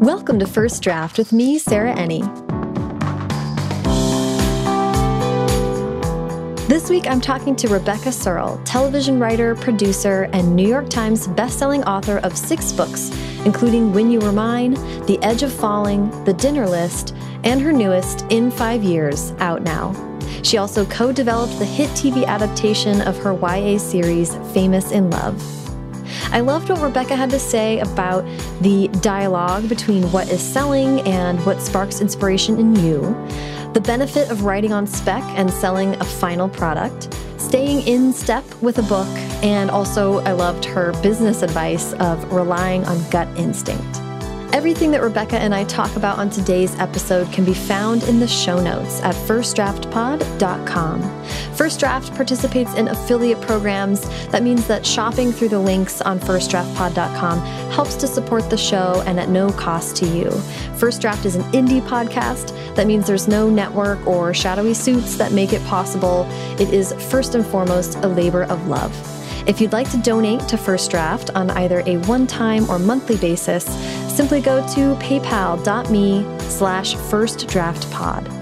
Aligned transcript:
Welcome 0.00 0.38
to 0.38 0.46
First 0.46 0.82
Draft 0.82 1.18
with 1.18 1.30
me, 1.30 1.58
Sarah 1.58 1.94
Enni. 1.94 2.22
This 6.68 6.88
week, 6.88 7.06
I'm 7.06 7.20
talking 7.20 7.54
to 7.56 7.68
Rebecca 7.68 8.10
Serle, 8.10 8.64
television 8.64 9.20
writer, 9.20 9.54
producer, 9.54 10.30
and 10.32 10.56
New 10.56 10.66
York 10.66 10.88
Times 10.88 11.28
bestselling 11.28 11.84
author 11.84 12.16
of 12.20 12.34
six 12.34 12.72
books, 12.72 13.10
including 13.44 13.92
When 13.92 14.10
You 14.10 14.20
Were 14.20 14.32
Mine, 14.32 14.72
The 15.04 15.18
Edge 15.20 15.42
of 15.42 15.52
Falling, 15.52 16.08
The 16.24 16.32
Dinner 16.32 16.66
List, 16.66 17.14
and 17.44 17.60
her 17.60 17.70
newest, 17.70 18.24
In 18.30 18.50
Five 18.50 18.82
Years, 18.82 19.32
out 19.32 19.60
now. 19.60 19.92
She 20.42 20.56
also 20.56 20.86
co 20.86 21.12
developed 21.12 21.58
the 21.58 21.66
hit 21.66 21.90
TV 21.90 22.24
adaptation 22.24 23.02
of 23.02 23.18
her 23.18 23.34
YA 23.34 23.76
series, 23.76 24.34
Famous 24.54 24.92
in 24.92 25.10
Love. 25.10 25.59
I 26.32 26.40
loved 26.40 26.68
what 26.68 26.80
Rebecca 26.80 27.16
had 27.16 27.30
to 27.30 27.38
say 27.38 27.80
about 27.80 28.24
the 28.60 28.88
dialogue 29.00 29.68
between 29.68 30.10
what 30.12 30.28
is 30.28 30.40
selling 30.40 31.00
and 31.00 31.44
what 31.44 31.60
sparks 31.60 32.00
inspiration 32.00 32.58
in 32.58 32.76
you 32.76 33.00
the 33.72 33.80
benefit 33.80 34.30
of 34.30 34.42
writing 34.42 34.72
on 34.72 34.86
spec 34.86 35.22
and 35.36 35.50
selling 35.50 35.94
a 36.00 36.04
final 36.04 36.48
product, 36.48 37.16
staying 37.38 37.86
in 37.86 38.12
step 38.12 38.44
with 38.60 38.78
a 38.78 38.82
book, 38.82 39.08
and 39.44 39.70
also 39.70 40.18
I 40.20 40.32
loved 40.32 40.64
her 40.64 40.92
business 41.02 41.42
advice 41.42 41.92
of 41.94 42.32
relying 42.32 42.84
on 42.86 43.08
gut 43.10 43.28
instinct. 43.38 43.99
Everything 44.52 44.90
that 44.90 45.00
Rebecca 45.00 45.38
and 45.38 45.54
I 45.54 45.62
talk 45.64 45.94
about 45.94 46.18
on 46.18 46.28
today's 46.28 46.76
episode 46.80 47.32
can 47.32 47.44
be 47.44 47.54
found 47.54 48.02
in 48.04 48.18
the 48.18 48.26
show 48.26 48.60
notes 48.60 49.00
at 49.02 49.14
firstdraftpod.com. 49.14 51.24
First 51.54 51.78
Draft 51.78 52.12
participates 52.16 52.74
in 52.74 52.88
affiliate 52.88 53.40
programs. 53.40 54.00
That 54.30 54.42
means 54.42 54.66
that 54.66 54.84
shopping 54.84 55.30
through 55.30 55.50
the 55.50 55.60
links 55.60 56.00
on 56.00 56.18
firstdraftpod.com 56.18 57.38
helps 57.70 57.94
to 57.96 58.08
support 58.08 58.50
the 58.50 58.56
show 58.56 59.04
and 59.06 59.20
at 59.20 59.28
no 59.28 59.52
cost 59.52 59.94
to 59.96 60.06
you. 60.06 60.30
First 60.76 61.00
Draft 61.00 61.26
is 61.26 61.36
an 61.36 61.42
indie 61.52 61.80
podcast. 61.80 62.52
That 62.74 62.88
means 62.88 63.06
there's 63.06 63.28
no 63.28 63.48
network 63.48 64.04
or 64.04 64.34
shadowy 64.34 64.74
suits 64.74 65.16
that 65.16 65.30
make 65.30 65.52
it 65.52 65.64
possible. 65.66 66.26
It 66.58 66.74
is 66.74 66.92
first 67.08 67.36
and 67.36 67.46
foremost 67.46 67.98
a 67.98 68.08
labor 68.08 68.42
of 68.44 68.66
love. 68.66 69.19
If 69.46 69.60
you'd 69.60 69.72
like 69.72 69.90
to 69.90 69.98
donate 69.98 70.46
to 70.48 70.56
First 70.56 70.90
Draft 70.90 71.30
on 71.34 71.50
either 71.50 71.82
a 71.86 71.96
one-time 71.98 72.68
or 72.70 72.78
monthly 72.78 73.16
basis, 73.16 73.64
simply 74.14 74.40
go 74.40 74.60
to 74.74 74.94
paypal.me 74.96 76.38
slash 76.48 76.94
firstdraftpod. 76.94 78.39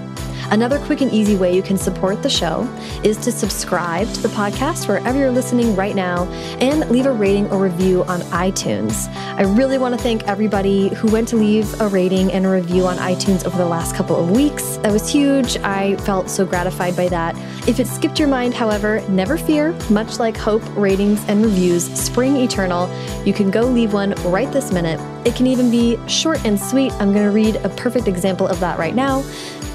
Another 0.51 0.79
quick 0.79 1.01
and 1.01 1.11
easy 1.11 1.35
way 1.35 1.55
you 1.55 1.61
can 1.61 1.77
support 1.77 2.23
the 2.23 2.29
show 2.29 2.63
is 3.03 3.17
to 3.17 3.31
subscribe 3.31 4.11
to 4.13 4.21
the 4.21 4.29
podcast 4.29 4.87
wherever 4.87 5.19
you're 5.19 5.29
listening 5.29 5.75
right 5.75 5.95
now 5.95 6.25
and 6.59 6.89
leave 6.89 7.05
a 7.05 7.11
rating 7.11 7.49
or 7.51 7.59
review 7.59 8.03
on 8.05 8.21
iTunes. 8.21 9.07
I 9.15 9.43
really 9.43 9.77
want 9.77 9.95
to 9.95 10.01
thank 10.01 10.27
everybody 10.27 10.89
who 10.95 11.07
went 11.11 11.27
to 11.29 11.35
leave 11.35 11.79
a 11.79 11.87
rating 11.87 12.31
and 12.31 12.47
a 12.47 12.49
review 12.49 12.87
on 12.87 12.97
iTunes 12.97 13.45
over 13.45 13.57
the 13.57 13.65
last 13.65 13.95
couple 13.95 14.15
of 14.15 14.31
weeks. 14.31 14.77
That 14.77 14.91
was 14.91 15.07
huge. 15.07 15.57
I 15.57 15.97
felt 15.97 16.31
so 16.31 16.45
gratified 16.45 16.95
by 16.95 17.09
that. 17.09 17.37
If 17.67 17.79
it 17.79 17.85
skipped 17.85 18.17
your 18.17 18.27
mind, 18.27 18.55
however, 18.55 19.01
never 19.09 19.37
fear. 19.37 19.77
Much 19.91 20.17
like 20.17 20.35
hope, 20.35 20.63
ratings, 20.75 21.23
and 21.27 21.43
reviews 21.43 21.83
spring 21.93 22.37
eternal, 22.37 22.89
you 23.23 23.33
can 23.33 23.51
go 23.51 23.61
leave 23.61 23.93
one 23.93 24.13
right 24.23 24.51
this 24.51 24.71
minute. 24.71 24.99
It 25.27 25.35
can 25.35 25.45
even 25.45 25.69
be 25.69 25.99
short 26.07 26.43
and 26.43 26.59
sweet. 26.59 26.91
I'm 26.93 27.13
going 27.13 27.25
to 27.25 27.31
read 27.31 27.57
a 27.57 27.69
perfect 27.69 28.07
example 28.07 28.47
of 28.47 28.59
that 28.61 28.79
right 28.79 28.95
now. 28.95 29.23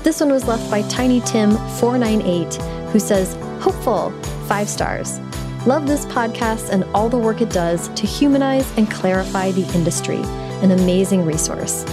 This 0.05 0.20
one 0.20 0.30
was 0.30 0.47
left 0.47 0.70
by 0.70 0.83
Tiny 0.83 1.22
Tim498, 1.22 2.91
who 2.91 2.98
says, 3.00 3.34
Hopeful, 3.62 4.10
five 4.47 4.69
stars. 4.69 5.19
Love 5.66 5.86
this 5.86 6.05
podcast 6.05 6.69
and 6.69 6.84
all 6.92 7.08
the 7.08 7.16
work 7.16 7.41
it 7.41 7.48
does 7.48 7.88
to 7.94 8.06
humanize 8.06 8.70
and 8.77 8.91
clarify 8.91 9.50
the 9.50 9.66
industry. 9.75 10.19
An 10.60 10.72
amazing 10.72 11.25
resource. 11.25 11.84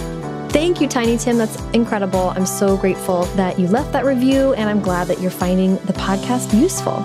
Thank 0.50 0.78
you, 0.82 0.88
Tiny 0.88 1.16
Tim. 1.16 1.38
That's 1.38 1.58
incredible. 1.72 2.34
I'm 2.36 2.44
so 2.44 2.76
grateful 2.76 3.22
that 3.36 3.58
you 3.58 3.66
left 3.66 3.92
that 3.92 4.04
review, 4.04 4.52
and 4.52 4.68
I'm 4.68 4.82
glad 4.82 5.06
that 5.06 5.18
you're 5.18 5.30
finding 5.30 5.76
the 5.86 5.94
podcast 5.94 6.52
useful. 6.52 7.02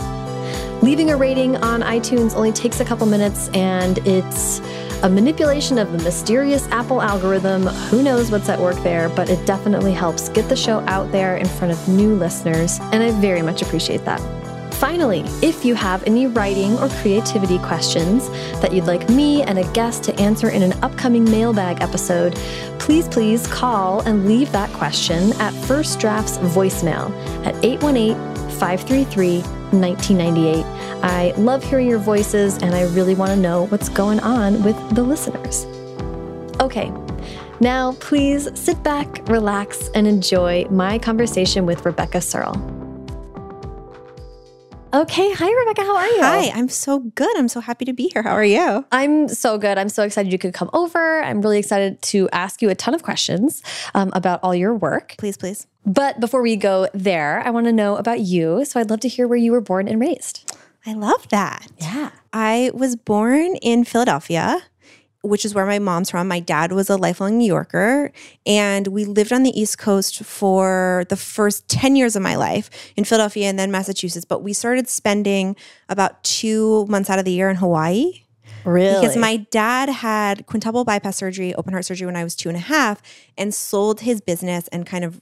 Leaving 0.81 1.11
a 1.11 1.15
rating 1.15 1.55
on 1.55 1.83
iTunes 1.83 2.35
only 2.35 2.51
takes 2.51 2.81
a 2.81 2.85
couple 2.85 3.07
minutes, 3.07 3.47
and 3.53 3.99
it's 3.99 4.59
a 5.03 5.09
manipulation 5.09 5.77
of 5.77 5.91
the 5.91 6.03
mysterious 6.03 6.67
Apple 6.69 7.01
algorithm. 7.01 7.67
Who 7.89 8.01
knows 8.01 8.31
what's 8.31 8.49
at 8.49 8.59
work 8.59 8.81
there, 8.83 9.09
but 9.09 9.29
it 9.29 9.45
definitely 9.45 9.93
helps 9.93 10.29
get 10.29 10.49
the 10.49 10.55
show 10.55 10.79
out 10.87 11.11
there 11.11 11.37
in 11.37 11.47
front 11.47 11.71
of 11.73 11.87
new 11.87 12.15
listeners, 12.15 12.79
and 12.91 13.03
I 13.03 13.11
very 13.11 13.41
much 13.41 13.61
appreciate 13.61 14.03
that. 14.05 14.19
Finally, 14.73 15.21
if 15.41 15.65
you 15.65 15.73
have 15.73 16.03
any 16.03 16.27
writing 16.27 16.77
or 16.77 16.89
creativity 17.01 17.57
questions 17.59 18.29
that 18.61 18.71
you'd 18.71 18.85
like 18.85 19.09
me 19.09 19.41
and 19.43 19.57
a 19.57 19.71
guest 19.73 20.03
to 20.03 20.19
answer 20.19 20.49
in 20.49 20.61
an 20.61 20.73
upcoming 20.83 21.23
mailbag 21.23 21.81
episode, 21.81 22.35
please, 22.77 23.07
please 23.07 23.47
call 23.47 24.01
and 24.01 24.27
leave 24.27 24.51
that 24.51 24.71
question 24.73 25.33
at 25.41 25.51
First 25.65 25.99
Draft's 25.99 26.37
voicemail 26.39 27.11
at 27.45 27.55
818 27.65 28.15
533 28.59 29.56
1998. 29.71 30.65
I 31.03 31.31
love 31.37 31.63
hearing 31.63 31.87
your 31.87 31.99
voices 31.99 32.57
and 32.57 32.73
I 32.73 32.83
really 32.93 33.15
want 33.15 33.31
to 33.31 33.37
know 33.37 33.65
what's 33.67 33.89
going 33.89 34.19
on 34.19 34.63
with 34.63 34.77
the 34.95 35.03
listeners. 35.03 35.65
Okay, 36.59 36.91
now 37.59 37.93
please 37.93 38.49
sit 38.59 38.81
back, 38.83 39.27
relax, 39.27 39.89
and 39.95 40.07
enjoy 40.07 40.65
my 40.69 40.97
conversation 40.99 41.65
with 41.65 41.85
Rebecca 41.85 42.21
Serle. 42.21 42.55
Okay. 44.93 45.31
Hi, 45.33 45.51
Rebecca. 45.51 45.81
How 45.81 45.97
are 45.97 46.07
you? 46.07 46.21
Hi, 46.21 46.51
I'm 46.55 46.69
so 46.69 46.99
good. 46.99 47.37
I'm 47.37 47.49
so 47.49 47.59
happy 47.59 47.85
to 47.85 47.93
be 47.93 48.09
here. 48.13 48.23
How 48.23 48.31
are 48.31 48.45
you? 48.45 48.85
I'm 48.91 49.27
so 49.27 49.57
good. 49.57 49.77
I'm 49.77 49.89
so 49.89 50.03
excited 50.03 50.31
you 50.31 50.39
could 50.39 50.53
come 50.53 50.69
over. 50.73 51.21
I'm 51.21 51.41
really 51.41 51.59
excited 51.59 52.01
to 52.03 52.29
ask 52.31 52.61
you 52.61 52.69
a 52.69 52.75
ton 52.75 52.93
of 52.95 53.03
questions 53.03 53.61
um, 53.93 54.11
about 54.13 54.39
all 54.43 54.55
your 54.55 54.73
work. 54.73 55.15
Please, 55.17 55.37
please. 55.37 55.67
But 55.87 56.19
before 56.19 56.41
we 56.41 56.57
go 56.57 56.89
there, 56.93 57.41
I 57.45 57.49
want 57.49 57.65
to 57.65 57.71
know 57.71 57.95
about 57.95 58.19
you. 58.19 58.65
So 58.65 58.79
I'd 58.79 58.89
love 58.89 58.99
to 58.99 59.07
hear 59.07 59.27
where 59.27 59.37
you 59.37 59.53
were 59.53 59.61
born 59.61 59.87
and 59.87 59.99
raised. 59.99 60.53
I 60.85 60.93
love 60.93 61.27
that. 61.29 61.67
Yeah. 61.79 62.11
I 62.33 62.71
was 62.73 62.95
born 62.95 63.55
in 63.57 63.85
Philadelphia 63.85 64.61
which 65.21 65.45
is 65.45 65.53
where 65.53 65.65
my 65.65 65.79
mom's 65.79 66.09
from. 66.09 66.27
My 66.27 66.39
dad 66.39 66.71
was 66.71 66.89
a 66.89 66.95
lifelong 66.95 67.37
New 67.37 67.45
Yorker, 67.45 68.11
and 68.45 68.87
we 68.87 69.05
lived 69.05 69.33
on 69.33 69.43
the 69.43 69.59
East 69.59 69.77
Coast 69.77 70.23
for 70.23 71.05
the 71.09 71.17
first 71.17 71.67
10 71.67 71.95
years 71.95 72.15
of 72.15 72.21
my 72.21 72.35
life 72.35 72.69
in 72.95 73.03
Philadelphia 73.03 73.47
and 73.47 73.59
then 73.59 73.71
Massachusetts. 73.71 74.25
But 74.25 74.43
we 74.43 74.53
started 74.53 74.87
spending 74.87 75.55
about 75.89 76.23
two 76.23 76.85
months 76.85 77.09
out 77.09 77.19
of 77.19 77.25
the 77.25 77.31
year 77.31 77.49
in 77.49 77.57
Hawaii. 77.57 78.23
Really? 78.67 78.99
Because 78.99 79.15
my 79.15 79.37
dad 79.37 79.87
had 79.87 80.45
quintuple 80.45 80.83
bypass 80.83 81.15
surgery, 81.15 81.55
open 81.55 81.71
heart 81.71 81.85
surgery 81.85 82.05
when 82.05 82.17
I 82.17 82.25
was 82.25 82.35
two 82.35 82.49
and 82.49 82.57
a 82.57 82.61
half, 82.61 83.01
and 83.37 83.53
sold 83.53 84.01
his 84.01 84.19
business 84.19 84.67
and 84.69 84.85
kind 84.85 85.05
of 85.05 85.21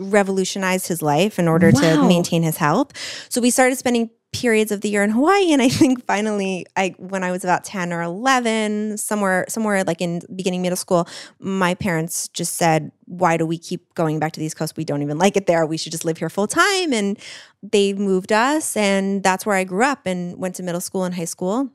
revolutionized 0.00 0.88
his 0.88 1.00
life 1.00 1.38
in 1.38 1.46
order 1.46 1.70
wow. 1.72 1.80
to 1.80 2.08
maintain 2.08 2.42
his 2.42 2.56
health. 2.56 2.92
So 3.28 3.40
we 3.40 3.50
started 3.50 3.76
spending 3.76 4.10
periods 4.32 4.72
of 4.72 4.80
the 4.80 4.88
year 4.88 5.02
in 5.02 5.10
Hawaii 5.10 5.52
and 5.52 5.60
I 5.60 5.68
think 5.68 6.04
finally 6.06 6.64
I 6.76 6.94
when 6.98 7.24
I 7.24 7.32
was 7.32 7.42
about 7.42 7.64
10 7.64 7.92
or 7.92 8.00
11 8.00 8.96
somewhere 8.98 9.44
somewhere 9.48 9.82
like 9.82 10.00
in 10.00 10.22
beginning 10.36 10.62
middle 10.62 10.76
school 10.76 11.08
my 11.40 11.74
parents 11.74 12.28
just 12.28 12.54
said 12.54 12.92
why 13.06 13.36
do 13.36 13.44
we 13.44 13.58
keep 13.58 13.92
going 13.94 14.20
back 14.20 14.30
to 14.34 14.40
the 14.40 14.46
East 14.46 14.54
Coast 14.56 14.76
we 14.76 14.84
don't 14.84 15.02
even 15.02 15.18
like 15.18 15.36
it 15.36 15.48
there 15.48 15.66
we 15.66 15.76
should 15.76 15.90
just 15.90 16.04
live 16.04 16.18
here 16.18 16.30
full 16.30 16.46
time 16.46 16.92
and 16.92 17.18
they 17.60 17.92
moved 17.92 18.30
us 18.30 18.76
and 18.76 19.24
that's 19.24 19.44
where 19.44 19.56
I 19.56 19.64
grew 19.64 19.82
up 19.82 20.06
and 20.06 20.38
went 20.38 20.54
to 20.56 20.62
middle 20.62 20.80
school 20.80 21.02
and 21.02 21.16
high 21.16 21.24
school 21.24 21.72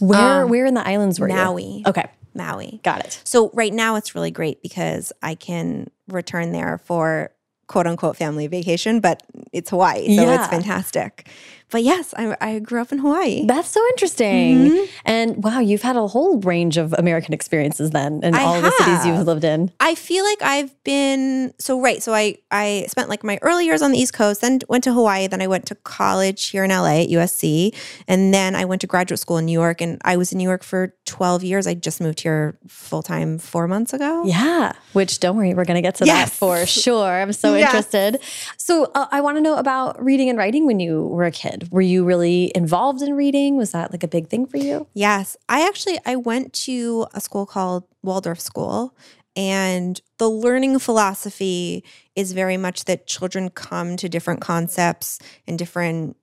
where 0.00 0.44
um, 0.44 0.50
where 0.50 0.66
in 0.66 0.74
the 0.74 0.86
islands 0.86 1.20
were 1.20 1.28
Maui. 1.28 1.78
you? 1.78 1.82
Okay. 1.86 2.06
Maui. 2.34 2.80
Got 2.82 3.04
it. 3.04 3.20
So 3.24 3.50
right 3.54 3.72
now 3.72 3.96
it's 3.96 4.14
really 4.14 4.30
great 4.30 4.62
because 4.62 5.12
I 5.22 5.34
can 5.34 5.90
return 6.08 6.52
there 6.52 6.78
for 6.78 7.32
quote 7.66 7.86
unquote 7.86 8.16
family 8.16 8.46
vacation, 8.46 9.00
but 9.00 9.22
it's 9.52 9.70
Hawaii. 9.70 10.14
So 10.16 10.22
yeah. 10.22 10.40
it's 10.40 10.48
fantastic. 10.48 11.28
But 11.70 11.84
yes, 11.84 12.12
I, 12.16 12.36
I, 12.40 12.58
grew 12.58 12.80
up 12.80 12.92
in 12.92 12.98
Hawaii. 12.98 13.46
That's 13.46 13.70
so 13.70 13.80
interesting. 13.92 14.58
Mm 14.58 14.70
-hmm. 14.70 14.86
And 15.04 15.44
wow, 15.44 15.60
you've 15.60 15.82
had 15.82 15.96
a 15.96 16.06
whole 16.06 16.40
range 16.42 16.80
of 16.82 16.92
American 16.92 17.32
experiences 17.34 17.90
then 17.90 18.12
in 18.22 18.34
I 18.34 18.42
all 18.42 18.54
have. 18.54 18.62
the 18.62 18.84
cities 18.84 19.04
you've 19.06 19.24
lived 19.24 19.44
in. 19.44 19.70
I 19.90 19.94
feel 19.94 20.24
like 20.30 20.42
I've 20.54 20.72
been 20.82 21.52
so 21.58 21.80
right. 21.86 22.02
So 22.02 22.12
I 22.14 22.36
I 22.50 22.86
spent 22.88 23.08
like 23.08 23.22
my 23.26 23.38
early 23.42 23.64
years 23.64 23.82
on 23.82 23.90
the 23.92 24.00
East 24.02 24.12
Coast, 24.12 24.40
then 24.40 24.58
went 24.68 24.84
to 24.84 24.92
Hawaii, 24.92 25.28
then 25.28 25.42
I 25.42 25.46
went 25.46 25.64
to 25.66 25.74
college 25.98 26.42
here 26.52 26.64
in 26.64 26.70
LA 26.70 26.96
at 27.04 27.08
USC, 27.08 27.72
and 28.06 28.32
then 28.32 28.54
I 28.62 28.64
went 28.64 28.80
to 28.80 28.86
graduate 28.86 29.20
school 29.20 29.38
in 29.38 29.44
New 29.44 29.60
York. 29.64 29.80
And 29.82 29.92
I 30.12 30.16
was 30.16 30.32
in 30.32 30.38
New 30.38 30.48
York 30.48 30.64
for 30.64 30.82
12 31.04 31.44
years. 31.50 31.66
I 31.66 31.74
just 31.86 32.00
moved 32.00 32.20
here 32.22 32.58
full 32.66 33.02
time 33.02 33.38
four 33.38 33.66
months 33.68 33.92
ago. 33.92 34.12
Yeah. 34.26 34.72
Which 34.92 35.20
don't 35.20 35.36
worry, 35.36 35.54
we're 35.54 35.68
gonna 35.70 35.88
get 35.88 35.96
to 35.96 36.04
yes. 36.04 36.16
that 36.16 36.36
for 36.36 36.66
sure. 36.66 37.12
I'm 37.22 37.32
so 37.32 37.48
yes. 37.56 37.66
interested. 37.66 38.12
So 38.56 38.74
uh, 38.94 39.16
I 39.16 39.20
want 39.20 39.36
to 39.38 39.42
know 39.46 39.56
about 39.56 40.02
reading 40.10 40.28
and 40.30 40.38
writing 40.38 40.66
when 40.66 40.80
you 40.80 41.06
were 41.14 41.26
a 41.26 41.30
kid 41.42 41.59
were 41.70 41.80
you 41.80 42.04
really 42.04 42.52
involved 42.54 43.02
in 43.02 43.14
reading? 43.14 43.56
Was 43.56 43.72
that 43.72 43.92
like 43.92 44.02
a 44.02 44.08
big 44.08 44.28
thing 44.28 44.46
for 44.46 44.56
you? 44.56 44.86
Yes. 44.94 45.36
I 45.48 45.66
actually 45.66 45.98
I 46.06 46.16
went 46.16 46.52
to 46.64 47.06
a 47.14 47.20
school 47.20 47.46
called 47.46 47.84
Waldorf 48.02 48.40
School 48.40 48.96
and 49.36 50.00
the 50.18 50.28
learning 50.28 50.78
philosophy 50.78 51.84
is 52.16 52.32
very 52.32 52.56
much 52.56 52.84
that 52.84 53.06
children 53.06 53.48
come 53.50 53.96
to 53.96 54.08
different 54.08 54.40
concepts 54.40 55.18
and 55.46 55.58
different 55.58 56.16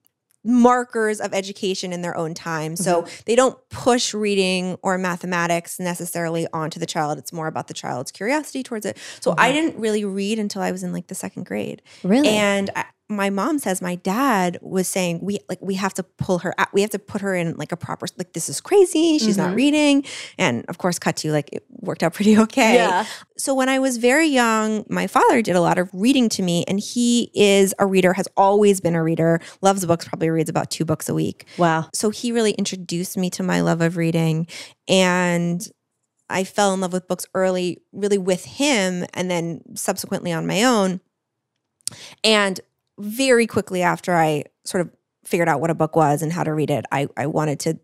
markers 0.44 1.20
of 1.20 1.34
education 1.34 1.92
in 1.92 2.02
their 2.02 2.16
own 2.16 2.32
time. 2.32 2.76
So 2.76 3.02
mm-hmm. 3.02 3.22
they 3.26 3.34
don't 3.34 3.58
push 3.70 4.14
reading 4.14 4.78
or 4.82 4.96
mathematics 4.96 5.80
necessarily 5.80 6.46
onto 6.52 6.78
the 6.78 6.86
child. 6.86 7.18
It's 7.18 7.32
more 7.32 7.48
about 7.48 7.68
the 7.68 7.74
child's 7.74 8.12
curiosity 8.12 8.62
towards 8.62 8.86
it. 8.86 8.96
So 9.20 9.32
mm-hmm. 9.32 9.40
I 9.40 9.52
didn't 9.52 9.78
really 9.78 10.04
read 10.04 10.38
until 10.38 10.62
I 10.62 10.70
was 10.70 10.82
in 10.82 10.92
like 10.92 11.08
the 11.08 11.14
second 11.14 11.44
grade. 11.44 11.82
Really? 12.04 12.28
And 12.28 12.70
I, 12.76 12.84
my 13.10 13.30
mom 13.30 13.58
says 13.58 13.80
my 13.80 13.94
dad 13.94 14.58
was 14.60 14.86
saying 14.86 15.20
we 15.22 15.38
like 15.48 15.58
we 15.62 15.74
have 15.74 15.94
to 15.94 16.02
pull 16.02 16.40
her 16.40 16.54
out 16.58 16.68
we 16.74 16.82
have 16.82 16.90
to 16.90 16.98
put 16.98 17.22
her 17.22 17.34
in 17.34 17.56
like 17.56 17.72
a 17.72 17.76
proper 17.76 18.06
like 18.18 18.34
this 18.34 18.50
is 18.50 18.60
crazy 18.60 19.18
she's 19.18 19.36
mm-hmm. 19.36 19.48
not 19.48 19.56
reading. 19.56 20.04
And 20.36 20.64
of 20.68 20.78
course 20.78 20.98
cut 20.98 21.16
to 21.18 21.32
like 21.32 21.48
it 21.52 21.64
worked 21.70 22.02
out 22.02 22.14
pretty 22.18 22.38
okay. 22.38 22.74
Yeah. 22.74 23.06
So 23.38 23.54
when 23.54 23.68
i 23.68 23.78
was 23.78 23.96
very 23.96 24.26
young 24.26 24.84
my 24.90 25.06
father 25.06 25.40
did 25.40 25.56
a 25.56 25.60
lot 25.60 25.78
of 25.78 25.88
reading 25.92 26.28
to 26.30 26.42
me 26.42 26.64
and 26.68 26.78
he 26.78 27.30
is 27.34 27.74
a 27.78 27.86
reader 27.86 28.12
has 28.12 28.28
always 28.36 28.80
been 28.80 28.94
a 28.94 29.02
reader 29.02 29.40
loves 29.62 29.86
books 29.86 30.06
probably 30.06 30.28
reads 30.28 30.50
about 30.50 30.70
two 30.70 30.84
books 30.84 31.08
a 31.08 31.14
week. 31.14 31.46
Wow. 31.56 31.88
So 31.94 32.10
he 32.10 32.32
really 32.32 32.52
introduced 32.52 33.16
me 33.16 33.30
to 33.30 33.42
my 33.42 33.62
love 33.62 33.80
of 33.80 33.96
reading 33.96 34.46
and 34.86 35.66
i 36.28 36.44
fell 36.44 36.74
in 36.74 36.80
love 36.82 36.92
with 36.92 37.08
books 37.08 37.24
early 37.34 37.80
really 37.92 38.18
with 38.18 38.44
him 38.44 39.06
and 39.14 39.30
then 39.30 39.62
subsequently 39.74 40.30
on 40.30 40.46
my 40.46 40.62
own. 40.62 41.00
And 42.22 42.60
very 42.98 43.46
quickly 43.46 43.82
after 43.82 44.14
I 44.14 44.44
sort 44.64 44.82
of 44.82 44.90
figured 45.24 45.48
out 45.48 45.60
what 45.60 45.70
a 45.70 45.74
book 45.74 45.96
was 45.96 46.22
and 46.22 46.32
how 46.32 46.44
to 46.44 46.52
read 46.52 46.70
it, 46.70 46.84
I, 46.90 47.08
I 47.16 47.26
wanted 47.26 47.60
to 47.60 47.78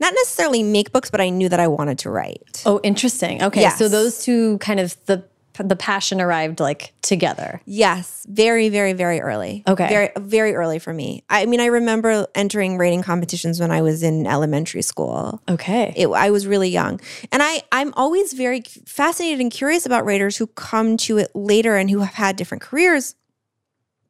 not 0.00 0.14
necessarily 0.14 0.62
make 0.62 0.92
books, 0.92 1.10
but 1.10 1.20
I 1.20 1.28
knew 1.28 1.48
that 1.48 1.60
I 1.60 1.68
wanted 1.68 1.98
to 2.00 2.10
write. 2.10 2.62
Oh, 2.64 2.80
interesting. 2.82 3.42
Okay. 3.42 3.60
Yes. 3.60 3.78
So 3.78 3.88
those 3.88 4.22
two 4.24 4.58
kind 4.58 4.80
of 4.80 4.96
the 5.06 5.24
the 5.62 5.76
passion 5.76 6.20
arrived 6.20 6.58
like 6.58 6.92
together. 7.02 7.60
Yes, 7.64 8.26
very, 8.28 8.68
very, 8.70 8.92
very 8.92 9.20
early. 9.20 9.62
Okay, 9.68 9.88
very, 9.88 10.10
very 10.16 10.54
early 10.54 10.78
for 10.80 10.92
me. 10.92 11.22
I 11.30 11.46
mean, 11.46 11.60
I 11.60 11.66
remember 11.66 12.26
entering 12.34 12.76
writing 12.76 13.02
competitions 13.02 13.60
when 13.60 13.70
I 13.70 13.82
was 13.82 14.02
in 14.02 14.26
elementary 14.26 14.82
school. 14.82 15.40
Okay, 15.48 15.92
it, 15.96 16.08
I 16.08 16.30
was 16.30 16.46
really 16.46 16.70
young, 16.70 17.00
and 17.30 17.42
I, 17.42 17.62
I'm 17.70 17.94
always 17.94 18.32
very 18.32 18.62
fascinated 18.84 19.40
and 19.40 19.50
curious 19.50 19.86
about 19.86 20.04
writers 20.04 20.36
who 20.36 20.48
come 20.48 20.96
to 20.98 21.18
it 21.18 21.30
later 21.34 21.76
and 21.76 21.88
who 21.88 22.00
have 22.00 22.14
had 22.14 22.36
different 22.36 22.62
careers 22.62 23.14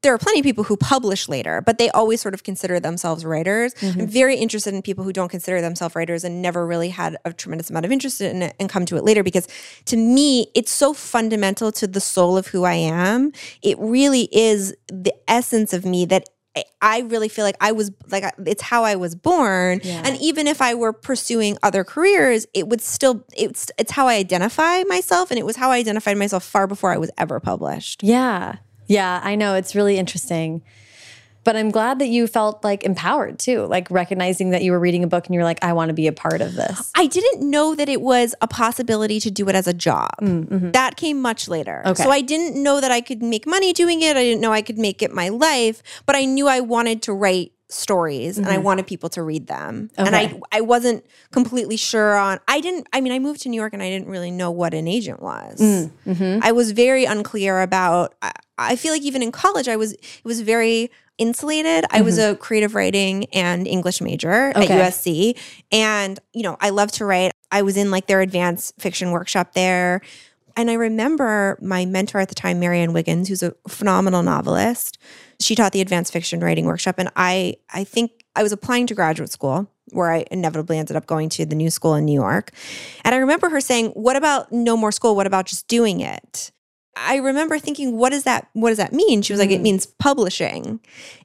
there 0.05 0.15
are 0.15 0.19
plenty 0.19 0.39
of 0.39 0.45
people 0.45 0.63
who 0.63 0.77
publish 0.77 1.29
later, 1.29 1.61
but 1.61 1.79
they 1.79 1.91
always 1.91 2.21
sort 2.21 2.35
of 2.35 2.45
consider 2.45 2.79
themselves 2.79 3.25
writers. 3.25 3.75
Mm-hmm. 3.75 4.03
I'm 4.03 4.07
very 4.07 4.37
interested 4.37 4.75
in 4.75 4.83
people 4.83 5.03
who 5.03 5.13
don't 5.13 5.31
consider 5.31 5.61
themselves 5.61 5.97
writers 5.97 6.23
and 6.23 6.41
never 6.41 6.65
really 6.67 6.91
had 6.91 7.17
a 7.25 7.33
tremendous 7.33 7.71
amount 7.71 7.87
of 7.87 7.91
interest 7.91 8.21
in 8.21 8.43
it 8.43 8.55
and 8.61 8.69
come 8.69 8.87
to 8.87 8.97
it 8.97 9.03
later 9.03 9.25
because 9.25 9.49
to 9.87 9.97
me, 9.97 10.47
it's 10.55 10.71
so 10.71 10.95
fundamental 10.95 11.73
to 11.73 11.87
the 11.87 12.01
soul 12.01 12.37
of 12.37 12.49
who 12.49 12.65
I 12.65 12.75
am. 12.75 13.33
It 13.63 13.79
really 13.81 14.29
is 14.31 14.77
the 14.89 15.15
essence 15.27 15.73
of 15.73 15.85
me 15.85 16.05
that 16.07 16.29
I 16.81 17.01
really 17.01 17.29
feel 17.29 17.45
like 17.45 17.57
I 17.61 17.73
was 17.73 17.91
like 18.09 18.25
it's 18.47 18.63
how 18.63 18.85
I 18.85 18.95
was 18.95 19.17
born, 19.17 19.81
yeah. 19.83 20.03
and 20.05 20.17
even 20.21 20.47
if 20.47 20.63
I 20.63 20.75
were 20.75 20.93
pursuing 20.93 21.59
other 21.65 21.83
careers, 21.83 22.47
it 22.55 22.69
would 22.69 22.81
still 22.81 23.25
it's 23.37 23.73
it's 23.77 23.91
how 23.91 24.07
I 24.07 24.15
identify 24.15 24.85
myself, 24.85 25.33
and 25.33 25.39
it 25.39 25.45
was 25.45 25.57
how 25.57 25.73
I 25.73 25.79
identified 25.79 26.17
myself 26.17 26.45
far 26.45 26.69
before 26.69 26.93
I 26.93 26.99
was 26.99 27.11
ever 27.19 27.41
published. 27.41 28.05
Yeah, 28.05 28.57
yeah, 28.87 29.21
I 29.23 29.35
know. 29.35 29.55
It's 29.55 29.75
really 29.75 29.99
interesting. 29.99 30.63
But 31.45 31.57
I'm 31.57 31.71
glad 31.71 31.99
that 31.99 32.09
you 32.09 32.27
felt 32.27 32.65
like 32.65 32.85
empowered 32.85 33.39
too, 33.39 33.67
like 33.67 33.91
recognizing 33.91 34.51
that 34.51 34.63
you 34.63 34.73
were 34.73 34.81
reading 34.81 35.05
a 35.05 35.07
book 35.07 35.27
and 35.27 35.35
you're 35.35 35.45
like, 35.45 35.63
I 35.63 35.75
want 35.75 35.91
to 35.91 35.95
be 35.95 36.07
a 36.07 36.13
part 36.13 36.41
of 36.41 36.55
this. 36.55 36.91
I 36.95 37.07
didn't 37.07 37.49
know 37.49 37.75
that 37.75 37.89
it 37.89 38.01
was 38.01 38.35
a 38.41 38.49
possibility 38.49 39.21
to 39.21 39.31
do 39.31 39.49
it 39.51 39.55
as 39.55 39.67
a 39.67 39.75
job. 39.75 40.11
Mm 40.23 40.47
-hmm. 40.49 40.73
That 40.73 40.97
came 40.97 41.21
much 41.21 41.49
later. 41.49 41.83
Okay. 41.85 42.03
So 42.03 42.11
I 42.11 42.23
didn't 42.23 42.55
know 42.55 42.81
that 42.81 42.91
I 42.91 43.03
could 43.03 43.23
make 43.23 43.43
money 43.47 43.73
doing 43.73 44.01
it. 44.03 44.17
I 44.17 44.25
didn't 44.25 44.41
know 44.41 44.55
I 44.55 44.63
could 44.63 44.79
make 44.79 45.05
it 45.05 45.13
my 45.13 45.29
life, 45.29 45.83
but 46.07 46.17
I 46.17 46.25
knew 46.25 46.49
I 46.49 46.61
wanted 46.61 47.03
to 47.03 47.13
write 47.13 47.54
stories 47.69 48.35
mm-hmm. 48.35 48.45
and 48.45 48.53
I 48.53 48.57
mm-hmm. 48.57 48.65
wanted 48.65 48.87
people 48.87 49.09
to 49.11 49.23
read 49.23 49.47
them. 49.47 49.91
Okay. 49.99 50.07
And 50.07 50.15
I 50.15 50.41
I 50.53 50.61
wasn't 50.61 51.05
completely 51.31 51.77
sure 51.77 52.17
on 52.17 52.39
I 52.47 52.61
didn't 52.61 52.87
I 52.93 53.01
mean 53.01 53.13
I 53.13 53.19
moved 53.19 53.43
to 53.43 53.49
New 53.49 53.57
York 53.57 53.73
and 53.73 53.83
I 53.83 53.89
didn't 53.89 54.09
really 54.09 54.31
know 54.31 54.51
what 54.51 54.75
an 54.75 54.87
agent 54.87 55.23
was. 55.23 55.61
Mm, 55.61 55.91
mm-hmm. 56.07 56.39
I 56.43 56.53
was 56.53 56.73
very 56.73 57.05
unclear 57.05 57.61
about 57.61 58.15
I, 58.23 58.33
I, 58.59 58.77
feel 58.77 58.93
like 58.93 59.03
even 59.03 59.23
in 59.23 59.33
college 59.33 59.69
I 59.69 59.77
was 59.77 59.93
it 59.93 60.25
was 60.25 60.43
very 60.43 60.91
insulated. 61.17 61.85
Mm-hmm. 61.85 61.97
I 61.97 62.03
was 62.03 62.19
mm-hmm. 62.19 62.35
a 62.35 62.37
creative 62.37 62.75
writing 62.75 63.27
and 63.33 63.67
English 63.67 64.01
major 64.01 64.51
okay. 64.55 64.81
at 64.81 64.93
USC 64.93 65.39
and 65.73 66.19
you 66.33 66.43
know, 66.43 66.57
I 66.61 66.71
love 66.71 66.93
to 66.93 67.05
write. 67.05 67.33
I 67.51 67.63
was 67.63 67.77
in 67.77 67.91
like 67.91 68.07
their 68.07 68.21
advanced 68.21 68.75
fiction 68.79 69.11
workshop 69.11 69.55
there. 69.55 70.03
And 70.57 70.71
I 70.71 70.75
remember 70.75 71.59
my 71.61 71.85
mentor 71.85 72.19
at 72.19 72.29
the 72.29 72.35
time, 72.35 72.61
Marianne 72.61 72.93
Wiggins, 72.93 73.29
who's 73.29 73.43
a 73.43 73.55
phenomenal 73.67 74.23
novelist. 74.23 74.99
She 75.41 75.55
taught 75.55 75.73
the 75.73 75.81
advanced 75.81 76.13
fiction 76.13 76.41
writing 76.41 76.67
workshop. 76.67 76.97
And 76.99 77.11
i 77.17 77.57
i 77.73 77.85
think 77.85 78.25
i 78.37 78.43
was 78.43 78.53
applying 78.53 78.87
to 78.87 78.95
graduate 78.95 79.31
school 79.31 79.69
where 79.91 80.11
i 80.11 80.25
inevitably 80.31 80.79
ended 80.79 80.97
up 80.97 81.07
going 81.07 81.29
to 81.29 81.45
the 81.45 81.55
new 81.55 81.71
school 81.71 81.95
in 81.95 82.05
new 82.05 82.15
york. 82.15 82.51
And 83.05 83.15
i 83.15 83.19
remember 83.19 83.49
her 83.51 83.61
saying 83.61 83.91
what 83.91 84.17
about 84.17 84.53
no 84.53 84.77
more 84.77 84.93
school? 84.93 85.17
What 85.17 85.27
about 85.27 85.47
just 85.47 85.69
doing 85.69 86.01
it 86.01 86.53
I 86.97 87.17
remember 87.17 87.59
thinking, 87.59 87.97
what 87.97 88.11
does 88.11 88.25
that 88.25 88.49
what 88.53 88.69
does 88.69 88.79
that 88.79 88.93
mean? 88.93 89.23
She 89.23 89.33
was 89.33 89.41
like, 89.41 89.51
it 89.51 89.61
mm. 89.61 89.65
means 89.65 89.87
publishing. 89.87 90.81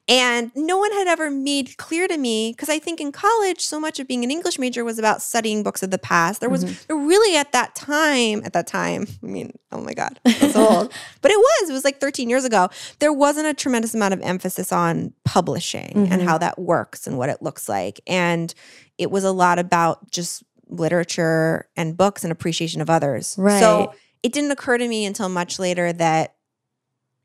And 0.07 0.51
no 0.56 0.80
one 0.80 0.92
had 0.92 1.07
ever 1.07 1.30
made 1.30 1.77
clear 1.77 2.07
to 2.07 2.18
me, 2.18 2.51
because 2.51 2.68
I 2.68 2.80
think 2.80 3.00
in 3.00 3.12
college, 3.12 3.62
so 3.62 3.80
much 3.80 4.00
of 4.00 4.07
being 4.07 4.24
an 4.24 4.31
English 4.31 4.57
major 4.57 4.83
was 4.83 4.98
about 4.98 5.21
studying 5.21 5.62
books 5.62 5.83
of 5.83 5.92
the 5.92 6.00
past. 6.00 6.39
There 6.39 6.50
was 6.50 6.66
mm-hmm. 6.66 7.07
really 7.07 7.38
at 7.38 7.51
that 7.51 7.75
time, 7.75 8.42
at 8.44 8.54
that 8.54 8.66
time, 8.66 9.06
I 9.24 9.27
mean, 9.27 9.54
oh 9.71 9.81
my 9.81 9.94
God, 9.94 10.19
that's 10.24 10.56
old. 10.56 10.92
but 11.21 11.30
it 11.30 11.38
was, 11.38 11.69
it 11.69 11.74
was 11.74 11.86
like 11.86 12.00
13 12.00 12.27
years 12.27 12.44
ago. 12.44 12.69
There 12.98 13.13
wasn't 13.13 13.45
a 13.48 13.54
tremendous 13.54 13.94
amount 13.94 14.16
of 14.16 14.21
emphasis 14.21 14.71
on 14.71 15.13
publishing 15.25 15.94
mm-hmm. 15.94 16.12
and 16.12 16.24
how 16.24 16.39
that 16.39 16.57
works 16.57 17.06
and 17.06 17.19
what 17.19 17.30
it 17.30 17.44
looks 17.44 17.69
like. 17.69 18.00
And 18.07 18.51
it 18.98 19.12
was 19.12 19.24
a 19.24 19.31
lot 19.31 19.60
about 19.60 20.10
just 20.10 20.44
literature 20.69 21.68
and 21.75 21.95
books 21.95 22.24
and 22.24 22.31
appreciation 22.31 22.81
of 22.81 22.89
others. 22.89 23.36
Right. 23.38 23.60
So 23.60 23.94
it 24.24 24.33
didn't 24.33 24.51
occur 24.51 24.77
to 24.77 24.88
me 24.88 25.06
until 25.06 25.30
much 25.30 25.60
later 25.60 25.94
that 25.94 26.36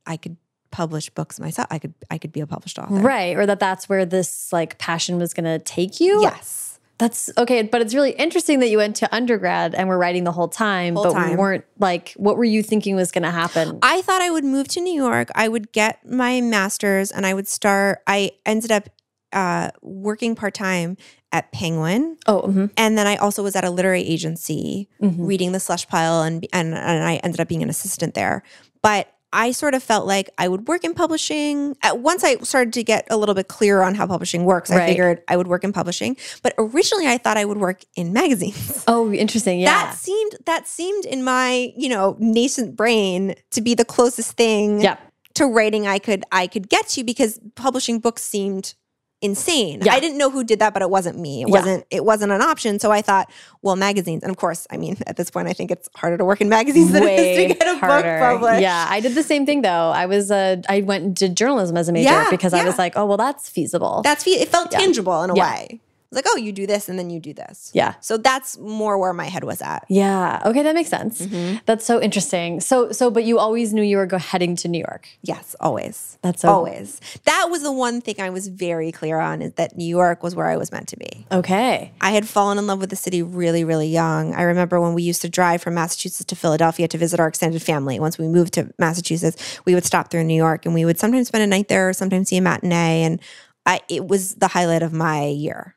I 0.06 0.16
could 0.16 0.36
publish 0.70 1.08
books 1.10 1.38
myself. 1.38 1.68
I 1.70 1.78
could 1.78 1.94
I 2.10 2.18
could 2.18 2.32
be 2.32 2.40
a 2.40 2.46
published 2.46 2.78
author. 2.78 2.94
Right, 2.94 3.36
or 3.36 3.46
that 3.46 3.60
that's 3.60 3.88
where 3.88 4.04
this 4.04 4.52
like 4.52 4.78
passion 4.78 5.18
was 5.18 5.32
going 5.32 5.44
to 5.44 5.58
take 5.58 6.00
you. 6.00 6.22
Yes. 6.22 6.72
That's 6.98 7.28
okay, 7.36 7.62
but 7.62 7.80
it's 7.80 7.92
really 7.92 8.12
interesting 8.12 8.60
that 8.60 8.68
you 8.68 8.78
went 8.78 8.94
to 8.96 9.12
undergrad 9.14 9.74
and 9.74 9.88
were 9.88 9.98
writing 9.98 10.22
the 10.22 10.30
whole 10.30 10.46
time, 10.46 10.94
whole 10.94 11.04
but 11.04 11.12
time. 11.12 11.36
weren't 11.36 11.64
like 11.80 12.12
what 12.16 12.36
were 12.36 12.44
you 12.44 12.62
thinking 12.62 12.94
was 12.94 13.10
going 13.10 13.24
to 13.24 13.32
happen? 13.32 13.80
I 13.82 14.02
thought 14.02 14.22
I 14.22 14.30
would 14.30 14.44
move 14.44 14.68
to 14.68 14.80
New 14.80 14.94
York. 14.94 15.28
I 15.34 15.48
would 15.48 15.72
get 15.72 16.08
my 16.08 16.40
masters 16.40 17.10
and 17.10 17.26
I 17.26 17.34
would 17.34 17.48
start 17.48 18.00
I 18.06 18.32
ended 18.46 18.70
up 18.70 18.88
uh, 19.32 19.70
working 19.82 20.36
part-time 20.36 20.96
at 21.34 21.50
Penguin. 21.50 22.16
Oh, 22.26 22.42
mm-hmm. 22.42 22.66
and 22.76 22.96
then 22.96 23.06
I 23.06 23.16
also 23.16 23.42
was 23.42 23.56
at 23.56 23.64
a 23.64 23.70
literary 23.70 24.02
agency 24.02 24.88
mm-hmm. 25.02 25.26
reading 25.26 25.52
the 25.52 25.60
slush 25.60 25.86
pile, 25.88 26.22
and, 26.22 26.46
and 26.52 26.68
and 26.74 27.04
I 27.04 27.16
ended 27.16 27.40
up 27.40 27.48
being 27.48 27.62
an 27.62 27.68
assistant 27.68 28.14
there. 28.14 28.44
But 28.80 29.08
I 29.32 29.50
sort 29.50 29.74
of 29.74 29.82
felt 29.82 30.06
like 30.06 30.30
I 30.38 30.46
would 30.46 30.68
work 30.68 30.84
in 30.84 30.94
publishing. 30.94 31.76
At 31.82 31.98
once 31.98 32.22
I 32.22 32.36
started 32.36 32.72
to 32.74 32.84
get 32.84 33.04
a 33.10 33.16
little 33.16 33.34
bit 33.34 33.48
clearer 33.48 33.82
on 33.82 33.96
how 33.96 34.06
publishing 34.06 34.44
works, 34.44 34.70
right. 34.70 34.82
I 34.82 34.86
figured 34.86 35.22
I 35.26 35.36
would 35.36 35.48
work 35.48 35.64
in 35.64 35.72
publishing. 35.72 36.16
But 36.40 36.54
originally 36.56 37.08
I 37.08 37.18
thought 37.18 37.36
I 37.36 37.44
would 37.44 37.58
work 37.58 37.82
in 37.96 38.12
magazines. 38.12 38.84
Oh, 38.94 39.12
interesting. 39.12 39.60
Yeah. 39.60 39.70
That 39.70 39.96
seemed 39.96 40.36
that 40.44 40.68
seemed 40.68 41.04
in 41.06 41.24
my, 41.24 41.72
you 41.76 41.88
know, 41.88 42.16
nascent 42.20 42.76
brain 42.76 43.34
to 43.50 43.60
be 43.60 43.74
the 43.74 43.84
closest 43.84 44.36
thing 44.36 44.82
yeah. 44.82 44.98
to 45.34 45.46
writing 45.46 45.86
I 45.86 45.98
could 45.98 46.22
I 46.30 46.46
could 46.46 46.68
get 46.68 46.86
to 46.88 47.02
because 47.02 47.40
publishing 47.56 47.98
books 47.98 48.22
seemed 48.22 48.74
insane. 49.20 49.80
Yeah. 49.82 49.94
I 49.94 50.00
didn't 50.00 50.18
know 50.18 50.30
who 50.30 50.44
did 50.44 50.58
that, 50.58 50.74
but 50.74 50.82
it 50.82 50.90
wasn't 50.90 51.18
me. 51.18 51.42
It 51.42 51.48
yeah. 51.48 51.52
wasn't 51.52 51.86
it 51.90 52.04
wasn't 52.04 52.32
an 52.32 52.42
option. 52.42 52.78
So 52.78 52.90
I 52.90 53.02
thought, 53.02 53.30
well, 53.62 53.76
magazines. 53.76 54.22
And 54.22 54.30
of 54.30 54.36
course, 54.36 54.66
I 54.70 54.76
mean, 54.76 54.96
at 55.06 55.16
this 55.16 55.30
point 55.30 55.48
I 55.48 55.52
think 55.52 55.70
it's 55.70 55.88
harder 55.96 56.18
to 56.18 56.24
work 56.24 56.40
in 56.40 56.48
magazines 56.48 56.92
than 56.92 57.04
Way 57.04 57.16
it 57.16 57.20
is 57.20 57.52
to 57.52 57.58
get 57.58 57.76
a 57.76 57.78
harder. 57.78 58.18
book 58.18 58.40
published. 58.40 58.62
Yeah. 58.62 58.86
I 58.88 59.00
did 59.00 59.14
the 59.14 59.22
same 59.22 59.46
thing 59.46 59.62
though. 59.62 59.90
I 59.90 60.06
was 60.06 60.30
uh 60.30 60.56
I 60.68 60.82
went 60.82 61.04
and 61.04 61.16
did 61.16 61.36
journalism 61.36 61.76
as 61.76 61.88
a 61.88 61.92
major 61.92 62.10
yeah, 62.10 62.30
because 62.30 62.52
I 62.52 62.64
was 62.64 62.78
like, 62.78 62.96
oh 62.96 63.06
well 63.06 63.16
that's 63.16 63.48
feasible. 63.48 64.02
That's 64.02 64.24
fe- 64.24 64.40
it 64.40 64.48
felt 64.48 64.70
tangible 64.70 65.22
in 65.22 65.30
a 65.30 65.34
way 65.34 65.80
like, 66.14 66.26
oh, 66.28 66.36
you 66.36 66.52
do 66.52 66.66
this 66.66 66.88
and 66.88 66.98
then 66.98 67.10
you 67.10 67.20
do 67.20 67.32
this. 67.32 67.70
Yeah. 67.74 67.94
So 68.00 68.16
that's 68.16 68.58
more 68.58 68.98
where 68.98 69.12
my 69.12 69.26
head 69.26 69.44
was 69.44 69.60
at. 69.62 69.84
Yeah. 69.88 70.42
Okay, 70.44 70.62
that 70.62 70.74
makes 70.74 70.90
sense. 70.90 71.20
Mm 71.20 71.30
-hmm. 71.30 71.60
That's 71.66 71.84
so 71.84 72.00
interesting. 72.00 72.60
So, 72.60 72.92
so, 72.92 73.10
but 73.10 73.24
you 73.24 73.38
always 73.38 73.70
knew 73.70 73.84
you 73.84 73.98
were 73.98 74.06
go 74.06 74.18
heading 74.18 74.56
to 74.56 74.68
New 74.68 74.84
York. 74.88 75.08
Yes, 75.22 75.56
always. 75.60 76.18
That's 76.22 76.40
so 76.40 76.48
always. 76.48 77.00
That 77.24 77.48
was 77.50 77.62
the 77.62 77.72
one 77.72 78.00
thing 78.00 78.16
I 78.18 78.30
was 78.30 78.48
very 78.48 78.92
clear 78.92 79.18
on 79.20 79.42
is 79.42 79.52
that 79.54 79.76
New 79.76 79.90
York 80.00 80.22
was 80.22 80.34
where 80.34 80.52
I 80.54 80.56
was 80.56 80.70
meant 80.70 80.88
to 80.88 80.96
be. 80.96 81.26
Okay. 81.30 81.92
I 82.00 82.10
had 82.12 82.26
fallen 82.26 82.58
in 82.58 82.66
love 82.66 82.80
with 82.80 82.90
the 82.90 83.02
city 83.06 83.22
really, 83.22 83.64
really 83.64 83.90
young. 84.02 84.34
I 84.34 84.42
remember 84.42 84.76
when 84.80 84.94
we 84.94 85.02
used 85.10 85.22
to 85.22 85.28
drive 85.40 85.58
from 85.58 85.74
Massachusetts 85.74 86.24
to 86.24 86.36
Philadelphia 86.36 86.88
to 86.88 86.98
visit 86.98 87.20
our 87.20 87.28
extended 87.28 87.62
family. 87.62 88.00
Once 88.00 88.18
we 88.18 88.28
moved 88.28 88.52
to 88.54 88.62
Massachusetts, 88.78 89.36
we 89.66 89.74
would 89.74 89.84
stop 89.84 90.10
through 90.10 90.24
New 90.24 90.40
York 90.46 90.66
and 90.66 90.74
we 90.74 90.84
would 90.84 90.98
sometimes 90.98 91.28
spend 91.28 91.44
a 91.44 91.46
night 91.46 91.68
there, 91.68 91.88
or 91.88 91.92
sometimes 91.92 92.28
see 92.28 92.36
a 92.36 92.40
matinee, 92.40 93.02
and 93.02 93.20
I, 93.66 93.80
it 93.88 94.06
was 94.06 94.34
the 94.36 94.48
highlight 94.48 94.82
of 94.82 94.92
my 94.92 95.26
year. 95.26 95.76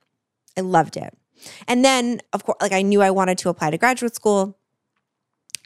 I 0.57 0.61
loved 0.61 0.97
it. 0.97 1.15
And 1.67 1.85
then, 1.85 2.21
of 2.33 2.43
course, 2.43 2.57
like 2.61 2.71
I 2.71 2.81
knew 2.81 3.01
I 3.01 3.11
wanted 3.11 3.37
to 3.39 3.49
apply 3.49 3.71
to 3.71 3.77
graduate 3.77 4.15
school. 4.15 4.57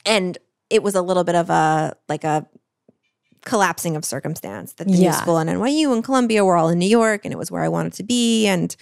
And 0.05 0.37
it 0.69 0.83
was 0.83 0.95
a 0.95 1.01
little 1.01 1.23
bit 1.23 1.35
of 1.35 1.49
a 1.49 1.95
like 2.09 2.23
a 2.23 2.47
collapsing 3.45 3.95
of 3.95 4.05
circumstance 4.05 4.73
that 4.73 4.87
the 4.87 4.93
yeah. 4.93 5.11
new 5.11 5.17
school 5.17 5.37
and 5.37 5.49
NYU 5.49 5.93
and 5.93 6.03
Columbia 6.03 6.45
were 6.45 6.55
all 6.55 6.69
in 6.69 6.77
New 6.77 6.89
York 6.89 7.21
and 7.25 7.33
it 7.33 7.37
was 7.37 7.49
where 7.49 7.63
I 7.63 7.69
wanted 7.69 7.93
to 7.93 8.03
be. 8.03 8.47
And 8.47 8.75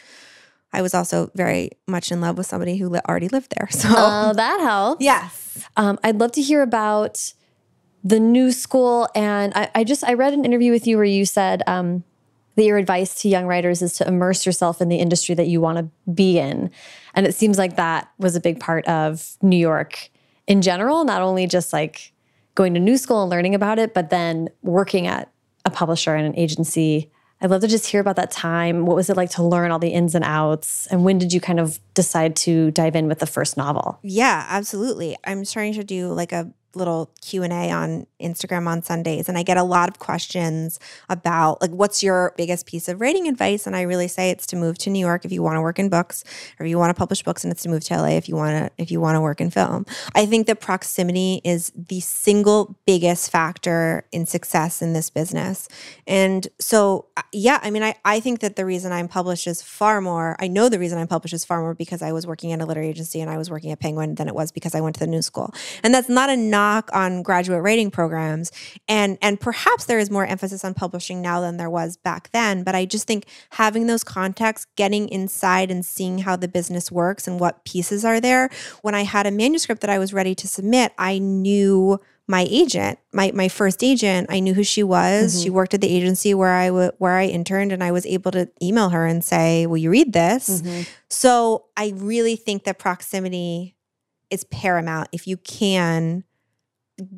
I 0.74 0.82
was 0.82 0.94
also 0.94 1.32
very 1.36 1.72
much 1.88 2.12
in 2.12 2.22
love 2.22 2.38
with 2.38 2.46
somebody 2.46 2.78
who 2.78 2.90
li- 2.90 3.00
already 3.08 3.30
lived 3.30 3.56
there. 3.58 3.68
So 3.80 3.90
oh, 3.92 4.34
that 4.34 4.60
helps. 4.60 5.04
Yes. 5.04 5.64
Um, 5.78 5.98
I'd 6.04 6.20
love 6.20 6.34
to 6.34 6.42
hear 6.42 6.62
about 6.62 7.34
the 8.04 8.20
new 8.20 8.52
school. 8.52 9.08
And 9.16 9.54
I, 9.56 9.70
I, 9.74 9.84
just, 9.84 10.04
I 10.04 10.14
read 10.14 10.34
an 10.34 10.46
interview 10.46 10.72
with 10.72 10.86
you 10.86 10.98
where 10.98 11.06
you 11.06 11.26
said 11.26 11.64
um, 11.66 12.04
that 12.56 12.64
your 12.64 12.78
advice 12.78 13.16
to 13.22 13.30
young 13.30 13.46
writers 13.46 13.82
is 13.82 13.94
to 13.94 14.08
immerse 14.08 14.46
yourself 14.46 14.82
in 14.82 14.90
the 14.90 14.98
industry 14.98 15.36
that 15.36 15.48
you 15.48 15.62
want 15.62 15.78
to 15.78 16.12
be 16.12 16.40
in. 16.40 16.72
And 17.14 17.26
it 17.26 17.36
seems 17.36 17.58
like 17.58 17.76
that 17.76 18.12
was 18.18 18.36
a 18.36 18.42
big 18.42 18.60
part 18.60 18.86
of 18.88 19.38
New 19.42 19.58
York 19.58 20.10
in 20.48 20.62
general, 20.62 21.06
not 21.06 21.22
only 21.22 21.48
just 21.48 21.72
like 21.72 22.12
going 22.56 22.74
to 22.74 22.80
new 22.80 22.98
school 22.98 23.22
and 23.22 23.30
learning 23.30 23.56
about 23.56 23.80
it, 23.80 23.94
but 23.94 24.10
then 24.10 24.50
working 24.64 25.08
at 25.08 25.32
a 25.64 25.70
publisher 25.70 26.16
and 26.16 26.26
an 26.26 26.36
agency. 26.36 27.10
I'd 27.42 27.50
love 27.50 27.62
to 27.62 27.68
just 27.68 27.86
hear 27.86 28.02
about 28.02 28.18
that 28.18 28.32
time. 28.32 28.86
What 28.86 28.96
was 28.96 29.10
it 29.10 29.16
like 29.16 29.30
to 29.32 29.44
learn 29.44 29.72
all 29.72 29.80
the 29.80 29.90
ins 29.90 30.14
and 30.14 30.26
outs? 30.26 30.88
And 30.88 31.06
when 31.06 31.18
did 31.18 31.32
you 31.32 31.40
kind 31.40 31.60
of 31.60 31.80
decide 31.94 32.36
to 32.38 32.72
dive 32.72 32.96
in 32.96 33.08
with 33.08 33.20
the 33.20 33.26
first 33.26 33.56
novel? 33.56 34.00
Yeah, 34.02 34.46
absolutely. 34.50 35.16
I'm 35.24 35.46
starting 35.46 35.74
to 35.76 35.84
do 35.84 36.10
like 36.10 36.34
a 36.34 36.52
little 36.76 37.12
Q&A 37.22 37.72
on 37.72 38.08
Instagram 38.20 38.68
on 38.68 38.82
Sundays 38.82 39.30
and 39.30 39.38
I 39.38 39.44
get 39.44 39.58
a 39.58 39.64
lot 39.64 39.90
of 39.90 40.00
questions 40.00 40.80
about 41.10 41.62
like 41.62 41.72
what's 41.72 42.04
your 42.04 42.34
biggest 42.38 42.66
piece 42.66 42.88
of 42.88 43.00
writing 43.00 43.28
advice 43.28 43.66
and 43.66 43.76
I 43.76 43.82
really 43.82 44.08
say 44.08 44.30
it's 44.30 44.46
to 44.48 44.56
move 44.56 44.78
to 44.80 44.90
New 44.90 45.00
York 45.00 45.26
if 45.26 45.32
you 45.32 45.42
want 45.42 45.56
to 45.56 45.62
work 45.62 45.80
in 45.80 45.90
books 45.90 46.24
or 46.60 46.66
if 46.66 46.70
you 46.70 46.78
want 46.78 46.90
to 46.90 46.94
publish 46.94 47.24
books 47.24 47.44
and 47.44 47.52
it's 47.52 47.64
to 47.64 47.70
move 47.70 47.84
to 47.86 47.96
LA 47.96 48.18
if 48.18 48.28
you 48.28 48.36
want 48.36 48.58
to 48.58 48.82
if 48.82 48.92
you 48.92 49.00
want 49.00 49.16
to 49.16 49.22
work 49.22 49.40
in 49.42 49.50
film. 49.50 49.86
I 50.14 50.26
think 50.26 50.48
that 50.48 50.60
proximity 50.60 51.42
is 51.44 51.72
the 51.76 52.00
single 52.02 52.76
biggest 52.86 53.32
factor 53.32 54.06
in 54.12 54.26
success 54.26 54.82
in 54.82 54.94
this 54.94 55.10
business. 55.10 55.68
And 56.06 56.48
so 56.60 57.06
uh, 57.16 57.22
yeah, 57.32 57.60
I 57.64 57.72
mean 57.72 57.84
I 57.84 57.96
I 58.04 58.20
think 58.20 58.42
that 58.42 58.56
the 58.56 58.66
reason 58.66 58.92
I'm 58.92 59.08
published 59.08 59.48
is 59.48 59.62
far 59.62 60.02
more 60.02 60.36
I 60.40 60.48
know 60.48 60.70
the 60.70 60.80
reason 60.80 61.00
I'm 61.00 61.08
published 61.08 61.34
is 61.34 61.46
far 61.46 61.62
more 61.62 61.74
because 61.74 62.02
I 62.02 62.12
was 62.12 62.28
working 62.28 62.52
at 62.52 62.62
a 62.62 62.66
literary 62.66 62.90
agency 62.90 63.22
and 63.22 63.30
I 63.30 63.38
was 63.38 63.50
working 63.50 63.72
at 63.72 63.80
Penguin 63.80 64.16
than 64.16 64.28
it 64.28 64.36
was 64.36 64.52
because 64.52 64.76
I 64.76 64.82
went 64.82 64.96
to 64.96 65.00
the 65.00 65.08
new 65.08 65.22
school. 65.22 65.54
And 65.84 65.94
that's 65.94 66.10
not 66.10 66.30
a 66.30 66.36
knock 66.38 66.90
on 66.94 67.24
graduate 67.24 67.62
writing 67.62 67.90
programs 67.90 68.09
and 68.88 69.18
and 69.22 69.40
perhaps 69.40 69.86
there 69.86 70.00
is 70.00 70.10
more 70.10 70.26
emphasis 70.26 70.66
on 70.66 70.74
publishing 70.74 71.22
now 71.22 71.40
than 71.40 71.58
there 71.58 71.70
was 71.70 71.98
back 71.98 72.30
then 72.32 72.64
but 72.64 72.76
i 72.76 72.86
just 72.86 73.08
think 73.08 73.26
having 73.52 73.88
those 73.88 74.04
contexts 74.04 74.68
getting 74.76 75.08
inside 75.10 75.72
and 75.72 75.86
seeing 75.86 76.20
how 76.20 76.36
the 76.36 76.48
business 76.48 76.92
works 76.92 77.28
and 77.28 77.40
what 77.40 77.64
pieces 77.66 78.04
are 78.04 78.20
there 78.20 78.50
when 78.82 78.96
i 78.96 79.04
had 79.04 79.26
a 79.26 79.32
manuscript 79.32 79.82
that 79.82 79.90
i 79.90 80.00
was 80.00 80.14
ready 80.14 80.36
to 80.36 80.48
submit 80.48 80.92
i 80.98 81.18
knew 81.18 82.00
my 82.30 82.46
agent, 82.52 83.00
my 83.12 83.32
my 83.34 83.50
first 83.50 83.84
agent, 83.84 84.28
I 84.30 84.40
knew 84.40 84.54
who 84.54 84.64
she 84.64 84.84
was. 84.84 85.34
Mm-hmm. 85.34 85.44
She 85.44 85.50
worked 85.50 85.74
at 85.74 85.82
the 85.82 85.90
agency 85.90 86.36
where 86.36 86.54
I 86.54 86.68
w- 86.68 86.92
where 87.00 87.18
I 87.18 87.26
interned, 87.26 87.72
and 87.72 87.84
I 87.84 87.92
was 87.92 88.06
able 88.06 88.30
to 88.32 88.48
email 88.62 88.90
her 88.90 89.08
and 89.08 89.24
say, 89.24 89.66
"Will 89.66 89.78
you 89.78 89.90
read 89.90 90.14
this?" 90.14 90.62
Mm-hmm. 90.62 90.84
So 91.10 91.66
I 91.76 91.92
really 91.96 92.36
think 92.36 92.66
that 92.66 92.78
proximity 92.78 93.76
is 94.30 94.44
paramount 94.44 95.10
if 95.12 95.26
you 95.26 95.38
can 95.38 96.24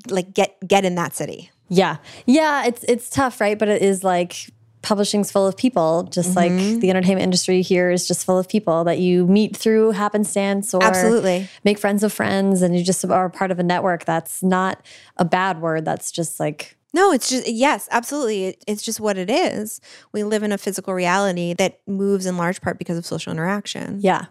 like 0.10 0.34
get 0.34 0.56
get 0.68 0.86
in 0.86 0.96
that 0.96 1.14
city. 1.16 1.52
Yeah. 1.70 1.98
Yeah, 2.26 2.66
it's 2.66 2.84
it's 2.84 3.10
tough, 3.10 3.40
right? 3.40 3.58
But 3.58 3.70
it 3.70 3.82
is 3.82 4.04
like 4.04 4.50
publishing's 4.82 5.32
full 5.32 5.48
of 5.48 5.56
people, 5.56 6.08
just 6.12 6.32
mm 6.32 6.36
-hmm. 6.36 6.42
like 6.42 6.82
the 6.82 6.90
entertainment 6.90 7.24
industry 7.24 7.62
here 7.62 7.92
is 7.92 8.08
just 8.08 8.26
full 8.26 8.38
of 8.38 8.48
people 8.48 8.84
that 8.84 9.00
you 9.00 9.28
meet 9.28 9.56
through 9.58 9.92
happenstance 9.92 10.74
or 10.74 10.84
Absolutely. 10.84 11.48
make 11.64 11.80
friends 11.80 12.04
of 12.04 12.14
friends 12.14 12.62
and 12.62 12.76
you 12.76 12.84
just 12.84 13.06
are 13.06 13.30
part 13.30 13.52
of 13.52 13.60
a 13.60 13.64
network. 13.64 14.06
That's 14.06 14.42
not 14.42 14.78
a 15.16 15.26
bad 15.26 15.62
word. 15.62 15.86
That's 15.86 16.12
just 16.12 16.40
like 16.40 16.78
no, 16.94 17.14
it's 17.14 17.30
just, 17.30 17.48
yes, 17.48 17.88
absolutely. 17.92 18.46
It, 18.48 18.64
it's 18.68 18.84
just 18.84 19.00
what 19.00 19.18
it 19.18 19.30
is. 19.30 19.80
We 20.12 20.24
live 20.24 20.44
in 20.44 20.52
a 20.52 20.58
physical 20.58 20.94
reality 20.94 21.54
that 21.54 21.80
moves 21.88 22.26
in 22.26 22.38
large 22.38 22.62
part 22.62 22.78
because 22.78 22.98
of 22.98 23.06
social 23.06 23.32
interaction. 23.32 24.00
Yeah. 24.02 24.26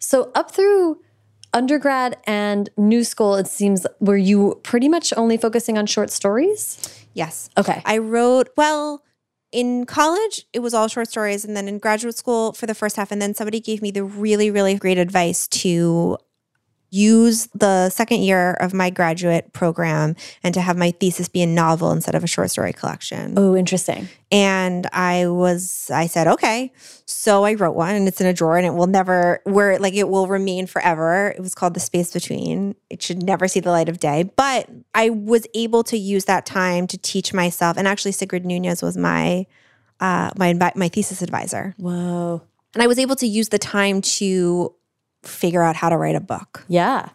So, 0.00 0.32
up 0.34 0.50
through 0.50 1.00
undergrad 1.52 2.16
and 2.26 2.68
new 2.76 3.04
school, 3.04 3.36
it 3.36 3.46
seems, 3.46 3.86
were 4.00 4.16
you 4.16 4.60
pretty 4.62 4.88
much 4.88 5.12
only 5.16 5.36
focusing 5.36 5.78
on 5.78 5.86
short 5.86 6.10
stories? 6.10 6.78
Yes. 7.14 7.50
Okay. 7.58 7.82
I 7.84 7.98
wrote, 7.98 8.50
well, 8.56 9.02
in 9.52 9.84
college, 9.84 10.46
it 10.52 10.60
was 10.60 10.74
all 10.74 10.86
short 10.86 11.08
stories. 11.08 11.44
And 11.44 11.56
then 11.56 11.66
in 11.66 11.78
graduate 11.78 12.16
school 12.16 12.52
for 12.52 12.66
the 12.66 12.74
first 12.74 12.96
half, 12.96 13.10
and 13.10 13.20
then 13.20 13.34
somebody 13.34 13.60
gave 13.60 13.82
me 13.82 13.90
the 13.90 14.04
really, 14.04 14.50
really 14.50 14.76
great 14.76 14.98
advice 14.98 15.48
to 15.48 16.18
use 16.90 17.46
the 17.54 17.88
second 17.90 18.22
year 18.22 18.54
of 18.54 18.74
my 18.74 18.90
graduate 18.90 19.52
program 19.52 20.16
and 20.42 20.52
to 20.54 20.60
have 20.60 20.76
my 20.76 20.90
thesis 20.90 21.28
be 21.28 21.42
a 21.42 21.46
novel 21.46 21.92
instead 21.92 22.14
of 22.14 22.24
a 22.24 22.26
short 22.26 22.50
story 22.50 22.72
collection. 22.72 23.34
Oh, 23.36 23.56
interesting. 23.56 24.08
And 24.32 24.86
I 24.92 25.28
was, 25.28 25.90
I 25.92 26.06
said, 26.06 26.26
okay. 26.26 26.72
So 27.06 27.44
I 27.44 27.54
wrote 27.54 27.74
one 27.74 27.94
and 27.94 28.08
it's 28.08 28.20
in 28.20 28.26
a 28.26 28.32
drawer 28.32 28.56
and 28.56 28.66
it 28.66 28.74
will 28.74 28.86
never, 28.86 29.40
where 29.44 29.78
like 29.78 29.94
it 29.94 30.08
will 30.08 30.26
remain 30.26 30.66
forever. 30.66 31.32
It 31.36 31.40
was 31.40 31.54
called 31.54 31.74
The 31.74 31.80
Space 31.80 32.12
Between. 32.12 32.74
It 32.90 33.02
should 33.02 33.22
never 33.22 33.46
see 33.48 33.60
the 33.60 33.70
light 33.70 33.88
of 33.88 33.98
day. 33.98 34.24
But 34.36 34.68
I 34.94 35.10
was 35.10 35.46
able 35.54 35.84
to 35.84 35.96
use 35.96 36.24
that 36.26 36.44
time 36.44 36.86
to 36.88 36.98
teach 36.98 37.32
myself. 37.32 37.76
And 37.76 37.86
actually, 37.86 38.12
Sigrid 38.12 38.44
Nunez 38.44 38.82
was 38.82 38.96
my, 38.96 39.46
uh, 40.00 40.30
my, 40.36 40.54
my 40.54 40.88
thesis 40.88 41.22
advisor. 41.22 41.74
Whoa. 41.78 42.42
And 42.74 42.82
I 42.82 42.86
was 42.86 42.98
able 42.98 43.16
to 43.16 43.26
use 43.26 43.48
the 43.48 43.58
time 43.58 44.00
to 44.00 44.74
figure 45.22 45.62
out 45.62 45.76
how 45.76 45.88
to 45.88 45.96
write 45.96 46.16
a 46.16 46.20
book. 46.20 46.64
Yeah. 46.68 47.10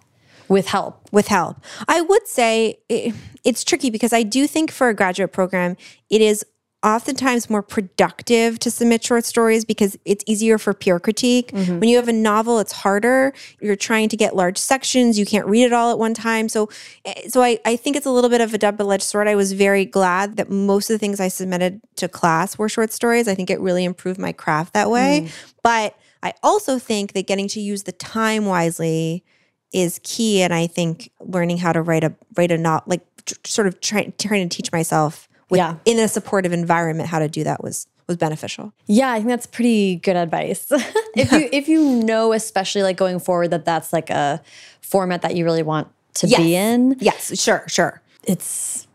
With 0.47 0.67
help. 0.67 1.09
With 1.11 1.27
help. 1.27 1.57
I 1.87 2.01
would 2.01 2.27
say 2.27 2.79
it, 2.89 3.15
it's 3.43 3.63
tricky 3.63 3.89
because 3.89 4.13
I 4.13 4.23
do 4.23 4.47
think 4.47 4.71
for 4.71 4.89
a 4.89 4.93
graduate 4.93 5.31
program, 5.31 5.75
it 6.09 6.21
is 6.21 6.45
oftentimes 6.85 7.49
more 7.49 7.63
productive 7.63 8.59
to 8.59 8.69
submit 8.69 9.03
short 9.03 9.25
stories 9.25 9.65
because 9.65 9.97
it's 10.05 10.23
easier 10.27 10.59
for 10.59 10.71
peer 10.71 10.99
critique. 10.99 11.51
Mm-hmm. 11.51 11.79
When 11.79 11.89
you 11.89 11.95
have 11.95 12.07
a 12.07 12.13
novel, 12.13 12.59
it's 12.59 12.71
harder. 12.71 13.33
You're 13.59 13.75
trying 13.75 14.07
to 14.09 14.17
get 14.17 14.35
large 14.35 14.59
sections. 14.59 15.17
You 15.17 15.25
can't 15.25 15.47
read 15.47 15.63
it 15.63 15.73
all 15.73 15.91
at 15.91 15.97
one 15.97 16.13
time. 16.13 16.47
So, 16.47 16.69
eh, 17.03 17.27
so 17.27 17.41
I, 17.41 17.59
I 17.65 17.75
think 17.75 17.95
it's 17.95 18.05
a 18.05 18.11
little 18.11 18.29
bit 18.29 18.39
of 18.39 18.53
a 18.53 18.59
double-edged 18.59 19.03
sword. 19.03 19.27
I 19.27 19.33
was 19.33 19.53
very 19.53 19.83
glad 19.83 20.37
that 20.37 20.51
most 20.51 20.91
of 20.91 20.93
the 20.93 20.99
things 20.99 21.19
I 21.19 21.27
submitted 21.27 21.81
to 21.95 22.07
class 22.07 22.55
were 22.55 22.69
short 22.69 22.93
stories. 22.93 23.27
I 23.27 23.33
think 23.33 23.49
it 23.49 23.59
really 23.59 23.83
improved 23.83 24.19
my 24.19 24.31
craft 24.31 24.73
that 24.73 24.91
way. 24.91 25.23
Mm. 25.25 25.53
But 25.63 25.97
I 26.25 26.33
also 26.41 26.79
think 26.79 27.13
that 27.13 27.27
getting 27.27 27.47
to 27.49 27.61
use 27.61 27.83
the 27.83 27.91
time 27.91 28.47
wisely 28.47 29.23
is 29.71 29.99
key. 30.03 30.41
And 30.41 30.51
I 30.51 30.65
think 30.65 31.11
learning 31.19 31.59
how 31.59 31.71
to 31.71 31.83
write 31.83 32.03
a 32.03 32.15
write 32.35 32.49
a 32.49 32.57
not 32.57 32.87
like 32.87 33.05
sort 33.45 33.67
of 33.67 33.79
trying 33.79 34.11
trying 34.17 34.49
to 34.49 34.55
teach 34.55 34.71
myself 34.71 35.29
with, 35.51 35.59
yeah. 35.59 35.75
in 35.85 35.99
a 35.99 36.07
supportive 36.07 36.51
environment 36.51 37.09
how 37.09 37.19
to 37.19 37.29
do 37.29 37.43
that 37.43 37.63
was 37.63 37.85
was 38.07 38.17
beneficial. 38.17 38.73
Yeah, 38.87 39.11
I 39.11 39.17
think 39.17 39.27
that's 39.27 39.45
pretty 39.45 39.97
good 39.97 40.15
advice. 40.15 40.65
if 41.15 41.31
you 41.31 41.47
if 41.51 41.67
you 41.67 42.03
know, 42.03 42.33
especially 42.33 42.81
like 42.81 42.97
going 42.97 43.19
forward, 43.19 43.51
that 43.51 43.63
that's 43.63 43.93
like 43.93 44.09
a 44.09 44.41
format 44.81 45.21
that 45.21 45.35
you 45.35 45.45
really 45.45 45.63
want 45.63 45.89
to 46.15 46.27
yes. 46.27 46.39
be 46.39 46.55
in. 46.55 46.95
Yes, 46.99 47.39
sure, 47.39 47.63
sure. 47.67 48.01
It's 48.23 48.87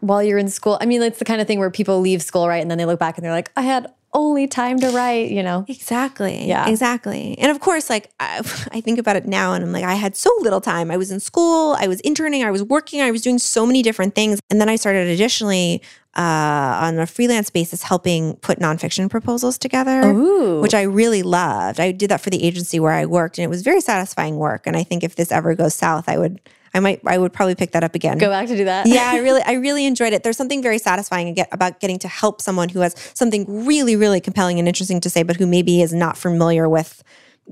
while 0.00 0.22
you're 0.22 0.38
in 0.38 0.48
school. 0.48 0.78
I 0.80 0.86
mean, 0.86 1.02
it's 1.02 1.18
the 1.18 1.26
kind 1.26 1.42
of 1.42 1.46
thing 1.46 1.58
where 1.58 1.70
people 1.70 2.00
leave 2.00 2.22
school, 2.22 2.48
right, 2.48 2.62
and 2.62 2.70
then 2.70 2.78
they 2.78 2.86
look 2.86 2.98
back 2.98 3.18
and 3.18 3.24
they're 3.26 3.32
like, 3.32 3.50
I 3.56 3.62
had 3.62 3.92
only 4.14 4.46
time 4.46 4.78
to 4.80 4.90
write, 4.90 5.30
you 5.30 5.42
know? 5.42 5.64
Exactly. 5.68 6.46
Yeah. 6.46 6.68
Exactly. 6.68 7.36
And 7.38 7.50
of 7.50 7.60
course, 7.60 7.90
like 7.90 8.10
I, 8.18 8.38
I, 8.72 8.80
think 8.80 8.98
about 8.98 9.16
it 9.16 9.26
now 9.26 9.52
and 9.52 9.64
I'm 9.64 9.72
like, 9.72 9.84
I 9.84 9.94
had 9.94 10.16
so 10.16 10.30
little 10.40 10.60
time. 10.60 10.90
I 10.90 10.96
was 10.96 11.10
in 11.10 11.20
school, 11.20 11.76
I 11.78 11.86
was 11.86 12.00
interning, 12.00 12.42
I 12.42 12.50
was 12.50 12.62
working, 12.62 13.00
I 13.00 13.10
was 13.10 13.22
doing 13.22 13.38
so 13.38 13.66
many 13.66 13.82
different 13.82 14.14
things. 14.14 14.40
And 14.50 14.60
then 14.60 14.68
I 14.68 14.76
started 14.76 15.08
additionally 15.08 15.82
uh, 16.16 16.78
on 16.82 16.98
a 16.98 17.06
freelance 17.06 17.50
basis 17.50 17.82
helping 17.82 18.36
put 18.36 18.58
nonfiction 18.58 19.10
proposals 19.10 19.58
together, 19.58 20.10
Ooh. 20.10 20.60
which 20.60 20.74
I 20.74 20.82
really 20.82 21.22
loved. 21.22 21.78
I 21.78 21.92
did 21.92 22.10
that 22.10 22.20
for 22.20 22.30
the 22.30 22.42
agency 22.44 22.80
where 22.80 22.92
I 22.92 23.06
worked 23.06 23.38
and 23.38 23.44
it 23.44 23.48
was 23.48 23.62
very 23.62 23.80
satisfying 23.80 24.36
work. 24.36 24.66
And 24.66 24.76
I 24.76 24.82
think 24.82 25.04
if 25.04 25.16
this 25.16 25.30
ever 25.30 25.54
goes 25.54 25.74
south, 25.74 26.08
I 26.08 26.18
would 26.18 26.40
I 26.74 26.80
might 26.80 27.00
I 27.06 27.18
would 27.18 27.32
probably 27.32 27.54
pick 27.54 27.72
that 27.72 27.84
up 27.84 27.94
again. 27.94 28.18
Go 28.18 28.28
back 28.30 28.48
to 28.48 28.56
do 28.56 28.64
that. 28.64 28.86
yeah, 28.86 29.10
I 29.12 29.18
really 29.18 29.42
I 29.46 29.52
really 29.54 29.86
enjoyed 29.86 30.12
it. 30.12 30.22
There's 30.22 30.36
something 30.36 30.62
very 30.62 30.78
satisfying 30.78 31.36
about 31.52 31.80
getting 31.80 31.98
to 32.00 32.08
help 32.08 32.40
someone 32.40 32.68
who 32.68 32.80
has 32.80 32.94
something 33.14 33.66
really 33.66 33.96
really 33.96 34.20
compelling 34.20 34.58
and 34.58 34.68
interesting 34.68 35.00
to 35.00 35.10
say 35.10 35.22
but 35.22 35.36
who 35.36 35.46
maybe 35.46 35.82
is 35.82 35.92
not 35.92 36.16
familiar 36.16 36.68
with 36.68 37.02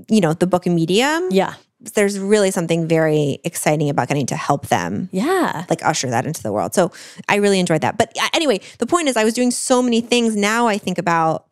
you 0.08 0.20
know 0.20 0.32
the 0.32 0.46
book 0.46 0.66
and 0.66 0.74
medium. 0.74 1.28
Yeah. 1.30 1.54
There's 1.94 2.18
really 2.18 2.50
something 2.50 2.88
very 2.88 3.38
exciting 3.44 3.90
about 3.90 4.08
getting 4.08 4.26
to 4.26 4.36
help 4.36 4.68
them. 4.68 5.08
Yeah. 5.12 5.66
Like 5.68 5.84
usher 5.84 6.08
that 6.10 6.26
into 6.26 6.42
the 6.42 6.50
world. 6.50 6.74
So 6.74 6.90
I 7.28 7.36
really 7.36 7.60
enjoyed 7.60 7.82
that. 7.82 7.98
But 7.98 8.16
anyway, 8.32 8.60
the 8.78 8.86
point 8.86 9.08
is 9.08 9.16
I 9.16 9.24
was 9.24 9.34
doing 9.34 9.50
so 9.50 9.82
many 9.82 10.00
things 10.00 10.34
now 10.34 10.66
I 10.66 10.78
think 10.78 10.96
about 10.96 11.46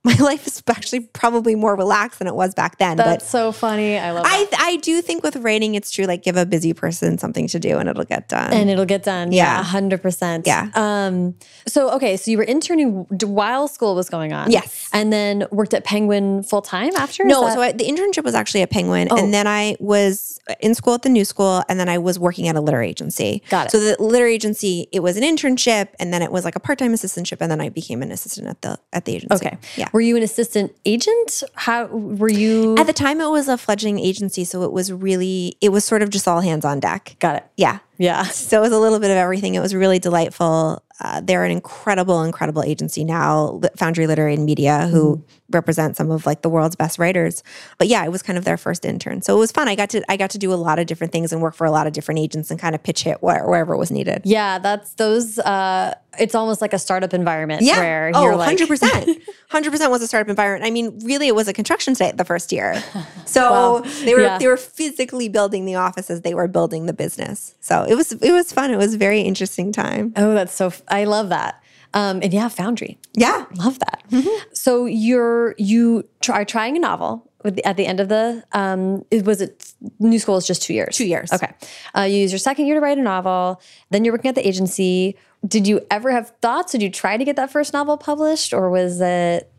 my 0.04 0.14
life 0.18 0.46
is 0.46 0.62
actually 0.68 1.00
probably 1.00 1.54
more 1.56 1.74
relaxed 1.76 2.20
than 2.20 2.28
it 2.28 2.34
was 2.34 2.54
back 2.54 2.78
then. 2.78 2.96
That's 2.96 3.24
but 3.24 3.28
so 3.28 3.52
funny. 3.52 3.98
I 3.98 4.12
love 4.12 4.24
I 4.26 4.46
that. 4.50 4.60
I 4.60 4.76
do 4.76 5.02
think 5.02 5.22
with 5.24 5.36
writing 5.36 5.74
it's 5.74 5.90
true. 5.90 6.06
Like 6.06 6.22
give 6.22 6.36
a 6.36 6.46
busy 6.46 6.72
person 6.72 7.18
something 7.18 7.48
to 7.48 7.58
do 7.58 7.78
and 7.78 7.88
it'll 7.88 8.04
get 8.04 8.28
done. 8.28 8.52
and 8.52 8.70
it'll 8.70 8.84
get 8.86 9.02
done. 9.02 9.32
Yeah, 9.32 9.56
Yeah. 9.58 9.62
hundred 9.64 10.00
percent. 10.00 10.46
Yeah. 10.46 10.70
Um. 10.74 11.34
So 11.66 11.90
okay, 11.96 12.16
so 12.16 12.30
you 12.30 12.38
were 12.38 12.44
interning 12.44 13.06
while 13.24 13.66
school 13.68 13.94
was 13.96 14.08
going 14.08 14.32
on. 14.32 14.50
Yes. 14.52 14.88
and 14.92 15.12
then 15.12 15.46
worked 15.50 15.74
at 15.74 15.84
Penguin 15.84 16.42
full 16.44 16.62
time 16.62 16.94
after. 16.96 17.24
No, 17.24 17.44
that- 17.44 17.54
so 17.54 17.60
I, 17.60 17.72
the 17.72 17.84
internship 17.84 18.24
was 18.24 18.34
actually 18.34 18.62
at 18.62 18.70
Penguin, 18.70 19.08
Oh. 19.10 19.16
and 19.16 19.34
then 19.34 19.46
I 19.46 19.76
was 19.80 20.38
in 20.60 20.74
school 20.74 20.94
at 20.94 21.02
the 21.02 21.08
New 21.08 21.24
School, 21.24 21.62
and 21.68 21.78
then 21.78 21.88
I 21.88 21.98
was 21.98 22.18
working 22.18 22.46
at 22.48 22.54
a 22.56 22.60
literary 22.60 22.88
agency. 22.90 23.42
Got 23.50 23.66
it. 23.66 23.70
So 23.72 23.80
the 23.80 23.96
literary 24.00 24.34
agency, 24.34 24.88
it 24.92 25.00
was 25.00 25.16
an 25.16 25.22
internship, 25.24 25.88
and 25.98 26.14
then 26.14 26.22
it 26.22 26.30
was 26.32 26.44
like 26.44 26.54
a 26.56 26.60
part 26.60 26.78
time 26.78 26.92
assistantship, 26.94 27.38
and 27.40 27.50
then 27.50 27.60
I 27.60 27.68
became 27.68 28.00
an 28.02 28.12
assistant 28.12 28.46
at 28.46 28.62
the 28.62 28.78
at 28.92 29.04
the 29.04 29.16
agency. 29.16 29.34
okay. 29.46 29.58
yeah. 29.76 29.87
Were 29.92 30.00
you 30.00 30.16
an 30.16 30.22
assistant 30.22 30.74
agent? 30.84 31.42
How 31.54 31.86
were 31.86 32.28
you? 32.30 32.76
At 32.76 32.86
the 32.86 32.92
time, 32.92 33.20
it 33.20 33.28
was 33.30 33.48
a 33.48 33.56
fledgling 33.58 33.98
agency, 33.98 34.44
so 34.44 34.62
it 34.62 34.72
was 34.72 34.92
really 34.92 35.56
it 35.60 35.70
was 35.70 35.84
sort 35.84 36.02
of 36.02 36.10
just 36.10 36.26
all 36.28 36.40
hands 36.40 36.64
on 36.64 36.80
deck. 36.80 37.16
Got 37.20 37.36
it. 37.36 37.44
Yeah. 37.56 37.78
Yeah. 37.98 38.24
So 38.24 38.58
it 38.58 38.60
was 38.62 38.72
a 38.72 38.78
little 38.78 38.98
bit 39.00 39.10
of 39.10 39.16
everything. 39.16 39.54
It 39.54 39.60
was 39.60 39.74
really 39.74 39.98
delightful. 39.98 40.82
Uh, 41.00 41.20
they're 41.20 41.44
an 41.44 41.50
incredible, 41.52 42.22
incredible 42.24 42.62
agency 42.62 43.04
now, 43.04 43.60
Foundry 43.76 44.06
Literary 44.06 44.34
and 44.34 44.44
Media, 44.44 44.86
who 44.88 45.16
Mm-hmm. 45.16 45.37
Represent 45.50 45.96
some 45.96 46.10
of 46.10 46.26
like 46.26 46.42
the 46.42 46.48
world's 46.48 46.76
best 46.76 46.98
writers. 46.98 47.42
But 47.78 47.88
yeah, 47.88 48.04
it 48.04 48.12
was 48.12 48.22
kind 48.22 48.38
of 48.38 48.44
their 48.44 48.56
first 48.56 48.84
intern, 48.84 49.22
so 49.22 49.36
it 49.36 49.38
was 49.38 49.50
fun. 49.52 49.68
I 49.68 49.74
got 49.74 49.90
to 49.90 50.02
I 50.10 50.16
got 50.16 50.30
to 50.30 50.38
do 50.38 50.52
a 50.52 50.56
lot 50.56 50.78
of 50.78 50.86
different 50.86 51.12
things 51.12 51.32
and 51.32 51.40
work 51.42 51.54
for 51.54 51.66
a 51.66 51.70
lot 51.70 51.86
of 51.86 51.92
different 51.92 52.20
agents 52.20 52.50
and 52.50 52.60
kind 52.60 52.74
of 52.74 52.82
pitch 52.82 53.02
hit 53.04 53.22
where, 53.22 53.46
wherever 53.48 53.76
was 53.76 53.90
needed. 53.90 54.22
Yeah, 54.24 54.58
that's 54.58 54.94
those. 54.94 55.38
Uh, 55.38 55.94
it's 56.18 56.34
almost 56.34 56.60
like 56.60 56.72
a 56.72 56.78
startup 56.78 57.14
environment 57.14 57.62
Yeah. 57.62 57.78
where 57.78 58.10
oh, 58.12 58.22
you're 58.24 58.34
like, 58.36 58.58
100%. 58.58 59.20
100% 59.52 59.90
was 59.90 60.02
a 60.02 60.06
startup 60.08 60.28
environment. 60.28 60.66
I 60.66 60.70
mean, 60.70 60.98
really, 61.04 61.28
it 61.28 61.34
was 61.34 61.46
a 61.46 61.52
construction 61.52 61.94
site 61.94 62.16
the 62.16 62.24
first 62.24 62.52
year. 62.52 62.82
So 63.26 63.80
they 64.04 64.14
were 64.14 64.22
Yeah. 64.22 64.38
they 64.38 64.46
were 64.48 64.56
physically 64.56 65.28
building 65.28 65.64
the 65.66 65.74
office 65.74 66.10
as 66.10 66.22
they 66.22 66.34
were 66.34 66.48
building 66.48 66.86
the 66.86 66.92
business. 66.94 67.54
So 67.60 67.84
it 67.84 67.94
was 67.94 68.12
it 68.12 68.32
was 68.32 68.52
fun. 68.52 68.70
It 68.70 68.78
was 68.78 68.94
a 68.94 68.98
very 68.98 69.20
interesting 69.20 69.70
time. 69.70 70.12
oh, 70.16 70.32
that's 70.34 70.54
so. 70.54 70.66
f- 70.68 70.82
I 70.88 71.04
love 71.04 71.28
that. 71.28 71.62
Um, 71.94 72.20
and 72.22 72.32
yeah, 72.32 72.48
Foundry. 72.48 72.98
Yeah. 73.14 73.46
Love 73.54 73.78
that. 73.78 74.02
Mm-hmm. 74.10 74.52
So 74.52 74.86
you're 74.86 75.54
you 75.58 76.06
try 76.20 76.44
trying 76.44 76.76
a 76.76 76.80
novel 76.80 77.30
with 77.44 77.56
the, 77.56 77.64
at 77.64 77.76
the 77.76 77.86
end 77.86 78.00
of 78.00 78.08
the 78.08 78.42
um 78.52 79.04
it 79.10 79.24
was 79.24 79.40
it 79.40 79.72
new 80.00 80.18
school 80.18 80.36
is 80.36 80.46
just 80.46 80.60
two 80.62 80.74
years 80.74 80.96
Two 80.96 81.06
years. 81.06 81.32
okay 81.32 81.52
uh, 81.96 82.02
you 82.02 82.18
use 82.18 82.32
your 82.32 82.38
second 82.40 82.66
year 82.66 82.74
to 82.74 82.80
write 82.80 82.98
a 82.98 83.02
novel 83.02 83.60
then 83.90 84.04
you're 84.04 84.12
working 84.12 84.28
at 84.28 84.34
the 84.34 84.46
agency 84.46 85.16
did 85.46 85.66
you 85.68 85.80
ever 85.90 86.10
have 86.10 86.30
thoughts 86.42 86.72
did 86.72 86.82
you 86.82 86.90
try 86.90 87.16
to 87.16 87.24
get 87.24 87.36
that 87.36 87.48
first 87.50 87.72
novel 87.72 87.96
published 87.96 88.52
or 88.52 88.70
was 88.70 89.00
it 89.00 89.50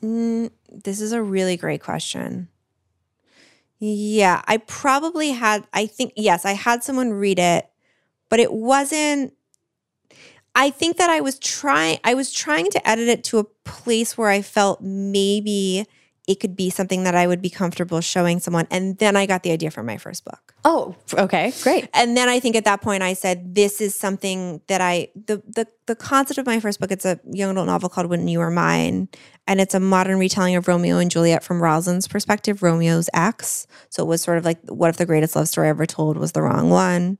This 0.00 1.00
is 1.00 1.12
a 1.12 1.22
really 1.22 1.56
great 1.56 1.82
question. 1.82 2.48
Yeah, 3.78 4.42
I 4.46 4.56
probably 4.58 5.32
had, 5.32 5.66
I 5.72 5.86
think, 5.86 6.12
yes, 6.16 6.44
I 6.44 6.52
had 6.52 6.82
someone 6.82 7.12
read 7.12 7.38
it, 7.38 7.68
but 8.30 8.40
it 8.40 8.52
wasn't. 8.52 9.34
I 10.56 10.70
think 10.70 10.96
that 10.96 11.10
I 11.10 11.20
was 11.20 11.38
trying, 11.38 11.98
I 12.02 12.14
was 12.14 12.32
trying 12.32 12.70
to 12.70 12.88
edit 12.88 13.08
it 13.08 13.22
to 13.24 13.38
a 13.38 13.44
place 13.44 14.16
where 14.16 14.30
I 14.30 14.40
felt 14.40 14.80
maybe 14.80 15.86
it 16.26 16.40
could 16.40 16.56
be 16.56 16.70
something 16.70 17.04
that 17.04 17.14
I 17.14 17.26
would 17.26 17.40
be 17.40 17.50
comfortable 17.50 18.00
showing 18.00 18.40
someone. 18.40 18.66
And 18.70 18.98
then 18.98 19.16
I 19.16 19.26
got 19.26 19.44
the 19.44 19.52
idea 19.52 19.70
for 19.70 19.82
my 19.82 19.96
first 19.96 20.24
book. 20.24 20.54
oh 20.64 20.96
okay 21.14 21.52
great 21.62 21.88
And 21.94 22.16
then 22.16 22.28
I 22.28 22.40
think 22.40 22.56
at 22.56 22.64
that 22.64 22.80
point 22.80 23.02
I 23.02 23.12
said, 23.12 23.54
this 23.54 23.80
is 23.80 23.94
something 23.94 24.60
that 24.66 24.80
I 24.80 25.08
the 25.14 25.42
the 25.46 25.68
the 25.86 25.94
concept 25.94 26.38
of 26.38 26.46
my 26.46 26.58
first 26.58 26.80
book, 26.80 26.90
it's 26.90 27.04
a 27.04 27.20
young 27.30 27.50
adult 27.52 27.66
novel 27.66 27.88
called 27.88 28.08
When 28.08 28.26
You 28.26 28.40
Were 28.40 28.50
Mine. 28.50 29.08
And 29.46 29.60
it's 29.60 29.74
a 29.74 29.80
modern 29.80 30.18
retelling 30.18 30.56
of 30.56 30.66
Romeo 30.66 30.98
and 30.98 31.10
Juliet 31.10 31.44
from 31.44 31.62
Rosalind's 31.62 32.08
perspective, 32.08 32.62
Romeo's 32.62 33.08
ex. 33.14 33.68
So 33.90 34.02
it 34.02 34.06
was 34.06 34.20
sort 34.20 34.38
of 34.38 34.44
like 34.44 34.58
what 34.68 34.88
if 34.88 34.96
the 34.96 35.06
greatest 35.06 35.36
love 35.36 35.48
story 35.48 35.68
ever 35.68 35.86
told 35.86 36.16
was 36.16 36.32
the 36.32 36.42
wrong 36.42 36.70
one? 36.70 37.18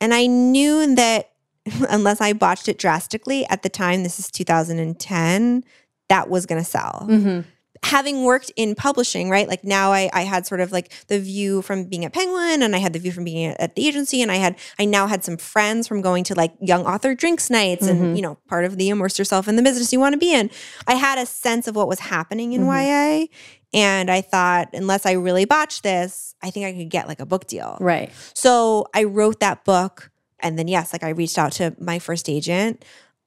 And 0.00 0.14
I 0.14 0.26
knew 0.26 0.94
that 0.94 1.33
unless 1.88 2.20
I 2.20 2.32
botched 2.32 2.68
it 2.68 2.78
drastically 2.78 3.46
at 3.46 3.62
the 3.62 3.68
time, 3.68 4.02
this 4.02 4.18
is 4.18 4.30
2010, 4.30 5.64
that 6.08 6.28
was 6.28 6.46
gonna 6.46 6.64
sell 6.64 7.06
mm-hmm. 7.08 7.40
having 7.82 8.24
worked 8.24 8.52
in 8.56 8.74
publishing, 8.74 9.30
right? 9.30 9.48
Like 9.48 9.64
now 9.64 9.92
I, 9.92 10.10
I 10.12 10.22
had 10.22 10.46
sort 10.46 10.60
of 10.60 10.70
like 10.70 10.92
the 11.08 11.18
view 11.18 11.62
from 11.62 11.84
being 11.84 12.04
at 12.04 12.12
Penguin 12.12 12.62
and 12.62 12.76
I 12.76 12.78
had 12.78 12.92
the 12.92 12.98
view 12.98 13.10
from 13.10 13.24
being 13.24 13.46
at, 13.46 13.74
the 13.74 13.86
agency 13.86 14.20
and 14.20 14.30
I 14.30 14.36
had 14.36 14.56
I 14.78 14.84
now 14.84 15.06
had 15.06 15.24
some 15.24 15.36
friends 15.36 15.88
from 15.88 16.02
going 16.02 16.24
to 16.24 16.34
like 16.34 16.52
young 16.60 16.84
author 16.86 17.14
drinks 17.14 17.48
nights 17.50 17.86
and 17.86 18.16
you 18.16 18.22
know 18.22 18.36
part 18.48 18.64
of 18.64 18.76
the 18.76 18.90
immerse 18.90 19.18
yourself 19.18 19.48
in 19.48 19.56
the 19.56 19.62
business 19.62 19.92
you 19.92 20.00
want 20.00 20.12
to 20.12 20.18
be 20.18 20.34
in. 20.34 20.50
I 20.86 20.94
had 20.94 21.18
a 21.18 21.26
sense 21.26 21.66
of 21.66 21.74
what 21.74 21.88
was 21.88 22.00
happening 22.00 22.52
in 22.52 22.66
YA 22.66 23.26
and 23.72 24.10
I 24.10 24.20
thought 24.20 24.68
unless 24.72 25.04
I 25.04 25.12
really 25.12 25.46
botch 25.46 25.82
this, 25.82 26.34
I 26.42 26.50
think 26.50 26.66
I 26.66 26.72
could 26.72 26.90
get 26.90 27.08
like 27.08 27.20
a 27.20 27.26
book 27.26 27.46
deal. 27.46 27.76
right 27.80 28.10
So 28.34 28.86
I 28.94 29.04
wrote 29.04 29.40
that 29.40 29.64
book. 29.64 30.10
And 30.40 30.58
then, 30.58 30.68
yes, 30.68 30.92
like 30.92 31.02
I 31.02 31.10
reached 31.10 31.38
out 31.38 31.52
to 31.52 31.74
my 31.78 31.98
first 31.98 32.28
agent, 32.28 32.84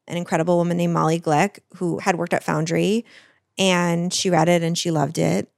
an 0.08 0.18
incredible 0.18 0.58
woman 0.58 0.78
named 0.78 0.94
Mollie 0.94 1.20
Glick, 1.20 1.60
who 1.76 2.00
had 2.00 2.18
worked 2.18 2.34
at 2.34 2.44
Foundry, 2.44 3.06
and 3.58 4.14
she 4.14 4.30
read 4.30 4.50
it 4.50 4.62
and 4.62 4.78
she 4.78 4.92
loved 4.92 5.18
it. 5.18 5.50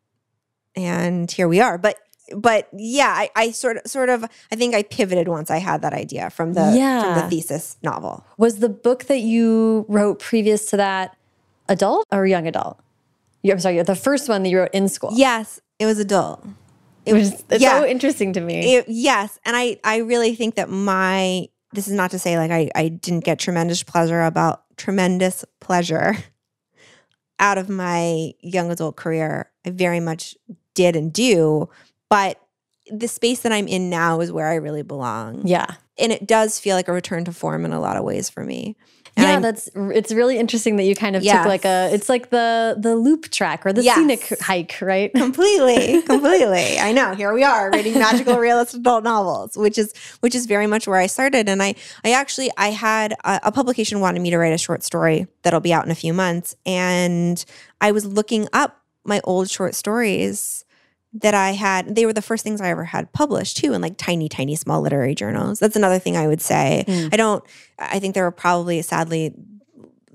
And 0.76 1.30
here 1.30 1.48
we 1.48 1.60
are. 1.60 1.78
But 1.78 1.98
but 2.36 2.70
yeah, 2.74 3.14
I, 3.16 3.30
I 3.36 3.52
sort 3.52 3.78
of 3.78 3.88
sort 3.88 4.10
of 4.10 4.24
I 4.52 4.56
think 4.56 4.76
I 4.76 4.84
pivoted 4.84 5.28
once 5.28 5.50
I 5.50 5.58
had 5.58 5.82
that 5.82 5.94
idea 5.94 6.30
from 6.30 6.54
the 6.54 6.74
yeah. 6.76 7.04
from 7.04 7.24
the 7.24 7.30
thesis 7.30 7.78
novel. 7.84 8.26
was 8.38 8.60
the 8.60 8.70
book 8.70 9.06
that 9.06 9.20
you 9.20 9.86
wrote 9.88 10.20
previous 10.20 10.66
to 10.68 10.78
that 10.78 11.18
adult 11.68 12.06
or 12.12 12.26
young 12.26 12.48
adult 12.48 12.80
I'm 13.44 13.60
sorry 13.60 13.82
the 13.82 13.96
first 13.96 14.30
one 14.30 14.44
that 14.44 14.50
you 14.50 14.60
wrote 14.60 14.74
in 14.74 14.90
school 14.90 15.12
Yes, 15.14 15.60
it 15.80 15.86
was 15.86 16.00
adult. 16.00 16.46
It 17.06 17.14
was 17.14 17.44
it's 17.50 17.62
yeah. 17.62 17.80
so 17.80 17.86
interesting 17.86 18.34
to 18.34 18.42
me 18.42 18.76
It, 18.76 18.86
yes, 18.88 19.40
and 19.46 19.56
I 19.56 19.80
I 19.84 19.98
really 19.98 20.36
think 20.36 20.56
that 20.56 20.70
my 20.70 21.48
this 21.74 21.88
is 21.88 21.94
not 21.94 22.12
to 22.12 22.20
say 22.20 22.38
like 22.38 22.52
I 22.52 22.70
I 22.76 22.90
didn't 22.90 23.24
get 23.24 23.40
tremendous 23.40 23.84
pleasure 23.84 24.22
about 24.22 24.64
tremendous 24.78 25.46
pleasure 25.60 26.18
out 27.40 27.58
of 27.58 27.70
my 27.70 28.34
young 28.42 28.72
adult 28.72 28.96
career. 28.96 29.50
I 29.66 29.72
very 29.72 30.00
much 30.00 30.36
did 30.74 30.96
and 30.96 31.12
do, 31.12 31.70
but 32.10 32.40
the 32.92 33.08
space 33.08 33.42
that 33.42 33.52
I'm 33.52 33.68
in 33.68 33.90
now 33.90 34.20
is 34.20 34.32
where 34.32 34.48
I 34.48 34.56
really 34.56 34.82
belong. 34.82 35.46
yeah 35.46 35.76
And 35.98 36.12
it 36.12 36.26
does 36.26 36.60
feel 36.60 36.76
like 36.76 36.88
a 36.88 36.94
return 36.94 37.26
to 37.26 37.32
form 37.32 37.66
in 37.66 37.72
a 37.74 37.80
lot 37.80 37.98
of 37.98 38.04
ways 38.04 38.30
for 38.30 38.44
me. 38.44 38.76
And 39.20 39.28
yeah, 39.28 39.32
I'm- 39.34 39.42
that's 39.42 39.70
it's 39.76 40.12
really 40.14 40.38
interesting 40.38 40.78
that 40.78 40.84
you 40.84 40.96
kind 40.96 41.16
of 41.16 41.24
Yes. 41.24 41.38
took 41.38 41.46
like 41.48 41.66
a 41.66 41.90
it's 41.94 42.08
like 42.08 42.30
the 42.30 42.76
the 42.80 42.96
loop 42.96 43.30
track 43.30 43.66
or 43.66 43.74
the 43.74 43.84
Yes. 43.84 43.96
scenic 43.98 44.40
hike, 44.40 44.78
right? 44.82 45.12
completely 45.26 46.02
completely 46.04 46.80
i 46.80 46.92
know 46.92 47.14
here 47.16 47.34
we 47.34 47.44
are 47.44 47.70
reading 47.72 47.94
magical 47.96 48.38
realist 48.38 48.74
adult 48.74 49.04
novels 49.04 49.58
which 49.58 49.78
is 49.78 49.94
which 50.22 50.36
is 50.36 50.46
very 50.46 50.68
much 50.68 50.88
where 50.88 50.98
i 51.00 51.08
started 51.08 51.50
and 51.50 51.62
i 51.62 51.74
i 52.06 52.12
actually 52.12 52.50
i 52.58 52.70
had 52.70 53.14
a, 53.24 53.40
a 53.44 53.52
publication 53.52 54.00
wanted 54.00 54.22
me 54.22 54.30
to 54.30 54.38
write 54.38 54.54
a 54.54 54.58
short 54.58 54.84
story 54.84 55.28
that'll 55.44 55.60
be 55.60 55.74
out 55.74 55.86
in 55.86 55.92
a 55.92 55.96
few 55.96 56.14
months 56.14 56.56
and 56.66 57.44
i 57.82 57.92
was 57.92 58.06
looking 58.06 58.48
up 58.54 58.82
my 59.04 59.20
old 59.24 59.50
short 59.50 59.76
stories 59.76 60.64
that 61.14 61.34
I 61.34 61.52
had, 61.52 61.96
they 61.96 62.06
were 62.06 62.14
the 62.14 62.22
first 62.22 62.44
things 62.44 62.62
I 62.62 62.70
ever 62.70 62.84
had 62.84 63.12
published 63.14 63.58
too, 63.58 63.74
in 63.74 63.82
like 63.82 63.98
tiny, 63.98 64.30
tiny, 64.30 64.56
small 64.56 64.82
literary 64.82 65.16
journals. 65.16 65.60
That's 65.60 65.76
another 65.76 66.00
thing 66.00 66.16
I 66.16 66.28
would 66.28 66.42
say. 66.42 66.86
Mm. 66.88 67.14
I 67.14 67.18
don't, 67.18 67.44
I 67.80 68.00
think 68.00 68.14
there 68.14 68.24
were 68.24 68.32
probably, 68.32 68.82
sadly, 68.82 69.34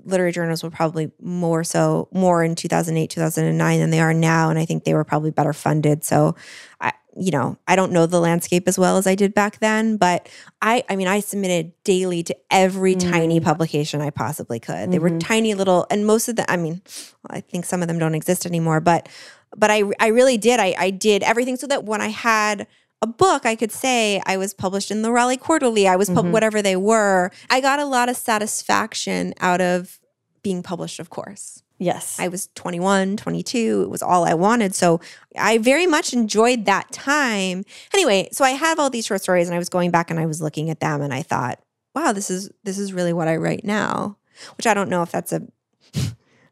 literary 0.05 0.31
journals 0.31 0.63
were 0.63 0.69
probably 0.69 1.11
more 1.19 1.63
so 1.63 2.07
more 2.13 2.43
in 2.43 2.55
2008 2.55 3.09
2009 3.09 3.79
than 3.79 3.89
they 3.89 3.99
are 3.99 4.13
now 4.13 4.49
and 4.49 4.59
i 4.59 4.65
think 4.65 4.83
they 4.83 4.93
were 4.93 5.03
probably 5.03 5.31
better 5.31 5.51
funded 5.51 6.03
so 6.03 6.35
i 6.79 6.93
you 7.17 7.31
know 7.31 7.57
i 7.67 7.75
don't 7.75 7.91
know 7.91 8.05
the 8.05 8.19
landscape 8.19 8.67
as 8.67 8.77
well 8.77 8.97
as 8.97 9.07
i 9.07 9.15
did 9.15 9.33
back 9.33 9.59
then 9.59 9.97
but 9.97 10.29
i 10.61 10.83
i 10.89 10.95
mean 10.95 11.07
i 11.07 11.19
submitted 11.19 11.71
daily 11.83 12.21
to 12.21 12.35
every 12.51 12.93
tiny 12.93 13.39
publication 13.39 14.01
i 14.01 14.09
possibly 14.09 14.59
could 14.59 14.91
they 14.91 14.99
were 14.99 15.17
tiny 15.17 15.53
little 15.53 15.87
and 15.89 16.05
most 16.05 16.27
of 16.27 16.35
the 16.35 16.49
i 16.51 16.55
mean 16.55 16.81
i 17.29 17.39
think 17.39 17.65
some 17.65 17.81
of 17.81 17.87
them 17.87 17.97
don't 17.97 18.15
exist 18.15 18.45
anymore 18.45 18.79
but 18.79 19.09
but 19.57 19.71
i 19.71 19.83
i 19.99 20.07
really 20.07 20.37
did 20.37 20.59
i 20.59 20.75
i 20.77 20.89
did 20.89 21.23
everything 21.23 21.55
so 21.55 21.67
that 21.67 21.83
when 21.83 22.01
i 22.01 22.07
had 22.07 22.67
a 23.01 23.07
book, 23.07 23.45
I 23.45 23.55
could 23.55 23.71
say 23.71 24.21
I 24.25 24.37
was 24.37 24.53
published 24.53 24.89
in 24.89 25.01
the 25.01 25.11
Raleigh 25.11 25.37
Quarterly. 25.37 25.87
I 25.87 25.95
was 25.95 26.09
pub- 26.09 26.23
mm-hmm. 26.23 26.31
whatever 26.31 26.61
they 26.61 26.75
were. 26.75 27.29
I 27.49 27.61
got 27.61 27.79
a 27.79 27.85
lot 27.85 28.09
of 28.09 28.17
satisfaction 28.17 29.33
out 29.39 29.61
of 29.61 29.99
being 30.41 30.63
published, 30.63 30.99
of 30.99 31.09
course. 31.09 31.61
Yes. 31.77 32.17
I 32.19 32.29
was 32.29 32.47
21, 32.55 33.17
22. 33.17 33.83
It 33.83 33.89
was 33.89 34.01
all 34.01 34.23
I 34.23 34.33
wanted. 34.33 34.73
So 34.73 35.01
I 35.37 35.57
very 35.57 35.85
much 35.85 36.13
enjoyed 36.13 36.65
that 36.65 36.91
time. 36.91 37.65
Anyway, 37.93 38.29
so 38.31 38.45
I 38.45 38.51
have 38.51 38.79
all 38.79 38.89
these 38.89 39.05
short 39.05 39.21
stories 39.21 39.47
and 39.47 39.55
I 39.55 39.59
was 39.59 39.69
going 39.69 39.91
back 39.91 40.09
and 40.09 40.19
I 40.19 40.25
was 40.25 40.41
looking 40.41 40.69
at 40.69 40.79
them 40.79 41.01
and 41.01 41.13
I 41.13 41.21
thought, 41.21 41.59
wow, 41.93 42.13
this 42.13 42.29
is 42.29 42.49
this 42.63 42.77
is 42.77 42.93
really 42.93 43.13
what 43.13 43.27
I 43.27 43.35
write 43.35 43.65
now. 43.65 44.17
Which 44.57 44.67
I 44.67 44.73
don't 44.73 44.89
know 44.89 45.01
if 45.01 45.11
that's 45.11 45.33
a 45.33 45.41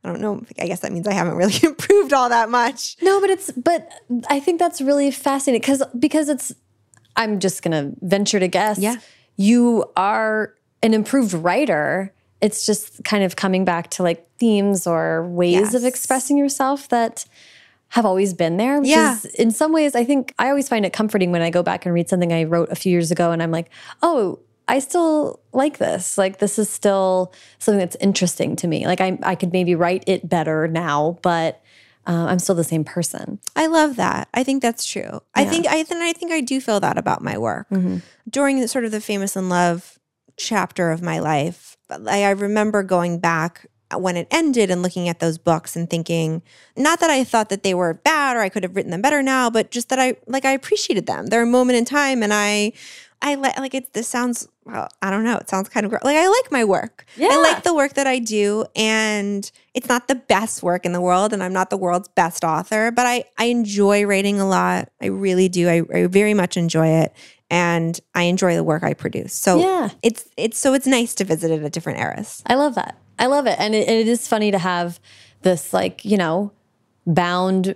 I 0.04 0.10
don't 0.10 0.22
know. 0.22 0.44
I 0.60 0.68
guess 0.68 0.82
that 0.82 0.92
means 0.92 1.08
I 1.08 1.14
haven't 1.14 1.36
really 1.36 1.58
improved 1.64 2.14
all 2.14 2.30
that 2.30 2.50
much. 2.50 2.98
no, 3.02 3.22
but 3.22 3.30
it's 3.30 3.52
but 3.52 3.90
I 4.30 4.40
think 4.40 4.60
that's 4.60 4.82
really 4.82 5.12
fascinating 5.12 5.62
because 5.62 5.84
because 5.98 6.30
it's 6.30 6.54
I'm 7.16 7.40
just 7.40 7.64
gonna 7.64 7.92
venture 8.02 8.40
to 8.40 8.48
guess. 8.48 8.80
Yeah. 8.80 8.98
You 9.38 9.86
are 9.96 10.54
an 10.82 10.94
improved 10.94 11.34
writer 11.34 12.14
it's 12.44 12.66
just 12.66 13.06
kind 13.06 13.24
of 13.24 13.38
coming 13.38 13.64
back 13.64 13.90
to 13.92 14.04
like 14.04 14.30
themes 14.38 14.86
or 14.86 15.26
ways 15.30 15.54
yes. 15.54 15.74
of 15.74 15.86
expressing 15.86 16.38
yourself 16.38 16.90
that 16.90 17.24
have 17.88 18.06
always 18.06 18.34
been 18.34 18.58
there. 18.58 18.82
Which 18.82 18.90
yeah. 18.90 19.14
is 19.14 19.26
in 19.26 19.50
some 19.50 19.72
ways, 19.72 19.96
I 19.96 20.04
think 20.04 20.36
I 20.38 20.50
always 20.50 20.68
find 20.68 20.86
it 20.86 20.92
comforting 20.92 21.32
when 21.32 21.42
I 21.42 21.50
go 21.50 21.64
back 21.64 21.86
and 21.86 21.96
read 21.96 22.10
something 22.10 22.34
I 22.34 22.44
wrote 22.44 22.70
a 22.70 22.76
few 22.76 22.92
years 22.92 23.12
ago 23.12 23.32
and 23.32 23.42
I'm 23.42 23.50
like, 23.50 23.70
oh, 24.02 24.40
I 24.68 24.80
still 24.80 25.40
like 25.52 25.78
this. 25.78 26.18
Like 26.18 26.40
this 26.40 26.58
is 26.58 26.70
still 26.70 27.34
something 27.60 27.80
that's 27.80 27.98
interesting 28.00 28.56
to 28.58 28.68
me. 28.68 28.86
Like 28.86 29.02
I 29.02 29.18
I 29.24 29.36
could 29.36 29.52
maybe 29.52 29.76
write 29.76 30.04
it 30.08 30.28
better 30.28 30.68
now, 30.68 31.18
but 31.22 31.62
uh, 32.06 32.26
I'm 32.30 32.40
still 32.40 32.56
the 32.56 32.64
same 32.64 32.84
person. 32.84 33.40
I 33.56 33.68
love 33.68 33.96
that. 33.96 34.28
I 34.34 34.44
think 34.44 34.62
that's 34.62 34.86
true. 34.86 35.02
Yeah. 35.02 35.20
I 35.36 35.46
think 35.46 35.68
I 35.68 35.84
then 35.84 36.02
I 36.02 36.14
think 36.14 36.32
I 36.32 36.42
do 36.42 36.60
feel 36.60 36.80
that 36.80 36.98
about 36.98 37.22
my 37.22 37.38
work. 37.38 37.70
Mm 37.70 37.84
-hmm. 37.84 38.02
During 38.30 38.60
the, 38.62 38.68
sort 38.68 38.86
of 38.86 38.92
the 38.92 39.02
famous 39.02 39.36
in 39.36 39.50
love 39.50 40.00
chapter 40.36 40.92
of 40.92 41.02
my 41.02 41.20
life, 41.20 41.78
I, 41.90 42.24
I 42.24 42.34
remember 42.34 42.84
going 42.86 43.20
back 43.20 43.68
when 43.98 44.18
it 44.18 44.28
ended 44.32 44.72
and 44.72 44.82
looking 44.82 45.10
at 45.10 45.20
those 45.20 45.38
books 45.38 45.76
and 45.76 45.90
thinking 45.90 46.42
not 46.76 47.00
that 47.00 47.10
I 47.10 47.24
thought 47.24 47.50
that 47.50 47.64
they 47.64 47.74
were 47.74 47.94
bad 47.94 48.36
or 48.36 48.42
I 48.42 48.50
could 48.50 48.64
have 48.64 48.76
written 48.76 48.92
them 48.92 49.02
better 49.02 49.22
now, 49.22 49.50
but 49.50 49.72
just 49.72 49.90
that 49.90 50.00
I 50.00 50.16
like 50.28 50.46
I 50.46 50.52
appreciated 50.52 51.06
them. 51.06 51.28
They're 51.28 51.44
a 51.44 51.46
moment 51.60 51.78
in 51.78 51.86
time 51.86 52.24
and 52.24 52.34
I 52.34 52.74
I 53.24 53.36
like 53.36 53.58
like 53.58 53.74
it 53.74 53.94
this 53.94 54.08
sounds 54.08 54.48
well, 54.66 54.90
I 55.02 55.10
don't 55.10 55.24
know. 55.24 55.38
It 55.38 55.50
sounds 55.50 55.70
kind 55.70 55.86
of 55.86 55.92
like 55.94 56.04
I 56.06 56.28
like 56.28 56.52
my 56.52 56.66
work. 56.66 57.06
Yeah. 57.16 57.30
I 57.32 57.38
like 57.38 57.64
the 57.64 57.74
work 57.74 57.94
that 57.94 58.06
I 58.06 58.20
do 58.20 58.66
and 58.76 59.50
it's 59.74 59.88
not 59.88 60.10
the 60.10 60.16
best 60.16 60.62
work 60.62 60.86
in 60.86 60.92
the 60.92 61.02
world 61.02 61.32
and 61.32 61.42
I'm 61.42 61.54
not 61.54 61.70
the 61.70 61.78
world's 61.78 62.10
best 62.10 62.44
author, 62.44 62.92
but 62.92 63.06
I 63.06 63.24
I 63.38 63.46
enjoy 63.46 64.06
writing 64.06 64.42
a 64.42 64.48
lot. 64.48 64.90
I 65.02 65.08
really 65.08 65.48
do. 65.48 65.70
I, 65.70 65.82
I 65.94 66.08
very 66.08 66.34
much 66.34 66.58
enjoy 66.58 66.88
it 66.88 67.14
and 67.50 67.98
I 68.14 68.24
enjoy 68.24 68.56
the 68.56 68.64
work 68.64 68.84
I 68.84 68.94
produce. 68.94 69.34
So 69.34 69.60
yeah. 69.60 69.90
it's 70.02 70.28
it's 70.36 70.60
so 70.60 70.74
it's 70.74 70.86
nice 70.86 71.16
to 71.16 71.24
visit 71.24 71.50
it 71.50 71.64
at 71.64 71.72
different 71.72 72.00
eras. 72.00 72.44
I 72.46 72.56
love 72.56 72.76
that. 72.76 72.98
I 73.18 73.28
love 73.28 73.48
it. 73.48 73.56
And 73.58 73.74
it, 73.74 73.88
it 73.88 74.08
is 74.08 74.28
funny 74.28 74.52
to 74.52 74.58
have 74.58 75.00
this 75.44 75.72
like, 75.72 76.04
you 76.04 76.18
know, 76.18 76.52
bound 77.06 77.76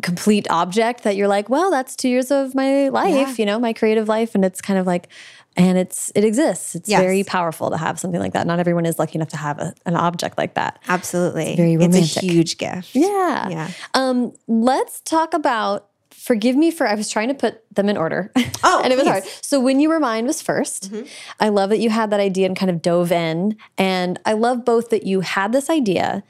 complete 0.00 0.48
object 0.50 1.02
that 1.02 1.16
you're 1.16 1.28
like, 1.28 1.48
well, 1.50 1.70
that's 1.70 1.94
two 1.94 2.08
years 2.08 2.30
of 2.30 2.54
my 2.54 2.88
life, 2.88 3.12
yeah. 3.12 3.34
you 3.38 3.46
know, 3.46 3.58
my 3.58 3.72
creative 3.72 4.08
life. 4.08 4.34
And 4.34 4.44
it's 4.44 4.60
kind 4.62 4.78
of 4.78 4.86
like, 4.86 5.08
and 5.56 5.76
it's 5.76 6.10
it 6.14 6.24
exists. 6.24 6.74
It's 6.74 6.88
yes. 6.88 7.00
very 7.00 7.24
powerful 7.24 7.70
to 7.70 7.76
have 7.76 7.98
something 7.98 8.20
like 8.20 8.32
that. 8.32 8.46
Not 8.46 8.58
everyone 8.58 8.86
is 8.86 8.98
lucky 8.98 9.16
enough 9.16 9.28
to 9.28 9.36
have 9.36 9.58
a, 9.58 9.74
an 9.84 9.96
object 9.96 10.38
like 10.38 10.54
that. 10.54 10.80
Absolutely, 10.88 11.48
it's 11.48 11.56
very 11.56 11.76
romantic. 11.76 12.04
It's 12.04 12.16
a 12.16 12.20
huge 12.20 12.56
gift. 12.58 12.94
Yeah, 12.94 13.48
yeah. 13.48 13.70
Um, 13.94 14.32
let's 14.46 15.00
talk 15.00 15.34
about. 15.34 15.88
Forgive 16.10 16.54
me 16.54 16.70
for 16.70 16.86
I 16.86 16.94
was 16.94 17.10
trying 17.10 17.28
to 17.28 17.34
put 17.34 17.64
them 17.74 17.88
in 17.88 17.96
order. 17.96 18.30
Oh, 18.64 18.80
and 18.84 18.92
it 18.92 18.96
was 18.96 19.08
hard. 19.08 19.24
So 19.40 19.58
when 19.58 19.80
you 19.80 19.88
were 19.88 19.98
mine 19.98 20.24
was 20.24 20.40
1st 20.40 20.90
mm 20.90 20.98
-hmm. 20.98 21.06
I 21.40 21.48
love 21.48 21.68
that 21.70 21.80
you 21.80 21.90
had 21.90 22.10
that 22.10 22.20
idea 22.20 22.46
and 22.46 22.56
kind 22.56 22.70
of 22.70 22.80
dove 22.80 23.10
in, 23.10 23.56
and 23.76 24.20
I 24.24 24.34
love 24.34 24.62
both 24.64 24.88
that 24.90 25.02
you 25.02 25.20
had 25.20 25.52
this 25.52 25.68
idea 25.68 26.22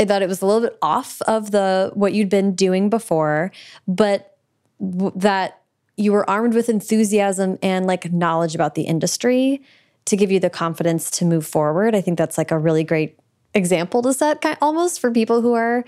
I 0.00 0.06
thought 0.06 0.22
it 0.22 0.28
was 0.28 0.40
a 0.40 0.46
little 0.46 0.62
bit 0.62 0.78
off 0.80 1.20
of 1.22 1.50
the 1.50 1.90
what 1.94 2.14
you'd 2.14 2.30
been 2.30 2.54
doing 2.54 2.88
before, 2.88 3.52
but 3.86 4.38
that 4.80 5.60
you 5.96 6.10
were 6.12 6.28
armed 6.28 6.54
with 6.54 6.70
enthusiasm 6.70 7.58
and 7.62 7.86
like 7.86 8.10
knowledge 8.10 8.54
about 8.54 8.74
the 8.74 8.82
industry 8.82 9.62
to 10.06 10.16
give 10.16 10.32
you 10.32 10.40
the 10.40 10.48
confidence 10.48 11.10
to 11.10 11.26
move 11.26 11.46
forward. 11.46 11.94
I 11.94 12.00
think 12.00 12.16
that's 12.16 12.38
like 12.38 12.50
a 12.50 12.58
really 12.58 12.82
great 12.82 13.18
example 13.52 14.00
to 14.02 14.14
set 14.14 14.40
kind 14.40 14.54
of 14.54 14.62
almost 14.62 15.00
for 15.00 15.10
people 15.10 15.42
who 15.42 15.52
are 15.52 15.84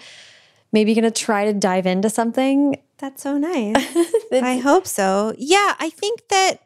maybe 0.72 0.94
going 0.94 1.04
to 1.04 1.10
try 1.10 1.46
to 1.46 1.54
dive 1.54 1.86
into 1.86 2.10
something. 2.10 2.76
That's 2.98 3.22
so 3.22 3.38
nice. 3.38 3.76
I 4.32 4.58
hope 4.58 4.86
so. 4.86 5.34
Yeah, 5.38 5.74
I 5.78 5.88
think 5.88 6.28
that 6.28 6.58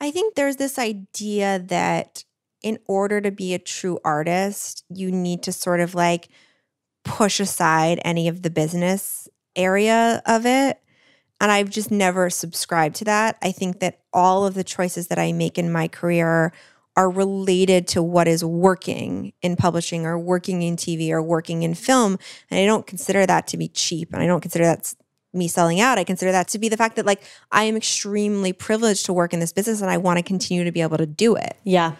I 0.00 0.10
think 0.10 0.34
there's 0.34 0.56
this 0.56 0.78
idea 0.78 1.60
that 1.60 2.24
in 2.62 2.78
order 2.86 3.20
to 3.20 3.30
be 3.30 3.54
a 3.54 3.58
true 3.58 4.00
artist, 4.04 4.84
you 4.88 5.12
need 5.12 5.44
to 5.44 5.52
sort 5.52 5.80
of 5.80 5.94
like 5.94 6.28
push 7.04 7.40
aside 7.40 8.00
any 8.04 8.28
of 8.28 8.42
the 8.42 8.50
business 8.50 9.28
area 9.56 10.22
of 10.26 10.46
it. 10.46 10.78
And 11.40 11.50
I've 11.50 11.70
just 11.70 11.90
never 11.90 12.30
subscribed 12.30 12.96
to 12.96 13.04
that. 13.06 13.36
I 13.42 13.50
think 13.50 13.80
that 13.80 14.00
all 14.12 14.46
of 14.46 14.54
the 14.54 14.64
choices 14.64 15.08
that 15.08 15.18
I 15.18 15.32
make 15.32 15.58
in 15.58 15.72
my 15.72 15.88
career 15.88 16.52
are 16.96 17.10
related 17.10 17.88
to 17.88 18.02
what 18.02 18.28
is 18.28 18.44
working 18.44 19.32
in 19.42 19.56
publishing 19.56 20.04
or 20.04 20.18
working 20.18 20.62
in 20.62 20.76
TV 20.76 21.10
or 21.10 21.22
working 21.22 21.62
in 21.62 21.74
film. 21.74 22.18
And 22.50 22.60
I 22.60 22.66
don't 22.66 22.86
consider 22.86 23.26
that 23.26 23.46
to 23.48 23.56
be 23.56 23.68
cheap. 23.68 24.12
And 24.12 24.22
I 24.22 24.26
don't 24.26 24.42
consider 24.42 24.64
that 24.64 24.94
me 25.32 25.48
selling 25.48 25.80
out. 25.80 25.98
I 25.98 26.04
consider 26.04 26.32
that 26.32 26.48
to 26.48 26.58
be 26.58 26.68
the 26.68 26.76
fact 26.76 26.96
that 26.96 27.06
like 27.06 27.22
I 27.50 27.64
am 27.64 27.76
extremely 27.76 28.52
privileged 28.52 29.06
to 29.06 29.12
work 29.12 29.32
in 29.32 29.40
this 29.40 29.52
business 29.52 29.80
and 29.80 29.90
I 29.90 29.96
want 29.96 30.18
to 30.18 30.22
continue 30.22 30.64
to 30.64 30.72
be 30.72 30.82
able 30.82 30.98
to 30.98 31.06
do 31.06 31.34
it. 31.36 31.56
Yeah. 31.64 31.92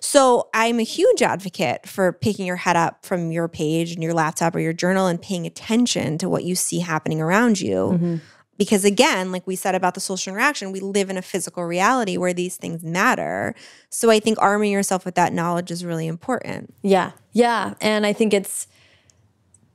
So 0.00 0.48
I'm 0.54 0.78
a 0.78 0.84
huge 0.84 1.22
advocate 1.22 1.88
for 1.88 2.12
picking 2.12 2.46
your 2.46 2.56
head 2.56 2.76
up 2.76 3.04
from 3.04 3.32
your 3.32 3.48
page 3.48 3.92
and 3.92 4.02
your 4.02 4.14
laptop 4.14 4.54
or 4.54 4.60
your 4.60 4.72
journal 4.72 5.06
and 5.06 5.20
paying 5.20 5.46
attention 5.46 6.18
to 6.18 6.28
what 6.28 6.44
you 6.44 6.54
see 6.54 6.80
happening 6.80 7.20
around 7.20 7.60
you. 7.60 7.92
Mm 7.92 7.98
-hmm. 7.98 8.20
Because 8.58 8.84
again, 8.84 9.32
like 9.32 9.46
we 9.46 9.56
said 9.56 9.74
about 9.74 9.94
the 9.94 10.00
social 10.00 10.32
interaction, 10.32 10.72
we 10.72 10.80
live 10.80 11.10
in 11.10 11.16
a 11.16 11.22
physical 11.22 11.64
reality 11.64 12.16
where 12.16 12.34
these 12.34 12.56
things 12.56 12.82
matter. 12.82 13.54
So 13.90 14.10
I 14.10 14.20
think 14.20 14.38
arming 14.40 14.72
yourself 14.72 15.04
with 15.04 15.14
that 15.14 15.32
knowledge 15.32 15.70
is 15.70 15.84
really 15.84 16.06
important. 16.06 16.72
Yeah. 16.82 17.10
Yeah. 17.32 17.74
And 17.80 18.06
I 18.06 18.14
think 18.14 18.32
it's 18.32 18.66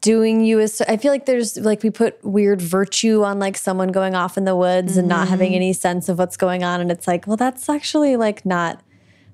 doing 0.01 0.43
you 0.43 0.59
as 0.59 0.81
I 0.81 0.97
feel 0.97 1.11
like 1.11 1.25
there's 1.25 1.57
like 1.57 1.83
we 1.83 1.89
put 1.89 2.23
weird 2.23 2.61
virtue 2.61 3.23
on 3.23 3.39
like 3.39 3.55
someone 3.55 3.89
going 3.89 4.15
off 4.15 4.37
in 4.37 4.45
the 4.45 4.55
woods 4.55 4.95
mm 4.95 4.99
and 4.99 5.07
not 5.07 5.27
having 5.27 5.49
mm-hmm. 5.49 5.57
any 5.57 5.73
sense 5.73 6.09
of 6.09 6.17
what's 6.19 6.35
going 6.35 6.63
on 6.63 6.81
and 6.81 6.91
it's 6.91 7.07
like 7.07 7.25
well 7.27 7.37
that's 7.37 7.69
actually 7.69 8.17
like 8.17 8.45
not 8.45 8.81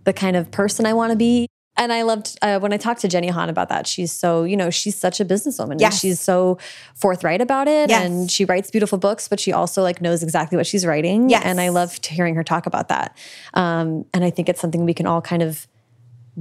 the 0.03 0.13
kind 0.13 0.36
of 0.36 0.51
person 0.51 0.86
I 0.86 0.93
want 0.93 1.12
to 1.12 1.17
be 1.17 1.47
and 1.77 1.93
I 1.93 2.01
loved 2.01 2.38
uh, 2.41 2.60
when 2.60 2.73
I 2.73 2.77
talked 2.77 3.01
to 3.01 3.08
Jenny 3.08 3.27
Han 3.27 3.49
about 3.49 3.69
that. 3.69 3.86
She's 3.86 4.12
so, 4.12 4.43
you 4.43 4.58
know, 4.58 4.71
she's 4.71 4.95
such 4.95 5.19
a 5.19 5.25
businesswoman. 5.25 5.80
Yes. 5.80 5.99
She's 5.99 6.19
so 6.19 6.58
forthright 6.95 7.39
about 7.39 7.67
it. 7.67 7.89
Yes. 7.89 8.03
And 8.03 8.32
she 8.32 8.45
writes 8.45 8.71
beautiful 8.71 8.97
books, 8.97 9.27
but 9.27 9.39
she 9.39 9.53
also 9.53 9.84
like 9.84 10.01
knows 10.01 10.23
exactly 10.23 10.58
what 10.58 10.65
she's 10.65 10.86
writing. 10.86 11.30
Yes. 11.30 11.43
And 11.45 11.62
I 11.62 11.69
loved 11.69 12.08
hearing 12.08 12.34
her 12.34 12.43
talk 12.43 12.65
about 12.65 12.89
that. 12.89 13.15
Um, 13.53 14.06
and 14.13 14.23
I 14.23 14.32
think 14.32 14.49
it's 14.49 14.60
something 14.60 14.86
we 14.86 14.95
can 14.95 15.06
all 15.06 15.21
kind 15.21 15.43
of 15.43 15.67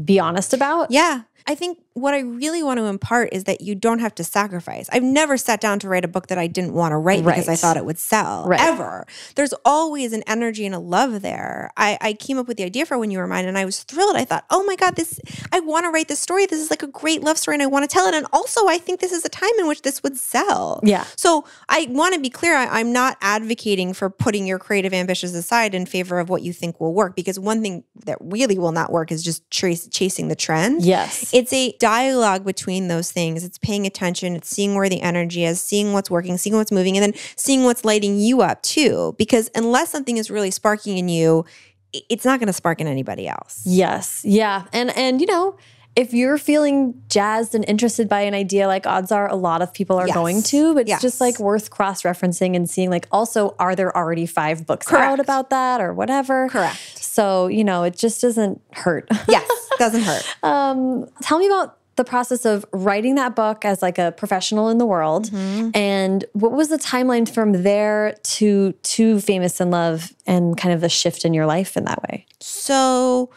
be 0.02 0.18
honest 0.18 0.54
about. 0.54 0.90
Yeah. 0.90 1.22
I 1.46 1.54
think 1.54 1.78
what 1.96 2.12
I 2.12 2.20
really 2.20 2.62
want 2.62 2.78
to 2.78 2.84
impart 2.84 3.30
is 3.32 3.44
that 3.44 3.62
you 3.62 3.74
don't 3.74 4.00
have 4.00 4.14
to 4.16 4.24
sacrifice. 4.24 4.86
I've 4.92 5.02
never 5.02 5.38
sat 5.38 5.62
down 5.62 5.78
to 5.78 5.88
write 5.88 6.04
a 6.04 6.08
book 6.08 6.26
that 6.26 6.36
I 6.36 6.46
didn't 6.46 6.74
want 6.74 6.92
to 6.92 6.98
write 6.98 7.24
right. 7.24 7.34
because 7.34 7.48
I 7.48 7.56
thought 7.56 7.78
it 7.78 7.86
would 7.86 7.98
sell 7.98 8.44
right. 8.46 8.60
ever. 8.60 9.06
There's 9.34 9.54
always 9.64 10.12
an 10.12 10.22
energy 10.26 10.66
and 10.66 10.74
a 10.74 10.78
love 10.78 11.22
there. 11.22 11.70
I, 11.76 11.96
I 12.00 12.12
came 12.12 12.36
up 12.36 12.48
with 12.48 12.58
the 12.58 12.64
idea 12.64 12.84
for 12.84 12.98
When 12.98 13.10
You 13.10 13.18
Were 13.18 13.26
Mine 13.26 13.46
and 13.46 13.56
I 13.56 13.64
was 13.64 13.82
thrilled. 13.82 14.16
I 14.16 14.26
thought, 14.26 14.44
oh 14.50 14.62
my 14.64 14.76
God, 14.76 14.96
this 14.96 15.18
I 15.52 15.60
want 15.60 15.84
to 15.84 15.90
write 15.90 16.08
this 16.08 16.18
story. 16.18 16.44
This 16.44 16.60
is 16.60 16.68
like 16.68 16.82
a 16.82 16.88
great 16.88 17.22
love 17.22 17.38
story 17.38 17.54
and 17.54 17.62
I 17.62 17.66
want 17.66 17.88
to 17.88 17.92
tell 17.92 18.06
it. 18.06 18.14
And 18.14 18.26
also 18.32 18.66
I 18.68 18.76
think 18.76 19.00
this 19.00 19.12
is 19.12 19.24
a 19.24 19.30
time 19.30 19.48
in 19.58 19.66
which 19.66 19.80
this 19.80 20.02
would 20.02 20.18
sell. 20.18 20.80
Yeah. 20.82 21.06
So 21.16 21.46
I 21.68 21.86
want 21.88 22.14
to 22.14 22.20
be 22.20 22.28
clear. 22.28 22.56
I, 22.56 22.80
I'm 22.80 22.92
not 22.92 23.16
advocating 23.22 23.94
for 23.94 24.10
putting 24.10 24.46
your 24.46 24.58
creative 24.58 24.92
ambitions 24.92 25.34
aside 25.34 25.74
in 25.74 25.86
favor 25.86 26.18
of 26.18 26.28
what 26.28 26.42
you 26.42 26.52
think 26.52 26.78
will 26.78 26.92
work 26.92 27.16
because 27.16 27.38
one 27.38 27.62
thing 27.62 27.84
that 28.04 28.18
really 28.20 28.58
will 28.58 28.72
not 28.72 28.92
work 28.92 29.10
is 29.10 29.22
just 29.22 29.48
chase, 29.50 29.88
chasing 29.88 30.28
the 30.28 30.36
trend. 30.36 30.84
Yes. 30.84 31.32
It's 31.36 31.52
a 31.52 31.72
dialogue 31.72 32.46
between 32.46 32.88
those 32.88 33.12
things. 33.12 33.44
It's 33.44 33.58
paying 33.58 33.84
attention, 33.86 34.34
it's 34.36 34.48
seeing 34.48 34.74
where 34.74 34.88
the 34.88 35.02
energy 35.02 35.44
is, 35.44 35.60
seeing 35.60 35.92
what's 35.92 36.10
working, 36.10 36.38
seeing 36.38 36.56
what's 36.56 36.72
moving, 36.72 36.96
and 36.96 37.02
then 37.02 37.22
seeing 37.36 37.64
what's 37.64 37.84
lighting 37.84 38.18
you 38.18 38.40
up 38.40 38.62
too. 38.62 39.14
Because 39.18 39.50
unless 39.54 39.90
something 39.90 40.16
is 40.16 40.30
really 40.30 40.50
sparking 40.50 40.96
in 40.96 41.10
you, 41.10 41.44
it's 41.92 42.24
not 42.24 42.40
going 42.40 42.46
to 42.46 42.54
spark 42.54 42.80
in 42.80 42.86
anybody 42.86 43.28
else. 43.28 43.60
Yes. 43.66 44.22
Yeah. 44.24 44.64
And 44.72 44.96
and 44.96 45.20
you 45.20 45.26
know, 45.26 45.58
if 45.96 46.12
you're 46.12 46.36
feeling 46.36 47.02
jazzed 47.08 47.54
and 47.54 47.64
interested 47.66 48.06
by 48.06 48.20
an 48.20 48.34
idea, 48.34 48.66
like 48.68 48.86
odds 48.86 49.10
are 49.10 49.28
a 49.28 49.34
lot 49.34 49.62
of 49.62 49.72
people 49.72 49.96
are 49.96 50.06
yes. 50.06 50.14
going 50.14 50.42
to, 50.42 50.74
but 50.74 50.80
it's 50.80 50.90
yes. 50.90 51.02
just 51.02 51.22
like 51.22 51.40
worth 51.40 51.70
cross 51.70 52.02
referencing 52.02 52.54
and 52.54 52.68
seeing, 52.68 52.90
like, 52.90 53.08
also, 53.10 53.56
are 53.58 53.74
there 53.74 53.96
already 53.96 54.26
five 54.26 54.66
books 54.66 54.86
Correct. 54.86 55.04
out 55.04 55.20
about 55.20 55.48
that 55.50 55.80
or 55.80 55.94
whatever? 55.94 56.48
Correct. 56.50 57.02
So, 57.02 57.46
you 57.46 57.64
know, 57.64 57.82
it 57.82 57.96
just 57.96 58.20
doesn't 58.20 58.60
hurt. 58.72 59.08
yes, 59.28 59.50
doesn't 59.78 60.02
hurt. 60.02 60.36
um, 60.42 61.08
tell 61.22 61.38
me 61.38 61.46
about 61.46 61.78
the 61.96 62.04
process 62.04 62.44
of 62.44 62.66
writing 62.72 63.14
that 63.14 63.34
book 63.34 63.64
as 63.64 63.80
like 63.80 63.96
a 63.96 64.12
professional 64.12 64.68
in 64.68 64.76
the 64.76 64.84
world 64.84 65.32
mm 65.32 65.38
-hmm. 65.38 65.70
and 65.74 66.26
what 66.32 66.52
was 66.52 66.68
the 66.68 66.76
timeline 66.76 67.26
from 67.26 67.62
there 67.62 68.14
to 68.22 68.72
to 68.82 69.18
famous 69.20 69.60
in 69.60 69.70
love 69.70 70.12
and 70.26 70.60
kind 70.60 70.74
of 70.74 70.80
the 70.80 70.88
shift 70.88 71.24
in 71.24 71.32
your 71.34 71.46
life 71.46 71.78
in 71.78 71.84
that 71.86 71.98
way 72.02 72.26
so 72.40 73.30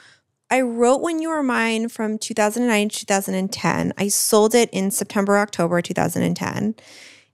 i 0.50 0.62
wrote 0.62 1.02
when 1.02 1.20
you 1.20 1.30
were 1.30 1.44
mine 1.44 1.90
from 1.90 2.18
2009 2.18 2.90
to 2.90 3.00
2010 3.06 3.94
i 3.98 4.08
sold 4.08 4.56
it 4.56 4.70
in 4.72 4.92
september 4.92 5.38
october 5.38 5.82
2010 5.82 6.76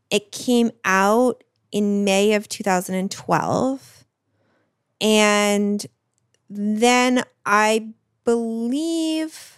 it 0.09 0.31
came 0.31 0.71
out 0.83 1.43
in 1.71 2.03
may 2.03 2.33
of 2.33 2.47
2012 2.47 4.05
and 5.01 5.85
then 6.49 7.23
i 7.45 7.87
believe 8.23 9.55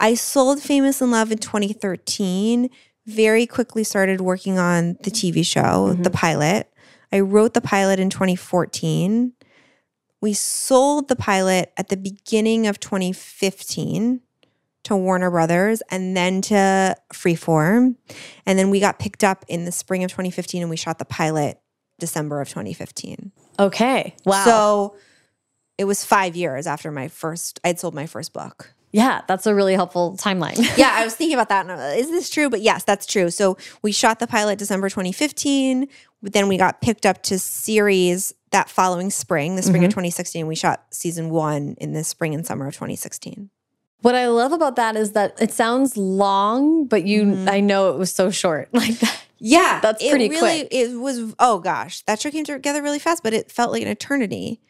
I 0.00 0.14
sold 0.14 0.62
Famous 0.62 1.00
in 1.00 1.10
Love 1.10 1.32
in 1.32 1.38
2013, 1.38 2.70
very 3.06 3.46
quickly 3.46 3.82
started 3.82 4.20
working 4.20 4.58
on 4.58 4.96
the 5.02 5.10
TV 5.10 5.44
show, 5.44 5.60
mm 5.60 5.96
-hmm. 5.96 6.04
the 6.04 6.10
pilot. 6.10 6.70
I 7.10 7.20
wrote 7.20 7.54
the 7.54 7.60
pilot 7.60 7.98
in 7.98 8.10
2014. 8.10 9.32
We 10.20 10.32
sold 10.32 11.08
the 11.08 11.16
pilot 11.16 11.72
at 11.76 11.88
the 11.88 11.96
beginning 11.96 12.66
of 12.66 12.80
2015 12.80 14.20
to 14.84 14.96
Warner 14.96 15.30
Brothers 15.30 15.82
and 15.90 16.16
then 16.16 16.40
to 16.42 16.96
Freeform. 17.12 17.96
And 18.46 18.58
then 18.58 18.70
we 18.70 18.80
got 18.80 18.98
picked 18.98 19.22
up 19.22 19.44
in 19.48 19.64
the 19.64 19.72
spring 19.72 20.02
of 20.02 20.10
2015 20.10 20.62
and 20.62 20.70
we 20.70 20.76
shot 20.76 20.98
the 20.98 21.04
pilot 21.04 21.60
December 21.98 22.40
of 22.40 22.48
2015. 22.48 23.32
Okay. 23.58 24.14
Wow. 24.24 24.44
So 24.44 24.96
it 25.76 25.84
was 25.84 26.04
five 26.04 26.36
years 26.36 26.66
after 26.66 26.90
my 26.90 27.08
first, 27.08 27.60
I'd 27.64 27.78
sold 27.78 27.94
my 27.94 28.06
first 28.06 28.32
book. 28.32 28.74
Yeah, 28.90 29.20
that's 29.28 29.46
a 29.46 29.54
really 29.54 29.74
helpful 29.74 30.16
timeline. 30.16 30.56
yeah, 30.78 30.90
I 30.92 31.04
was 31.04 31.14
thinking 31.14 31.34
about 31.34 31.50
that. 31.50 31.66
And, 31.66 31.78
uh, 31.78 32.00
is 32.00 32.08
this 32.10 32.30
true? 32.30 32.48
But 32.48 32.62
yes, 32.62 32.84
that's 32.84 33.04
true. 33.04 33.30
So 33.30 33.58
we 33.82 33.92
shot 33.92 34.18
the 34.18 34.26
pilot 34.26 34.58
December 34.58 34.88
2015. 34.88 35.88
But 36.22 36.32
then 36.32 36.48
we 36.48 36.56
got 36.56 36.80
picked 36.80 37.06
up 37.06 37.22
to 37.24 37.38
series 37.38 38.32
that 38.50 38.68
following 38.68 39.10
spring, 39.10 39.56
the 39.56 39.62
spring 39.62 39.82
mm-hmm. 39.82 39.86
of 39.86 39.92
2016. 39.92 40.46
We 40.46 40.54
shot 40.54 40.86
season 40.90 41.30
one 41.30 41.76
in 41.78 41.92
the 41.92 42.02
spring 42.02 42.34
and 42.34 42.44
summer 42.44 42.66
of 42.66 42.74
2016. 42.74 43.50
What 44.00 44.14
I 44.14 44.28
love 44.28 44.52
about 44.52 44.76
that 44.76 44.96
is 44.96 45.12
that 45.12 45.40
it 45.40 45.52
sounds 45.52 45.96
long, 45.96 46.86
but 46.86 47.04
you, 47.04 47.24
mm-hmm. 47.24 47.48
I 47.48 47.60
know 47.60 47.90
it 47.90 47.98
was 47.98 48.12
so 48.12 48.30
short 48.30 48.68
like 48.72 48.98
that. 49.00 49.22
Yeah, 49.40 49.80
that's 49.80 50.02
pretty 50.02 50.28
really, 50.28 50.40
quick. 50.40 50.68
It 50.72 50.98
was. 50.98 51.34
Oh 51.38 51.60
gosh, 51.60 52.02
that 52.02 52.20
show 52.20 52.30
came 52.30 52.44
together 52.44 52.82
really 52.82 52.98
fast, 52.98 53.22
but 53.22 53.32
it 53.32 53.52
felt 53.52 53.70
like 53.70 53.82
an 53.82 53.88
eternity. 53.88 54.60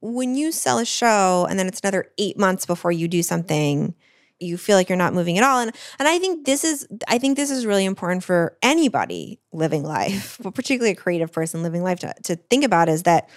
When 0.00 0.36
you 0.36 0.52
sell 0.52 0.78
a 0.78 0.84
show 0.84 1.46
and 1.48 1.58
then 1.58 1.66
it's 1.66 1.80
another 1.80 2.06
eight 2.18 2.38
months 2.38 2.66
before 2.66 2.92
you 2.92 3.08
do 3.08 3.22
something, 3.22 3.94
you 4.42 4.56
feel 4.58 4.76
like 4.76 4.88
you're 4.88 4.98
not 4.98 5.14
moving 5.14 5.38
at 5.38 5.44
all. 5.44 5.60
And 5.60 5.74
and 5.98 6.08
I 6.08 6.18
think 6.18 6.44
this 6.44 6.64
is 6.64 6.86
I 7.08 7.18
think 7.18 7.36
this 7.36 7.50
is 7.50 7.66
really 7.66 7.84
important 7.84 8.24
for 8.24 8.56
anybody 8.62 9.40
living 9.52 9.82
life, 9.82 10.38
but 10.42 10.54
particularly 10.54 10.92
a 10.92 10.96
creative 10.96 11.32
person 11.32 11.62
living 11.62 11.82
life 11.82 12.00
to, 12.00 12.14
to 12.24 12.36
think 12.36 12.64
about 12.64 12.88
is 12.88 13.04
that 13.04 13.28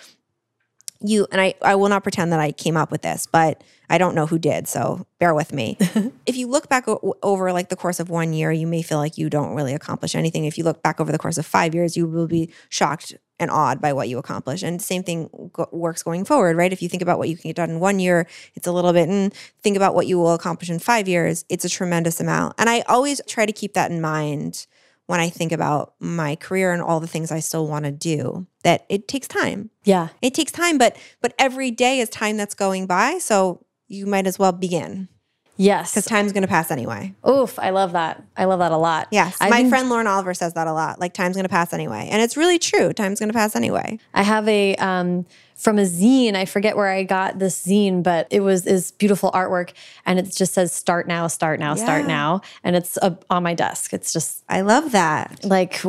you 1.02 1.28
and 1.32 1.42
I 1.42 1.54
I 1.62 1.76
will 1.76 1.90
not 1.90 2.04
pretend 2.04 2.32
that 2.32 2.40
I 2.40 2.52
came 2.52 2.78
up 2.78 2.92
with 2.92 3.02
this, 3.02 3.28
but 3.28 3.64
I 3.90 3.98
don't 3.98 4.16
know 4.16 4.26
who 4.26 4.40
did, 4.40 4.68
so 4.68 5.06
bear 5.20 5.34
with 5.34 5.54
me. 5.54 5.78
if 6.26 6.36
you 6.36 6.48
look 6.48 6.70
back 6.70 6.88
o- 6.88 7.16
over 7.22 7.54
like 7.54 7.70
the 7.70 7.76
course 7.76 8.00
of 8.00 8.10
one 8.10 8.34
year, 8.34 8.52
you 8.52 8.66
may 8.66 8.82
feel 8.82 8.98
like 8.98 9.18
you 9.18 9.30
don't 9.30 9.54
really 9.56 9.74
accomplish 9.74 10.16
anything. 10.16 10.46
If 10.46 10.58
you 10.58 10.64
look 10.64 10.82
back 10.82 11.00
over 11.00 11.12
the 11.12 11.20
course 11.20 11.38
of 11.38 11.46
5 11.46 11.76
years, 11.76 11.96
you 11.96 12.08
will 12.08 12.28
be 12.28 12.52
shocked 12.70 13.16
and 13.40 13.52
awed 13.52 13.82
by 13.82 13.94
what 13.94 14.10
you 14.10 14.18
accomplish. 14.18 14.64
And 14.64 14.82
same 14.82 15.04
thing 15.04 15.30
go- 15.52 15.70
works 15.72 16.04
going 16.04 16.26
forward, 16.26 16.56
right? 16.56 16.72
If 16.72 16.82
you 16.82 16.90
think 16.90 17.02
about 17.02 17.18
what 17.18 17.30
you 17.30 17.38
can 17.38 17.50
get 17.50 17.58
done 17.58 17.70
in 17.70 17.80
one 17.80 18.00
year, 18.00 18.28
it's 18.56 18.68
a 18.68 18.72
little 18.72 18.94
bit 18.94 19.10
and 19.10 19.34
think 19.62 19.76
about 19.76 19.96
what 19.96 20.08
you 20.08 20.18
will 20.18 20.34
accomplish 20.34 20.70
in 20.70 20.80
5 20.80 21.08
years, 21.08 21.46
it's 21.50 21.66
a 21.66 21.70
tremendous 21.70 22.20
amount. 22.20 22.56
And 22.58 22.70
I 22.70 22.82
always 22.82 23.22
try 23.28 23.46
to 23.46 23.52
keep 23.52 23.74
that 23.74 23.92
in 23.92 24.02
mind 24.02 24.68
when 25.08 25.20
I 25.20 25.30
think 25.30 25.52
about 25.52 25.94
my 26.00 26.36
career 26.36 26.74
and 26.74 26.82
all 26.82 27.00
the 27.00 27.08
things 27.08 27.32
I 27.32 27.40
still 27.40 27.68
want 27.68 27.86
to 27.86 27.92
do 27.92 28.48
that 28.64 28.86
it 28.90 29.08
takes 29.08 29.28
time. 29.28 29.70
Yeah. 29.84 30.10
It 30.22 30.34
takes 30.34 30.52
time, 30.52 30.78
but 30.78 30.98
but 31.22 31.34
every 31.38 31.72
day 31.72 32.00
is 32.00 32.10
time 32.10 32.38
that's 32.38 32.56
going 32.56 32.88
by, 32.88 33.20
so 33.20 33.66
you 33.88 34.08
might 34.08 34.26
as 34.26 34.40
well 34.40 34.52
begin. 34.52 35.10
Yes. 35.58 35.92
Because 35.92 36.06
time's 36.06 36.32
going 36.32 36.42
to 36.42 36.48
pass 36.48 36.72
anyway. 36.72 37.14
Oof, 37.28 37.58
I 37.60 37.70
love 37.70 37.94
that. 37.94 38.24
I 38.36 38.46
love 38.46 38.60
that 38.60 38.72
a 38.72 38.78
lot. 38.78 39.08
Yes. 39.12 39.38
I 39.40 39.50
my 39.50 39.70
friend 39.70 39.90
Lauren 39.90 40.08
Oliver 40.08 40.34
says 40.34 40.54
that 40.54 40.68
a 40.68 40.74
lot. 40.74 41.00
Like, 41.00 41.14
time's 41.14 41.36
going 41.36 41.46
to 41.46 41.50
pass 41.50 41.74
anyway. 41.74 42.10
And 42.12 42.22
it's 42.22 42.36
really 42.36 42.60
true. 42.60 42.92
Time's 42.94 43.20
going 43.20 43.30
to 43.30 43.34
pass 43.34 43.56
anyway. 43.56 44.00
I 44.14 44.24
have 44.24 44.48
a, 44.48 44.76
um, 44.76 45.26
from 45.56 45.80
a 45.80 45.84
zine, 45.84 46.36
I 46.36 46.44
forget 46.44 46.76
where 46.76 46.90
I 46.90 47.04
got 47.04 47.40
this 47.40 47.66
zine, 47.66 48.04
but 48.04 48.28
it 48.30 48.42
was 48.42 48.68
is 48.68 48.92
beautiful 48.92 49.32
artwork. 49.32 49.72
And 50.06 50.20
it 50.20 50.36
just 50.36 50.54
says 50.54 50.74
start 50.74 51.08
now, 51.08 51.28
start 51.28 51.62
now, 51.62 51.76
yeah. 51.76 51.84
start 51.84 52.06
now. 52.06 52.42
And 52.64 52.76
it's 52.76 52.98
uh, 52.98 53.16
on 53.30 53.44
my 53.44 53.54
desk. 53.54 53.94
It's 53.94 54.12
just. 54.12 54.44
I 54.50 54.62
love 54.62 54.92
that. 54.92 55.46
Like, 55.46 55.82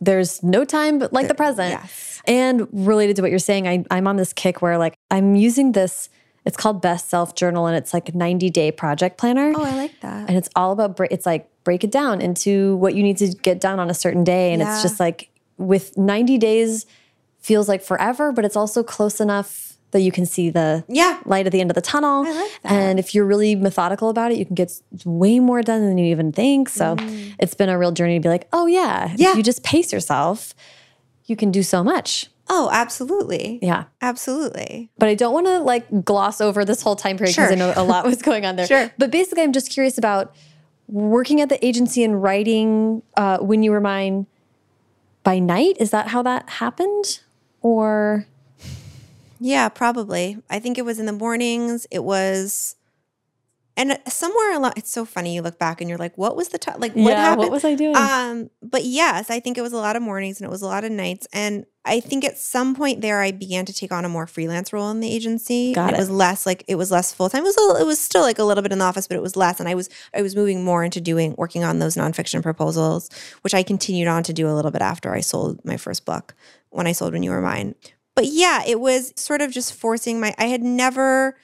there's 0.00 0.42
no 0.44 0.64
time 0.64 1.00
but 1.00 1.12
like 1.12 1.24
the, 1.24 1.28
the 1.28 1.34
present. 1.34 1.70
Yes. 1.70 2.22
And 2.26 2.68
related 2.72 3.16
to 3.16 3.22
what 3.22 3.30
you're 3.30 3.40
saying, 3.40 3.66
I, 3.66 3.84
I'm 3.90 4.06
on 4.06 4.16
this 4.16 4.32
kick 4.32 4.62
where 4.62 4.78
like 4.78 4.94
I'm 5.10 5.34
using 5.34 5.72
this 5.72 6.08
it's 6.48 6.56
called 6.56 6.82
BestSelf 6.82 7.34
Journal 7.34 7.66
and 7.66 7.76
it's 7.76 7.92
like 7.92 8.08
a 8.08 8.16
90 8.16 8.48
day 8.48 8.72
project 8.72 9.18
planner. 9.18 9.52
Oh, 9.54 9.62
I 9.62 9.74
like 9.74 10.00
that. 10.00 10.30
And 10.30 10.38
it's 10.38 10.48
all 10.56 10.72
about, 10.72 10.98
it's 11.10 11.26
like 11.26 11.46
break 11.62 11.84
it 11.84 11.90
down 11.90 12.22
into 12.22 12.76
what 12.76 12.94
you 12.94 13.02
need 13.02 13.18
to 13.18 13.28
get 13.28 13.60
done 13.60 13.78
on 13.78 13.90
a 13.90 13.94
certain 13.94 14.24
day. 14.24 14.54
And 14.54 14.62
yeah. 14.62 14.72
it's 14.72 14.82
just 14.82 14.98
like 14.98 15.28
with 15.58 15.98
90 15.98 16.38
days 16.38 16.86
feels 17.38 17.68
like 17.68 17.82
forever, 17.82 18.32
but 18.32 18.46
it's 18.46 18.56
also 18.56 18.82
close 18.82 19.20
enough 19.20 19.76
that 19.90 20.00
you 20.00 20.10
can 20.10 20.24
see 20.24 20.48
the 20.48 20.86
yeah. 20.88 21.20
light 21.26 21.44
at 21.44 21.52
the 21.52 21.60
end 21.60 21.70
of 21.70 21.74
the 21.74 21.82
tunnel. 21.82 22.24
Like 22.24 22.50
and 22.64 22.98
if 22.98 23.14
you're 23.14 23.26
really 23.26 23.54
methodical 23.54 24.08
about 24.08 24.32
it, 24.32 24.38
you 24.38 24.46
can 24.46 24.54
get 24.54 24.72
way 25.04 25.40
more 25.40 25.60
done 25.60 25.82
than 25.86 25.98
you 25.98 26.06
even 26.06 26.32
think. 26.32 26.70
So 26.70 26.96
mm. 26.96 27.34
it's 27.38 27.54
been 27.54 27.68
a 27.68 27.78
real 27.78 27.92
journey 27.92 28.18
to 28.18 28.22
be 28.22 28.30
like, 28.30 28.48
oh 28.54 28.64
yeah, 28.64 29.14
yeah. 29.16 29.32
if 29.32 29.36
you 29.36 29.42
just 29.42 29.62
pace 29.64 29.92
yourself, 29.92 30.54
you 31.26 31.36
can 31.36 31.50
do 31.50 31.62
so 31.62 31.84
much. 31.84 32.30
Oh, 32.48 32.70
absolutely. 32.72 33.58
Yeah. 33.62 33.84
Absolutely. 34.00 34.90
But 34.98 35.08
I 35.08 35.14
don't 35.14 35.32
want 35.32 35.46
to 35.46 35.58
like 35.58 36.04
gloss 36.04 36.40
over 36.40 36.64
this 36.64 36.80
whole 36.82 36.96
time 36.96 37.18
period 37.18 37.36
because 37.36 37.48
sure. 37.48 37.52
I 37.52 37.56
know 37.56 37.72
a 37.76 37.84
lot 37.84 38.04
was 38.06 38.22
going 38.22 38.46
on 38.46 38.56
there. 38.56 38.66
sure. 38.66 38.90
But 38.98 39.10
basically, 39.10 39.42
I'm 39.42 39.52
just 39.52 39.70
curious 39.70 39.98
about 39.98 40.34
working 40.86 41.40
at 41.40 41.50
the 41.50 41.64
agency 41.64 42.02
and 42.02 42.22
writing 42.22 43.02
uh, 43.16 43.38
When 43.38 43.62
You 43.62 43.70
Were 43.72 43.80
Mine 43.80 44.26
by 45.24 45.38
night. 45.38 45.76
Is 45.78 45.90
that 45.90 46.08
how 46.08 46.22
that 46.22 46.48
happened? 46.48 47.20
Or. 47.60 48.26
Yeah, 49.40 49.68
probably. 49.68 50.38
I 50.50 50.58
think 50.58 50.78
it 50.78 50.84
was 50.84 50.98
in 50.98 51.06
the 51.06 51.12
mornings. 51.12 51.86
It 51.90 52.02
was 52.02 52.74
and 53.78 53.96
somewhere 54.08 54.54
along 54.54 54.72
it's 54.76 54.90
so 54.90 55.04
funny 55.04 55.34
you 55.34 55.40
look 55.40 55.58
back 55.58 55.80
and 55.80 55.88
you're 55.88 55.98
like 55.98 56.18
what 56.18 56.36
was 56.36 56.48
the 56.48 56.58
time 56.58 56.78
like 56.80 56.92
what 56.94 57.10
yeah, 57.10 57.16
happened? 57.16 57.38
what 57.38 57.52
was 57.52 57.64
i 57.64 57.74
doing? 57.74 57.96
Um 57.96 58.50
but 58.60 58.84
yes 58.84 59.30
i 59.30 59.40
think 59.40 59.56
it 59.56 59.62
was 59.62 59.72
a 59.72 59.76
lot 59.76 59.96
of 59.96 60.02
mornings 60.02 60.40
and 60.40 60.46
it 60.46 60.50
was 60.50 60.62
a 60.62 60.66
lot 60.66 60.84
of 60.84 60.90
nights. 60.90 61.26
And 61.32 61.64
i 61.84 62.00
think 62.00 62.24
at 62.24 62.36
some 62.36 62.74
point 62.74 63.00
there 63.00 63.20
i 63.20 63.30
began 63.30 63.64
to 63.64 63.72
take 63.72 63.92
on 63.92 64.04
a 64.04 64.08
more 64.08 64.26
freelance 64.26 64.72
role 64.72 64.90
in 64.90 65.00
the 65.00 65.10
agency. 65.10 65.72
Got 65.72 65.92
it. 65.92 65.96
it. 65.96 65.98
was 66.00 66.10
less 66.10 66.44
like 66.44 66.64
it 66.66 66.74
was 66.74 66.90
less 66.90 67.12
full-time. 67.14 67.42
It 67.42 67.54
was 67.56 67.78
a, 67.78 67.82
it 67.82 67.86
was 67.86 68.00
still 68.00 68.22
like 68.22 68.38
a 68.38 68.44
little 68.44 68.62
bit 68.62 68.72
in 68.72 68.78
the 68.80 68.84
office 68.84 69.06
but 69.06 69.16
it 69.16 69.22
was 69.22 69.36
less. 69.36 69.60
And 69.60 69.68
i 69.68 69.74
was 69.74 69.88
i 70.12 70.20
was 70.20 70.34
moving 70.34 70.64
more 70.64 70.82
into 70.82 71.00
doing 71.00 71.34
working 71.38 71.62
on 71.64 71.78
those 71.78 71.96
nonfiction 71.96 72.42
proposals 72.42 73.08
which 73.42 73.54
i 73.54 73.62
continued 73.62 74.08
on 74.08 74.24
to 74.24 74.32
do 74.32 74.48
a 74.48 74.54
little 74.54 74.72
bit 74.72 74.82
after 74.82 75.14
i 75.14 75.20
sold 75.20 75.64
my 75.64 75.76
first 75.76 76.04
book 76.04 76.34
when 76.70 76.86
i 76.86 76.92
sold 76.92 77.12
when 77.12 77.22
you 77.22 77.30
were 77.30 77.40
mine. 77.40 77.74
But 78.16 78.26
yeah 78.26 78.64
it 78.66 78.80
was 78.80 79.12
sort 79.14 79.40
of 79.40 79.52
just 79.52 79.72
forcing 79.72 80.18
my 80.18 80.34
i 80.36 80.46
had 80.46 80.62
never 80.62 81.36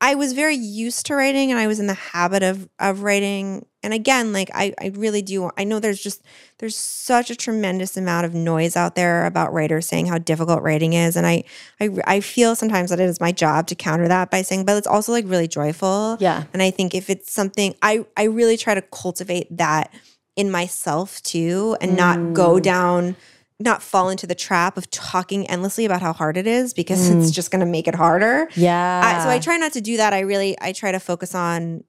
I 0.00 0.14
was 0.14 0.32
very 0.32 0.54
used 0.54 1.06
to 1.06 1.16
writing 1.16 1.50
and 1.50 1.58
I 1.58 1.66
was 1.66 1.80
in 1.80 1.88
the 1.88 1.94
habit 1.94 2.42
of 2.42 2.68
of 2.78 3.02
writing. 3.02 3.66
And 3.82 3.92
again, 3.92 4.32
like 4.32 4.48
I, 4.54 4.72
I 4.80 4.92
really 4.94 5.22
do 5.22 5.50
I 5.56 5.64
know 5.64 5.80
there's 5.80 6.00
just 6.00 6.22
there's 6.58 6.76
such 6.76 7.30
a 7.30 7.36
tremendous 7.36 7.96
amount 7.96 8.24
of 8.24 8.32
noise 8.32 8.76
out 8.76 8.94
there 8.94 9.26
about 9.26 9.52
writers 9.52 9.86
saying 9.86 10.06
how 10.06 10.18
difficult 10.18 10.62
writing 10.62 10.92
is. 10.92 11.16
And 11.16 11.26
I 11.26 11.44
I 11.80 11.90
I 12.04 12.20
feel 12.20 12.54
sometimes 12.54 12.90
that 12.90 13.00
it 13.00 13.08
is 13.08 13.20
my 13.20 13.32
job 13.32 13.66
to 13.68 13.74
counter 13.74 14.06
that 14.06 14.30
by 14.30 14.42
saying, 14.42 14.64
but 14.64 14.76
it's 14.76 14.86
also 14.86 15.10
like 15.10 15.24
really 15.26 15.48
joyful. 15.48 16.16
Yeah. 16.20 16.44
And 16.52 16.62
I 16.62 16.70
think 16.70 16.94
if 16.94 17.10
it's 17.10 17.32
something 17.32 17.74
I 17.82 18.04
I 18.16 18.24
really 18.24 18.56
try 18.56 18.74
to 18.74 18.82
cultivate 18.82 19.56
that 19.56 19.92
in 20.36 20.52
myself 20.52 21.20
too 21.22 21.76
and 21.80 21.92
mm. 21.92 21.96
not 21.96 22.34
go 22.34 22.54
mm. 22.54 22.62
down 22.62 23.16
not 23.60 23.82
fall 23.82 24.08
into 24.08 24.26
the 24.26 24.34
trap 24.34 24.76
of 24.76 24.88
talking 24.90 25.48
endlessly 25.48 25.84
about 25.84 26.00
how 26.00 26.12
hard 26.12 26.36
it 26.36 26.46
is 26.46 26.72
because 26.72 27.10
mm. 27.10 27.20
it's 27.20 27.32
just 27.32 27.50
going 27.50 27.60
to 27.60 27.66
make 27.66 27.88
it 27.88 27.94
harder. 27.94 28.48
Yeah. 28.54 29.24
so 29.24 29.28
I 29.28 29.40
try 29.40 29.56
not 29.56 29.72
to 29.72 29.80
do 29.80 29.96
that. 29.96 30.12
I 30.12 30.20
really 30.20 30.56
I 30.60 30.72
try 30.72 30.92
to 30.92 31.00
focus 31.00 31.34
on 31.34 31.82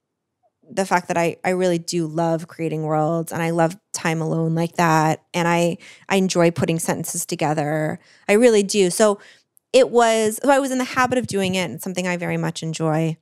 the 0.72 0.86
fact 0.86 1.08
that 1.08 1.18
I 1.18 1.38
I 1.44 1.52
really 1.52 1.78
do 1.78 2.08
love 2.08 2.48
creating 2.48 2.84
worlds 2.84 3.32
and 3.32 3.42
I 3.42 3.52
love 3.52 3.78
time 3.94 4.22
alone 4.22 4.56
like 4.56 4.76
that 4.76 5.24
and 5.34 5.48
I 5.48 5.78
I 6.08 6.16
enjoy 6.16 6.52
putting 6.52 6.80
sentences 6.80 7.26
together. 7.26 8.00
I 8.28 8.34
really 8.34 8.64
do. 8.64 8.90
So 8.90 9.20
it 9.72 9.90
was 9.92 10.40
so 10.44 10.50
I 10.50 10.60
was 10.60 10.72
in 10.72 10.80
the 10.80 10.84
habit 10.84 11.20
of 11.20 11.28
doing 11.28 11.54
it 11.54 11.70
and 11.70 11.82
something 11.82 12.08
I 12.08 12.18
very 12.18 12.38
much 12.38 12.64
enjoy. 12.64 13.18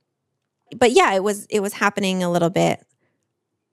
But 0.76 0.92
yeah, 0.92 1.12
it 1.14 1.22
was 1.22 1.46
it 1.50 1.60
was 1.60 1.74
happening 1.74 2.22
a 2.22 2.30
little 2.30 2.50
bit 2.50 2.82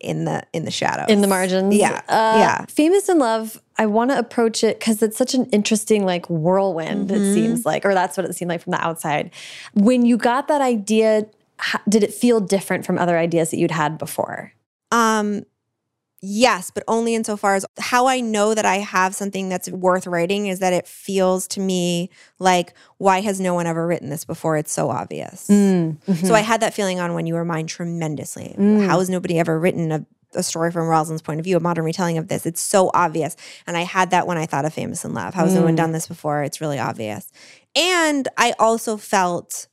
in 0.06 0.26
the 0.26 0.44
in 0.54 0.66
the 0.66 0.72
shadows. 0.72 1.08
In 1.10 1.22
the 1.22 1.28
margins? 1.28 1.76
Yeah. 1.76 2.02
Uh, 2.08 2.38
yeah. 2.38 2.66
Famous 2.66 3.10
in 3.10 3.20
love 3.20 3.62
i 3.78 3.86
want 3.86 4.12
to 4.12 4.18
approach 4.18 4.64
it 4.64 4.80
because 4.80 5.02
it's 5.04 5.18
such 5.18 5.34
an 5.34 5.46
interesting 5.46 6.06
like 6.06 6.26
whirlwind 6.30 7.10
mm 7.10 7.16
-hmm. 7.16 7.22
it 7.22 7.34
seems 7.34 7.66
like 7.66 7.86
or 7.86 7.94
that's 7.94 8.18
what 8.18 8.26
it 8.30 8.36
seemed 8.36 8.52
like 8.52 8.64
from 8.64 8.72
the 8.72 8.88
outside. 8.88 9.32
When 9.74 10.06
you 10.06 10.18
got 10.18 10.48
that 10.48 10.62
idea 10.62 11.26
did 11.88 12.04
it 12.04 12.14
feel 12.14 12.40
different 12.40 12.86
from 12.86 12.98
other 12.98 13.18
ideas 13.18 13.50
that 13.50 13.60
you'd 13.60 13.72
had 13.72 13.98
before? 13.98 14.52
Um 14.92 15.46
Yes, 16.28 16.72
but 16.72 16.84
only 16.88 17.14
insofar 17.14 17.54
as 17.54 17.68
how 17.78 18.08
I 18.08 18.20
know 18.20 18.56
that 18.56 18.66
I 18.66 18.78
have 18.78 19.14
something 19.14 19.48
that's 19.48 19.70
worth 19.70 20.08
writing 20.08 20.48
is 20.48 20.58
that 20.58 20.74
it 20.74 20.88
feels 20.88 21.48
to 21.50 21.60
me 21.60 22.10
like, 22.40 22.74
why 22.98 23.22
has 23.22 23.40
no 23.40 23.54
one 23.54 23.68
ever 23.68 23.86
written 23.86 24.10
this 24.10 24.26
before? 24.26 24.58
It's 24.58 24.74
so 24.74 24.90
obvious. 24.90 25.48
Mm, 25.48 26.00
mm-hmm. 26.00 26.26
So 26.26 26.34
I 26.34 26.40
had 26.40 26.62
that 26.62 26.74
feeling 26.74 27.00
on 27.00 27.14
When 27.14 27.28
You 27.28 27.36
Were 27.36 27.46
Mine 27.46 27.68
tremendously. 27.68 28.56
Mm. 28.58 28.88
How 28.88 28.98
has 28.98 29.08
nobody 29.08 29.38
ever 29.38 29.60
written 29.60 29.92
a, 29.92 30.04
a 30.34 30.42
story 30.42 30.72
from 30.72 30.88
Rosalind's 30.88 31.22
point 31.22 31.40
of 31.40 31.44
view, 31.44 31.58
a 31.58 31.60
modern 31.60 31.86
retelling 31.86 32.18
of 32.18 32.28
this? 32.28 32.48
It's 32.48 32.62
so 32.62 32.90
obvious. 32.96 33.36
And 33.68 33.78
I 33.78 33.82
had 33.82 34.10
that 34.10 34.26
when 34.26 34.40
I 34.40 34.48
thought 34.48 34.66
of 34.66 34.74
Famous 34.74 35.06
in 35.06 35.14
Love. 35.14 35.36
How 35.36 35.44
has 35.44 35.54
mm. 35.54 35.58
no 35.58 35.64
one 35.66 35.76
mm. 35.76 35.78
done 35.78 35.92
this 35.92 36.08
before? 36.08 36.42
It's 36.42 36.60
really 36.60 36.80
obvious. 36.80 37.32
And 37.76 38.28
I 38.36 38.56
also 38.58 38.98
felt 38.98 39.68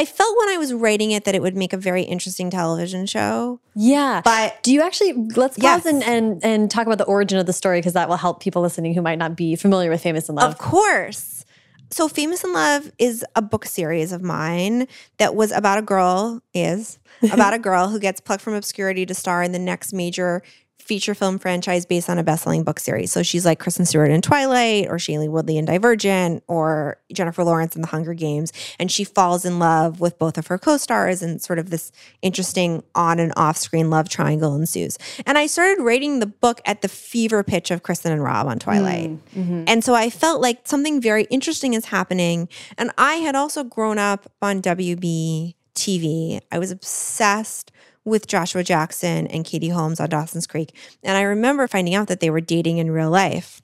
I 0.00 0.06
felt 0.06 0.34
when 0.38 0.48
I 0.48 0.56
was 0.56 0.72
writing 0.72 1.10
it 1.10 1.24
that 1.24 1.34
it 1.34 1.42
would 1.42 1.54
make 1.54 1.74
a 1.74 1.76
very 1.76 2.04
interesting 2.04 2.48
television 2.48 3.04
show. 3.04 3.60
Yeah. 3.74 4.22
But 4.24 4.62
do 4.62 4.72
you 4.72 4.80
actually 4.80 5.12
let's 5.36 5.58
pause 5.58 5.84
yes. 5.84 5.86
and, 5.86 6.02
and 6.02 6.42
and 6.42 6.70
talk 6.70 6.86
about 6.86 6.96
the 6.96 7.04
origin 7.04 7.38
of 7.38 7.44
the 7.44 7.52
story 7.52 7.80
because 7.80 7.92
that 7.92 8.08
will 8.08 8.16
help 8.16 8.42
people 8.42 8.62
listening 8.62 8.94
who 8.94 9.02
might 9.02 9.18
not 9.18 9.36
be 9.36 9.56
familiar 9.56 9.90
with 9.90 10.02
Famous 10.02 10.30
in 10.30 10.36
Love. 10.36 10.52
Of 10.52 10.58
course. 10.58 11.44
So, 11.92 12.08
Famous 12.08 12.44
in 12.44 12.54
Love 12.54 12.90
is 12.98 13.26
a 13.36 13.42
book 13.42 13.66
series 13.66 14.12
of 14.12 14.22
mine 14.22 14.88
that 15.18 15.34
was 15.34 15.50
about 15.50 15.78
a 15.78 15.82
girl, 15.82 16.40
is 16.54 16.98
about 17.30 17.52
a 17.52 17.58
girl 17.68 17.88
who 17.88 17.98
gets 17.98 18.20
plucked 18.20 18.42
from 18.42 18.54
obscurity 18.54 19.04
to 19.04 19.12
star 19.12 19.42
in 19.42 19.52
the 19.52 19.58
next 19.58 19.92
major 19.92 20.42
feature 20.90 21.14
film 21.14 21.38
franchise 21.38 21.86
based 21.86 22.10
on 22.10 22.18
a 22.18 22.24
best-selling 22.24 22.64
book 22.64 22.80
series. 22.80 23.12
So 23.12 23.22
she's 23.22 23.46
like 23.46 23.60
Kristen 23.60 23.86
Stewart 23.86 24.10
in 24.10 24.20
Twilight 24.20 24.88
or 24.88 24.96
Shailene 24.96 25.30
Woodley 25.30 25.56
in 25.56 25.64
Divergent 25.64 26.42
or 26.48 26.98
Jennifer 27.12 27.44
Lawrence 27.44 27.76
in 27.76 27.82
The 27.82 27.86
Hunger 27.86 28.12
Games. 28.12 28.52
And 28.80 28.90
she 28.90 29.04
falls 29.04 29.44
in 29.44 29.60
love 29.60 30.00
with 30.00 30.18
both 30.18 30.36
of 30.36 30.48
her 30.48 30.58
co-stars 30.58 31.22
and 31.22 31.40
sort 31.40 31.60
of 31.60 31.70
this 31.70 31.92
interesting 32.22 32.82
on 32.96 33.20
and 33.20 33.32
off-screen 33.36 33.88
love 33.88 34.08
triangle 34.08 34.56
ensues. 34.56 34.98
And 35.26 35.38
I 35.38 35.46
started 35.46 35.80
writing 35.80 36.18
the 36.18 36.26
book 36.26 36.60
at 36.64 36.82
the 36.82 36.88
fever 36.88 37.44
pitch 37.44 37.70
of 37.70 37.84
Kristen 37.84 38.10
and 38.10 38.20
Rob 38.20 38.48
on 38.48 38.58
Twilight. 38.58 39.10
Mm, 39.10 39.18
mm-hmm. 39.36 39.64
And 39.68 39.84
so 39.84 39.94
I 39.94 40.10
felt 40.10 40.40
like 40.40 40.66
something 40.66 41.00
very 41.00 41.22
interesting 41.30 41.74
is 41.74 41.84
happening. 41.84 42.48
And 42.76 42.90
I 42.98 43.14
had 43.14 43.36
also 43.36 43.62
grown 43.62 43.98
up 43.98 44.28
on 44.42 44.60
WB 44.60 45.54
TV. 45.76 46.40
I 46.50 46.58
was 46.58 46.72
obsessed 46.72 47.70
with 48.04 48.26
Joshua 48.26 48.64
Jackson 48.64 49.26
and 49.26 49.44
Katie 49.44 49.68
Holmes 49.68 50.00
on 50.00 50.08
Dawson's 50.08 50.46
Creek. 50.46 50.76
And 51.02 51.16
I 51.16 51.22
remember 51.22 51.68
finding 51.68 51.94
out 51.94 52.08
that 52.08 52.20
they 52.20 52.30
were 52.30 52.40
dating 52.40 52.78
in 52.78 52.90
real 52.90 53.10
life 53.10 53.60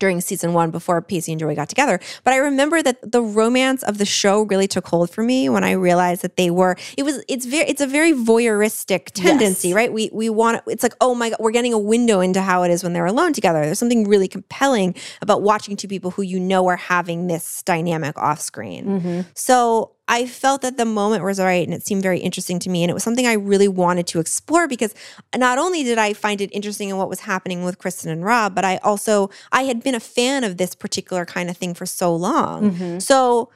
during 0.00 0.20
season 0.20 0.52
one 0.52 0.72
before 0.72 1.00
Pacey 1.00 1.30
and 1.30 1.38
Joey 1.38 1.54
got 1.54 1.68
together. 1.68 2.00
But 2.24 2.34
I 2.34 2.38
remember 2.38 2.82
that 2.82 3.12
the 3.12 3.22
romance 3.22 3.84
of 3.84 3.98
the 3.98 4.04
show 4.04 4.42
really 4.42 4.66
took 4.66 4.88
hold 4.88 5.10
for 5.10 5.22
me 5.22 5.48
when 5.48 5.62
I 5.62 5.72
realized 5.72 6.22
that 6.22 6.36
they 6.36 6.50
were. 6.50 6.76
It 6.96 7.04
was. 7.04 7.22
It's 7.28 7.46
very. 7.46 7.68
It's 7.68 7.80
a 7.80 7.86
very 7.86 8.12
voyeuristic 8.12 9.06
tendency, 9.12 9.68
yes. 9.68 9.74
right? 9.76 9.92
We 9.92 10.10
we 10.12 10.28
want. 10.28 10.62
It's 10.66 10.82
like, 10.82 10.94
oh 11.00 11.14
my 11.14 11.30
god, 11.30 11.36
we're 11.38 11.52
getting 11.52 11.72
a 11.72 11.78
window 11.78 12.20
into 12.20 12.40
how 12.42 12.64
it 12.64 12.70
is 12.70 12.82
when 12.82 12.94
they're 12.94 13.06
alone 13.06 13.32
together. 13.32 13.60
There's 13.60 13.78
something 13.78 14.08
really 14.08 14.28
compelling 14.28 14.96
about 15.20 15.42
watching 15.42 15.76
two 15.76 15.88
people 15.88 16.10
who 16.10 16.22
you 16.22 16.40
know 16.40 16.66
are 16.66 16.76
having 16.76 17.28
this 17.28 17.62
dynamic 17.62 18.18
off 18.18 18.40
screen. 18.40 18.86
Mm-hmm. 18.86 19.20
So 19.34 19.92
I 20.10 20.26
felt 20.26 20.62
that 20.62 20.76
the 20.76 20.84
moment 20.84 21.22
was 21.22 21.38
right 21.38 21.64
and 21.64 21.72
it 21.72 21.86
seemed 21.86 22.02
very 22.02 22.18
interesting 22.18 22.58
to 22.58 22.68
me. 22.68 22.82
And 22.82 22.90
it 22.90 22.94
was 22.94 23.04
something 23.04 23.28
I 23.28 23.34
really 23.34 23.68
wanted 23.68 24.08
to 24.08 24.18
explore 24.18 24.66
because 24.66 24.92
not 25.36 25.56
only 25.56 25.84
did 25.84 25.98
I 25.98 26.14
find 26.14 26.40
it 26.40 26.50
interesting 26.52 26.88
in 26.88 26.96
what 26.96 27.08
was 27.08 27.20
happening 27.20 27.62
with 27.62 27.78
Kristen 27.78 28.10
and 28.10 28.24
Rob, 28.24 28.52
but 28.52 28.64
I 28.64 28.78
also, 28.78 29.30
I 29.52 29.62
had 29.62 29.84
been 29.84 29.94
a 29.94 30.00
fan 30.00 30.42
of 30.42 30.56
this 30.56 30.74
particular 30.74 31.24
kind 31.24 31.48
of 31.48 31.56
thing 31.56 31.74
for 31.74 31.86
so 31.86 32.14
long. 32.14 32.72
Mm-hmm. 32.72 32.98
So 32.98 33.50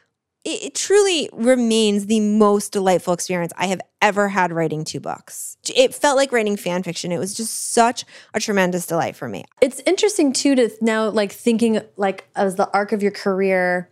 it, 0.45 0.63
it 0.63 0.75
truly 0.77 1.29
remains 1.33 2.07
the 2.07 2.21
most 2.21 2.71
delightful 2.71 3.15
experience 3.15 3.53
I 3.57 3.67
have 3.67 3.81
ever 4.01 4.29
had 4.29 4.53
writing 4.53 4.85
two 4.85 5.01
books. 5.01 5.57
It 5.75 5.93
felt 5.93 6.17
like 6.17 6.31
writing 6.31 6.57
fan 6.57 6.85
fiction. 6.85 7.11
It 7.11 7.19
was 7.19 7.35
just 7.35 7.73
such 7.73 8.05
a 8.33 8.39
tremendous 8.39 8.87
delight 8.87 9.17
for 9.17 9.29
me. 9.29 9.45
It's 9.61 9.81
interesting 9.87 10.33
too 10.33 10.55
to 10.55 10.71
now 10.81 11.09
like 11.09 11.33
thinking 11.33 11.81
like 11.97 12.29
as 12.37 12.55
the 12.55 12.71
arc 12.71 12.93
of 12.93 13.03
your 13.03 13.11
career 13.11 13.91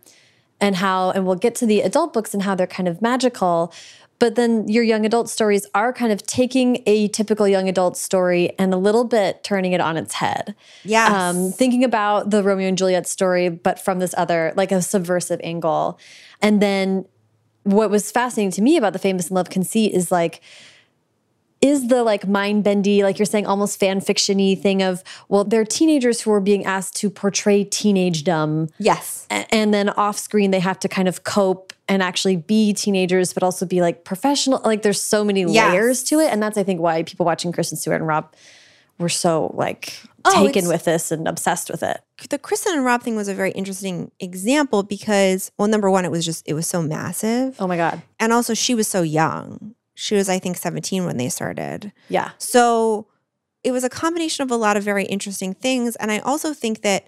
and 0.63 0.77
how, 0.77 1.11
and 1.11 1.25
we'll 1.25 1.35
get 1.35 1.55
to 1.55 1.65
the 1.65 1.81
adult 1.81 2.13
books 2.13 2.33
and 2.33 2.43
how 2.43 2.55
they're 2.55 2.65
kind 2.65 2.87
of 2.87 3.01
magical. 3.01 3.73
But 4.17 4.35
then 4.35 4.65
your 4.69 4.83
young 4.83 5.05
adult 5.05 5.29
stories 5.29 5.67
are 5.75 5.91
kind 5.91 6.13
of 6.13 6.25
taking 6.25 6.81
a 6.85 7.09
typical 7.09 7.45
young 7.49 7.67
adult 7.67 7.97
story 7.97 8.57
and 8.57 8.73
a 8.73 8.77
little 8.77 9.03
bit 9.03 9.43
turning 9.43 9.73
it 9.73 9.81
on 9.81 9.97
its 9.97 10.13
head. 10.13 10.55
Yeah. 10.85 11.07
Um, 11.07 11.51
thinking 11.51 11.83
about 11.83 12.29
the 12.29 12.41
Romeo 12.41 12.69
and 12.69 12.77
Juliet 12.77 13.05
story, 13.07 13.49
but 13.49 13.77
from 13.77 13.99
this 13.99 14.15
other, 14.17 14.53
like 14.55 14.71
a 14.71 14.81
subversive 14.81 15.41
angle. 15.43 15.99
And 16.41 16.61
then 16.61 17.05
what 17.63 17.89
was 17.89 18.09
fascinating 18.09 18.51
to 18.51 18.61
me 18.61 18.77
about 18.77 18.93
the 18.93 18.99
famous 18.99 19.29
in 19.29 19.35
love 19.35 19.49
conceit 19.49 19.93
is 19.93 20.13
like, 20.13 20.39
is 21.63 21.87
the 21.87 22.03
like 22.03 22.27
mind 22.27 22.61
bendy, 22.65 23.03
like 23.03 23.17
you're 23.17 23.25
saying, 23.25 23.47
almost 23.47 23.79
fan 23.79 24.01
fictiony 24.01 24.61
thing 24.61 24.83
of, 24.83 25.01
well, 25.29 25.45
they're 25.45 25.63
teenagers 25.63 26.19
who 26.19 26.31
are 26.33 26.41
being 26.41 26.65
asked 26.65 26.97
to 26.97 27.09
portray 27.09 27.63
teenage 27.63 28.25
dumb. 28.25 28.67
Yes. 28.79 29.25
And 29.29 29.73
then 29.73 29.87
off 29.89 30.19
screen, 30.19 30.51
they 30.51 30.59
have 30.59 30.77
to 30.79 30.89
kind 30.89 31.07
of 31.07 31.23
cope 31.23 31.71
and 31.87 32.03
actually 32.03 32.35
be 32.35 32.73
teenagers, 32.73 33.33
but 33.33 33.43
also 33.43 33.65
be 33.65 33.79
like 33.79 34.03
professional. 34.03 34.61
Like 34.65 34.81
there's 34.81 35.01
so 35.01 35.23
many 35.23 35.41
yes. 35.41 35.71
layers 35.71 36.03
to 36.05 36.19
it. 36.19 36.33
And 36.33 36.43
that's, 36.43 36.57
I 36.57 36.63
think, 36.63 36.81
why 36.81 37.03
people 37.03 37.25
watching 37.25 37.53
Kristen 37.53 37.77
Stewart 37.77 38.01
and 38.01 38.07
Rob 38.07 38.33
were 38.99 39.07
so 39.07 39.51
like 39.55 39.97
oh, 40.25 40.45
taken 40.45 40.67
with 40.67 40.83
this 40.83 41.11
and 41.11 41.29
obsessed 41.29 41.69
with 41.69 41.81
it. 41.81 42.01
The 42.29 42.39
Kristen 42.39 42.73
and 42.73 42.83
Rob 42.83 43.03
thing 43.03 43.15
was 43.15 43.29
a 43.29 43.33
very 43.33 43.51
interesting 43.51 44.11
example 44.19 44.83
because, 44.83 45.49
well, 45.57 45.69
number 45.69 45.89
one, 45.89 46.03
it 46.03 46.11
was 46.11 46.25
just, 46.25 46.45
it 46.45 46.55
was 46.55 46.67
so 46.67 46.81
massive. 46.81 47.55
Oh 47.57 47.67
my 47.67 47.77
God. 47.77 48.01
And 48.19 48.33
also, 48.33 48.53
she 48.53 48.75
was 48.75 48.89
so 48.89 49.01
young 49.01 49.75
she 49.95 50.15
was, 50.15 50.29
I 50.29 50.39
think, 50.39 50.57
17 50.57 51.05
when 51.05 51.17
they 51.17 51.29
started. 51.29 51.91
Yeah. 52.09 52.31
So 52.37 53.07
it 53.63 53.71
was 53.71 53.83
a 53.83 53.89
combination 53.89 54.43
of 54.43 54.51
a 54.51 54.55
lot 54.55 54.77
of 54.77 54.83
very 54.83 55.05
interesting 55.05 55.53
things. 55.53 55.95
And 55.97 56.11
I 56.11 56.19
also 56.19 56.53
think 56.53 56.81
that 56.81 57.07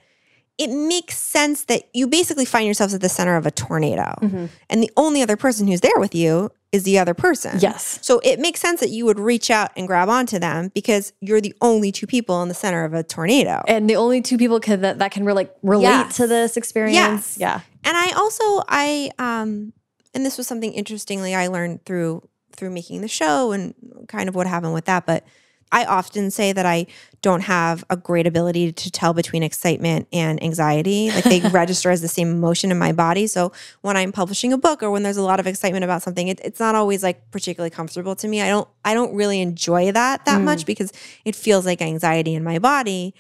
it 0.57 0.69
makes 0.69 1.17
sense 1.17 1.65
that 1.65 1.89
you 1.93 2.07
basically 2.07 2.45
find 2.45 2.65
yourselves 2.65 2.93
at 2.93 3.01
the 3.01 3.09
center 3.09 3.35
of 3.35 3.45
a 3.45 3.51
tornado. 3.51 4.15
Mm-hmm. 4.21 4.45
And 4.69 4.81
the 4.81 4.91
only 4.95 5.21
other 5.21 5.35
person 5.35 5.67
who's 5.67 5.81
there 5.81 5.97
with 5.99 6.15
you 6.15 6.49
is 6.71 6.83
the 6.83 6.97
other 6.97 7.13
person. 7.13 7.59
Yes. 7.59 7.99
So 8.01 8.21
it 8.23 8.39
makes 8.39 8.61
sense 8.61 8.79
that 8.79 8.89
you 8.89 9.05
would 9.05 9.19
reach 9.19 9.49
out 9.49 9.71
and 9.75 9.87
grab 9.87 10.07
onto 10.07 10.39
them 10.39 10.71
because 10.73 11.13
you're 11.19 11.41
the 11.41 11.53
only 11.61 11.91
two 11.91 12.07
people 12.07 12.41
in 12.41 12.47
the 12.47 12.53
center 12.53 12.85
of 12.85 12.93
a 12.93 13.03
tornado. 13.03 13.63
And 13.67 13.89
the 13.89 13.97
only 13.97 14.21
two 14.21 14.37
people 14.37 14.59
can, 14.59 14.81
that, 14.81 14.99
that 14.99 15.11
can 15.11 15.25
re- 15.25 15.33
like 15.33 15.55
relate 15.61 15.83
yes. 15.83 16.17
to 16.17 16.27
this 16.27 16.57
experience. 16.57 16.95
Yes. 16.95 17.37
Yeah. 17.37 17.61
And 17.83 17.97
I 17.97 18.11
also 18.11 18.63
I 18.67 19.11
um 19.19 19.73
and 20.13 20.25
this 20.25 20.37
was 20.37 20.47
something 20.47 20.73
interestingly 20.73 21.35
I 21.35 21.47
learned 21.47 21.85
through 21.85 22.27
through 22.55 22.71
making 22.71 23.01
the 23.01 23.07
show 23.07 23.51
and 23.51 23.73
kind 24.07 24.29
of 24.29 24.35
what 24.35 24.47
happened 24.47 24.73
with 24.73 24.85
that. 24.85 25.05
But 25.05 25.25
I 25.71 25.85
often 25.85 26.31
say 26.31 26.53
that 26.53 26.65
I 26.65 26.85
don't 27.21 27.41
have 27.41 27.83
a 27.89 27.97
great 27.97 28.27
ability 28.27 28.71
to 28.71 28.91
tell 28.91 29.13
between 29.13 29.43
excitement 29.43 30.07
and 30.13 30.41
anxiety. 30.43 31.09
Like 31.09 31.23
they 31.23 31.39
register 31.49 31.89
as 31.89 32.01
the 32.01 32.07
same 32.07 32.29
emotion 32.29 32.71
in 32.71 32.77
my 32.77 32.91
body. 32.91 33.27
So 33.27 33.51
when 33.81 33.97
I'm 33.97 34.11
publishing 34.11 34.53
a 34.53 34.57
book 34.57 34.83
or 34.83 34.91
when 34.91 35.03
there's 35.03 35.17
a 35.17 35.23
lot 35.23 35.39
of 35.39 35.47
excitement 35.47 35.83
about 35.83 36.03
something, 36.03 36.27
it, 36.27 36.39
it's 36.43 36.59
not 36.59 36.75
always 36.75 37.03
like 37.03 37.31
particularly 37.31 37.71
comfortable 37.71 38.15
to 38.15 38.27
me. 38.27 38.41
I 38.41 38.47
don't 38.47 38.67
I 38.83 38.93
don't 38.93 39.13
really 39.15 39.41
enjoy 39.41 39.91
that 39.91 40.25
that 40.25 40.39
mm. 40.39 40.45
much 40.45 40.65
because 40.65 40.93
it 41.25 41.35
feels 41.35 41.65
like 41.65 41.81
anxiety 41.81 42.35
in 42.35 42.43
my 42.43 42.59
body. 42.59 43.15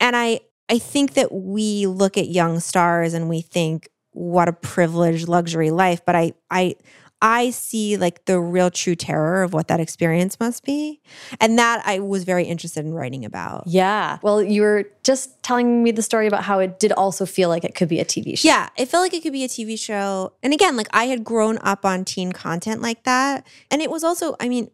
And 0.00 0.16
I 0.16 0.40
I 0.68 0.78
think 0.78 1.14
that 1.14 1.32
we 1.32 1.86
look 1.86 2.16
at 2.16 2.28
young 2.28 2.60
stars 2.60 3.12
and 3.12 3.28
we 3.28 3.40
think 3.40 3.88
what 4.12 4.48
a 4.48 4.52
privileged 4.52 5.28
luxury 5.28 5.70
life, 5.70 6.04
but 6.04 6.16
I 6.16 6.32
I 6.50 6.76
I 7.22 7.50
see 7.50 7.96
like 7.96 8.24
the 8.24 8.40
real 8.40 8.70
true 8.70 8.94
terror 8.94 9.42
of 9.42 9.52
what 9.52 9.68
that 9.68 9.80
experience 9.80 10.40
must 10.40 10.64
be. 10.64 11.00
And 11.40 11.58
that 11.58 11.82
I 11.84 11.98
was 11.98 12.24
very 12.24 12.44
interested 12.44 12.84
in 12.84 12.94
writing 12.94 13.24
about. 13.24 13.64
Yeah. 13.66 14.18
Well, 14.22 14.42
you 14.42 14.62
were 14.62 14.86
just 15.02 15.42
telling 15.42 15.82
me 15.82 15.90
the 15.90 16.02
story 16.02 16.26
about 16.26 16.44
how 16.44 16.60
it 16.60 16.78
did 16.78 16.92
also 16.92 17.26
feel 17.26 17.48
like 17.48 17.64
it 17.64 17.74
could 17.74 17.88
be 17.88 18.00
a 18.00 18.04
TV 18.04 18.38
show. 18.38 18.48
Yeah, 18.48 18.68
it 18.76 18.86
felt 18.86 19.02
like 19.02 19.14
it 19.14 19.22
could 19.22 19.32
be 19.32 19.44
a 19.44 19.48
TV 19.48 19.78
show. 19.78 20.32
And 20.42 20.54
again, 20.54 20.76
like 20.76 20.88
I 20.92 21.04
had 21.04 21.24
grown 21.24 21.58
up 21.58 21.84
on 21.84 22.04
teen 22.04 22.32
content 22.32 22.80
like 22.80 23.04
that. 23.04 23.46
And 23.70 23.82
it 23.82 23.90
was 23.90 24.02
also, 24.02 24.36
I 24.40 24.48
mean, 24.48 24.70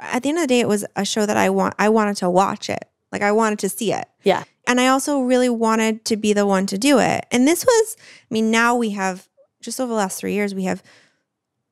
at 0.00 0.22
the 0.22 0.30
end 0.30 0.38
of 0.38 0.42
the 0.42 0.48
day, 0.48 0.60
it 0.60 0.68
was 0.68 0.84
a 0.96 1.04
show 1.04 1.26
that 1.26 1.36
I 1.36 1.50
want 1.50 1.74
I 1.78 1.88
wanted 1.90 2.16
to 2.18 2.30
watch 2.30 2.70
it. 2.70 2.84
Like 3.10 3.22
I 3.22 3.32
wanted 3.32 3.58
to 3.60 3.68
see 3.68 3.92
it. 3.92 4.06
Yeah. 4.22 4.44
And 4.66 4.80
I 4.80 4.88
also 4.88 5.20
really 5.20 5.50
wanted 5.50 6.04
to 6.06 6.16
be 6.16 6.32
the 6.32 6.46
one 6.46 6.66
to 6.66 6.78
do 6.78 6.98
it. 6.98 7.26
And 7.30 7.46
this 7.46 7.64
was, 7.64 7.96
I 7.98 8.32
mean, 8.32 8.50
now 8.50 8.74
we 8.74 8.90
have 8.90 9.28
just 9.60 9.80
over 9.80 9.88
the 9.88 9.96
last 9.96 10.18
three 10.18 10.34
years, 10.34 10.54
we 10.54 10.64
have 10.64 10.82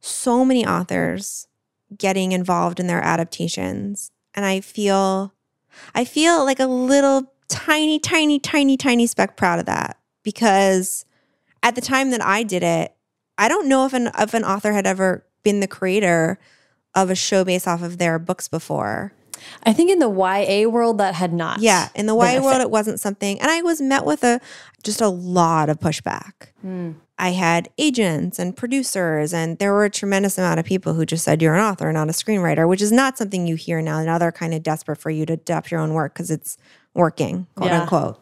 so 0.01 0.45
many 0.45 0.67
authors 0.67 1.47
getting 1.97 2.33
involved 2.33 2.81
in 2.81 2.87
their 2.87 3.03
adaptations. 3.03 4.11
And 4.35 4.45
I 4.45 4.61
feel 4.61 5.35
I 5.95 6.05
feel 6.05 6.45
like 6.45 6.61
a 6.61 6.67
little 6.67 7.33
tiny, 7.49 7.99
tiny, 7.99 8.39
tiny, 8.39 8.77
tiny 8.77 9.07
speck 9.07 9.37
proud 9.37 9.59
of 9.59 9.67
that 9.67 9.99
because 10.23 11.05
at 11.63 11.75
the 11.75 11.81
time 11.81 12.11
that 12.11 12.23
I 12.23 12.43
did 12.43 12.63
it, 12.63 12.95
I 13.39 13.49
don't 13.49 13.69
know 13.69 13.87
if 13.87 13.93
an 13.93 14.11
if 14.19 14.35
an 14.35 14.45
author 14.45 14.73
had 14.73 14.87
ever 14.87 15.25
been 15.43 15.61
the 15.61 15.67
creator 15.67 16.39
of 16.95 17.11
a 17.11 17.15
show 17.15 17.45
based 17.45 17.69
off 17.69 17.83
of 17.83 17.99
their 17.99 18.19
books 18.19 18.49
before. 18.49 19.13
I 19.65 19.73
think 19.73 19.91
in 19.91 19.99
the 19.99 20.11
YA 20.11 20.69
world 20.69 20.99
that 20.99 21.15
had 21.15 21.33
not. 21.33 21.61
Yeah, 21.61 21.89
in 21.95 22.07
the 22.07 22.17
YA 22.17 22.43
world 22.43 22.61
it 22.61 22.71
wasn't 22.71 23.01
something 23.01 23.41
and 23.41 23.51
I 23.51 23.63
was 23.63 23.81
met 23.81 24.05
with 24.05 24.25
a 24.25 24.41
just 24.83 25.01
a 25.01 25.09
lot 25.09 25.69
of 25.69 25.79
pushback. 25.79 26.33
Mm. 26.65 26.97
I 27.21 27.33
had 27.33 27.69
agents 27.77 28.39
and 28.39 28.57
producers, 28.57 29.35
and 29.35 29.59
there 29.59 29.75
were 29.75 29.85
a 29.85 29.91
tremendous 29.91 30.39
amount 30.39 30.59
of 30.59 30.65
people 30.65 30.95
who 30.95 31.05
just 31.05 31.23
said, 31.23 31.43
You're 31.43 31.55
an 31.55 31.61
author, 31.61 31.93
not 31.93 32.09
a 32.09 32.13
screenwriter, 32.13 32.67
which 32.67 32.81
is 32.81 32.91
not 32.91 33.19
something 33.19 33.47
you 33.47 33.57
hear 33.57 33.83
now. 33.83 34.03
Now 34.03 34.17
they're 34.17 34.33
kind 34.33 34.55
of 34.55 34.63
desperate 34.63 34.97
for 34.97 35.11
you 35.11 35.27
to 35.27 35.35
adapt 35.35 35.71
your 35.71 35.81
own 35.81 35.93
work 35.93 36.15
because 36.15 36.31
it's 36.31 36.57
working, 36.95 37.47
quote 37.55 37.71
yeah. 37.71 37.83
unquote. 37.83 38.19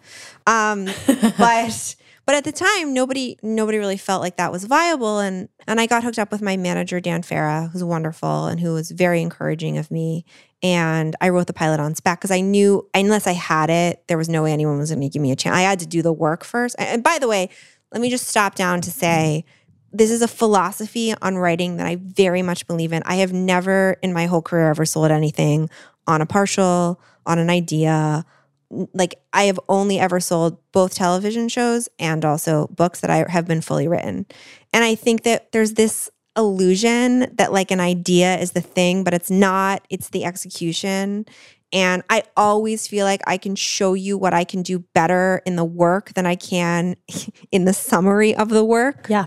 Um, 0.49 0.89
but 1.39 1.95
but 2.29 2.35
at 2.35 2.45
the 2.45 2.53
time, 2.53 2.93
nobody 2.93 3.39
nobody 3.43 3.79
really 3.79 3.97
felt 3.97 4.21
like 4.21 4.37
that 4.37 4.53
was 4.53 4.65
viable. 4.65 5.19
And 5.19 5.49
and 5.67 5.81
I 5.81 5.87
got 5.87 6.05
hooked 6.05 6.19
up 6.19 6.31
with 6.31 6.43
my 6.43 6.59
manager, 6.59 7.01
Dan 7.01 7.23
Farah, 7.23 7.71
who's 7.71 7.83
wonderful 7.83 8.49
and 8.49 8.61
who 8.61 8.75
was 8.75 8.91
very 8.91 9.23
encouraging 9.23 9.79
of 9.79 9.91
me. 9.91 10.27
And 10.63 11.17
I 11.23 11.31
wrote 11.31 11.47
the 11.47 11.55
pilot 11.55 11.81
on 11.81 11.95
spec 11.95 12.21
because 12.21 12.31
I 12.31 12.43
knew 12.43 12.87
unless 12.93 13.27
I 13.27 13.33
had 13.33 13.71
it, 13.71 14.07
there 14.09 14.19
was 14.19 14.29
no 14.29 14.43
way 14.43 14.53
anyone 14.53 14.77
was 14.77 14.91
going 14.91 15.01
to 15.01 15.09
give 15.09 15.23
me 15.23 15.33
a 15.33 15.37
chance. 15.37 15.57
I 15.57 15.63
had 15.63 15.79
to 15.79 15.87
do 15.87 16.03
the 16.03 16.13
work 16.13 16.45
first. 16.45 16.77
And 16.79 17.03
by 17.03 17.17
the 17.19 17.29
way, 17.29 17.49
let 17.93 18.03
me 18.03 18.11
just 18.11 18.29
stop 18.29 18.55
down 18.55 18.83
to 18.83 18.91
say 18.91 19.47
this 19.91 20.11
is 20.11 20.21
a 20.21 20.29
philosophy 20.29 21.15
on 21.23 21.39
writing 21.39 21.79
that 21.79 21.87
I 21.87 21.97
very 21.97 22.43
much 22.43 22.67
believe 22.67 22.93
in. 22.93 23.03
I 23.07 23.15
have 23.15 23.33
never 23.33 23.97
in 24.03 24.13
my 24.13 24.27
whole 24.27 24.43
career 24.43 24.69
ever 24.69 24.85
sold 24.85 25.11
anything 25.11 25.71
on 26.07 26.21
a 26.21 26.27
partial, 26.27 27.01
on 27.25 27.39
an 27.39 27.49
idea, 27.49 28.27
like 28.71 29.15
I 29.33 29.45
have 29.45 29.59
only 29.69 29.99
ever 29.99 30.21
sold 30.21 30.59
both 30.73 30.95
television 30.95 31.49
shows 31.49 31.89
and 31.99 32.25
also 32.25 32.67
books 32.69 33.01
that 33.01 33.11
I 33.11 33.25
have 33.29 33.47
been 33.47 33.61
fully 33.61 33.89
written. 33.89 34.27
And 34.73 34.85
I 34.85 34.95
think 34.95 35.23
that 35.23 35.53
there's 35.53 35.75
this 35.75 36.11
illusion 36.37 37.35
that 37.37 37.53
like 37.53 37.71
an 37.71 37.81
idea 37.81 38.39
is 38.39 38.53
the 38.53 38.61
thing, 38.61 39.05
but 39.05 39.15
it's 39.15 39.31
not, 39.31 39.85
it's 39.91 40.11
the 40.11 40.25
execution. 40.25 41.27
And 41.73 42.03
I 42.09 42.23
always 42.37 42.87
feel 42.87 43.05
like 43.05 43.21
I 43.27 43.37
can 43.37 43.55
show 43.55 43.95
you 43.95 44.17
what 44.17 44.33
I 44.33 44.45
can 44.45 44.63
do 44.63 44.79
better 44.95 45.43
in 45.45 45.57
the 45.57 45.65
work 45.65 46.15
than 46.15 46.25
I 46.27 46.35
can 46.37 46.97
in 47.53 47.65
the 47.65 47.75
summary 47.75 48.35
of 48.35 48.49
the 48.51 48.65
work. 48.65 49.07
Yeah. 49.09 49.27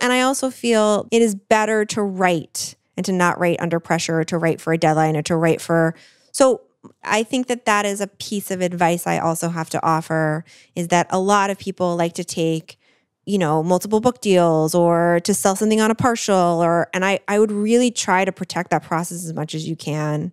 And 0.00 0.12
I 0.12 0.22
also 0.22 0.50
feel 0.50 1.08
it 1.10 1.20
is 1.22 1.34
better 1.34 1.84
to 1.86 2.02
write 2.02 2.76
and 2.96 3.04
to 3.06 3.12
not 3.12 3.38
write 3.38 3.60
under 3.60 3.80
pressure 3.80 4.20
or 4.20 4.24
to 4.24 4.38
write 4.38 4.60
for 4.60 4.72
a 4.72 4.78
deadline 4.78 5.16
or 5.16 5.22
to 5.22 5.36
write 5.36 5.60
for. 5.60 5.94
So 6.30 6.62
I 7.02 7.22
think 7.22 7.46
that 7.46 7.64
that 7.66 7.86
is 7.86 8.00
a 8.00 8.06
piece 8.06 8.50
of 8.50 8.60
advice 8.60 9.06
I 9.06 9.18
also 9.18 9.48
have 9.48 9.70
to 9.70 9.84
offer 9.84 10.44
is 10.74 10.88
that 10.88 11.06
a 11.10 11.18
lot 11.18 11.50
of 11.50 11.58
people 11.58 11.96
like 11.96 12.14
to 12.14 12.24
take 12.24 12.78
you 13.24 13.38
know 13.38 13.62
multiple 13.62 14.00
book 14.00 14.20
deals 14.20 14.74
or 14.74 15.20
to 15.24 15.32
sell 15.32 15.54
something 15.54 15.80
on 15.80 15.90
a 15.90 15.94
partial 15.94 16.62
or 16.62 16.88
and 16.92 17.04
I 17.04 17.20
I 17.28 17.38
would 17.38 17.52
really 17.52 17.90
try 17.90 18.24
to 18.24 18.32
protect 18.32 18.70
that 18.70 18.82
process 18.82 19.24
as 19.24 19.32
much 19.32 19.54
as 19.54 19.68
you 19.68 19.76
can. 19.76 20.32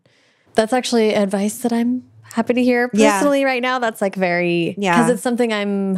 That's 0.55 0.73
actually 0.73 1.13
advice 1.13 1.59
that 1.59 1.71
I'm 1.71 2.09
happy 2.33 2.53
to 2.53 2.63
hear 2.63 2.87
personally 2.89 3.41
yeah. 3.41 3.45
right 3.45 3.61
now. 3.61 3.79
That's 3.79 4.01
like 4.01 4.15
very 4.15 4.75
yeah 4.77 4.97
because 4.97 5.11
it's 5.11 5.23
something 5.23 5.53
I'm. 5.53 5.97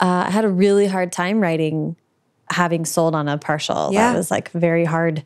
Uh, 0.00 0.24
I 0.26 0.30
had 0.30 0.44
a 0.44 0.48
really 0.48 0.88
hard 0.88 1.12
time 1.12 1.38
writing, 1.40 1.94
having 2.50 2.84
sold 2.84 3.14
on 3.14 3.28
a 3.28 3.38
partial. 3.38 3.90
Yeah. 3.92 4.10
That 4.10 4.18
was 4.18 4.28
like 4.28 4.50
very 4.50 4.84
hard 4.84 5.22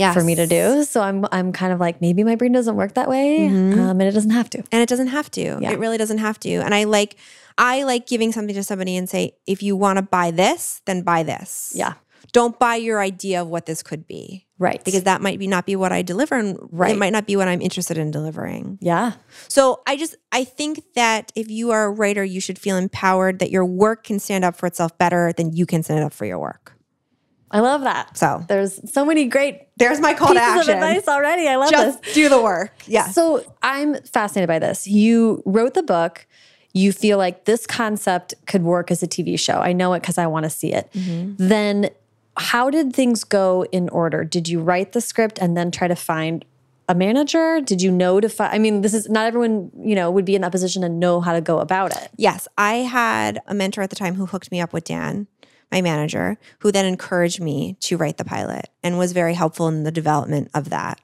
yes. 0.00 0.14
for 0.14 0.24
me 0.24 0.34
to 0.34 0.46
do. 0.46 0.84
So 0.84 1.00
I'm 1.00 1.26
I'm 1.30 1.52
kind 1.52 1.72
of 1.72 1.80
like 1.80 2.00
maybe 2.00 2.24
my 2.24 2.36
brain 2.36 2.52
doesn't 2.52 2.76
work 2.76 2.94
that 2.94 3.08
way, 3.08 3.48
mm 3.48 3.72
-hmm. 3.72 3.78
um, 3.78 4.00
and 4.00 4.02
it 4.02 4.14
doesn't 4.14 4.32
have 4.32 4.48
to. 4.50 4.58
And 4.72 4.82
it 4.82 4.88
doesn't 4.88 5.08
have 5.08 5.30
to. 5.30 5.40
Yeah. 5.40 5.72
It 5.72 5.78
really 5.78 5.98
doesn't 5.98 6.20
have 6.20 6.38
to. 6.40 6.48
And 6.64 6.74
I 6.74 6.84
like 6.84 7.16
I 7.58 7.84
like 7.84 8.06
giving 8.06 8.32
something 8.32 8.56
to 8.56 8.62
somebody 8.62 8.96
and 8.96 9.08
say, 9.08 9.34
if 9.46 9.62
you 9.62 9.76
want 9.76 9.98
to 9.98 10.02
buy 10.02 10.30
this, 10.30 10.80
then 10.84 11.02
buy 11.02 11.22
this. 11.22 11.72
Yeah. 11.74 11.94
Don't 12.32 12.58
buy 12.58 12.76
your 12.76 13.00
idea 13.00 13.42
of 13.42 13.48
what 13.48 13.66
this 13.66 13.82
could 13.82 14.06
be. 14.06 14.46
Right. 14.58 14.84
Because 14.84 15.04
that 15.04 15.20
might 15.20 15.38
be 15.38 15.46
not 15.46 15.66
be 15.66 15.74
what 15.74 15.90
I 15.90 16.02
deliver 16.02 16.36
and 16.36 16.58
right. 16.70 16.94
it 16.94 16.98
might 16.98 17.12
not 17.12 17.26
be 17.26 17.34
what 17.36 17.48
I'm 17.48 17.62
interested 17.62 17.98
in 17.98 18.10
delivering. 18.10 18.78
Yeah. 18.80 19.12
So 19.48 19.82
I 19.86 19.96
just 19.96 20.16
I 20.32 20.44
think 20.44 20.82
that 20.94 21.32
if 21.34 21.50
you 21.50 21.70
are 21.70 21.84
a 21.84 21.90
writer, 21.90 22.24
you 22.24 22.40
should 22.40 22.58
feel 22.58 22.76
empowered 22.76 23.38
that 23.38 23.50
your 23.50 23.64
work 23.64 24.04
can 24.04 24.18
stand 24.18 24.44
up 24.44 24.56
for 24.56 24.66
itself 24.66 24.96
better 24.98 25.32
than 25.36 25.52
you 25.52 25.66
can 25.66 25.82
stand 25.82 26.04
up 26.04 26.12
for 26.12 26.26
your 26.26 26.38
work. 26.38 26.76
I 27.50 27.60
love 27.60 27.82
that. 27.82 28.16
So 28.16 28.44
there's 28.48 28.92
so 28.92 29.04
many 29.04 29.26
great. 29.26 29.62
There's 29.80 30.00
my 30.00 30.14
call 30.14 30.34
to 30.34 30.40
action. 30.40 30.76
Of 30.76 30.82
advice 30.82 31.08
already. 31.08 31.48
I 31.48 31.56
love 31.56 31.70
Just 31.70 32.02
this. 32.02 32.14
do 32.14 32.28
the 32.28 32.40
work. 32.40 32.72
Yeah. 32.86 33.08
So 33.08 33.42
I'm 33.62 34.00
fascinated 34.02 34.46
by 34.46 34.58
this. 34.58 34.86
You 34.86 35.42
wrote 35.44 35.74
the 35.74 35.82
book. 35.82 36.26
You 36.72 36.92
feel 36.92 37.18
like 37.18 37.46
this 37.46 37.66
concept 37.66 38.34
could 38.46 38.62
work 38.62 38.90
as 38.92 39.02
a 39.02 39.08
TV 39.08 39.38
show. 39.38 39.58
I 39.58 39.72
know 39.72 39.92
it 39.94 40.00
because 40.00 40.18
I 40.18 40.26
want 40.26 40.44
to 40.44 40.50
see 40.50 40.72
it. 40.72 40.88
Mm 40.94 41.02
-hmm. 41.02 41.48
Then, 41.48 41.90
how 42.36 42.70
did 42.70 42.94
things 42.94 43.24
go 43.24 43.64
in 43.70 43.88
order? 43.90 44.24
Did 44.24 44.48
you 44.48 44.62
write 44.62 44.92
the 44.92 45.00
script 45.00 45.42
and 45.42 45.56
then 45.56 45.70
try 45.70 45.88
to 45.88 45.96
find 45.96 46.44
a 46.88 46.94
manager? 46.94 47.60
Did 47.60 47.82
you 47.82 47.90
know 47.90 48.20
to 48.20 48.28
find? 48.28 48.54
I 48.54 48.58
mean, 48.58 48.82
this 48.82 48.94
is 48.94 49.08
not 49.08 49.26
everyone, 49.26 49.70
you 49.90 49.94
know, 49.94 50.10
would 50.10 50.24
be 50.24 50.32
in 50.32 50.40
that 50.42 50.52
position 50.52 50.82
to 50.82 50.88
know 50.88 51.20
how 51.20 51.32
to 51.32 51.52
go 51.52 51.58
about 51.58 51.92
it. 52.02 52.08
Yes. 52.16 52.48
I 52.58 52.74
had 52.88 53.40
a 53.46 53.54
mentor 53.54 53.82
at 53.82 53.90
the 53.90 53.96
time 53.96 54.14
who 54.14 54.26
hooked 54.26 54.50
me 54.50 54.62
up 54.62 54.72
with 54.72 54.84
Dan 54.84 55.26
my 55.70 55.80
manager, 55.80 56.36
who 56.60 56.72
then 56.72 56.84
encouraged 56.84 57.40
me 57.40 57.76
to 57.80 57.96
write 57.96 58.16
the 58.16 58.24
pilot 58.24 58.68
and 58.82 58.98
was 58.98 59.12
very 59.12 59.34
helpful 59.34 59.68
in 59.68 59.84
the 59.84 59.92
development 59.92 60.50
of 60.54 60.70
that. 60.70 61.00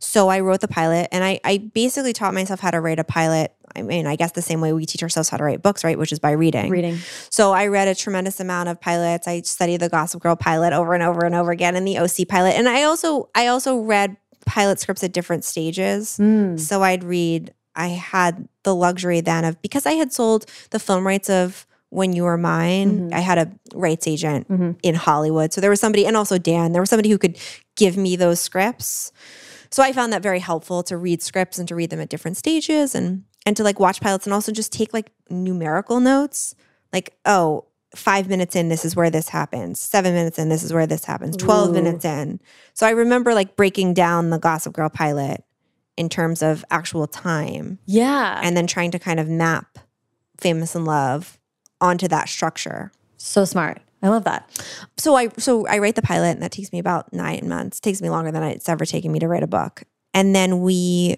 So 0.00 0.28
I 0.28 0.40
wrote 0.40 0.60
the 0.60 0.68
pilot 0.68 1.08
and 1.12 1.22
I, 1.22 1.40
I 1.44 1.58
basically 1.58 2.12
taught 2.12 2.32
myself 2.32 2.60
how 2.60 2.70
to 2.70 2.80
write 2.80 2.98
a 2.98 3.04
pilot. 3.04 3.52
I 3.76 3.82
mean, 3.82 4.06
I 4.06 4.16
guess 4.16 4.32
the 4.32 4.42
same 4.42 4.60
way 4.60 4.72
we 4.72 4.86
teach 4.86 5.02
ourselves 5.02 5.28
how 5.28 5.36
to 5.36 5.44
write 5.44 5.62
books, 5.62 5.84
right? 5.84 5.98
Which 5.98 6.10
is 6.10 6.18
by 6.18 6.32
reading. 6.32 6.70
Reading. 6.70 6.98
So 7.28 7.52
I 7.52 7.66
read 7.66 7.86
a 7.86 7.94
tremendous 7.94 8.40
amount 8.40 8.70
of 8.70 8.80
pilots. 8.80 9.28
I 9.28 9.42
studied 9.42 9.80
the 9.80 9.90
Gossip 9.90 10.22
Girl 10.22 10.36
pilot 10.36 10.72
over 10.72 10.94
and 10.94 11.02
over 11.02 11.24
and 11.26 11.34
over 11.34 11.50
again 11.50 11.76
and 11.76 11.86
the 11.86 11.98
OC 11.98 12.28
pilot. 12.28 12.54
And 12.54 12.68
I 12.68 12.82
also 12.84 13.28
I 13.34 13.46
also 13.46 13.76
read 13.76 14.16
pilot 14.46 14.80
scripts 14.80 15.04
at 15.04 15.12
different 15.12 15.44
stages. 15.44 16.16
Mm. 16.18 16.58
So 16.58 16.82
I'd 16.82 17.04
read 17.04 17.54
I 17.76 17.88
had 17.88 18.48
the 18.64 18.74
luxury 18.74 19.20
then 19.20 19.44
of 19.44 19.60
because 19.62 19.86
I 19.86 19.92
had 19.92 20.12
sold 20.12 20.46
the 20.70 20.78
film 20.78 21.06
rights 21.06 21.30
of 21.30 21.66
when 21.90 22.12
you 22.12 22.24
were 22.24 22.36
mine, 22.36 22.90
mm 22.90 23.08
-hmm. 23.08 23.18
I 23.18 23.20
had 23.20 23.38
a 23.38 23.50
rights 23.74 24.06
agent 24.06 24.48
mm 24.48 24.58
-hmm. 24.58 24.76
in 24.82 24.94
Hollywood. 24.94 25.52
So 25.52 25.60
there 25.60 25.70
was 25.70 25.80
somebody, 25.80 26.06
and 26.06 26.16
also 26.16 26.38
Dan, 26.38 26.72
there 26.72 26.80
was 26.80 26.88
somebody 26.88 27.10
who 27.10 27.18
could 27.18 27.38
give 27.76 28.00
me 28.00 28.16
those 28.16 28.42
scripts. 28.42 29.12
So 29.70 29.82
I 29.82 29.92
found 29.92 30.12
that 30.12 30.22
very 30.22 30.40
helpful 30.40 30.82
to 30.82 30.96
read 30.96 31.22
scripts 31.22 31.58
and 31.58 31.68
to 31.68 31.76
read 31.76 31.90
them 31.90 32.00
at 32.00 32.10
different 32.10 32.36
stages 32.36 32.94
and 32.94 33.24
and 33.46 33.56
to 33.56 33.64
like 33.64 33.80
watch 33.80 34.00
pilots 34.00 34.26
and 34.26 34.34
also 34.34 34.52
just 34.52 34.72
take 34.72 34.92
like 34.92 35.10
numerical 35.28 36.00
notes. 36.00 36.54
Like, 36.92 37.12
oh, 37.24 37.64
five 37.94 38.28
minutes 38.28 38.54
in, 38.54 38.68
this 38.68 38.84
is 38.84 38.94
where 38.94 39.10
this 39.10 39.28
happens. 39.28 39.80
Seven 39.80 40.12
minutes 40.12 40.38
in, 40.38 40.48
this 40.48 40.62
is 40.62 40.72
where 40.72 40.86
this 40.86 41.04
happens. 41.04 41.36
12 41.36 41.68
Ooh. 41.68 41.72
minutes 41.72 42.04
in. 42.04 42.40
So 42.74 42.86
I 42.86 42.90
remember 42.90 43.34
like 43.34 43.56
breaking 43.56 43.94
down 43.94 44.30
the 44.30 44.38
Gossip 44.38 44.74
Girl 44.74 44.88
pilot 44.88 45.42
in 45.96 46.08
terms 46.08 46.42
of 46.42 46.64
actual 46.70 47.06
time. 47.06 47.78
Yeah. 47.86 48.40
And 48.42 48.56
then 48.56 48.66
trying 48.66 48.90
to 48.92 48.98
kind 48.98 49.18
of 49.18 49.28
map 49.28 49.78
Famous 50.38 50.74
in 50.74 50.84
Love 50.84 51.39
onto 51.80 52.08
that 52.08 52.28
structure. 52.28 52.92
So 53.16 53.44
smart. 53.44 53.80
I 54.02 54.08
love 54.08 54.24
that. 54.24 54.48
So 54.96 55.14
I 55.14 55.28
so 55.38 55.66
I 55.66 55.78
write 55.78 55.94
the 55.94 56.02
pilot 56.02 56.30
and 56.30 56.42
that 56.42 56.52
takes 56.52 56.72
me 56.72 56.78
about 56.78 57.12
nine 57.12 57.48
months. 57.48 57.78
It 57.78 57.82
takes 57.82 58.00
me 58.00 58.08
longer 58.08 58.30
than 58.32 58.42
it's 58.42 58.68
ever 58.68 58.86
taken 58.86 59.12
me 59.12 59.18
to 59.18 59.28
write 59.28 59.42
a 59.42 59.46
book. 59.46 59.82
And 60.14 60.34
then 60.34 60.60
we 60.60 61.16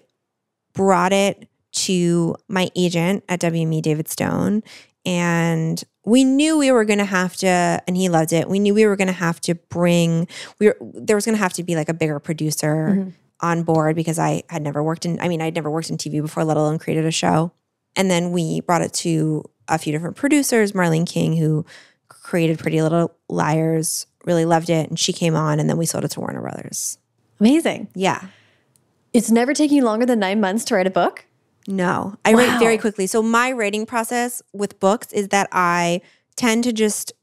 brought 0.73 1.13
it 1.13 1.47
to 1.71 2.35
my 2.47 2.69
agent 2.75 3.23
at 3.29 3.39
WME, 3.39 3.81
David 3.81 4.07
Stone, 4.07 4.63
and 5.05 5.83
we 6.05 6.23
knew 6.23 6.57
we 6.57 6.71
were 6.71 6.85
going 6.85 6.99
to 6.99 7.05
have 7.05 7.35
to 7.37 7.47
and 7.47 7.95
he 7.95 8.09
loved 8.09 8.33
it 8.33 8.49
we 8.49 8.59
knew 8.59 8.73
we 8.73 8.85
were 8.85 8.95
going 8.95 9.07
to 9.07 9.13
have 9.13 9.39
to 9.41 9.55
bring 9.55 10.27
we 10.59 10.67
were 10.67 10.77
there 10.81 11.15
was 11.15 11.25
going 11.25 11.35
to 11.35 11.41
have 11.41 11.53
to 11.53 11.63
be 11.63 11.75
like 11.75 11.89
a 11.89 11.93
bigger 11.93 12.19
producer 12.19 12.87
mm 12.89 13.03
-hmm. 13.03 13.11
on 13.41 13.63
board 13.63 13.95
because 13.95 14.19
i 14.19 14.43
had 14.47 14.61
never 14.61 14.83
worked 14.83 15.05
in 15.05 15.19
i 15.21 15.27
mean 15.27 15.41
i'd 15.41 15.55
never 15.55 15.71
worked 15.71 15.89
in 15.89 15.97
tv 15.97 16.21
before 16.21 16.45
let 16.45 16.57
alone 16.57 16.77
created 16.77 17.05
a 17.05 17.11
show 17.11 17.51
and 17.95 18.09
then 18.09 18.31
we 18.31 18.61
brought 18.61 18.85
it 18.85 18.93
to 18.93 19.43
a 19.75 19.77
few 19.77 19.91
different 19.91 20.15
producers. 20.15 20.71
Marlene 20.71 21.07
King, 21.07 21.35
who 21.35 21.65
created 22.09 22.59
Pretty 22.59 22.81
Little 22.81 23.15
Liars, 23.29 24.07
really 24.25 24.45
loved 24.45 24.69
it. 24.69 24.89
And 24.89 24.99
she 24.99 25.13
came 25.13 25.35
on, 25.35 25.59
and 25.59 25.69
then 25.69 25.77
we 25.77 25.85
sold 25.85 26.05
it 26.05 26.11
to 26.11 26.19
Warner 26.19 26.41
Brothers. 26.41 26.97
Amazing. 27.39 27.89
Yeah. 27.95 28.27
It's 29.13 29.29
never 29.29 29.53
taking 29.53 29.77
you 29.77 29.85
longer 29.85 30.05
than 30.05 30.19
nine 30.19 30.39
months 30.39 30.65
to 30.65 30.75
write 30.75 30.87
a 30.87 30.91
book? 30.91 31.25
No, 31.67 32.17
I 32.25 32.33
wow. 32.33 32.39
write 32.39 32.59
very 32.59 32.77
quickly. 32.77 33.07
So 33.07 33.21
my 33.21 33.51
writing 33.51 33.85
process 33.85 34.41
with 34.51 34.79
books 34.79 35.13
is 35.13 35.29
that 35.29 35.47
I 35.51 36.01
tend 36.35 36.63
to 36.65 36.73
just 36.73 37.13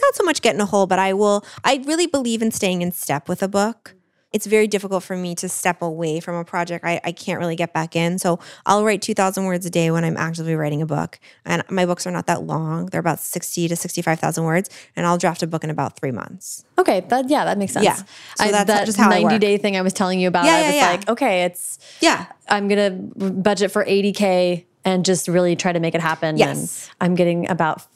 not 0.00 0.14
so 0.14 0.24
much 0.24 0.42
get 0.42 0.54
in 0.54 0.60
a 0.60 0.66
hole, 0.66 0.86
but 0.86 0.98
I 0.98 1.12
will, 1.12 1.44
I 1.64 1.82
really 1.86 2.06
believe 2.06 2.40
in 2.40 2.50
staying 2.50 2.82
in 2.82 2.92
step 2.92 3.28
with 3.28 3.42
a 3.42 3.48
book 3.48 3.94
it's 4.32 4.46
very 4.46 4.66
difficult 4.66 5.02
for 5.02 5.16
me 5.16 5.34
to 5.36 5.48
step 5.48 5.80
away 5.80 6.20
from 6.20 6.34
a 6.34 6.44
project. 6.44 6.84
I, 6.84 7.00
I 7.02 7.12
can't 7.12 7.38
really 7.38 7.56
get 7.56 7.72
back 7.72 7.96
in. 7.96 8.18
So 8.18 8.38
I'll 8.66 8.84
write 8.84 9.00
2,000 9.00 9.44
words 9.44 9.64
a 9.64 9.70
day 9.70 9.90
when 9.90 10.04
I'm 10.04 10.16
actively 10.16 10.54
writing 10.54 10.82
a 10.82 10.86
book. 10.86 11.18
And 11.46 11.62
my 11.70 11.86
books 11.86 12.06
are 12.06 12.10
not 12.10 12.26
that 12.26 12.42
long. 12.42 12.86
They're 12.86 13.00
about 13.00 13.20
60 13.20 13.68
to 13.68 13.76
65,000 13.76 14.44
words. 14.44 14.68
And 14.96 15.06
I'll 15.06 15.18
draft 15.18 15.42
a 15.42 15.46
book 15.46 15.64
in 15.64 15.70
about 15.70 15.98
three 15.98 16.12
months. 16.12 16.64
Okay. 16.76 17.00
That, 17.08 17.30
yeah, 17.30 17.46
that 17.46 17.56
makes 17.56 17.72
sense. 17.72 17.84
Yeah. 17.84 17.94
So 17.94 18.04
I, 18.40 18.50
that's 18.50 18.66
that 18.66 18.86
just 18.86 18.98
how 18.98 19.08
90 19.08 19.38
day 19.38 19.56
thing 19.56 19.76
I 19.76 19.82
was 19.82 19.94
telling 19.94 20.20
you 20.20 20.28
about. 20.28 20.44
Yeah, 20.44 20.56
I 20.56 20.66
was 20.66 20.74
yeah. 20.74 20.90
like, 20.90 21.08
okay, 21.08 21.44
it's, 21.44 21.78
yeah, 22.00 22.26
I'm 22.48 22.68
going 22.68 23.14
to 23.14 23.30
budget 23.30 23.70
for 23.70 23.84
80K 23.84 24.66
and 24.84 25.04
just 25.04 25.28
really 25.28 25.56
try 25.56 25.72
to 25.72 25.80
make 25.80 25.94
it 25.94 26.00
happen. 26.00 26.36
Yes. 26.36 26.88
And 27.00 27.10
I'm 27.10 27.14
getting 27.14 27.48
about 27.48 27.86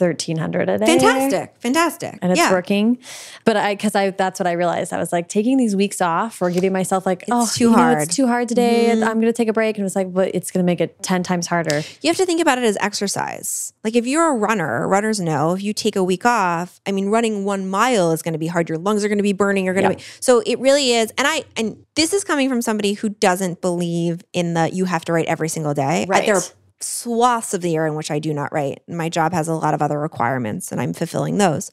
1300 0.00 0.68
a 0.68 0.78
day. 0.78 0.86
Fantastic. 0.86 1.54
Fantastic. 1.58 2.18
And 2.22 2.32
it's 2.32 2.40
yeah. 2.40 2.52
working. 2.52 2.98
But 3.44 3.56
I, 3.56 3.76
cause 3.76 3.94
I, 3.94 4.10
that's 4.10 4.40
what 4.40 4.46
I 4.46 4.52
realized. 4.52 4.92
I 4.92 4.98
was 4.98 5.12
like 5.12 5.28
taking 5.28 5.56
these 5.56 5.76
weeks 5.76 6.00
off 6.00 6.40
or 6.42 6.50
giving 6.50 6.72
myself 6.72 7.06
like, 7.06 7.22
it's 7.22 7.30
oh, 7.32 7.48
too 7.54 7.72
hard. 7.72 7.98
Know, 7.98 8.02
it's 8.02 8.16
too 8.16 8.26
hard 8.26 8.48
today. 8.48 8.86
Mm 8.86 9.02
-hmm. 9.02 9.08
I'm 9.08 9.20
going 9.20 9.32
to 9.32 9.36
take 9.42 9.50
a 9.50 9.52
break. 9.52 9.76
And 9.76 9.80
it 9.80 9.88
was 9.94 9.96
like, 9.96 10.12
but 10.12 10.34
it's 10.34 10.50
going 10.50 10.66
to 10.66 10.70
make 10.70 10.82
it 10.84 11.02
10 11.02 11.22
times 11.22 11.46
harder. 11.46 11.76
You 12.02 12.08
have 12.10 12.16
to 12.16 12.26
think 12.26 12.40
about 12.40 12.58
it 12.58 12.64
as 12.64 12.76
exercise. 12.80 13.72
Like 13.84 13.98
if 13.98 14.06
you're 14.06 14.28
a 14.34 14.38
runner, 14.48 14.88
runners 14.88 15.18
know 15.18 15.54
if 15.56 15.62
you 15.62 15.72
take 15.72 15.98
a 15.98 16.04
week 16.04 16.24
off, 16.24 16.80
I 16.88 16.92
mean, 16.92 17.10
running 17.10 17.46
one 17.46 17.68
mile 17.68 18.12
is 18.12 18.22
going 18.22 18.34
to 18.34 18.44
be 18.46 18.50
hard. 18.54 18.68
Your 18.68 18.78
lungs 18.78 19.04
are 19.04 19.08
going 19.08 19.24
to 19.24 19.30
be 19.32 19.36
burning. 19.44 19.64
You're 19.64 19.78
going 19.80 19.90
to 19.90 19.96
be, 19.96 20.02
so 20.20 20.42
it 20.46 20.58
really 20.58 20.86
is. 21.00 21.12
And 21.18 21.26
I, 21.26 21.44
and 21.56 21.76
this 21.94 22.12
is 22.12 22.24
coming 22.24 22.48
from 22.48 22.62
somebody 22.62 22.92
who 22.94 23.08
doesn't 23.08 23.60
believe 23.60 24.22
in 24.32 24.54
the, 24.54 24.70
you 24.72 24.84
have 24.84 25.04
to 25.06 25.12
write 25.12 25.26
every 25.26 25.48
single 25.48 25.74
day. 25.74 26.06
Right. 26.08 26.26
There 26.26 26.36
are 26.36 26.42
swaths 26.80 27.54
of 27.54 27.60
the 27.60 27.70
year 27.70 27.86
in 27.86 27.94
which 27.94 28.10
I 28.10 28.18
do 28.18 28.32
not 28.32 28.52
write. 28.52 28.82
My 28.88 29.08
job 29.08 29.32
has 29.32 29.48
a 29.48 29.54
lot 29.54 29.74
of 29.74 29.82
other 29.82 29.98
requirements 29.98 30.72
and 30.72 30.80
I'm 30.80 30.92
fulfilling 30.92 31.38
those. 31.38 31.70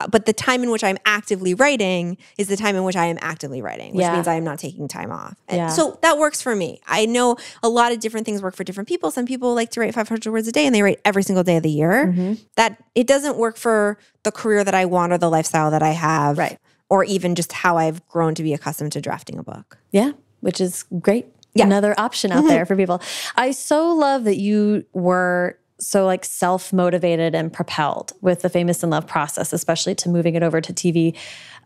Uh, 0.00 0.06
but 0.06 0.26
the 0.26 0.32
time 0.32 0.62
in 0.62 0.70
which 0.70 0.84
I'm 0.84 0.98
actively 1.04 1.54
writing 1.54 2.18
is 2.36 2.46
the 2.46 2.56
time 2.56 2.76
in 2.76 2.84
which 2.84 2.94
I 2.94 3.06
am 3.06 3.18
actively 3.20 3.60
writing, 3.60 3.94
which 3.94 4.02
yeah. 4.02 4.14
means 4.14 4.28
I 4.28 4.34
am 4.34 4.44
not 4.44 4.58
taking 4.58 4.86
time 4.86 5.10
off. 5.10 5.34
And 5.48 5.58
yeah. 5.58 5.68
so 5.68 5.98
that 6.02 6.18
works 6.18 6.40
for 6.40 6.54
me. 6.54 6.80
I 6.86 7.06
know 7.06 7.36
a 7.62 7.68
lot 7.68 7.90
of 7.90 7.98
different 7.98 8.24
things 8.24 8.40
work 8.40 8.54
for 8.54 8.62
different 8.62 8.88
people. 8.88 9.10
Some 9.10 9.26
people 9.26 9.54
like 9.54 9.70
to 9.70 9.80
write 9.80 9.94
500 9.94 10.30
words 10.30 10.46
a 10.46 10.52
day 10.52 10.66
and 10.66 10.74
they 10.74 10.82
write 10.82 11.00
every 11.04 11.24
single 11.24 11.42
day 11.42 11.56
of 11.56 11.62
the 11.62 11.70
year. 11.70 12.06
Mm 12.06 12.14
-hmm. 12.14 12.38
That 12.54 12.78
it 12.94 13.08
doesn't 13.08 13.36
work 13.36 13.56
for 13.56 13.98
the 14.22 14.30
career 14.30 14.64
that 14.64 14.74
I 14.74 14.84
want 14.86 15.12
or 15.12 15.18
the 15.18 15.30
lifestyle 15.30 15.70
that 15.70 15.82
I 15.82 15.92
have. 15.94 16.38
Right. 16.38 16.58
Or 16.88 17.04
even 17.04 17.34
just 17.34 17.52
how 17.52 17.78
I've 17.78 18.00
grown 18.08 18.34
to 18.34 18.42
be 18.42 18.54
accustomed 18.54 18.92
to 18.92 19.00
drafting 19.00 19.38
a 19.38 19.42
book. 19.42 19.78
Yeah, 19.90 20.12
which 20.40 20.60
is 20.60 20.84
great. 20.88 21.26
Yeah. 21.58 21.66
another 21.66 21.94
option 21.98 22.32
out 22.32 22.38
mm-hmm. 22.38 22.48
there 22.48 22.66
for 22.66 22.76
people. 22.76 23.02
I 23.36 23.50
so 23.50 23.94
love 23.94 24.24
that 24.24 24.38
you 24.38 24.84
were 24.92 25.58
so 25.80 26.06
like 26.06 26.24
self 26.24 26.72
motivated 26.72 27.34
and 27.34 27.52
propelled 27.52 28.12
with 28.20 28.42
the 28.42 28.48
famous 28.48 28.82
in 28.82 28.90
love 28.90 29.06
process, 29.06 29.52
especially 29.52 29.94
to 29.96 30.08
moving 30.08 30.34
it 30.34 30.42
over 30.42 30.60
to 30.60 30.72
TV. 30.72 31.16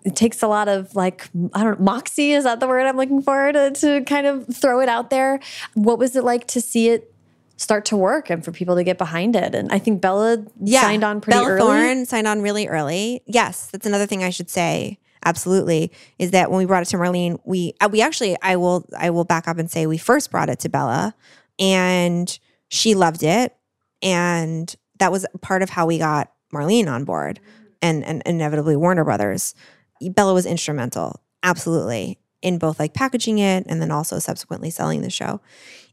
It 0.05 0.17
takes 0.17 0.43
a 0.43 0.49
lot 0.49 0.69
of 0.69 0.95
like, 0.97 1.29
I 1.55 1.63
don't 1.63 1.79
know, 1.79 1.85
moxie, 1.85 2.33
is 2.33 2.45
that 2.45 2.61
the 2.61 2.67
word 2.67 2.87
I'm 2.87 2.97
looking 2.97 3.23
for 3.23 3.53
to, 3.53 3.71
to 3.71 4.03
kind 4.03 4.27
of 4.27 4.55
throw 4.55 4.81
it 4.81 4.89
out 4.89 5.11
there? 5.11 5.41
What 5.75 5.99
was 5.99 6.17
it 6.17 6.25
like 6.25 6.49
to 6.49 6.61
see 6.61 6.89
it 6.89 7.13
start 7.57 7.85
to 7.87 7.97
work 7.97 8.29
and 8.29 8.45
for 8.45 8.53
people 8.53 8.75
to 8.75 8.85
get 8.85 8.99
behind 8.99 9.37
it. 9.37 9.55
And 9.55 9.73
I 9.73 9.79
think 9.79 10.01
Bella 10.01 10.45
yeah. 10.61 10.83
signed 10.83 11.05
on 11.05 11.21
pretty 11.21 11.39
Bella 11.39 11.51
early. 11.51 11.61
Thorne 11.61 12.07
signed 12.07 12.27
on 12.27 12.43
really 12.43 12.67
early. 12.67 13.23
Yes, 13.27 13.69
that's 13.71 13.87
another 13.87 14.07
thing 14.07 14.25
I 14.25 14.31
should 14.31 14.51
say. 14.51 14.99
Absolutely, 15.25 15.93
is 16.19 16.33
that 16.33 16.51
when 16.51 16.59
we 16.59 16.65
brought 16.65 16.83
it 16.83 16.89
to 16.91 16.97
Marlene, 16.97 17.39
we 17.45 17.75
uh, 17.81 17.89
we 17.91 18.03
actually 18.03 18.37
I 18.43 18.57
will 18.57 18.87
I 18.97 19.11
will 19.11 19.25
back 19.25 19.47
up 19.47 19.59
and 19.59 19.71
say 19.71 19.87
we 19.87 19.99
first 19.99 20.31
brought 20.31 20.49
it 20.49 20.59
to 20.61 20.69
Bella, 20.69 21.15
and 21.59 22.39
she 22.69 22.95
loved 22.95 23.23
it 23.23 23.57
and 24.03 24.75
that 24.99 25.13
was 25.13 25.25
part 25.41 25.63
of 25.63 25.71
how 25.71 25.87
we 25.87 25.99
got 25.99 26.33
Marlene 26.53 26.89
on 26.89 27.05
board 27.05 27.41
and, 27.81 28.05
and 28.05 28.23
inevitably 28.27 28.77
Warner 28.77 29.05
Brothers. 29.05 29.55
Bella 30.01 30.35
was 30.35 30.45
instrumental, 30.45 31.23
absolutely, 31.43 32.19
in 32.43 32.59
both 32.59 32.79
like 32.79 32.95
packaging 32.95 33.39
it 33.39 33.65
and 33.69 33.81
then 33.81 33.91
also 33.91 34.19
subsequently 34.19 34.71
selling 34.71 35.03
the 35.03 35.11
show. 35.11 35.41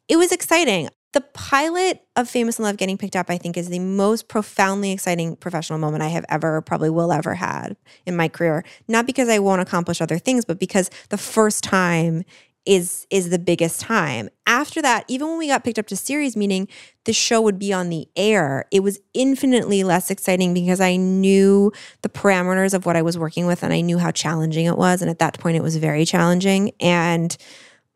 It 0.07 0.17
was 0.17 0.31
exciting. 0.31 0.89
The 1.11 1.21
pilot 1.21 2.03
of 2.15 2.29
Famous 2.29 2.59
in 2.59 2.65
Love 2.65 2.77
getting 2.77 2.97
picked 2.97 3.15
up, 3.15 3.29
I 3.29 3.37
think, 3.37 3.57
is 3.57 3.69
the 3.69 3.79
most 3.79 4.27
profoundly 4.27 4.91
exciting 4.91 5.35
professional 5.35 5.79
moment 5.79 6.03
I 6.03 6.09
have 6.09 6.25
ever, 6.29 6.61
probably 6.61 6.91
will 6.91 7.11
ever 7.11 7.33
had 7.33 7.75
in 8.05 8.15
my 8.15 8.27
career. 8.27 8.63
Not 8.87 9.07
because 9.07 9.27
I 9.27 9.39
won't 9.39 9.61
accomplish 9.61 10.01
other 10.01 10.19
things, 10.19 10.45
but 10.45 10.59
because 10.59 10.91
the 11.09 11.17
first 11.17 11.63
time 11.63 12.23
is 12.65 13.07
is 13.09 13.29
the 13.31 13.39
biggest 13.39 13.79
time. 13.81 14.29
After 14.45 14.81
that, 14.81 15.05
even 15.07 15.27
when 15.27 15.37
we 15.39 15.47
got 15.47 15.63
picked 15.63 15.79
up 15.79 15.87
to 15.87 15.95
series, 15.95 16.35
meaning 16.35 16.67
the 17.05 17.13
show 17.13 17.41
would 17.41 17.57
be 17.57 17.73
on 17.73 17.89
the 17.89 18.07
air, 18.15 18.65
it 18.71 18.81
was 18.81 18.99
infinitely 19.15 19.83
less 19.83 20.11
exciting 20.11 20.53
because 20.53 20.79
I 20.79 20.95
knew 20.95 21.71
the 22.03 22.09
parameters 22.09 22.75
of 22.75 22.85
what 22.85 22.95
I 22.95 23.01
was 23.01 23.17
working 23.17 23.47
with 23.47 23.63
and 23.63 23.73
I 23.73 23.81
knew 23.81 23.97
how 23.97 24.11
challenging 24.11 24.65
it 24.65 24.77
was. 24.77 25.01
And 25.01 25.09
at 25.09 25.17
that 25.19 25.39
point, 25.39 25.57
it 25.57 25.63
was 25.63 25.77
very 25.77 26.05
challenging 26.05 26.71
and 26.79 27.35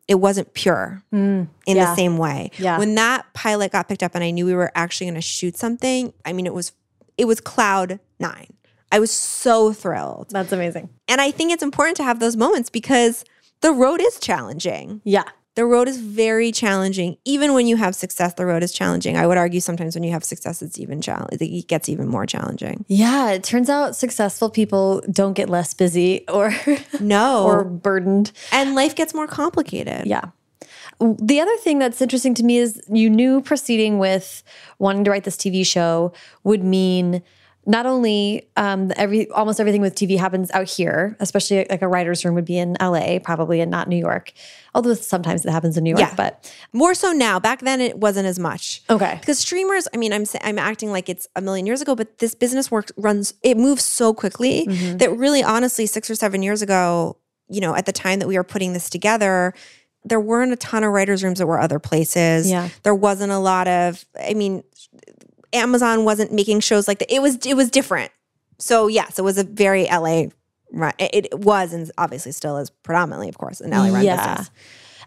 it 0.08 0.16
wasn't 0.16 0.54
pure 0.54 1.02
mm, 1.14 1.48
in 1.66 1.78
yeah. 1.78 1.86
the 1.86 1.96
same 1.96 2.18
way. 2.18 2.52
Yeah. 2.58 2.78
When 2.78 2.96
that 2.96 3.26
pilot 3.34 3.72
got 3.72 3.88
picked 3.88 4.04
up 4.04 4.16
and 4.16 4.24
I 4.24 4.32
knew 4.32 4.46
we 4.46 4.54
were 4.54 4.72
actually 4.76 5.08
going 5.08 5.16
to 5.16 5.22
shoot 5.22 5.58
something, 5.58 6.14
I 6.26 6.34
mean, 6.34 6.46
it 6.46 6.54
was 6.54 6.74
it 7.18 7.26
was 7.26 7.40
cloud 7.40 8.00
nine. 8.20 8.54
I 8.92 9.00
was 9.00 9.12
so 9.12 9.74
thrilled. 9.74 10.30
That's 10.30 10.52
amazing. 10.52 10.90
And 11.08 11.20
I 11.20 11.32
think 11.32 11.52
it's 11.52 11.64
important 11.64 11.98
to 11.98 12.04
have 12.04 12.20
those 12.20 12.36
moments 12.36 12.70
because 12.70 13.26
the 13.62 13.72
road 13.72 14.02
is 14.02 14.20
challenging. 14.20 15.02
Yeah. 15.04 15.24
The 15.56 15.66
road 15.66 15.88
is 15.88 15.98
very 15.98 16.52
challenging. 16.52 17.18
Even 17.26 17.54
when 17.54 17.68
you 17.68 17.76
have 17.76 17.94
success, 17.94 18.34
the 18.34 18.46
road 18.46 18.64
is 18.64 18.72
challenging. 18.72 19.18
I 19.18 19.28
would 19.28 19.38
argue 19.38 19.60
sometimes 19.60 19.96
when 19.96 20.04
you 20.04 20.12
have 20.12 20.24
success, 20.24 20.62
it's 20.64 20.80
even 20.80 21.00
challenge. 21.00 21.40
It 21.40 21.68
gets 21.68 21.90
even 21.90 22.08
more 22.08 22.26
challenging. 22.26 22.86
Yeah, 22.88 23.30
it 23.32 23.44
turns 23.44 23.70
out 23.70 23.96
successful 23.96 24.50
people 24.50 25.02
don't 25.12 25.34
get 25.34 25.50
less 25.50 25.74
busy 25.76 26.28
or 26.28 26.56
no 27.00 27.44
or 27.46 27.64
burdened, 27.64 28.32
and 28.52 28.74
life 28.74 28.96
gets 28.96 29.14
more 29.14 29.28
complicated. 29.28 30.08
Yeah. 30.08 30.30
The 31.00 31.40
other 31.40 31.58
thing 31.58 31.80
that's 31.80 32.02
interesting 32.02 32.34
to 32.36 32.44
me 32.44 32.58
is 32.58 32.82
you 32.88 33.10
knew 33.10 33.42
proceeding 33.42 34.00
with 34.00 34.44
wanting 34.80 35.04
to 35.04 35.12
write 35.12 35.24
this 35.24 35.36
TV 35.36 35.66
show 35.66 36.14
would 36.44 36.64
mean 36.64 37.22
not 37.66 37.86
only 37.86 38.48
um, 38.58 38.92
every 38.98 39.30
almost 39.32 39.60
everything 39.60 39.82
with 39.82 39.96
TV 39.96 40.18
happens 40.18 40.52
out 40.52 40.70
here, 40.70 41.16
especially 41.20 41.66
like 41.70 41.82
a 41.82 41.88
writer's 41.88 42.26
room 42.26 42.36
would 42.36 42.46
be 42.46 42.58
in 42.58 42.76
LA, 42.82 43.20
probably, 43.20 43.62
and 43.62 43.72
not 43.72 43.88
New 43.88 43.98
York. 43.98 44.34
Although 44.76 44.96
sometimes 44.96 45.46
it 45.46 45.52
happens 45.52 45.78
in 45.78 45.84
New 45.84 45.92
York, 45.92 46.02
yeah. 46.02 46.14
but 46.16 46.54
more 46.74 46.94
so 46.94 47.12
now. 47.14 47.40
Back 47.40 47.62
then, 47.62 47.80
it 47.80 47.98
wasn't 47.98 48.28
as 48.28 48.38
much. 48.38 48.82
Okay, 48.90 49.18
because 49.20 49.40
streamers. 49.40 49.88
I 49.94 49.98
mean, 49.98 50.12
I'm 50.12 50.26
I'm 50.42 50.60
acting 50.60 50.92
like 50.92 51.08
it's 51.08 51.28
a 51.36 51.42
million 51.42 51.66
years 51.66 51.82
ago, 51.82 51.96
but 51.96 52.18
this 52.20 52.36
business 52.36 52.70
work 52.70 52.92
runs. 52.98 53.34
It 53.44 53.58
moves 53.58 53.84
so 53.84 54.14
quickly 54.14 54.66
mm 54.68 54.74
-hmm. 54.74 54.98
that 55.00 55.12
really, 55.18 55.44
honestly, 55.44 55.86
six 55.88 56.10
or 56.10 56.16
seven 56.16 56.44
years 56.44 56.62
ago, 56.62 57.18
you 57.48 57.62
know, 57.62 57.76
at 57.76 57.86
the 57.86 57.94
time 57.94 58.20
that 58.20 58.28
we 58.28 58.36
were 58.36 58.44
putting 58.44 58.74
this 58.74 58.90
together, 58.90 59.54
there 60.06 60.20
weren't 60.20 60.52
a 60.52 60.58
ton 60.58 60.84
of 60.84 60.92
writers' 60.92 61.24
rooms 61.24 61.40
that 61.40 61.48
were 61.48 61.60
other 61.60 61.80
places. 61.80 62.50
Yeah, 62.50 62.70
there 62.82 62.96
wasn't 62.96 63.32
a 63.32 63.40
lot 63.40 63.68
of. 63.68 64.06
I 64.30 64.34
mean, 64.34 64.64
Amazon 65.54 66.06
wasn't 66.06 66.32
making 66.32 66.60
shows 66.62 66.88
like 66.88 67.00
that. 67.00 67.14
It 67.14 67.22
was 67.22 67.38
it 67.46 67.56
was 67.56 67.70
different. 67.70 68.12
So 68.60 68.88
yes, 68.88 69.20
it 69.20 69.24
was 69.24 69.38
a 69.38 69.44
very 69.44 69.86
LA 69.86 70.26
run. 70.72 70.94
It, 70.98 71.28
it 71.34 71.40
was 71.40 71.74
and 71.74 71.90
obviously 71.98 72.32
still 72.32 72.58
is 72.58 72.70
predominantly, 72.70 73.30
of 73.30 73.38
course, 73.38 73.62
an 73.62 73.72
LA 73.72 73.88
run 73.88 74.04
yeah. 74.04 74.36
business. 74.36 74.52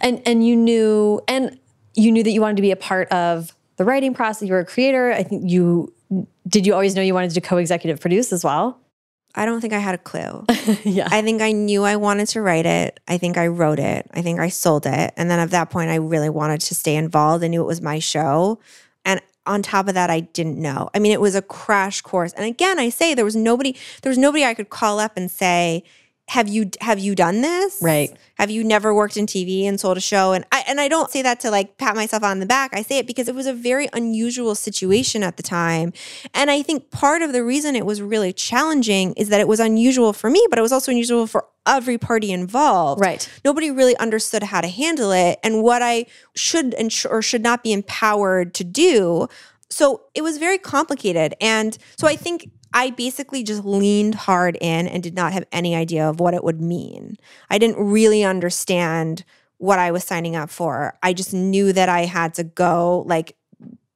And 0.01 0.23
and 0.27 0.47
you 0.47 0.57
knew 0.57 1.21
and 1.29 1.59
you 1.95 2.13
knew 2.13 2.23
that 2.23 2.31
you 2.31 2.41
wanted 2.41 2.57
to 2.57 2.63
be 2.63 2.71
a 2.71 2.77
part 2.77 3.09
of 3.09 3.55
the 3.77 3.85
writing 3.85 4.15
process. 4.15 4.47
You 4.47 4.55
were 4.55 4.61
a 4.61 4.67
creator. 4.67 5.13
I 5.13 5.23
think 5.23 5.51
you 5.51 5.93
did. 6.49 6.67
You 6.67 6.75
always 6.75 6.95
know 6.95 7.03
you 7.03 7.15
wanted 7.15 7.31
to 7.33 7.41
co-executive 7.41 8.01
produce 8.01 8.33
as 8.33 8.45
well. 8.45 8.81
I 9.37 9.45
don't 9.45 9.61
think 9.61 9.75
I 9.75 9.79
had 9.79 9.95
a 9.95 9.99
clue. 9.99 10.47
yeah. 10.85 11.09
I 11.11 11.21
think 11.21 11.43
I 11.43 11.53
knew 11.53 11.85
I 11.85 11.97
wanted 11.97 12.29
to 12.29 12.41
write 12.41 12.65
it. 12.65 12.99
I 13.07 13.19
think 13.19 13.37
I 13.37 13.49
wrote 13.49 13.79
it. 13.79 14.07
I 14.15 14.23
think 14.23 14.41
I 14.41 14.49
sold 14.49 14.87
it. 14.87 15.13
And 15.17 15.31
then 15.31 15.39
at 15.39 15.51
that 15.51 15.69
point, 15.69 15.91
I 15.91 15.97
really 15.97 16.31
wanted 16.31 16.63
to 16.63 16.75
stay 16.75 16.97
involved. 16.97 17.45
I 17.45 17.49
knew 17.49 17.61
it 17.61 17.67
was 17.67 17.83
my 17.83 17.99
show. 17.99 18.59
On 19.47 19.63
top 19.63 19.89
of 19.89 19.95
that 19.95 20.11
i 20.11 20.21
didn't 20.21 20.59
know. 20.59 20.91
I 20.95 20.99
mean 20.99 21.13
it 21.13 21.21
was 21.21 21.35
a 21.35 21.43
crash 21.43 22.01
course. 22.01 22.33
And 22.33 22.45
again 22.47 22.79
i 22.79 22.89
say 22.89 23.15
there 23.15 23.25
was 23.25 23.37
nobody 23.37 23.77
there 24.03 24.11
was 24.11 24.19
nobody 24.19 24.45
i 24.45 24.55
could 24.55 24.71
call 24.71 24.99
up 24.99 25.17
and 25.17 25.31
say 25.31 25.85
have 26.29 26.49
you 26.49 26.70
have 26.81 26.99
you 26.99 27.14
done 27.14 27.41
this 27.41 27.79
right 27.81 28.16
have 28.35 28.51
you 28.51 28.64
never 28.64 28.93
worked 28.93 29.16
in 29.16 29.27
tv 29.27 29.64
and 29.64 29.79
sold 29.79 29.97
a 29.97 30.01
show 30.01 30.33
and 30.33 30.45
i 30.51 30.64
and 30.66 30.81
i 30.81 30.89
don't 30.89 31.11
say 31.11 31.22
that 31.22 31.39
to 31.39 31.51
like 31.51 31.79
pat 31.79 31.95
myself 31.95 32.22
on 32.22 32.41
the 32.41 32.47
back 32.47 32.70
i 32.74 32.83
say 32.83 32.99
it 32.99 33.07
because 33.07 33.29
it 33.29 33.35
was 33.35 33.47
a 33.47 33.55
very 33.55 33.89
unusual 33.93 34.55
situation 34.55 35.22
at 35.22 35.37
the 35.37 35.43
time 35.43 35.93
and 36.35 36.51
i 36.51 36.62
think 36.62 36.91
part 36.91 37.22
of 37.22 37.33
the 37.33 37.45
reason 37.45 37.77
it 37.77 37.87
was 37.87 38.03
really 38.03 38.33
challenging 38.33 39.12
is 39.14 39.29
that 39.29 39.41
it 39.41 39.47
was 39.47 39.61
unusual 39.61 40.12
for 40.12 40.29
me 40.29 40.45
but 40.51 40.59
it 40.59 40.62
was 40.62 40.72
also 40.72 40.91
unusual 40.91 41.27
for 41.27 41.47
every 41.66 41.99
party 41.99 42.33
involved. 42.33 43.01
Right. 43.01 43.29
Nobody 43.45 43.70
really 43.70 43.97
understood 43.97 44.45
how 44.45 44.61
to 44.61 44.68
handle 44.68 45.11
it 45.11 45.39
and 45.43 45.62
what 45.62 45.83
I 45.83 46.07
should 46.35 46.74
and 46.74 46.93
sh- 46.93 47.07
or 47.11 47.22
should 47.22 47.43
not 47.43 47.62
be 47.62 47.72
empowered 47.72 48.55
to 48.55 48.64
do. 48.64 49.29
So 49.68 50.03
it 50.14 50.22
was 50.22 50.39
very 50.39 50.59
complicated. 50.59 51.35
And 51.41 51.77
so 51.97 52.07
I 52.07 52.14
think 52.14 52.51
I 52.77 52.91
basically 52.91 53.43
just 53.43 53.64
leaned 53.64 54.14
hard 54.14 54.59
in 54.61 54.87
and 54.87 55.03
did 55.03 55.14
not 55.14 55.33
have 55.33 55.47
any 55.51 55.74
idea 55.74 56.07
of 56.07 56.20
what 56.20 56.35
it 56.35 56.45
would 56.45 56.61
mean. 56.61 57.16
I 57.49 57.57
didn't 57.57 57.83
really 57.83 58.22
understand 58.22 59.24
what 59.57 59.79
I 59.79 59.91
was 59.91 60.05
signing 60.05 60.37
up 60.37 60.51
for. 60.51 60.95
I 61.03 61.14
just 61.14 61.33
knew 61.33 61.72
that 61.72 61.89
I 61.89 62.05
had 62.05 62.35
to 62.35 62.45
go 62.45 63.03
like 63.07 63.35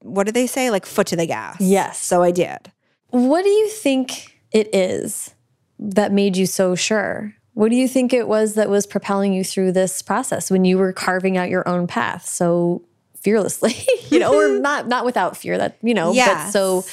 what 0.03 0.25
do 0.25 0.33
they 0.33 0.47
say? 0.47 0.71
Like 0.71 0.87
foot 0.87 1.09
to 1.09 1.17
the 1.17 1.27
gas. 1.27 1.61
Yes. 1.61 2.03
So 2.03 2.23
I 2.23 2.31
did. 2.31 2.73
What 3.09 3.43
do 3.43 3.51
you 3.51 3.69
think 3.69 4.39
it 4.51 4.75
is 4.75 5.35
that 5.79 6.11
made 6.11 6.39
you 6.39 6.47
so 6.47 6.75
sure? 6.75 7.35
What 7.53 7.69
do 7.69 7.77
you 7.77 7.87
think 7.87 8.15
it 8.15 8.27
was 8.27 8.55
that 8.55 8.71
was 8.71 8.87
propelling 8.87 9.35
you 9.35 9.45
through 9.45 9.73
this 9.73 10.01
process 10.01 10.51
when 10.51 10.65
you 10.65 10.79
were 10.79 10.95
carving 10.95 11.37
out 11.37 11.51
your 11.51 11.69
own 11.69 11.87
path 11.87 12.25
so 12.25 12.83
fearlessly, 13.15 13.75
you 14.09 14.19
know, 14.19 14.33
or 14.33 14.49
mm-hmm. 14.49 14.63
not 14.63 14.89
not 14.89 15.05
without 15.05 15.37
fear 15.37 15.59
that, 15.59 15.77
you 15.83 15.93
know, 15.93 16.15
yes. 16.15 16.47
but 16.47 16.51
so 16.51 16.85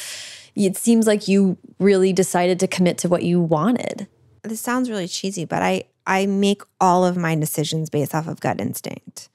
it 0.65 0.75
seems 0.75 1.05
like 1.05 1.27
you 1.27 1.57
really 1.79 2.11
decided 2.11 2.59
to 2.59 2.67
commit 2.67 2.97
to 2.99 3.09
what 3.09 3.23
you 3.23 3.39
wanted. 3.39 4.07
This 4.43 4.61
sounds 4.61 4.89
really 4.89 5.07
cheesy, 5.07 5.45
but 5.45 5.61
I 5.61 5.83
I 6.05 6.25
make 6.25 6.61
all 6.79 7.05
of 7.05 7.17
my 7.17 7.35
decisions 7.35 7.89
based 7.89 8.15
off 8.15 8.27
of 8.27 8.39
gut 8.39 8.59
instinct. 8.59 9.29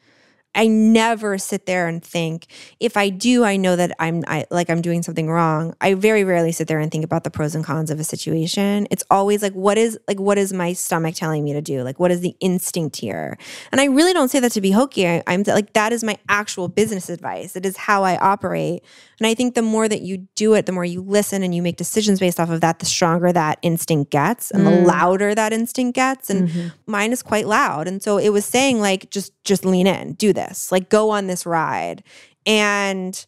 I 0.55 0.67
never 0.67 1.39
sit 1.39 1.67
there 1.67 1.89
and 1.89 2.03
think. 2.03 2.47
If 2.79 2.97
I 2.97 3.09
do, 3.09 3.45
I 3.45 3.57
know 3.57 3.77
that 3.77 3.95
I'm 3.99 4.23
I, 4.27 4.45
like 4.51 4.69
I'm 4.69 4.83
doing 4.83 5.03
something 5.03 5.31
wrong. 5.31 5.75
I 5.81 5.95
very 5.95 6.25
rarely 6.25 6.53
sit 6.53 6.69
there 6.69 6.79
and 6.79 6.91
think 6.91 7.05
about 7.05 7.25
the 7.25 7.31
pros 7.31 7.55
and 7.55 7.65
cons 7.65 7.91
of 7.91 7.99
a 7.99 8.05
situation. 8.05 8.87
It's 8.91 9.05
always 9.11 9.43
like 9.43 9.55
what 9.55 9.79
is 9.79 9.99
like 10.09 10.21
what 10.21 10.39
is 10.39 10.53
my 10.53 10.73
stomach 10.73 11.15
telling 11.15 11.43
me 11.43 11.53
to 11.55 11.63
do? 11.63 11.83
Like 11.83 11.99
what 11.99 12.11
is 12.11 12.21
the 12.21 12.37
instinct 12.41 12.97
here? 12.97 13.39
And 13.71 13.81
I 13.81 13.87
really 13.87 14.13
don't 14.13 14.29
say 14.29 14.41
that 14.41 14.53
to 14.53 14.61
be 14.61 14.73
hokey. 14.73 15.09
I, 15.09 15.23
I'm 15.27 15.43
like 15.47 15.73
that 15.73 15.93
is 15.93 16.05
my 16.05 16.19
actual 16.29 16.69
business 16.69 17.09
advice. 17.09 17.57
It 17.57 17.65
is 17.65 17.77
how 17.77 18.05
I 18.05 18.17
operate. 18.19 18.83
And 19.23 19.29
I 19.29 19.35
think 19.35 19.55
the 19.55 19.63
more 19.63 19.89
that 19.89 20.03
you 20.03 20.27
do 20.35 20.55
it, 20.55 20.67
the 20.67 20.73
more 20.73 20.85
you 20.85 21.01
listen 21.01 21.45
and 21.45 21.55
you 21.55 21.63
make 21.63 21.77
decisions 21.77 22.19
based 22.19 22.41
off 22.41 22.51
of 22.51 22.61
that, 22.61 22.81
the 22.81 22.87
stronger 22.87 23.33
that 23.33 23.59
instinct 23.63 24.11
gets 24.11 24.51
and 24.51 24.67
mm. 24.67 24.71
the 24.71 24.85
louder 24.85 25.33
that 25.33 25.53
instinct 25.53 25.95
gets. 25.95 26.29
And 26.29 26.49
mm-hmm. 26.49 26.69
mine 26.87 27.13
is 27.13 27.23
quite 27.23 27.47
loud. 27.47 27.87
And 27.87 28.03
so 28.03 28.19
it 28.19 28.31
was 28.31 28.45
saying 28.45 28.81
like 28.81 29.11
just 29.11 29.33
just 29.45 29.65
lean 29.65 29.87
in, 29.87 30.15
do 30.15 30.33
this, 30.33 30.42
like 30.71 30.89
go 30.89 31.11
on 31.11 31.27
this 31.27 31.47
ride. 31.47 32.03
And 32.47 33.25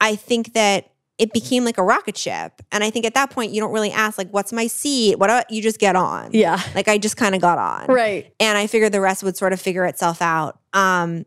I 0.00 0.16
think 0.16 0.54
that 0.54 0.90
it 1.18 1.32
became 1.32 1.64
like 1.64 1.76
a 1.76 1.82
rocket 1.82 2.16
ship. 2.16 2.62
And 2.72 2.82
I 2.82 2.88
think 2.88 3.04
at 3.04 3.12
that 3.14 3.30
point, 3.30 3.52
you 3.52 3.60
don't 3.60 3.72
really 3.72 3.92
ask, 3.92 4.16
like, 4.16 4.30
what's 4.30 4.52
my 4.52 4.66
seat? 4.66 5.18
What 5.18 5.50
you 5.50 5.60
just 5.60 5.78
get 5.78 5.94
on. 5.94 6.30
Yeah. 6.32 6.60
Like 6.74 6.88
I 6.88 6.96
just 6.96 7.16
kind 7.16 7.34
of 7.34 7.42
got 7.42 7.58
on. 7.58 7.94
Right. 7.94 8.32
And 8.40 8.56
I 8.56 8.66
figured 8.66 8.92
the 8.92 9.02
rest 9.02 9.22
would 9.22 9.36
sort 9.36 9.52
of 9.52 9.60
figure 9.60 9.84
itself 9.84 10.22
out. 10.22 10.58
Um, 10.72 11.26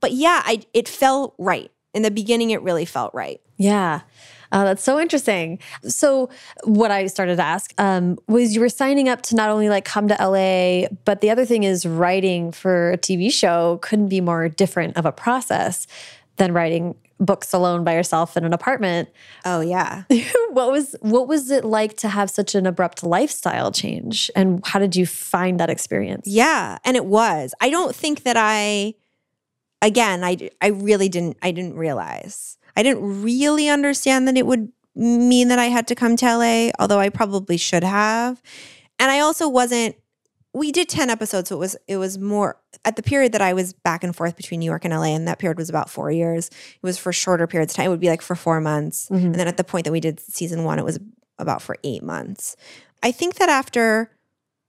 but 0.00 0.12
yeah, 0.12 0.40
I 0.44 0.62
it 0.72 0.88
felt 0.88 1.34
right 1.38 1.70
in 1.94 2.02
the 2.02 2.10
beginning, 2.10 2.50
it 2.50 2.62
really 2.62 2.84
felt 2.84 3.14
right. 3.14 3.40
Yeah. 3.56 4.00
Uh, 4.54 4.62
that's 4.62 4.84
so 4.84 5.00
interesting. 5.00 5.58
So, 5.82 6.30
what 6.62 6.92
I 6.92 7.08
started 7.08 7.36
to 7.36 7.42
ask 7.42 7.74
um, 7.76 8.16
was 8.28 8.54
you 8.54 8.60
were 8.60 8.68
signing 8.68 9.08
up 9.08 9.20
to 9.22 9.34
not 9.34 9.50
only 9.50 9.68
like 9.68 9.84
come 9.84 10.06
to 10.06 10.14
LA, 10.14 10.86
but 11.04 11.20
the 11.20 11.28
other 11.28 11.44
thing 11.44 11.64
is 11.64 11.84
writing 11.84 12.52
for 12.52 12.92
a 12.92 12.96
TV 12.96 13.32
show 13.32 13.80
couldn't 13.82 14.08
be 14.08 14.20
more 14.20 14.48
different 14.48 14.96
of 14.96 15.06
a 15.06 15.10
process 15.10 15.88
than 16.36 16.52
writing 16.52 16.94
books 17.18 17.52
alone 17.52 17.82
by 17.82 17.94
yourself 17.94 18.36
in 18.36 18.44
an 18.44 18.52
apartment. 18.52 19.08
Oh 19.44 19.60
yeah. 19.60 20.04
what 20.50 20.70
was 20.70 20.94
what 21.00 21.26
was 21.26 21.50
it 21.50 21.64
like 21.64 21.96
to 21.98 22.08
have 22.08 22.30
such 22.30 22.54
an 22.54 22.64
abrupt 22.64 23.02
lifestyle 23.02 23.72
change 23.72 24.30
and 24.36 24.64
how 24.64 24.78
did 24.78 24.94
you 24.94 25.04
find 25.04 25.58
that 25.58 25.68
experience? 25.68 26.28
Yeah, 26.28 26.78
and 26.84 26.96
it 26.96 27.06
was. 27.06 27.54
I 27.60 27.70
don't 27.70 27.94
think 27.94 28.22
that 28.22 28.36
I 28.38 28.94
again, 29.82 30.22
I 30.22 30.50
I 30.60 30.68
really 30.68 31.08
didn't 31.08 31.38
I 31.42 31.50
didn't 31.50 31.74
realize. 31.74 32.56
I 32.76 32.82
didn't 32.82 33.22
really 33.22 33.68
understand 33.68 34.26
that 34.28 34.36
it 34.36 34.46
would 34.46 34.72
mean 34.94 35.48
that 35.48 35.58
I 35.58 35.66
had 35.66 35.86
to 35.88 35.94
come 35.94 36.16
to 36.16 36.26
LA, 36.26 36.70
although 36.78 37.00
I 37.00 37.08
probably 37.08 37.56
should 37.56 37.84
have. 37.84 38.40
And 38.98 39.10
I 39.10 39.20
also 39.20 39.48
wasn't 39.48 39.96
we 40.56 40.70
did 40.70 40.88
10 40.88 41.10
episodes 41.10 41.48
so 41.48 41.56
it 41.56 41.58
was 41.58 41.76
it 41.88 41.96
was 41.96 42.16
more 42.16 42.56
at 42.84 42.94
the 42.94 43.02
period 43.02 43.32
that 43.32 43.42
I 43.42 43.52
was 43.52 43.72
back 43.72 44.04
and 44.04 44.14
forth 44.14 44.36
between 44.36 44.60
New 44.60 44.66
York 44.66 44.84
and 44.84 44.94
LA 44.94 45.14
and 45.14 45.26
that 45.26 45.40
period 45.40 45.58
was 45.58 45.68
about 45.68 45.90
4 45.90 46.12
years. 46.12 46.48
It 46.48 46.82
was 46.82 46.96
for 46.96 47.12
shorter 47.12 47.46
periods 47.46 47.72
of 47.72 47.76
time. 47.76 47.86
It 47.86 47.88
would 47.88 48.00
be 48.00 48.08
like 48.08 48.22
for 48.22 48.36
4 48.36 48.60
months. 48.60 49.08
Mm-hmm. 49.10 49.26
And 49.26 49.34
then 49.34 49.48
at 49.48 49.56
the 49.56 49.64
point 49.64 49.84
that 49.84 49.92
we 49.92 50.00
did 50.00 50.20
season 50.20 50.62
1 50.64 50.78
it 50.78 50.84
was 50.84 51.00
about 51.38 51.60
for 51.60 51.76
8 51.82 52.02
months. 52.02 52.56
I 53.02 53.10
think 53.10 53.34
that 53.34 53.48
after 53.48 54.12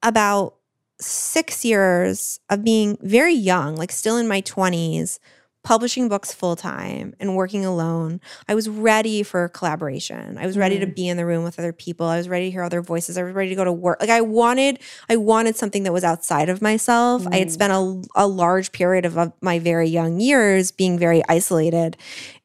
about 0.02 0.56
6 1.00 1.64
years 1.64 2.40
of 2.50 2.64
being 2.64 2.98
very 3.02 3.36
young, 3.36 3.76
like 3.76 3.92
still 3.92 4.18
in 4.18 4.28
my 4.28 4.42
20s, 4.42 5.20
publishing 5.66 6.08
books 6.08 6.32
full 6.32 6.56
time 6.56 7.16
and 7.20 7.36
working 7.36 7.66
alone, 7.66 8.22
I 8.48 8.54
was 8.54 8.70
ready 8.70 9.24
for 9.24 9.50
collaboration. 9.50 10.38
I 10.38 10.46
was 10.46 10.58
ready 10.58 10.78
mm. 10.78 10.82
to 10.82 10.86
be 10.86 11.10
in 11.10 11.18
the 11.18 11.26
room 11.26 11.44
with 11.44 11.58
other 11.58 11.74
people. 11.74 12.06
I 12.06 12.18
was 12.18 12.30
ready 12.30 12.46
to 12.46 12.52
hear 12.52 12.62
other 12.62 12.84
voices. 12.84 13.18
I 13.18 13.24
was 13.24 13.34
ready 13.34 13.50
to 13.50 13.56
go 13.56 13.66
to 13.66 13.74
work. 13.74 14.00
Like 14.00 14.12
I 14.12 14.22
wanted, 14.22 14.80
I 15.10 15.18
wanted 15.18 15.56
something 15.56 15.82
that 15.84 15.92
was 15.92 16.04
outside 16.04 16.50
of 16.50 16.62
myself. 16.62 17.24
Mm. 17.24 17.34
I 17.34 17.38
had 17.40 17.52
spent 17.52 17.74
a, 17.74 18.04
a 18.16 18.28
large 18.28 18.72
period 18.72 19.06
of, 19.06 19.18
of 19.18 19.34
my 19.42 19.58
very 19.58 19.90
young 19.90 20.20
years 20.20 20.72
being 20.72 21.00
very 21.00 21.24
isolated. 21.28 21.98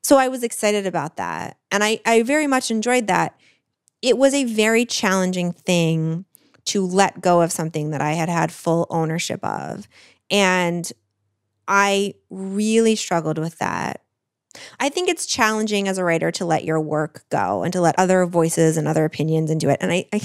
So 0.02 0.16
I 0.16 0.28
was 0.28 0.42
excited 0.42 0.86
about 0.86 1.16
that. 1.16 1.58
And 1.70 1.84
I, 1.84 2.00
I 2.06 2.22
very 2.22 2.46
much 2.46 2.70
enjoyed 2.70 3.06
that. 3.08 3.38
It 4.00 4.16
was 4.16 4.32
a 4.32 4.44
very 4.44 4.86
challenging 4.86 5.52
thing 5.52 6.24
to 6.64 6.86
let 6.86 7.20
go 7.20 7.42
of 7.42 7.52
something 7.52 7.90
that 7.90 8.00
I 8.00 8.12
had 8.12 8.30
had 8.30 8.50
full 8.50 8.86
ownership 8.88 9.44
of. 9.44 9.86
And 10.30 10.90
I 11.70 12.14
really 12.28 12.96
struggled 12.96 13.38
with 13.38 13.58
that. 13.58 14.02
I 14.80 14.88
think 14.88 15.08
it's 15.08 15.26
challenging 15.26 15.86
as 15.86 15.98
a 15.98 16.04
writer 16.04 16.32
to 16.32 16.44
let 16.44 16.64
your 16.64 16.80
work 16.80 17.24
go 17.30 17.62
and 17.62 17.72
to 17.72 17.80
let 17.80 17.96
other 17.96 18.26
voices 18.26 18.76
and 18.76 18.88
other 18.88 19.04
opinions 19.04 19.50
into 19.52 19.70
it. 19.70 19.78
And 19.80 19.92
I, 19.92 20.06
I, 20.12 20.20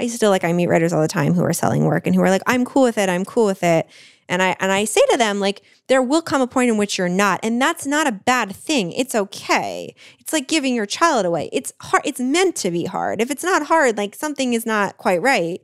I 0.00 0.06
still 0.08 0.30
like 0.30 0.42
I 0.42 0.52
meet 0.52 0.66
writers 0.66 0.92
all 0.92 1.00
the 1.00 1.06
time 1.06 1.34
who 1.34 1.44
are 1.44 1.52
selling 1.52 1.84
work 1.84 2.04
and 2.04 2.16
who 2.16 2.22
are 2.22 2.30
like, 2.30 2.42
I'm 2.48 2.64
cool 2.64 2.82
with 2.82 2.98
it. 2.98 3.08
I'm 3.08 3.24
cool 3.24 3.46
with 3.46 3.62
it. 3.62 3.88
And 4.28 4.42
I 4.42 4.56
and 4.58 4.72
I 4.72 4.84
say 4.84 5.00
to 5.10 5.16
them 5.16 5.38
like, 5.38 5.62
there 5.86 6.02
will 6.02 6.20
come 6.20 6.42
a 6.42 6.48
point 6.48 6.68
in 6.68 6.76
which 6.76 6.98
you're 6.98 7.08
not, 7.08 7.40
and 7.42 7.62
that's 7.62 7.86
not 7.86 8.06
a 8.06 8.12
bad 8.12 8.54
thing. 8.54 8.92
It's 8.92 9.14
okay. 9.14 9.94
It's 10.18 10.34
like 10.34 10.48
giving 10.48 10.74
your 10.74 10.84
child 10.84 11.24
away. 11.24 11.48
It's 11.52 11.72
hard. 11.80 12.02
It's 12.04 12.20
meant 12.20 12.56
to 12.56 12.70
be 12.70 12.84
hard. 12.84 13.22
If 13.22 13.30
it's 13.30 13.44
not 13.44 13.66
hard, 13.66 13.96
like 13.96 14.14
something 14.14 14.52
is 14.52 14.66
not 14.66 14.98
quite 14.98 15.22
right. 15.22 15.62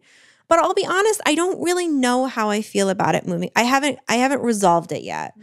But 0.49 0.59
I'll 0.59 0.75
be 0.75 0.87
honest, 0.87 1.21
I 1.27 1.35
don't 1.35 1.63
really 1.63 1.89
know 1.89 2.27
how 2.27 2.51
I 2.51 2.61
feel 2.63 2.91
about 2.91 3.15
it 3.15 3.27
moving. 3.27 3.51
I 3.57 3.63
haven't 3.63 3.99
I 4.09 4.17
haven't 4.17 4.43
resolved 4.43 4.93
it 4.93 5.03
yet. 5.03 5.35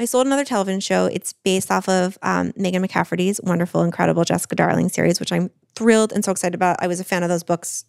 I 0.00 0.04
sold 0.04 0.26
another 0.26 0.44
television 0.44 0.80
show. 0.80 1.06
It's 1.06 1.32
based 1.32 1.70
off 1.70 1.88
of 1.88 2.18
um, 2.22 2.52
Megan 2.56 2.86
McCafferty's 2.86 3.40
wonderful, 3.42 3.82
incredible 3.82 4.24
Jessica 4.24 4.54
Darling 4.54 4.88
series, 4.88 5.18
which 5.18 5.32
I'm 5.32 5.50
thrilled 5.74 6.12
and 6.12 6.24
so 6.24 6.30
excited 6.30 6.54
about. 6.54 6.76
I 6.80 6.86
was 6.86 7.00
a 7.00 7.04
fan 7.04 7.22
of 7.24 7.28
those 7.28 7.42
books 7.42 7.84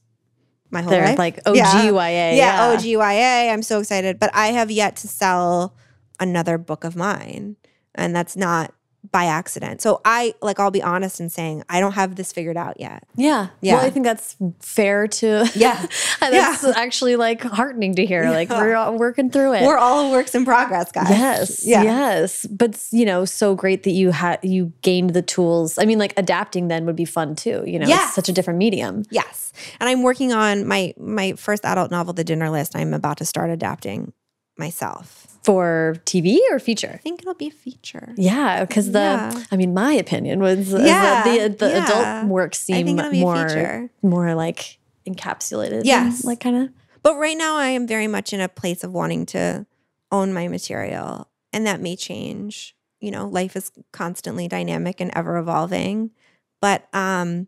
my 0.72 0.82
whole 0.82 0.92
They're 0.92 1.06
life. 1.06 1.18
like 1.18 1.44
OGYA. 1.44 1.56
Yeah, 1.56 2.32
yeah, 2.32 2.32
yeah, 2.34 2.76
OGYA. 2.76 3.54
I'm 3.54 3.64
so 3.64 3.80
excited. 3.80 4.20
But 4.20 4.32
I 4.34 4.48
have 4.48 4.70
yet 4.72 4.96
to 4.98 5.08
sell 5.08 5.76
another 6.20 6.58
book 6.58 6.84
of 6.84 6.96
mine. 6.96 7.56
And 7.96 8.16
that's 8.16 8.36
not 8.36 8.74
by 9.12 9.26
accident. 9.26 9.82
So 9.82 10.02
I 10.06 10.36
like 10.42 10.60
I'll 10.60 10.72
be 10.72 10.84
honest 10.84 11.20
in 11.20 11.30
saying 11.30 11.64
I 11.70 11.80
don't 11.80 11.94
have 11.94 12.16
this 12.16 12.32
figured 12.32 12.58
out 12.58 12.80
yet. 12.80 13.08
Yeah. 13.16 13.48
Yeah. 13.62 13.76
Well, 13.76 13.86
I 13.86 13.90
think 13.90 14.06
that's 14.06 14.36
fair 14.60 15.08
to 15.08 15.50
Yeah. 15.56 15.86
that's 16.20 16.64
yeah. 16.64 16.74
actually 16.76 17.16
like 17.16 17.42
heartening 17.42 17.96
to 17.96 18.06
hear. 18.06 18.30
Like 18.30 18.50
we're 18.50 18.76
all 18.76 18.98
working 18.98 19.32
through 19.32 19.54
it. 19.54 19.64
We're 19.64 19.78
all 19.78 20.12
works 20.12 20.36
in 20.36 20.46
progress, 20.46 20.92
guys. 20.92 21.10
Yes. 21.10 21.66
Yeah. 21.66 21.84
Yes. 21.84 22.46
But 22.48 22.86
you 22.92 23.06
know, 23.06 23.26
so 23.26 23.56
great 23.56 23.84
that 23.84 23.92
you 23.92 24.12
had 24.12 24.40
you 24.44 24.74
gained 24.82 25.12
the 25.12 25.22
tools. 25.22 25.78
I 25.78 25.86
mean, 25.86 25.98
like 25.98 26.14
adapting 26.18 26.68
then 26.68 26.86
would 26.86 26.96
be 26.96 27.06
fun 27.06 27.36
too. 27.36 27.64
You 27.66 27.80
know, 27.80 27.88
yes. 27.88 28.08
it's 28.08 28.16
such 28.16 28.30
a 28.30 28.34
different 28.34 28.60
medium. 28.60 29.04
Yes. 29.10 29.52
And 29.80 29.90
I'm 29.90 30.04
working 30.04 30.34
on 30.34 30.68
my 30.68 30.94
my 30.98 31.34
first 31.34 31.66
adult 31.66 31.92
novel, 31.92 32.14
The 32.14 32.24
Dinner 32.24 32.50
List. 32.50 32.76
I'm 32.76 32.94
about 32.94 33.18
to 33.18 33.26
start 33.26 33.50
adapting 33.50 34.14
myself 34.58 35.29
for 35.44 35.96
TV 36.06 36.38
or 36.52 36.60
feature? 36.60 36.92
I 36.94 36.98
think 36.98 37.22
it'll 37.22 37.34
be 37.34 37.48
a 37.48 37.52
feature. 37.52 38.14
Yeah, 38.18 38.66
because 38.66 38.92
the 38.92 39.00
yeah. 39.00 39.44
I 39.52 39.56
mean, 39.56 39.74
my 39.74 39.94
opinion 39.94 40.40
was 40.40 40.72
yeah, 40.72 41.24
the 41.24 41.50
the 41.50 41.70
yeah. 41.70 41.86
adult 41.86 42.28
work 42.28 42.56
seem 42.56 42.96
more 42.96 43.90
more 44.02 44.36
like 44.36 44.80
encapsulated. 45.08 45.84
Yes, 45.86 46.24
like 46.24 46.40
kind 46.40 46.56
of. 46.56 46.70
But 47.02 47.18
right 47.18 47.38
now, 47.38 47.56
I 47.56 47.68
am 47.68 47.88
very 47.88 48.08
much 48.08 48.34
in 48.34 48.42
a 48.42 48.50
place 48.50 48.84
of 48.84 48.92
wanting 48.92 49.26
to 49.28 49.66
own 50.12 50.34
my 50.34 50.48
material, 50.48 51.30
and 51.54 51.66
that 51.66 51.82
may 51.82 51.96
change. 51.96 52.76
You 53.00 53.12
know, 53.12 53.28
life 53.28 53.56
is 53.56 53.72
constantly 53.94 54.48
dynamic 54.48 55.00
and 55.00 55.10
ever 55.16 55.38
evolving, 55.38 56.12
but 56.60 56.88
um, 56.94 57.48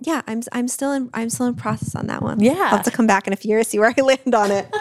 yeah, 0.00 0.22
I'm 0.26 0.42
I'm 0.52 0.68
still 0.68 0.92
in 0.92 1.10
I'm 1.12 1.28
still 1.30 1.46
in 1.46 1.54
process 1.54 1.94
on 1.94 2.06
that 2.06 2.22
one. 2.22 2.40
Yeah, 2.40 2.52
I'll 2.52 2.76
have 2.76 2.84
to 2.84 2.90
come 2.90 3.06
back 3.06 3.26
in 3.26 3.32
a 3.32 3.36
few 3.36 3.50
years 3.50 3.68
see 3.68 3.78
where 3.78 3.92
I 3.96 4.00
land 4.00 4.34
on 4.34 4.50
it. 4.50 4.66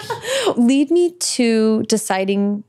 lead 0.55 0.91
me 0.91 1.11
to 1.11 1.83
deciding. 1.83 2.63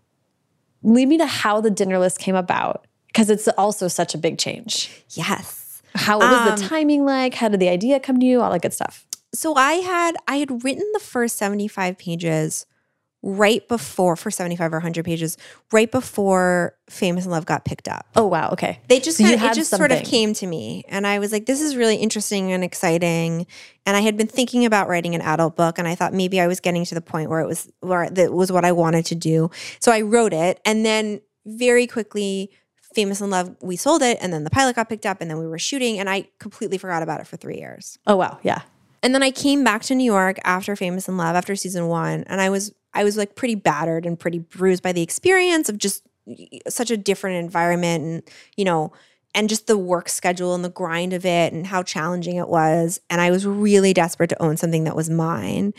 Lead 0.83 1.09
me 1.09 1.19
to 1.19 1.27
how 1.27 1.61
the 1.61 1.71
dinner 1.71 1.99
list 1.99 2.19
came 2.19 2.35
about 2.35 2.87
because 3.09 3.29
it's 3.29 3.49
also 3.49 3.87
such 3.87 4.15
a 4.15 4.19
big 4.19 4.39
change. 4.39 5.05
Yes. 5.11 5.83
How 5.95 6.19
was 6.19 6.33
um, 6.33 6.57
the 6.57 6.69
timing 6.69 7.05
like? 7.05 7.35
How 7.35 7.49
did 7.49 7.61
the 7.61 7.69
idea 7.69 8.01
come 8.01 8.19
to 8.21 8.27
you? 8.27 8.41
All 8.41 8.51
that 8.53 8.63
good 8.63 8.73
stuff. 8.73 9.07
So 9.35 9.55
I 9.55 9.75
had 9.75 10.17
I 10.27 10.37
had 10.37 10.65
written 10.65 10.89
the 10.93 11.01
first 11.01 11.37
75 11.37 11.99
pages 11.99 12.67
right 13.23 13.67
before 13.69 14.17
for 14.17 14.31
75 14.31 14.73
or 14.73 14.77
100 14.77 15.05
pages 15.05 15.37
right 15.73 15.91
before 15.91 16.75
famous 16.89 17.27
in 17.27 17.31
love 17.31 17.45
got 17.45 17.65
picked 17.65 17.87
up. 17.87 18.07
Oh 18.17 18.27
wow 18.27 18.51
okay. 18.53 18.81
They 18.89 18.99
just 18.99 19.19
so 19.19 19.25
kind 19.25 19.35
of 19.37 19.43
it 19.43 19.55
just 19.55 19.71
something. 19.71 19.91
sort 19.91 20.01
of 20.01 20.07
came 20.07 20.33
to 20.35 20.47
me 20.47 20.85
and 20.89 21.07
i 21.07 21.19
was 21.19 21.31
like 21.33 21.47
this 21.47 21.61
is 21.61 21.77
really 21.77 21.97
interesting 21.97 22.53
and 22.53 22.65
exciting 22.65 23.47
and 23.85 23.97
i 23.97 24.01
had 24.01 24.17
been 24.17 24.27
thinking 24.27 24.65
about 24.65 24.89
writing 24.89 25.15
an 25.15 25.21
adult 25.21 25.55
book 25.55 25.79
and 25.79 25.87
i 25.87 25.95
thought 25.95 26.15
maybe 26.15 26.41
i 26.41 26.47
was 26.47 26.61
getting 26.61 26.85
to 26.87 26.95
the 26.95 27.01
point 27.01 27.29
where 27.29 27.41
it 27.41 27.47
was 27.47 27.71
where 27.81 28.09
that 28.09 28.33
was 28.33 28.51
what 28.51 28.65
i 28.65 28.73
wanted 28.73 29.05
to 29.07 29.15
do. 29.15 29.51
So 29.81 29.93
i 29.93 30.01
wrote 30.01 30.33
it 30.33 30.61
and 30.65 30.85
then 30.85 31.21
very 31.45 31.87
quickly 31.87 32.51
famous 32.95 33.21
in 33.21 33.31
love 33.31 33.55
we 33.61 33.77
sold 33.77 34.03
it 34.03 34.19
and 34.21 34.33
then 34.33 34.45
the 34.45 34.51
pilot 34.51 34.77
got 34.77 34.89
picked 34.89 35.07
up 35.07 35.21
and 35.21 35.31
then 35.31 35.39
we 35.39 35.47
were 35.47 35.59
shooting 35.59 35.99
and 35.99 36.09
i 36.09 36.27
completely 36.39 36.79
forgot 36.79 37.03
about 37.03 37.21
it 37.21 37.27
for 37.27 37.37
three 37.37 37.59
years. 37.59 37.99
Oh 38.07 38.17
wow 38.17 38.39
yeah. 38.43 38.63
And 39.03 39.15
then 39.15 39.23
I 39.23 39.31
came 39.31 39.65
back 39.65 39.83
to 39.85 39.95
New 39.95 40.05
York 40.05 40.39
after 40.45 40.77
Famous 40.77 41.09
in 41.09 41.17
Love, 41.17 41.35
after 41.35 41.57
season 41.57 41.89
one, 41.89 42.23
and 42.25 42.39
I 42.39 42.51
was 42.51 42.75
I 42.95 43.05
was 43.05 43.17
like 43.17 43.35
pretty 43.35 43.55
battered 43.55 44.07
and 44.07 44.19
pretty 44.19 44.41
bruised 44.41 44.83
by 44.83 44.93
the 44.93 45.03
experience 45.03 45.69
of 45.69 45.79
just 45.79 46.03
such 46.69 46.91
a 46.91 46.97
different 46.97 47.37
environment 47.37 48.05
and, 48.05 48.23
you 48.57 48.65
know, 48.65 48.93
and 49.35 49.49
just 49.49 49.67
the 49.67 49.79
work 49.79 50.09
schedule 50.09 50.55
and 50.55 50.65
the 50.65 50.71
grind 50.71 51.13
of 51.13 51.25
it 51.25 51.53
and 51.53 51.67
how 51.67 51.83
challenging 51.83 52.37
it 52.37 52.49
was. 52.49 53.01
And 53.09 53.21
I 53.21 53.31
was 53.31 53.47
really 53.47 53.93
desperate 53.93 54.29
to 54.31 54.43
own 54.43 54.57
something 54.57 54.85
that 54.85 54.97
was 54.97 55.09
mine. 55.09 55.73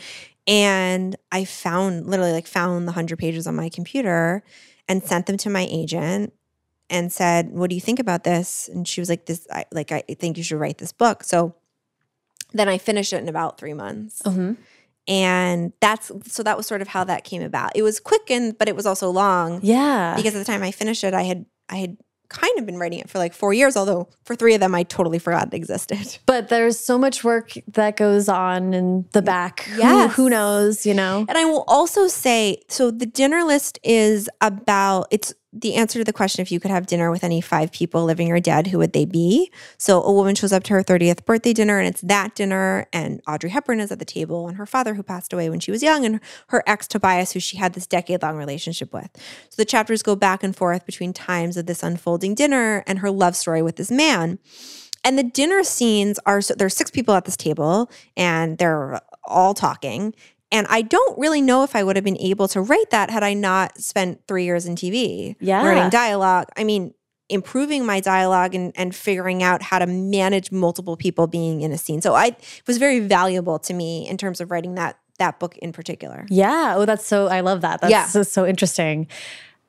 And 0.46 1.16
I 1.30 1.44
found 1.44 2.06
literally 2.06 2.32
like 2.32 2.46
found 2.46 2.86
the 2.86 2.92
100 2.92 3.18
pages 3.18 3.46
on 3.46 3.54
my 3.54 3.68
computer 3.68 4.42
and 4.88 5.02
sent 5.02 5.26
them 5.26 5.36
to 5.38 5.50
my 5.50 5.66
agent 5.70 6.32
and 6.90 7.12
said, 7.12 7.52
"What 7.52 7.70
do 7.70 7.76
you 7.76 7.80
think 7.80 8.00
about 8.00 8.24
this?" 8.24 8.68
And 8.68 8.86
she 8.86 9.00
was 9.00 9.08
like, 9.08 9.26
"This, 9.26 9.46
I, 9.50 9.64
like, 9.70 9.92
I 9.92 10.02
think 10.18 10.36
you 10.36 10.42
should 10.42 10.58
write 10.58 10.78
this 10.78 10.92
book." 10.92 11.22
So 11.22 11.54
then 12.52 12.68
I 12.68 12.76
finished 12.76 13.12
it 13.12 13.18
in 13.18 13.28
about 13.28 13.56
three 13.56 13.72
months. 13.72 14.20
Mm-hmm 14.22 14.54
and 15.08 15.72
that's 15.80 16.12
so 16.26 16.42
that 16.42 16.56
was 16.56 16.66
sort 16.66 16.82
of 16.82 16.88
how 16.88 17.04
that 17.04 17.24
came 17.24 17.42
about. 17.42 17.72
It 17.74 17.82
was 17.82 18.00
quick 18.00 18.30
and 18.30 18.56
but 18.56 18.68
it 18.68 18.76
was 18.76 18.86
also 18.86 19.10
long. 19.10 19.60
Yeah. 19.62 20.14
Because 20.16 20.34
at 20.34 20.38
the 20.38 20.44
time 20.44 20.62
i 20.62 20.70
finished 20.70 21.04
it 21.04 21.14
i 21.14 21.22
had 21.22 21.46
i 21.68 21.76
had 21.76 21.96
kind 22.28 22.58
of 22.58 22.64
been 22.64 22.78
writing 22.78 22.98
it 22.98 23.10
for 23.10 23.18
like 23.18 23.34
four 23.34 23.52
years 23.52 23.76
although 23.76 24.08
for 24.24 24.34
three 24.34 24.54
of 24.54 24.60
them 24.60 24.74
i 24.74 24.82
totally 24.84 25.18
forgot 25.18 25.48
it 25.48 25.54
existed. 25.54 26.18
But 26.26 26.48
there's 26.48 26.78
so 26.78 26.96
much 26.96 27.22
work 27.24 27.52
that 27.68 27.96
goes 27.96 28.28
on 28.28 28.72
in 28.72 29.06
the 29.12 29.20
back. 29.22 29.68
Yeah 29.76 30.08
who, 30.08 30.24
who 30.24 30.30
knows 30.30 30.86
you 30.86 30.94
know? 30.94 31.26
And 31.28 31.36
i 31.36 31.44
will 31.44 31.64
also 31.66 32.08
say 32.08 32.62
so 32.68 32.90
the 32.90 33.06
dinner 33.06 33.44
list 33.44 33.78
is 33.82 34.30
about 34.40 35.08
it's 35.10 35.34
the 35.52 35.74
answer 35.74 35.98
to 35.98 36.04
the 36.04 36.12
question 36.12 36.40
if 36.40 36.50
you 36.50 36.58
could 36.58 36.70
have 36.70 36.86
dinner 36.86 37.10
with 37.10 37.22
any 37.22 37.40
five 37.40 37.72
people 37.72 38.04
living 38.04 38.32
or 38.32 38.40
dead, 38.40 38.68
who 38.68 38.78
would 38.78 38.94
they 38.94 39.04
be? 39.04 39.50
So 39.76 40.02
a 40.02 40.12
woman 40.12 40.34
shows 40.34 40.52
up 40.52 40.62
to 40.64 40.72
her 40.72 40.82
30th 40.82 41.24
birthday 41.26 41.52
dinner 41.52 41.78
and 41.78 41.86
it's 41.86 42.00
that 42.02 42.34
dinner, 42.34 42.86
and 42.92 43.20
Audrey 43.28 43.50
Hepburn 43.50 43.78
is 43.80 43.92
at 43.92 43.98
the 43.98 44.04
table, 44.04 44.48
and 44.48 44.56
her 44.56 44.66
father, 44.66 44.94
who 44.94 45.02
passed 45.02 45.32
away 45.32 45.50
when 45.50 45.60
she 45.60 45.70
was 45.70 45.82
young, 45.82 46.06
and 46.06 46.20
her 46.48 46.62
ex 46.66 46.88
Tobias, 46.88 47.32
who 47.32 47.40
she 47.40 47.58
had 47.58 47.74
this 47.74 47.86
decade 47.86 48.22
long 48.22 48.36
relationship 48.36 48.92
with. 48.92 49.10
So 49.50 49.56
the 49.56 49.66
chapters 49.66 50.02
go 50.02 50.16
back 50.16 50.42
and 50.42 50.56
forth 50.56 50.86
between 50.86 51.12
times 51.12 51.56
of 51.56 51.66
this 51.66 51.82
unfolding 51.82 52.34
dinner 52.34 52.82
and 52.86 53.00
her 53.00 53.10
love 53.10 53.36
story 53.36 53.62
with 53.62 53.76
this 53.76 53.90
man. 53.90 54.38
And 55.04 55.18
the 55.18 55.24
dinner 55.24 55.64
scenes 55.64 56.18
are 56.26 56.40
so 56.40 56.54
there's 56.54 56.76
six 56.76 56.90
people 56.90 57.14
at 57.14 57.24
this 57.24 57.36
table 57.36 57.90
and 58.16 58.58
they're 58.58 59.00
all 59.24 59.54
talking. 59.54 60.14
And 60.52 60.66
I 60.70 60.82
don't 60.82 61.18
really 61.18 61.40
know 61.42 61.64
if 61.64 61.74
I 61.74 61.82
would 61.82 61.96
have 61.96 62.04
been 62.04 62.18
able 62.20 62.46
to 62.48 62.60
write 62.60 62.90
that 62.90 63.10
had 63.10 63.24
I 63.24 63.32
not 63.34 63.78
spent 63.78 64.20
three 64.28 64.44
years 64.44 64.66
in 64.66 64.76
TV 64.76 65.34
Yeah. 65.40 65.62
learning 65.62 65.88
dialogue. 65.90 66.48
I 66.56 66.62
mean, 66.64 66.94
improving 67.28 67.86
my 67.86 67.98
dialogue 68.00 68.54
and, 68.54 68.72
and 68.76 68.94
figuring 68.94 69.42
out 69.42 69.62
how 69.62 69.78
to 69.78 69.86
manage 69.86 70.52
multiple 70.52 70.96
people 70.96 71.26
being 71.26 71.62
in 71.62 71.72
a 71.72 71.78
scene. 71.78 72.02
So 72.02 72.14
I 72.14 72.26
it 72.26 72.62
was 72.66 72.76
very 72.78 73.00
valuable 73.00 73.58
to 73.60 73.72
me 73.72 74.06
in 74.06 74.18
terms 74.18 74.40
of 74.40 74.50
writing 74.50 74.74
that 74.74 74.98
that 75.18 75.38
book 75.40 75.56
in 75.58 75.72
particular. 75.72 76.26
Yeah. 76.28 76.74
Oh, 76.76 76.84
that's 76.84 77.06
so. 77.06 77.28
I 77.28 77.40
love 77.40 77.60
that. 77.62 77.80
That's 77.80 77.90
Yeah. 77.90 78.06
so, 78.06 78.22
so 78.22 78.44
interesting. 78.46 79.06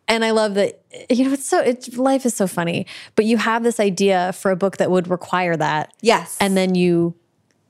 And 0.07 0.25
I 0.25 0.31
love 0.31 0.55
that. 0.55 0.81
You 1.09 1.25
know, 1.25 1.33
it's 1.33 1.45
so. 1.45 1.59
It's 1.61 1.95
life 1.97 2.25
is 2.25 2.33
so 2.33 2.47
funny. 2.47 2.85
But 3.15 3.23
you 3.25 3.37
have 3.37 3.63
this 3.63 3.79
idea 3.79 4.33
for 4.33 4.51
a 4.51 4.55
book 4.57 4.77
that 4.77 4.91
would 4.91 5.07
require 5.09 5.55
that, 5.55 5.93
Yes. 6.01 6.37
and 6.41 6.57
then 6.57 6.75
you 6.75 7.15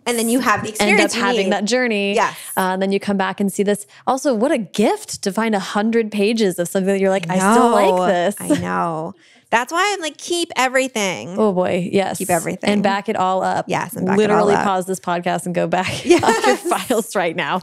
and 0.05 0.17
then 0.17 0.29
you 0.29 0.39
have 0.39 0.63
the 0.63 0.69
experience 0.69 1.15
end 1.15 1.23
up 1.23 1.27
having 1.27 1.45
need. 1.45 1.53
that 1.53 1.65
journey. 1.65 2.13
Yes. 2.15 2.37
Uh, 2.57 2.71
and 2.73 2.81
then 2.81 2.91
you 2.91 2.99
come 2.99 3.17
back 3.17 3.39
and 3.39 3.51
see 3.51 3.63
this. 3.63 3.85
Also, 4.07 4.33
what 4.33 4.51
a 4.51 4.57
gift 4.57 5.21
to 5.23 5.31
find 5.31 5.55
a 5.55 5.59
hundred 5.59 6.11
pages 6.11 6.59
of 6.59 6.67
something 6.67 6.93
that 6.93 6.99
you're 6.99 7.09
like, 7.09 7.29
I, 7.29 7.37
still 7.37 7.71
like 7.71 8.11
this. 8.11 8.35
I 8.39 8.59
know. 8.59 9.13
That's 9.49 9.71
why 9.71 9.93
I'm 9.93 10.01
like, 10.01 10.17
keep 10.17 10.51
everything. 10.55 11.35
Oh 11.37 11.53
boy, 11.53 11.87
yes. 11.91 12.17
Keep 12.17 12.31
everything. 12.31 12.69
and 12.69 12.81
back 12.81 13.07
it 13.07 13.15
all 13.15 13.43
up. 13.43 13.65
Yes, 13.67 13.93
and 13.95 14.07
back 14.07 14.17
it 14.17 14.31
all 14.31 14.45
literally 14.45 14.55
pause 14.55 14.87
this 14.87 14.99
podcast 14.99 15.45
and 15.45 15.53
go 15.53 15.67
back 15.67 15.87
off 16.23 16.47
your 16.47 16.57
files 16.57 17.15
right 17.15 17.35
now. 17.35 17.59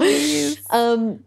Um, 0.70 1.24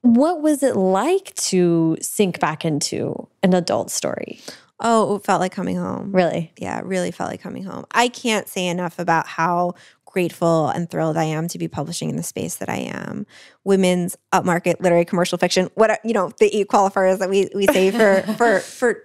what 0.00 0.40
was 0.40 0.62
it 0.62 0.76
like 0.76 1.34
to 1.34 1.98
sink 2.00 2.40
back 2.40 2.64
into 2.64 3.28
an 3.42 3.52
adult 3.52 3.90
story? 3.90 4.40
Oh, 4.80 5.16
it 5.16 5.24
felt 5.24 5.40
like 5.40 5.52
coming 5.52 5.76
home. 5.76 6.12
Really? 6.12 6.52
Yeah, 6.56 6.78
it 6.78 6.84
really 6.84 7.10
felt 7.10 7.30
like 7.30 7.42
coming 7.42 7.64
home. 7.64 7.84
I 7.90 8.08
can't 8.08 8.48
say 8.48 8.66
enough 8.68 8.98
about 8.98 9.26
how 9.26 9.74
grateful 10.10 10.68
and 10.68 10.90
thrilled 10.90 11.16
I 11.16 11.24
am 11.24 11.48
to 11.48 11.58
be 11.58 11.68
publishing 11.68 12.10
in 12.10 12.16
the 12.16 12.22
space 12.22 12.56
that 12.56 12.68
I 12.68 12.76
am. 12.76 13.26
Women's 13.64 14.16
upmarket 14.32 14.80
literary 14.80 15.04
commercial 15.04 15.38
fiction. 15.38 15.70
What 15.74 15.90
are, 15.90 15.98
you 16.04 16.12
know, 16.12 16.32
the 16.38 16.54
eight 16.56 16.68
qualifiers 16.68 17.18
that 17.18 17.30
we 17.30 17.48
we 17.54 17.66
say 17.66 17.90
for 17.90 18.22
for 18.36 18.60
for 18.60 19.04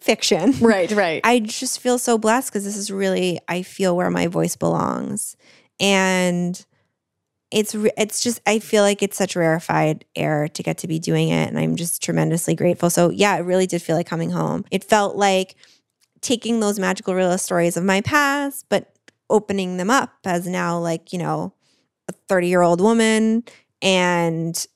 fiction. 0.00 0.54
Right, 0.60 0.90
right. 0.90 1.20
I 1.24 1.40
just 1.40 1.80
feel 1.80 1.98
so 1.98 2.18
blessed 2.18 2.52
because 2.52 2.64
this 2.64 2.76
is 2.76 2.90
really 2.90 3.40
I 3.48 3.62
feel 3.62 3.96
where 3.96 4.10
my 4.10 4.26
voice 4.26 4.56
belongs, 4.56 5.36
and 5.80 6.64
it's 7.50 7.74
it's 7.96 8.22
just 8.22 8.40
I 8.46 8.58
feel 8.58 8.82
like 8.82 9.02
it's 9.02 9.16
such 9.16 9.36
rarefied 9.36 10.04
air 10.14 10.48
to 10.48 10.62
get 10.62 10.78
to 10.78 10.88
be 10.88 10.98
doing 10.98 11.30
it, 11.30 11.48
and 11.48 11.58
I'm 11.58 11.76
just 11.76 12.02
tremendously 12.02 12.54
grateful. 12.54 12.90
So 12.90 13.10
yeah, 13.10 13.36
it 13.36 13.40
really 13.40 13.66
did 13.66 13.82
feel 13.82 13.96
like 13.96 14.06
coming 14.06 14.30
home. 14.30 14.64
It 14.70 14.84
felt 14.84 15.16
like 15.16 15.56
taking 16.20 16.60
those 16.60 16.78
magical 16.78 17.14
realist 17.14 17.44
stories 17.44 17.76
of 17.76 17.84
my 17.84 18.00
past, 18.00 18.66
but 18.68 18.93
opening 19.30 19.76
them 19.76 19.90
up 19.90 20.12
as 20.24 20.46
now 20.46 20.78
like 20.78 21.12
you 21.12 21.18
know 21.18 21.52
a 22.08 22.12
30 22.28 22.48
year 22.48 22.62
old 22.62 22.80
woman. 22.80 23.44
And 23.82 24.66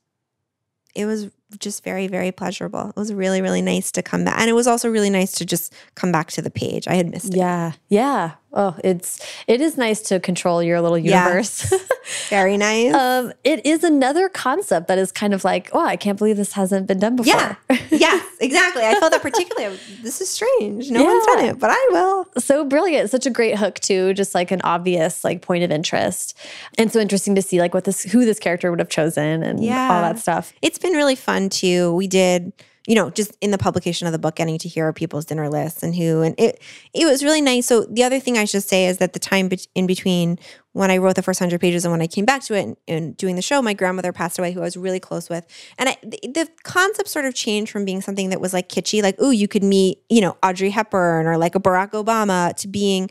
it 0.95 1.07
was 1.07 1.31
just 1.59 1.83
very 1.83 2.07
very 2.07 2.33
pleasurable. 2.33 2.91
It 2.91 2.97
was 2.97 3.13
really 3.13 3.41
really 3.41 3.63
nice 3.63 3.91
to 3.93 4.03
come 4.03 4.25
back 4.25 4.39
and 4.39 4.51
it 4.51 4.55
was 4.55 4.67
also 4.67 4.91
really 4.91 5.11
nice 5.11 5.33
to 5.33 5.47
just 5.47 5.73
come 5.95 6.13
back 6.13 6.31
to 6.33 6.43
the 6.43 6.51
page. 6.51 6.87
I 6.87 6.95
had 6.95 7.11
missed 7.11 7.35
it. 7.35 7.39
Yeah, 7.39 7.73
yeah. 7.89 8.33
Oh, 8.53 8.75
it's 8.83 9.21
it 9.47 9.61
is 9.61 9.77
nice 9.77 10.01
to 10.03 10.19
control 10.21 10.63
your 10.63 10.81
little 10.81 10.97
Yeah. 10.97 11.25
universe. 11.27 11.71
very 12.31 12.57
nice. 12.57 12.95
Um, 12.95 13.33
it 13.45 13.65
is 13.67 13.85
another 13.85 14.31
concept 14.31 14.89
that 14.89 14.97
is 14.97 15.13
kind 15.13 15.35
of 15.35 15.45
like, 15.45 15.69
oh, 15.75 15.85
I 15.85 15.97
can't 15.97 16.17
believe 16.17 16.39
this 16.39 16.53
hasn't 16.55 16.87
been 16.87 16.99
done 16.99 17.17
before. 17.17 17.35
yeah 17.35 17.57
yes 17.91 18.25
exactly. 18.41 18.83
I 18.85 18.95
felt 18.95 19.13
that 19.13 19.21
particularly 19.21 19.79
this 20.03 20.21
is 20.23 20.31
strange. 20.31 20.91
No 20.91 21.05
one's 21.05 21.27
done 21.27 21.45
it 21.45 21.59
but 21.59 21.71
i 21.71 21.89
will. 21.91 22.27
So 22.39 22.65
brilliant. 22.65 23.11
Such 23.11 23.27
a 23.27 23.31
great 23.31 23.59
hook 23.59 23.81
too 23.81 24.15
just 24.15 24.35
like 24.35 24.51
an 24.51 24.63
obvious 24.65 25.25
like 25.25 25.43
point 25.43 25.63
of 25.63 25.71
interest. 25.71 26.35
And 26.79 26.91
so 26.91 27.01
interesting 27.01 27.35
to 27.35 27.43
see 27.43 27.61
like 27.61 27.75
what 27.75 27.85
this 27.85 28.03
who 28.03 28.25
this 28.25 28.39
character 28.39 28.71
would 28.71 28.81
have 28.81 28.89
chosen 28.89 29.43
and 29.43 29.59
all 29.61 30.01
that 30.03 30.19
stuff. 30.19 30.55
It's 30.63 30.79
been 30.79 30.93
really 30.95 31.17
fun 31.17 31.51
too. 31.51 31.93
We 31.95 32.07
did, 32.07 32.53
you 32.89 32.95
know, 32.95 33.11
just 33.11 33.37
in 33.43 33.51
the 33.51 33.59
publication 33.59 34.07
of 34.07 34.15
the 34.15 34.19
book, 34.19 34.37
getting 34.37 34.57
to 34.57 34.67
hear 34.67 34.91
people's 34.95 35.27
dinner 35.27 35.51
lists 35.51 35.83
and 35.83 35.95
who, 35.95 36.23
and 36.23 36.35
it 36.39 36.59
it 36.95 37.05
was 37.05 37.23
really 37.23 37.43
nice. 37.43 37.67
So 37.67 37.85
the 37.85 38.03
other 38.03 38.19
thing 38.19 38.39
I 38.39 38.47
should 38.47 38.63
say 38.63 38.87
is 38.87 38.97
that 38.97 39.13
the 39.13 39.19
time 39.19 39.51
in 39.75 39.87
between 39.87 40.39
when 40.73 40.91
I 40.91 40.97
wrote 40.97 41.15
the 41.15 41.23
first 41.23 41.39
hundred 41.39 41.61
pages 41.61 41.85
and 41.85 41.93
when 41.93 42.01
I 42.01 42.07
came 42.07 42.25
back 42.25 42.43
to 42.45 42.55
it 42.55 42.63
and, 42.63 42.77
and 42.89 43.17
doing 43.19 43.37
the 43.37 43.43
show, 43.43 43.61
my 43.61 43.75
grandmother 43.75 44.11
passed 44.11 44.39
away, 44.39 44.53
who 44.53 44.61
I 44.61 44.65
was 44.65 44.77
really 44.79 45.01
close 45.01 45.29
with, 45.29 45.47
and 45.77 45.91
I, 45.91 45.99
the, 46.03 46.19
the 46.33 46.49
concept 46.63 47.11
sort 47.11 47.27
of 47.27 47.35
changed 47.35 47.71
from 47.71 47.85
being 47.85 48.01
something 48.01 48.31
that 48.31 48.41
was 48.41 48.55
like 48.55 48.71
kitschy, 48.71 49.03
like 49.03 49.17
oh, 49.19 49.31
you 49.31 49.49
could 49.49 49.63
meet, 49.63 49.99
you 50.09 50.23
know, 50.23 50.39
Audrey 50.43 50.71
Hepburn 50.71 51.27
or 51.27 51.37
like 51.37 51.55
a 51.55 51.61
Barack 51.61 51.91
Obama, 51.91 52.57
to 52.57 52.69
being 52.69 53.11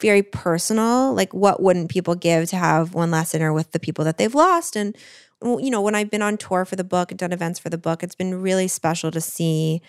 very 0.00 0.22
personal. 0.22 1.12
Like, 1.12 1.34
what 1.34 1.62
wouldn't 1.62 1.90
people 1.90 2.14
give 2.14 2.48
to 2.48 2.56
have 2.56 2.94
one 2.94 3.10
last 3.10 3.32
dinner 3.32 3.52
with 3.52 3.72
the 3.72 3.80
people 3.80 4.06
that 4.06 4.16
they've 4.16 4.34
lost? 4.34 4.74
And 4.74 4.96
you 5.42 5.70
know, 5.70 5.80
when 5.80 5.94
I've 5.94 6.10
been 6.10 6.22
on 6.22 6.36
tour 6.36 6.64
for 6.64 6.76
the 6.76 6.84
book 6.84 7.10
and 7.10 7.18
done 7.18 7.32
events 7.32 7.58
for 7.58 7.70
the 7.70 7.78
book, 7.78 8.02
it's 8.02 8.14
been 8.14 8.40
really 8.40 8.68
special 8.68 9.10
to 9.10 9.20
see 9.20 9.82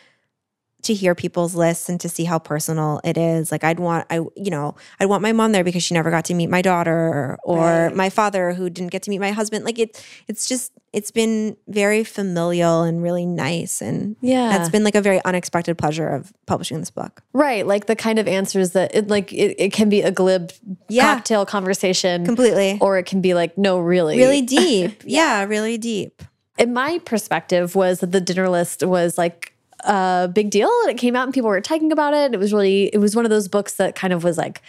to 0.82 0.94
hear 0.94 1.14
people's 1.14 1.56
lists 1.56 1.90
and 1.90 2.00
to 2.00 2.08
see 2.08 2.24
how 2.24 2.40
personal 2.40 3.02
it 3.04 3.18
is. 3.18 3.52
Like 3.52 3.64
I'd 3.64 3.80
want 3.80 4.06
I 4.10 4.16
you 4.36 4.50
know, 4.50 4.76
I'd 5.00 5.08
want 5.08 5.22
my 5.22 5.34
mom 5.34 5.52
there 5.52 5.64
because 5.64 5.84
she 5.84 5.94
never 5.94 6.10
got 6.10 6.26
to 6.26 6.34
meet 6.34 6.50
my 6.50 6.62
daughter 6.62 7.38
or 7.44 7.58
Right. 7.60 7.96
my 7.96 8.10
father 8.10 8.54
who 8.54 8.70
didn't 8.70 8.92
get 8.92 9.04
to 9.04 9.10
meet 9.10 9.20
my 9.20 9.32
husband. 9.32 9.66
Like 9.66 9.78
it 9.78 10.04
it's 10.28 10.48
just 10.48 10.72
it's 10.94 11.12
been 11.12 11.56
very 11.68 12.04
familial 12.04 12.84
and 12.84 13.04
really 13.04 13.26
nice 13.26 13.82
and 13.82 14.16
Yeah. 14.22 14.50
that's 14.58 14.70
been 14.70 14.84
like 14.84 14.96
a 14.96 15.02
very 15.02 15.24
unexpected 15.26 15.78
pleasure 15.78 16.08
of 16.08 16.32
publishing 16.46 16.80
this 16.80 16.90
book. 16.92 17.22
right 17.34 17.68
like 17.68 17.86
the 17.88 17.96
kind 17.96 18.18
of 18.18 18.28
answers 18.28 18.72
that 18.72 18.96
it 18.96 19.08
like 19.10 19.32
it, 19.34 19.56
it 19.60 19.74
can 19.74 19.90
be 19.90 20.02
a 20.02 20.12
glib 20.12 20.52
Yeah. 20.88 21.14
cocktail 21.16 21.46
conversation 21.46 22.26
Completely. 22.26 22.78
or 22.82 22.98
it 22.98 23.06
can 23.06 23.22
be 23.22 23.34
like 23.34 23.58
no 23.58 23.80
really 23.80 24.18
really 24.18 24.42
deep. 24.60 25.04
yeah, 25.06 25.44
really 25.44 25.78
deep. 25.78 26.24
in 26.58 26.74
my 26.74 27.00
perspective 27.06 27.76
was 27.76 28.00
that 28.00 28.12
the 28.12 28.22
dinner 28.22 28.48
list 28.50 28.82
was 28.84 29.18
like 29.18 29.54
a 29.84 30.30
big 30.34 30.50
deal 30.50 30.70
and 30.84 30.92
it 30.92 30.98
came 30.98 31.16
out 31.16 31.24
and 31.24 31.34
people 31.34 31.50
were 31.50 31.62
talking 31.62 31.92
about 31.92 32.14
it. 32.14 32.34
It 32.34 32.38
was 32.38 32.54
really 32.54 32.86
it 32.88 32.98
was 33.00 33.16
one 33.16 33.26
of 33.26 33.32
those 33.32 33.48
books 33.48 33.76
that 33.76 33.96
kind 33.96 34.14
of 34.14 34.24
was 34.24 34.38
like 34.38 34.62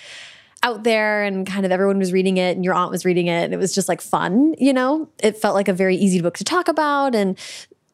out 0.63 0.85
there 0.85 1.23
and 1.25 1.47
kind 1.47 1.65
of 1.65 1.73
everyone 1.73 1.99
was 1.99 2.13
reading 2.13 2.37
it 2.37 2.55
and 2.55 2.65
your 2.65 2.75
aunt 2.75 2.91
was 2.91 3.05
reading 3.05 3.27
it 3.29 3.45
and 3.45 3.55
it 3.55 3.57
was 3.57 3.75
just 3.75 3.89
like 3.89 4.01
fun, 4.01 4.55
you 4.59 4.73
know? 4.73 5.09
It 5.23 5.37
felt 5.39 5.55
like 5.55 5.69
a 5.69 5.73
very 5.73 5.97
easy 5.97 6.21
book 6.21 6.37
to 6.39 6.45
talk 6.45 6.69
about 6.69 7.15
and 7.15 7.39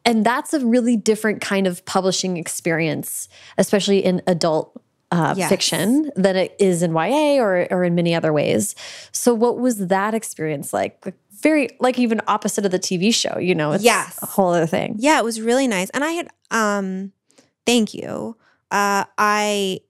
and 0.05 0.25
that's 0.25 0.53
a 0.55 0.65
really 0.65 0.97
different 0.97 1.41
kind 1.41 1.67
of 1.67 1.85
publishing 1.85 2.37
experience, 2.37 3.29
especially 3.59 4.05
in 4.05 4.23
adult 4.27 4.81
uh, 5.13 5.35
Yes. 5.37 5.49
fiction 5.49 6.11
than 6.17 6.35
it 6.35 6.57
is 6.59 6.83
in 6.83 6.93
YA 6.93 7.41
or 7.41 7.69
or 7.71 7.85
in 7.85 7.95
many 7.95 8.15
other 8.15 8.33
ways. 8.33 8.75
So 9.13 9.33
what 9.35 9.59
was 9.59 9.87
that 9.87 10.15
experience 10.15 10.73
like? 10.73 11.01
Very 11.47 11.69
like 11.79 11.99
even 11.99 12.21
opposite 12.27 12.65
of 12.65 12.73
the 12.73 12.79
TV 12.79 13.15
show, 13.15 13.39
you 13.39 13.55
know, 13.55 13.71
it's 13.73 13.85
Yes. 13.85 14.19
a 14.21 14.27
whole 14.27 14.49
other 14.53 14.67
thing. 14.67 14.97
Yeah, 14.99 15.19
it 15.21 15.25
was 15.25 15.41
really 15.41 15.69
nice. 15.69 15.91
And 15.91 16.03
I 16.03 16.11
had 16.11 16.29
um 16.51 17.13
thank 17.65 17.95
you. 17.95 18.37
Uh 18.71 19.05
I 19.17 19.81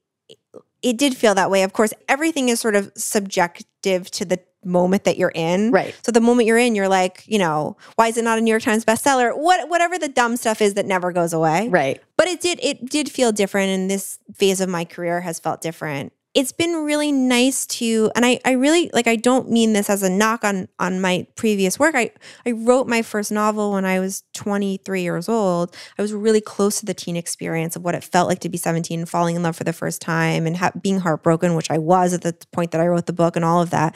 it 0.83 0.97
did 0.97 1.17
feel 1.17 1.33
that 1.35 1.49
way. 1.49 1.63
Of 1.63 1.73
course, 1.73 1.93
everything 2.07 2.49
is 2.49 2.59
sort 2.59 2.75
of 2.75 2.91
subjective 2.95 4.11
to 4.11 4.23
the 4.25 4.39
moment 4.63 5.05
that 5.05 5.17
you're 5.17 5.31
in. 5.33 5.71
Right. 5.71 5.95
So 6.03 6.11
the 6.11 6.21
moment 6.21 6.45
you're 6.47 6.57
in, 6.57 6.75
you're 6.75 6.89
like, 6.89 7.23
you 7.25 7.39
know, 7.39 7.77
why 7.95 8.07
is 8.09 8.17
it 8.17 8.23
not 8.23 8.37
a 8.37 8.41
New 8.41 8.51
York 8.51 8.63
Times 8.63 8.85
bestseller? 8.85 9.35
What 9.35 9.69
whatever 9.69 9.97
the 9.97 10.09
dumb 10.09 10.37
stuff 10.37 10.61
is 10.61 10.75
that 10.75 10.85
never 10.85 11.11
goes 11.11 11.33
away. 11.33 11.69
Right. 11.69 12.01
But 12.17 12.27
it 12.27 12.41
did 12.41 12.59
it 12.61 12.85
did 12.89 13.09
feel 13.09 13.31
different 13.31 13.69
and 13.71 13.89
this 13.89 14.19
phase 14.35 14.61
of 14.61 14.69
my 14.69 14.85
career 14.85 15.21
has 15.21 15.39
felt 15.39 15.61
different. 15.61 16.13
It's 16.37 16.51
been 16.51 16.85
really 16.85 17.11
nice 17.11 17.65
to 17.65 18.11
and 18.15 18.23
I 18.23 18.39
I 18.45 18.51
really 18.51 18.91
like 18.93 19.07
I 19.07 19.15
don't 19.15 19.49
mean 19.49 19.73
this 19.73 19.89
as 19.89 20.03
a 20.03 20.09
knock 20.09 20.43
on 20.43 20.67
on 20.77 21.01
my 21.01 21.25
previous 21.35 21.79
work. 21.79 21.95
I 21.95 22.11
I 22.45 22.51
wrote 22.51 22.87
my 22.87 23.01
first 23.01 23.31
novel 23.31 23.71
when 23.71 23.85
I 23.85 23.99
was 23.99 24.21
23 24.35 25.01
years 25.01 25.27
old. 25.27 25.75
I 25.97 26.01
was 26.03 26.13
really 26.13 26.39
close 26.39 26.79
to 26.79 26.85
the 26.85 26.93
teen 26.93 27.17
experience 27.17 27.75
of 27.75 27.83
what 27.83 27.95
it 27.95 28.03
felt 28.03 28.29
like 28.29 28.37
to 28.41 28.49
be 28.49 28.57
17 28.59 28.99
and 28.99 29.09
falling 29.09 29.35
in 29.35 29.41
love 29.41 29.55
for 29.55 29.63
the 29.63 29.73
first 29.73 29.99
time 29.99 30.45
and 30.45 30.57
ha- 30.57 30.73
being 30.79 30.99
heartbroken, 30.99 31.55
which 31.55 31.71
I 31.71 31.79
was 31.79 32.13
at 32.13 32.21
the 32.21 32.37
point 32.51 32.69
that 32.69 32.81
I 32.81 32.87
wrote 32.87 33.07
the 33.07 33.13
book 33.13 33.35
and 33.35 33.43
all 33.43 33.59
of 33.59 33.71
that. 33.71 33.95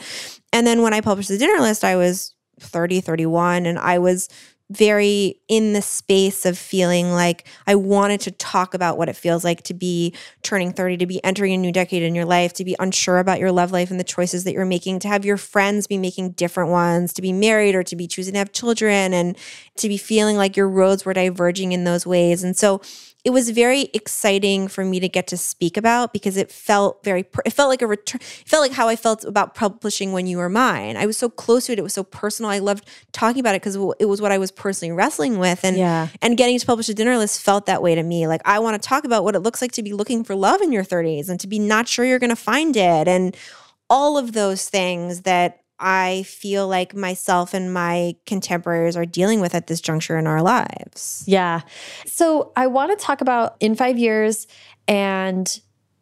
And 0.52 0.66
then 0.66 0.82
when 0.82 0.94
I 0.94 1.00
published 1.00 1.28
the 1.28 1.38
dinner 1.38 1.60
list, 1.60 1.84
I 1.84 1.94
was 1.94 2.34
30, 2.58 3.02
31 3.02 3.66
and 3.66 3.78
I 3.78 4.00
was 4.00 4.28
very 4.76 5.40
in 5.48 5.72
the 5.72 5.82
space 5.82 6.46
of 6.46 6.58
feeling 6.58 7.12
like 7.12 7.46
I 7.66 7.74
wanted 7.74 8.20
to 8.22 8.30
talk 8.30 8.74
about 8.74 8.98
what 8.98 9.08
it 9.08 9.16
feels 9.16 9.44
like 9.44 9.62
to 9.64 9.74
be 9.74 10.14
turning 10.42 10.72
30, 10.72 10.96
to 10.98 11.06
be 11.06 11.22
entering 11.24 11.52
a 11.52 11.56
new 11.58 11.72
decade 11.72 12.02
in 12.02 12.14
your 12.14 12.24
life, 12.24 12.52
to 12.54 12.64
be 12.64 12.76
unsure 12.78 13.18
about 13.18 13.38
your 13.38 13.52
love 13.52 13.72
life 13.72 13.90
and 13.90 14.00
the 14.00 14.04
choices 14.04 14.44
that 14.44 14.52
you're 14.52 14.64
making, 14.64 14.98
to 15.00 15.08
have 15.08 15.24
your 15.24 15.36
friends 15.36 15.86
be 15.86 15.98
making 15.98 16.32
different 16.32 16.70
ones, 16.70 17.12
to 17.12 17.22
be 17.22 17.32
married 17.32 17.74
or 17.74 17.82
to 17.82 17.96
be 17.96 18.06
choosing 18.06 18.32
to 18.34 18.38
have 18.38 18.52
children, 18.52 19.12
and 19.12 19.36
to 19.76 19.88
be 19.88 19.96
feeling 19.96 20.36
like 20.36 20.56
your 20.56 20.68
roads 20.68 21.04
were 21.04 21.12
diverging 21.12 21.72
in 21.72 21.84
those 21.84 22.06
ways. 22.06 22.42
And 22.42 22.56
so 22.56 22.80
it 23.24 23.30
was 23.30 23.50
very 23.50 23.82
exciting 23.94 24.66
for 24.66 24.84
me 24.84 24.98
to 24.98 25.08
get 25.08 25.28
to 25.28 25.36
speak 25.36 25.76
about 25.76 26.12
because 26.12 26.36
it 26.36 26.50
felt 26.50 27.04
very 27.04 27.24
it 27.46 27.52
felt 27.52 27.68
like 27.68 27.80
a 27.80 27.86
return 27.86 28.20
it 28.20 28.48
felt 28.48 28.62
like 28.62 28.72
how 28.72 28.88
I 28.88 28.96
felt 28.96 29.24
about 29.24 29.54
publishing 29.54 30.12
when 30.12 30.26
you 30.26 30.38
were 30.38 30.48
mine. 30.48 30.96
I 30.96 31.06
was 31.06 31.16
so 31.16 31.28
close 31.28 31.66
to 31.66 31.72
it. 31.72 31.78
It 31.78 31.82
was 31.82 31.94
so 31.94 32.02
personal. 32.02 32.50
I 32.50 32.58
loved 32.58 32.84
talking 33.12 33.38
about 33.38 33.54
it 33.54 33.62
because 33.62 33.76
it 34.00 34.06
was 34.06 34.20
what 34.20 34.32
I 34.32 34.38
was 34.38 34.50
personally 34.50 34.90
wrestling 34.92 35.38
with 35.38 35.64
and 35.64 35.76
Yeah. 35.76 36.08
and 36.20 36.36
getting 36.36 36.58
to 36.58 36.66
publish 36.66 36.88
a 36.88 36.94
dinner 36.94 37.16
list 37.16 37.40
felt 37.42 37.66
that 37.66 37.80
way 37.80 37.94
to 37.94 38.02
me. 38.02 38.26
Like 38.26 38.42
I 38.44 38.58
want 38.58 38.80
to 38.82 38.88
talk 38.88 39.04
about 39.04 39.22
what 39.22 39.36
it 39.36 39.40
looks 39.40 39.62
like 39.62 39.72
to 39.72 39.82
be 39.82 39.92
looking 39.92 40.24
for 40.24 40.34
love 40.34 40.60
in 40.60 40.72
your 40.72 40.84
30s 40.84 41.28
and 41.28 41.38
to 41.40 41.46
be 41.46 41.58
not 41.60 41.86
sure 41.88 42.04
you're 42.04 42.18
going 42.18 42.30
to 42.30 42.36
find 42.36 42.76
it 42.76 43.06
and 43.06 43.36
all 43.88 44.18
of 44.18 44.32
those 44.32 44.68
things 44.68 45.22
that 45.22 45.61
I 45.82 46.22
feel 46.22 46.68
like 46.68 46.94
myself 46.94 47.52
and 47.52 47.74
my 47.74 48.14
contemporaries 48.24 48.96
are 48.96 49.04
dealing 49.04 49.40
with 49.40 49.54
at 49.54 49.66
this 49.66 49.80
juncture 49.80 50.16
in 50.16 50.28
our 50.28 50.40
lives. 50.40 51.24
Yeah. 51.26 51.62
So 52.06 52.52
I 52.56 52.68
want 52.68 52.96
to 52.96 53.04
talk 53.04 53.20
about 53.20 53.56
in 53.58 53.74
five 53.74 53.98
years 53.98 54.46
and 54.86 55.60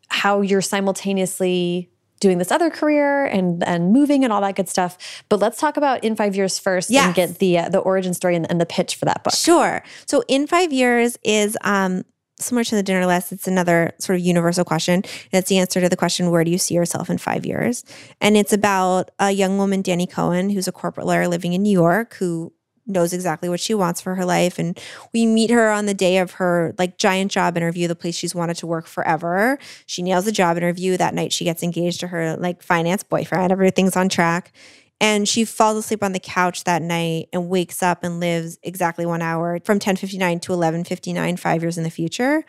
how 0.08 0.42
you're 0.42 0.60
simultaneously 0.60 1.90
doing 2.20 2.36
this 2.36 2.52
other 2.52 2.68
career 2.68 3.24
and 3.24 3.66
and 3.66 3.92
moving 3.92 4.22
and 4.22 4.32
all 4.32 4.42
that 4.42 4.54
good 4.54 4.68
stuff. 4.68 5.24
But 5.30 5.40
let's 5.40 5.58
talk 5.58 5.78
about 5.78 6.04
in 6.04 6.14
five 6.14 6.36
years 6.36 6.58
first 6.58 6.90
yes. 6.90 7.06
and 7.06 7.14
get 7.14 7.38
the 7.38 7.58
uh, 7.58 7.68
the 7.70 7.78
origin 7.78 8.12
story 8.12 8.36
and, 8.36 8.48
and, 8.50 8.60
the 8.60 8.66
pitch 8.66 8.96
for 8.96 9.06
that 9.06 9.24
book. 9.24 9.34
Sure. 9.34 9.82
So 10.04 10.22
in 10.28 10.46
five 10.46 10.72
years 10.72 11.16
is 11.24 11.56
um, 11.62 12.04
similar 12.40 12.64
to 12.64 12.74
the 12.74 12.82
dinner 12.82 13.06
list, 13.06 13.32
it's 13.32 13.48
another 13.48 13.92
sort 13.98 14.18
of 14.18 14.24
universal 14.24 14.64
question. 14.64 15.02
It's 15.32 15.48
the 15.48 15.58
answer 15.58 15.80
to 15.80 15.88
the 15.88 15.96
question, 15.96 16.30
where 16.30 16.44
do 16.44 16.50
you 16.50 16.58
see 16.58 16.74
yourself 16.74 17.10
in 17.10 17.18
five 17.18 17.46
years? 17.46 17.84
And 18.20 18.36
it's 18.36 18.52
about 18.52 19.10
a 19.18 19.30
young 19.30 19.58
woman, 19.58 19.82
Dannie 19.82 20.06
Kohan, 20.06 20.52
who's 20.52 20.68
a 20.68 20.72
corporate 20.72 21.06
lawyer 21.06 21.28
living 21.28 21.52
in 21.52 21.62
New 21.62 21.72
York, 21.72 22.14
who 22.14 22.52
knows 22.86 23.12
exactly 23.12 23.48
what 23.48 23.60
she 23.60 23.74
wants 23.74 24.00
for 24.00 24.14
her 24.16 24.24
life. 24.24 24.58
And 24.58 24.78
we 25.12 25.26
meet 25.26 25.50
her 25.50 25.70
on 25.70 25.86
the 25.86 25.94
day 25.94 26.18
of 26.18 26.32
her 26.32 26.74
like 26.78 26.98
giant 26.98 27.30
job 27.30 27.56
interview, 27.56 27.88
the 27.88 27.94
place 27.94 28.16
she's 28.16 28.34
wanted 28.34 28.56
to 28.58 28.66
work 28.66 28.86
forever. 28.86 29.58
She 29.86 30.02
nails 30.02 30.24
the 30.24 30.32
job 30.32 30.56
interview. 30.56 30.96
That 30.96 31.14
night 31.14 31.32
she 31.32 31.44
gets 31.44 31.62
engaged 31.62 32.00
to 32.00 32.08
her 32.08 32.36
like 32.36 32.62
finance 32.62 33.02
boyfriend. 33.02 33.52
Everything's 33.52 33.96
on 33.96 34.08
track. 34.08 34.52
And 35.00 35.26
she 35.26 35.44
falls 35.44 35.78
asleep 35.78 36.02
on 36.02 36.12
the 36.12 36.20
couch 36.20 36.64
that 36.64 36.82
night 36.82 37.28
and 37.32 37.48
wakes 37.48 37.82
up 37.82 38.04
and 38.04 38.20
lives 38.20 38.58
exactly 38.62 39.06
one 39.06 39.22
hour 39.22 39.58
from 39.64 39.76
1059 39.76 40.40
to 40.40 40.52
1159, 40.52 41.36
five 41.38 41.62
years 41.62 41.78
in 41.78 41.84
the 41.84 41.90
future. 41.90 42.44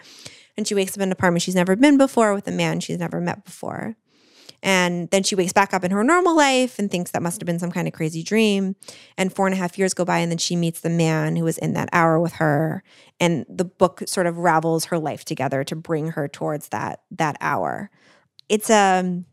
And 0.58 0.68
she 0.68 0.76
wakes 0.76 0.92
up 0.92 0.98
in 0.98 1.04
an 1.04 1.12
apartment 1.14 1.44
she's 1.44 1.56
never 1.56 1.76
been 1.78 1.98
before 1.98 2.34
with 2.34 2.48
a 2.48 2.52
man 2.52 2.82
she's 2.82 3.00
never 3.00 3.22
met 3.22 3.46
before. 3.46 3.96
And 4.64 5.10
then 5.10 5.24
she 5.24 5.36
wakes 5.36 5.54
back 5.54 5.74
up 5.74 5.84
in 5.84 5.92
her 5.92 6.04
normal 6.04 6.36
life 6.36 6.78
and 6.78 6.92
thinks 6.92 7.12
that 7.12 7.24
must 7.24 7.42
have 7.42 7.48
been 7.48 7.58
some 7.58 7.72
kind 7.72 7.88
of 7.88 7.94
crazy 7.94 8.22
dream. 8.22 8.76
And 9.18 9.34
four 9.34 9.48
and 9.48 9.56
a 9.56 9.58
half 9.58 9.78
years 9.78 9.94
go 9.94 10.06
by, 10.06 10.20
and 10.20 10.32
then 10.32 10.38
she 10.38 10.56
meets 10.56 10.82
the 10.82 10.90
man 10.90 11.36
who 11.36 11.44
was 11.46 11.58
in 11.58 11.74
that 11.74 11.90
hour 11.92 12.20
with 12.20 12.34
her. 12.34 12.84
And 13.20 13.46
the 13.50 13.66
book 13.66 14.04
sort 14.06 14.28
of 14.28 14.38
ravels 14.38 14.86
her 14.86 15.00
life 15.00 15.26
together 15.26 15.64
to 15.64 15.76
bring 15.76 16.10
her 16.12 16.28
towards 16.28 16.70
that 16.70 17.02
that 17.12 17.38
hour. 17.42 17.90
It's 18.50 18.70
a 18.70 19.00
um, 19.00 19.26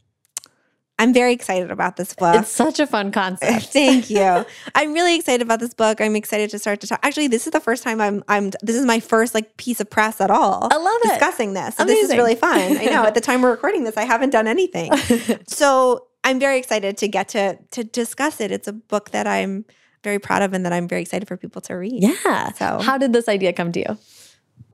I'm 0.98 1.12
very 1.12 1.32
excited 1.32 1.70
about 1.70 1.96
this 1.96 2.12
book. 2.12 2.34
It's 2.34 2.50
such 2.50 2.80
a 2.80 2.86
fun 2.86 3.12
concept. 3.12 3.66
Thank 3.72 4.10
you. 4.10 4.44
I'm 4.74 4.92
really 4.92 5.14
excited 5.16 5.42
about 5.42 5.60
this 5.60 5.72
book. 5.72 6.00
I'm 6.00 6.16
excited 6.16 6.50
to 6.50 6.58
start 6.58 6.80
to 6.80 6.88
talk. 6.88 6.98
Actually, 7.02 7.28
this 7.28 7.46
is 7.46 7.52
the 7.52 7.60
first 7.60 7.82
time 7.84 8.00
I'm 8.00 8.24
I'm 8.28 8.50
this 8.62 8.76
is 8.76 8.84
my 8.84 8.98
first 8.98 9.34
like 9.34 9.56
piece 9.56 9.80
of 9.80 9.88
press 9.88 10.20
at 10.20 10.30
all. 10.30 10.68
I 10.70 10.76
love 10.76 11.00
it. 11.04 11.08
Discussing 11.08 11.52
this. 11.52 11.76
So 11.76 11.84
this 11.84 12.10
is 12.10 12.16
really 12.16 12.34
fun. 12.34 12.58
I 12.58 12.86
know 12.86 13.04
at 13.06 13.14
the 13.14 13.20
time 13.20 13.42
we're 13.42 13.52
recording 13.52 13.84
this, 13.84 13.96
I 13.96 14.04
haven't 14.04 14.30
done 14.30 14.48
anything. 14.48 14.92
so 15.46 16.06
I'm 16.24 16.40
very 16.40 16.58
excited 16.58 16.96
to 16.98 17.08
get 17.08 17.28
to 17.30 17.58
to 17.70 17.84
discuss 17.84 18.40
it. 18.40 18.50
It's 18.50 18.66
a 18.66 18.72
book 18.72 19.10
that 19.10 19.26
I'm 19.26 19.64
very 20.04 20.18
proud 20.18 20.42
of 20.42 20.52
and 20.52 20.64
that 20.64 20.72
I'm 20.72 20.88
very 20.88 21.02
excited 21.02 21.28
for 21.28 21.36
people 21.36 21.60
to 21.62 21.74
read. 21.74 22.02
Yeah. 22.02 22.52
So 22.52 22.80
how 22.80 22.98
did 22.98 23.12
this 23.12 23.28
idea 23.28 23.52
come 23.52 23.72
to 23.72 23.80
you? 23.80 23.98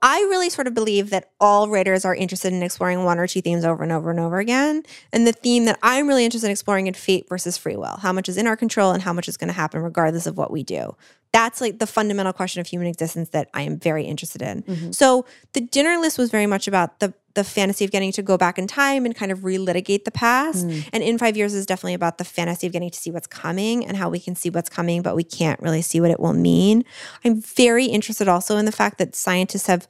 I 0.03 0.19
really 0.21 0.51
sort 0.51 0.67
of 0.67 0.75
believe 0.75 1.11
that 1.11 1.31
all 1.41 1.69
writers 1.69 2.05
are 2.05 2.15
interested 2.15 2.53
in 2.53 2.63
exploring 2.63 3.05
one 3.05 3.19
or 3.19 3.27
two 3.27 3.41
themes 3.41 3.65
over 3.65 3.83
and 3.83 3.91
over 3.91 4.11
and 4.11 4.21
over 4.21 4.39
again. 4.39 4.83
And 5.13 5.27
the 5.27 5.33
theme 5.33 5.65
that 5.65 5.79
I'm 5.83 6.07
really 6.07 6.25
interested 6.25 6.49
in 6.49 6.53
exploring 6.53 6.89
is 6.89 6.97
fate 6.97 7.27
versus 7.29 7.57
free 7.57 7.77
will. 7.77 7.97
How 7.97 8.13
much 8.13 8.29
is 8.29 8.37
in 8.37 8.47
our 8.47 8.57
control 8.57 8.93
and 8.93 9.03
how 9.03 9.15
much 9.15 9.29
is 9.29 9.37
going 9.39 9.49
to 9.49 9.55
happen 9.55 9.81
regardless 9.81 10.27
of 10.27 10.37
what 10.37 10.51
we 10.51 10.63
do 10.63 10.95
that's 11.35 11.61
like 11.61 11.81
the 11.81 11.87
fundamental 11.87 12.33
question 12.33 12.61
of 12.61 12.67
human 12.69 12.87
existence 12.87 13.31
that 13.31 13.51
I 13.53 13.63
am 13.63 13.77
very 13.77 14.05
interested 14.05 14.41
in. 14.41 14.63
Mm-hmm. 14.63 14.93
So 14.93 15.27
the 15.53 15.63
dinner 15.63 15.99
list 15.99 16.17
was 16.17 16.31
very 16.31 16.47
much 16.47 16.69
about 16.69 17.01
the 17.01 17.13
the 17.35 17.45
fantasy 17.45 17.85
of 17.85 17.91
getting 17.91 18.13
to 18.13 18.23
go 18.23 18.39
back 18.39 18.59
in 18.59 18.67
time 18.67 19.05
and 19.05 19.15
kind 19.15 19.31
of 19.31 19.41
relitigate 19.41 20.05
the 20.05 20.11
past. 20.11 20.67
Mm. 20.67 20.89
And 20.93 21.03
in 21.03 21.19
five 21.19 21.37
years 21.37 21.53
is 21.53 21.67
definitely 21.67 21.95
about 21.95 22.19
the 22.19 22.25
fantasy 22.25 22.67
of 22.67 22.73
getting 22.73 22.91
to 22.91 22.99
see 22.99 23.11
what's 23.11 23.27
coming 23.27 23.85
and 23.85 23.97
how 23.97 24.09
we 24.09 24.21
can 24.21 24.35
see 24.37 24.51
what's 24.51 24.69
coming, 24.69 25.03
but 25.03 25.17
we 25.17 25.25
can't 25.25 25.61
really 25.61 25.83
see 25.83 26.01
what 26.01 26.11
it 26.11 26.21
will 26.21 26.33
mean. 26.33 26.85
I'm 27.25 27.41
very 27.41 27.87
interested 27.87 28.29
also 28.29 28.57
in 28.57 28.65
the 28.65 28.73
fact 28.73 28.99
that 28.99 29.15
scientists 29.15 29.67
have 29.67 29.89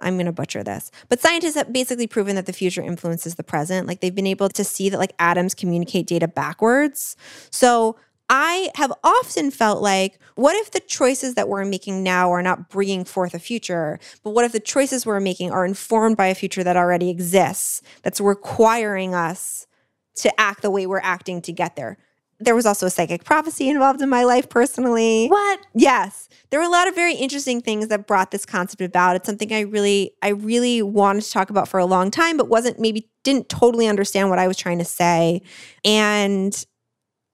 I'm 0.00 0.16
going 0.16 0.26
to 0.26 0.32
butcher 0.32 0.64
this. 0.64 0.90
But 1.08 1.20
scientists 1.20 1.54
have 1.54 1.72
basically 1.72 2.08
proven 2.08 2.34
that 2.34 2.46
the 2.46 2.52
future 2.52 2.82
influences 2.82 3.36
the 3.36 3.44
present. 3.44 3.86
Like 3.86 4.00
they've 4.00 4.14
been 4.14 4.26
able 4.26 4.48
to 4.48 4.64
see 4.64 4.88
that 4.88 4.98
like 4.98 5.12
atoms 5.20 5.54
communicate 5.54 6.08
data 6.08 6.26
backwards. 6.26 7.16
So 7.50 7.96
I 8.34 8.70
have 8.76 8.90
often 9.04 9.50
felt 9.50 9.82
like, 9.82 10.18
what 10.36 10.56
if 10.56 10.70
the 10.70 10.80
choices 10.80 11.34
that 11.34 11.50
we're 11.50 11.66
making 11.66 12.02
now 12.02 12.32
are 12.32 12.40
not 12.40 12.70
bringing 12.70 13.04
forth 13.04 13.34
a 13.34 13.38
future, 13.38 14.00
but 14.24 14.30
what 14.30 14.46
if 14.46 14.52
the 14.52 14.58
choices 14.58 15.04
we're 15.04 15.20
making 15.20 15.50
are 15.50 15.66
informed 15.66 16.16
by 16.16 16.28
a 16.28 16.34
future 16.34 16.64
that 16.64 16.74
already 16.74 17.10
exists, 17.10 17.82
that's 18.02 18.22
requiring 18.22 19.14
us 19.14 19.66
to 20.14 20.40
act 20.40 20.62
the 20.62 20.70
way 20.70 20.86
we're 20.86 21.00
acting 21.00 21.42
to 21.42 21.52
get 21.52 21.76
there? 21.76 21.98
There 22.40 22.54
was 22.54 22.64
also 22.64 22.86
a 22.86 22.90
psychic 22.90 23.22
prophecy 23.22 23.68
involved 23.68 24.00
in 24.00 24.08
my 24.08 24.24
life 24.24 24.48
personally. 24.48 25.28
What? 25.28 25.60
Yes. 25.74 26.30
There 26.48 26.58
were 26.58 26.66
a 26.66 26.70
lot 26.70 26.88
of 26.88 26.94
very 26.94 27.14
interesting 27.14 27.60
things 27.60 27.88
that 27.88 28.06
brought 28.06 28.30
this 28.30 28.46
concept 28.46 28.80
about. 28.80 29.14
It's 29.14 29.26
something 29.26 29.52
I 29.52 29.60
really 29.60 30.12
I 30.22 30.28
really 30.30 30.80
wanted 30.80 31.22
to 31.22 31.30
talk 31.30 31.50
about 31.50 31.68
for 31.68 31.78
a 31.78 31.86
long 31.86 32.10
time 32.10 32.38
but 32.38 32.48
wasn't 32.48 32.80
maybe 32.80 33.10
didn't 33.22 33.50
totally 33.50 33.86
understand 33.86 34.30
what 34.30 34.38
I 34.38 34.48
was 34.48 34.56
trying 34.56 34.78
to 34.78 34.84
say. 34.84 35.42
And 35.84 36.64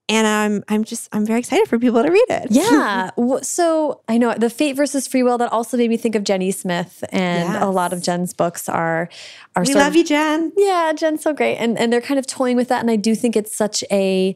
and 0.08 0.26
I'm 0.26 0.64
I'm 0.68 0.84
just 0.84 1.08
I'm 1.12 1.26
very 1.26 1.40
excited 1.40 1.68
for 1.68 1.78
people 1.78 2.02
to 2.02 2.10
read 2.10 2.26
it. 2.28 2.48
Yeah. 2.50 3.10
so 3.42 4.00
I 4.08 4.16
know 4.16 4.34
the 4.34 4.50
fate 4.50 4.74
versus 4.74 5.06
free 5.06 5.22
will 5.22 5.38
that 5.38 5.52
also 5.52 5.76
made 5.76 5.90
me 5.90 5.96
think 5.96 6.14
of 6.14 6.24
Jenny 6.24 6.50
Smith, 6.50 7.04
and 7.10 7.48
yes. 7.48 7.62
a 7.62 7.66
lot 7.66 7.92
of 7.92 8.02
Jen's 8.02 8.32
books 8.32 8.68
are 8.68 9.08
are. 9.54 9.64
We 9.64 9.74
love 9.74 9.88
of, 9.88 9.96
you, 9.96 10.04
Jen. 10.04 10.52
Yeah, 10.56 10.92
Jen's 10.94 11.22
so 11.22 11.32
great, 11.32 11.56
and 11.56 11.78
and 11.78 11.92
they're 11.92 12.00
kind 12.00 12.18
of 12.18 12.26
toying 12.26 12.56
with 12.56 12.68
that, 12.68 12.80
and 12.80 12.90
I 12.90 12.96
do 12.96 13.14
think 13.14 13.36
it's 13.36 13.54
such 13.54 13.84
a. 13.90 14.34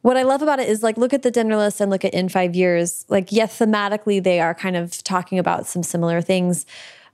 What 0.00 0.16
I 0.16 0.24
love 0.24 0.42
about 0.42 0.58
it 0.58 0.68
is 0.68 0.82
like 0.82 0.96
look 0.96 1.12
at 1.12 1.22
the 1.22 1.30
dinner 1.30 1.56
list 1.56 1.80
and 1.80 1.88
look 1.88 2.04
at 2.04 2.12
in 2.12 2.28
five 2.28 2.56
years. 2.56 3.04
Like, 3.08 3.30
yes, 3.30 3.60
thematically 3.60 4.20
they 4.20 4.40
are 4.40 4.52
kind 4.52 4.74
of 4.74 5.00
talking 5.04 5.38
about 5.38 5.68
some 5.68 5.84
similar 5.84 6.20
things, 6.20 6.66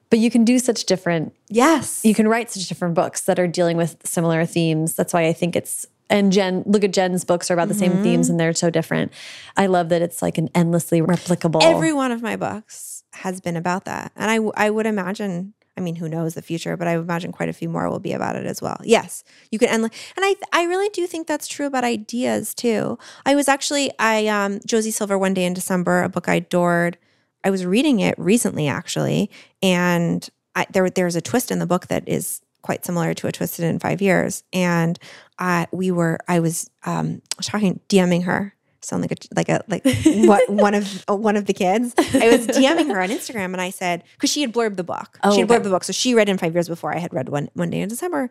but 0.09 0.20
you 0.20 0.30
can 0.30 0.42
do 0.42 0.59
such 0.59 0.84
different. 0.84 1.34
Yes, 1.48 2.02
you 2.02 2.14
can 2.14 2.28
write 2.28 2.50
such 2.50 2.66
different 2.66 2.94
books 2.94 3.22
that 3.22 3.38
are 3.38 3.48
dealing 3.48 3.76
with 3.76 3.98
similar 4.06 4.46
themes. 4.46 4.94
That's 4.94 5.12
why 5.12 5.26
I 5.26 5.34
think 5.34 5.54
it's 5.54 5.86
and 6.11 6.32
Jen, 6.32 6.62
look 6.66 6.84
at 6.84 6.92
Jen's 6.92 7.24
books 7.24 7.50
are 7.50 7.54
about 7.54 7.68
the 7.68 7.74
mm 7.74 7.80
-hmm. 7.80 7.84
same 7.84 7.92
mm-hmm. 7.92 8.02
themes 8.02 8.30
and 8.30 8.40
they're 8.40 8.54
so 8.54 8.70
different. 8.70 9.12
I 9.56 9.66
love 9.66 9.88
that 9.88 10.02
it's 10.02 10.22
like 10.22 10.38
an 10.40 10.48
endlessly 10.54 11.00
replicable. 11.02 11.62
Every 11.62 11.92
one 11.92 12.12
of 12.12 12.22
my 12.22 12.36
books 12.36 12.98
has 13.12 13.40
been 13.40 13.56
about 13.56 13.84
that. 13.84 14.12
And 14.16 14.30
I, 14.30 14.66
I 14.66 14.70
would 14.70 14.86
imagine, 14.86 15.54
I 15.76 15.80
mean, 15.80 15.96
who 15.96 16.09
knows 16.09 16.34
the 16.34 16.42
future, 16.42 16.76
but 16.76 16.88
I 16.88 16.94
imagine 16.94 17.32
quite 17.32 17.48
a 17.48 17.52
few 17.52 17.68
more 17.68 17.88
will 17.88 18.00
be 18.00 18.12
about 18.12 18.36
it 18.36 18.46
as 18.46 18.62
well. 18.62 18.78
Yes, 18.84 19.24
you 19.50 19.59
can 19.59 19.68
endless. 19.68 19.92
And 20.16 20.24
I, 20.24 20.34
I 20.52 20.64
really 20.64 20.88
do 20.90 21.06
think 21.06 21.26
that's 21.26 21.48
true 21.48 21.66
about 21.66 21.84
ideas 21.84 22.54
too. 22.54 22.98
I 23.26 23.34
was 23.34 23.48
actually, 23.48 23.90
I, 23.98 24.26
um, 24.28 24.61
Josie 24.64 24.90
Silver, 24.90 25.18
one 25.18 25.34
day 25.34 25.44
in 25.44 25.54
December, 25.54 26.02
a 26.02 26.09
book 26.09 26.28
I 26.28 26.34
adored. 26.34 26.96
I 27.44 27.50
was 27.50 27.64
reading 27.64 28.00
it 28.00 28.14
recently 28.18 28.68
actually. 28.68 29.30
And 29.62 30.28
I, 30.54 30.66
there, 30.72 30.90
there's 30.90 31.16
a 31.16 31.20
twist 31.20 31.50
in 31.50 31.59
the 31.59 31.66
book 31.66 31.86
that 31.88 32.09
is 32.09 32.40
quite 32.62 32.84
similar 32.84 33.14
to 33.14 33.26
a 33.26 33.32
twisted 33.32 33.64
in 33.64 33.78
five 33.78 34.00
years. 34.02 34.44
And 34.52 34.98
I, 35.38 35.66
we 35.72 35.90
were, 35.90 36.18
I 36.28 36.40
was, 36.40 36.70
um, 36.84 37.22
talking, 37.42 37.80
DMing 37.88 38.24
her. 38.24 38.54
Sound 38.80 39.02
like 39.02 39.12
a 39.12 39.16
like 39.34 39.48
a 39.48 39.64
like 39.66 39.84
what 40.04 40.48
one 40.48 40.72
of 40.72 41.04
uh, 41.11 41.14
one 41.14 41.36
of 41.36 41.46
the 41.46 41.52
kids. 41.52 41.94
I 41.98 42.28
was 42.28 42.46
DMing 42.46 42.86
her 42.92 43.00
on 43.02 43.09
Instagram, 43.11 43.46
and 43.46 43.61
I 43.61 43.70
said 43.70 44.04
because 44.14 44.30
she 44.30 44.40
had 44.40 44.54
blurbed 44.54 44.76
the 44.76 44.84
book. 44.84 45.18
Oh, 45.24 45.34
she 45.34 45.40
had 45.40 45.48
blurbed 45.48 45.64
the 45.64 45.68
book, 45.68 45.82
so 45.82 45.92
she 45.92 46.14
read 46.14 46.28
in 46.28 46.38
five 46.38 46.54
years 46.54 46.68
before 46.68 46.94
I 46.94 46.98
had 46.98 47.12
read 47.12 47.28
one 47.28 47.50
one 47.54 47.70
day 47.70 47.80
in 47.80 47.88
December. 47.88 48.30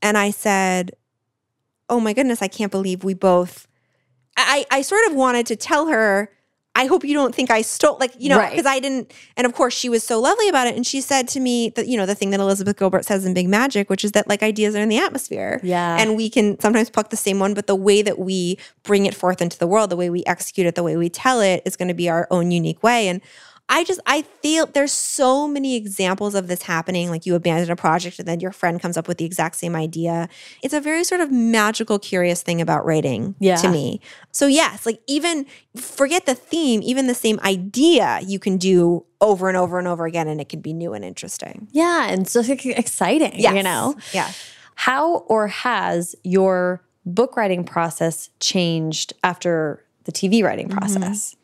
And 0.00 0.16
I 0.16 0.30
said, 0.30 0.92
"Oh 1.88 1.98
my 1.98 2.12
goodness, 2.12 2.40
I 2.40 2.48
can't 2.48 2.70
believe 2.70 3.02
we 3.02 3.12
both." 3.12 3.66
I 4.36 4.64
I 4.70 4.82
sort 4.82 5.04
of 5.08 5.14
wanted 5.14 5.46
to 5.46 5.56
tell 5.56 5.88
her 5.88 6.30
I 6.74 6.86
hope 6.86 7.04
you 7.04 7.12
don't 7.12 7.34
think 7.34 7.50
I 7.50 7.60
stole, 7.60 7.98
like, 8.00 8.14
you 8.18 8.30
know, 8.30 8.40
because 8.40 8.64
right. 8.64 8.76
I 8.76 8.80
didn't. 8.80 9.12
And 9.36 9.46
of 9.46 9.52
course, 9.52 9.74
she 9.74 9.90
was 9.90 10.02
so 10.02 10.18
lovely 10.20 10.48
about 10.48 10.66
it. 10.66 10.74
And 10.74 10.86
she 10.86 11.02
said 11.02 11.28
to 11.28 11.40
me 11.40 11.68
that, 11.70 11.86
you 11.86 11.98
know, 11.98 12.06
the 12.06 12.14
thing 12.14 12.30
that 12.30 12.40
Elizabeth 12.40 12.78
Gilbert 12.78 13.04
says 13.04 13.26
in 13.26 13.34
Big 13.34 13.46
Magic, 13.46 13.90
which 13.90 14.04
is 14.04 14.12
that 14.12 14.26
like 14.26 14.42
ideas 14.42 14.74
are 14.74 14.80
in 14.80 14.88
the 14.88 14.96
atmosphere. 14.96 15.60
Yeah. 15.62 15.98
And 15.98 16.16
we 16.16 16.30
can 16.30 16.58
sometimes 16.60 16.88
pluck 16.88 17.10
the 17.10 17.16
same 17.16 17.38
one, 17.38 17.52
but 17.52 17.66
the 17.66 17.76
way 17.76 18.00
that 18.00 18.18
we 18.18 18.56
bring 18.84 19.04
it 19.04 19.14
forth 19.14 19.42
into 19.42 19.58
the 19.58 19.66
world, 19.66 19.90
the 19.90 19.96
way 19.96 20.08
we 20.08 20.24
execute 20.24 20.66
it, 20.66 20.74
the 20.74 20.82
way 20.82 20.96
we 20.96 21.10
tell 21.10 21.42
it 21.42 21.62
is 21.66 21.76
going 21.76 21.88
to 21.88 21.94
be 21.94 22.08
our 22.08 22.26
own 22.30 22.50
unique 22.50 22.82
way. 22.82 23.06
And 23.08 23.20
I 23.72 23.84
just 23.84 24.00
I 24.04 24.20
feel 24.42 24.66
there's 24.66 24.92
so 24.92 25.48
many 25.48 25.76
examples 25.76 26.34
of 26.34 26.46
this 26.46 26.60
happening. 26.60 27.08
Like 27.08 27.24
you 27.24 27.34
abandon 27.34 27.70
a 27.70 27.74
project 27.74 28.18
and 28.18 28.28
then 28.28 28.38
your 28.38 28.52
friend 28.52 28.78
comes 28.78 28.98
up 28.98 29.08
with 29.08 29.16
the 29.16 29.24
exact 29.24 29.56
same 29.56 29.74
idea. 29.74 30.28
It's 30.62 30.74
a 30.74 30.80
very 30.80 31.04
sort 31.04 31.22
of 31.22 31.32
magical, 31.32 31.98
curious 31.98 32.42
thing 32.42 32.60
about 32.60 32.84
writing 32.84 33.34
yeah. 33.38 33.56
to 33.56 33.70
me. 33.70 34.02
So 34.30 34.46
yes, 34.46 34.84
like 34.84 35.00
even 35.06 35.46
forget 35.74 36.26
the 36.26 36.34
theme, 36.34 36.82
even 36.82 37.06
the 37.06 37.14
same 37.14 37.40
idea 37.40 38.20
you 38.22 38.38
can 38.38 38.58
do 38.58 39.06
over 39.22 39.48
and 39.48 39.56
over 39.56 39.78
and 39.78 39.88
over 39.88 40.04
again, 40.04 40.28
and 40.28 40.38
it 40.38 40.50
can 40.50 40.60
be 40.60 40.74
new 40.74 40.92
and 40.92 41.02
interesting. 41.02 41.68
Yeah, 41.72 42.10
and 42.10 42.28
so 42.28 42.40
exciting. 42.46 43.40
Yes. 43.40 43.54
You 43.54 43.62
know. 43.62 43.96
Yeah. 44.12 44.30
How 44.74 45.18
or 45.28 45.48
has 45.48 46.14
your 46.24 46.82
book 47.06 47.38
writing 47.38 47.64
process 47.64 48.28
changed 48.38 49.14
after 49.24 49.82
the 50.04 50.12
TV 50.12 50.44
writing 50.44 50.68
mm-hmm. 50.68 50.76
process? 50.76 51.32
Mm 51.32 51.38
-hmm. 51.38 51.41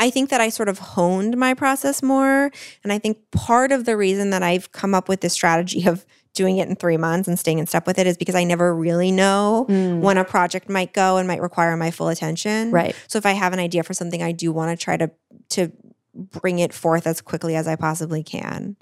I 0.00 0.08
think 0.08 0.30
that 0.30 0.40
I 0.40 0.48
sort 0.48 0.70
of 0.70 0.78
honed 0.78 1.36
my 1.36 1.52
process 1.52 2.02
more. 2.02 2.50
And 2.82 2.90
I 2.90 2.98
think 2.98 3.18
part 3.32 3.70
of 3.70 3.84
the 3.84 3.98
reason 3.98 4.30
that 4.30 4.42
I've 4.42 4.72
come 4.72 4.94
up 4.94 5.10
with 5.10 5.20
this 5.20 5.34
strategy 5.34 5.86
of 5.86 6.06
doing 6.32 6.56
it 6.56 6.68
in 6.68 6.74
three 6.74 6.96
months 6.96 7.28
and 7.28 7.38
staying 7.38 7.58
in 7.58 7.66
step 7.66 7.86
with 7.86 7.98
it 7.98 8.06
is 8.06 8.16
because 8.16 8.34
I 8.34 8.44
never 8.44 8.74
really 8.74 9.12
know 9.12 9.66
mm. 9.68 10.00
when 10.00 10.16
a 10.16 10.24
project 10.24 10.70
might 10.70 10.94
go 10.94 11.18
and 11.18 11.28
might 11.28 11.42
require 11.42 11.76
my 11.76 11.90
full 11.90 12.08
attention. 12.08 12.70
Right. 12.70 12.96
So 13.08 13.18
if 13.18 13.26
I 13.26 13.32
have 13.32 13.52
an 13.52 13.58
idea 13.58 13.82
for 13.82 13.92
something, 13.92 14.22
I 14.22 14.32
do 14.32 14.52
want 14.52 14.76
to 14.76 14.82
try 14.82 14.96
to 14.96 15.10
to 15.50 15.70
bring 16.14 16.60
it 16.60 16.72
forth 16.72 17.06
as 17.06 17.20
quickly 17.20 17.54
as 17.54 17.68
I 17.68 17.76
possibly 17.76 18.22
can. 18.22 18.76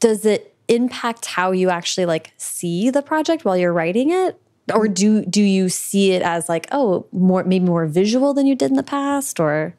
Does 0.00 0.24
it 0.24 0.56
impact 0.68 1.26
how 1.26 1.50
you 1.50 1.68
actually 1.68 2.06
like 2.06 2.32
see 2.38 2.88
the 2.88 3.02
project 3.02 3.44
while 3.44 3.56
you're 3.56 3.72
writing 3.72 4.10
it? 4.10 4.40
Or 4.72 4.88
do 4.88 5.26
do 5.26 5.42
you 5.42 5.68
see 5.68 6.12
it 6.12 6.22
as 6.22 6.48
like, 6.48 6.68
oh, 6.72 7.06
more 7.12 7.44
maybe 7.44 7.66
more 7.66 7.86
visual 7.86 8.32
than 8.32 8.46
you 8.46 8.54
did 8.54 8.70
in 8.70 8.76
the 8.76 8.82
past 8.82 9.40
or 9.40 9.74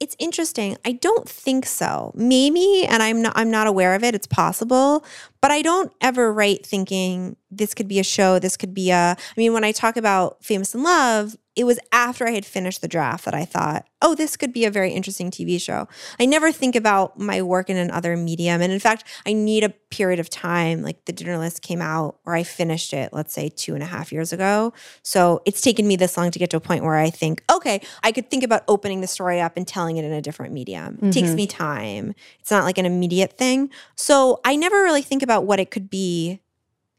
it's 0.00 0.14
interesting. 0.18 0.76
I 0.84 0.92
don't 0.92 1.28
think 1.28 1.66
so. 1.66 2.12
Maybe, 2.14 2.86
and 2.88 3.02
I'm 3.02 3.20
not 3.22 3.32
I'm 3.36 3.50
not 3.50 3.66
aware 3.66 3.94
of 3.94 4.04
it. 4.04 4.14
It's 4.14 4.26
possible, 4.26 5.04
but 5.40 5.50
I 5.50 5.62
don't 5.62 5.92
ever 6.00 6.32
write 6.32 6.64
thinking 6.64 7.36
this 7.50 7.74
could 7.74 7.88
be 7.88 7.98
a 7.98 8.04
show, 8.04 8.38
this 8.38 8.56
could 8.56 8.74
be 8.74 8.90
a 8.90 9.16
I 9.16 9.16
mean, 9.36 9.52
when 9.52 9.64
I 9.64 9.72
talk 9.72 9.96
about 9.96 10.44
Famous 10.44 10.74
in 10.74 10.82
Love, 10.82 11.36
it 11.58 11.64
was 11.64 11.80
after 11.90 12.24
I 12.24 12.30
had 12.30 12.46
finished 12.46 12.82
the 12.82 12.88
draft 12.88 13.24
that 13.24 13.34
I 13.34 13.44
thought, 13.44 13.84
oh, 14.00 14.14
this 14.14 14.36
could 14.36 14.52
be 14.52 14.64
a 14.64 14.70
very 14.70 14.92
interesting 14.92 15.28
TV 15.28 15.60
show. 15.60 15.88
I 16.20 16.24
never 16.24 16.52
think 16.52 16.76
about 16.76 17.18
my 17.18 17.42
work 17.42 17.68
in 17.68 17.76
another 17.76 18.16
medium. 18.16 18.62
And 18.62 18.72
in 18.72 18.78
fact, 18.78 19.02
I 19.26 19.32
need 19.32 19.64
a 19.64 19.70
period 19.70 20.20
of 20.20 20.30
time. 20.30 20.82
Like 20.82 21.04
the 21.06 21.12
dinner 21.12 21.36
list 21.36 21.60
came 21.60 21.82
out 21.82 22.20
or 22.24 22.36
I 22.36 22.44
finished 22.44 22.92
it, 22.92 23.12
let's 23.12 23.34
say 23.34 23.48
two 23.48 23.74
and 23.74 23.82
a 23.82 23.86
half 23.86 24.12
years 24.12 24.32
ago. 24.32 24.72
So 25.02 25.42
it's 25.46 25.60
taken 25.60 25.88
me 25.88 25.96
this 25.96 26.16
long 26.16 26.30
to 26.30 26.38
get 26.38 26.50
to 26.50 26.56
a 26.56 26.60
point 26.60 26.84
where 26.84 26.94
I 26.94 27.10
think, 27.10 27.42
okay, 27.52 27.80
I 28.04 28.12
could 28.12 28.30
think 28.30 28.44
about 28.44 28.62
opening 28.68 29.00
the 29.00 29.08
story 29.08 29.40
up 29.40 29.56
and 29.56 29.66
telling 29.66 29.96
it 29.96 30.04
in 30.04 30.12
a 30.12 30.22
different 30.22 30.52
medium. 30.52 30.94
Mm-hmm. 30.94 31.08
It 31.08 31.12
takes 31.12 31.28
mm-hmm. 31.30 31.36
me 31.36 31.46
time. 31.48 32.14
It's 32.38 32.52
not 32.52 32.62
like 32.62 32.78
an 32.78 32.86
immediate 32.86 33.36
thing. 33.36 33.70
So 33.96 34.40
I 34.44 34.54
never 34.54 34.80
really 34.84 35.02
think 35.02 35.24
about 35.24 35.44
what 35.44 35.58
it 35.58 35.72
could 35.72 35.90
be 35.90 36.40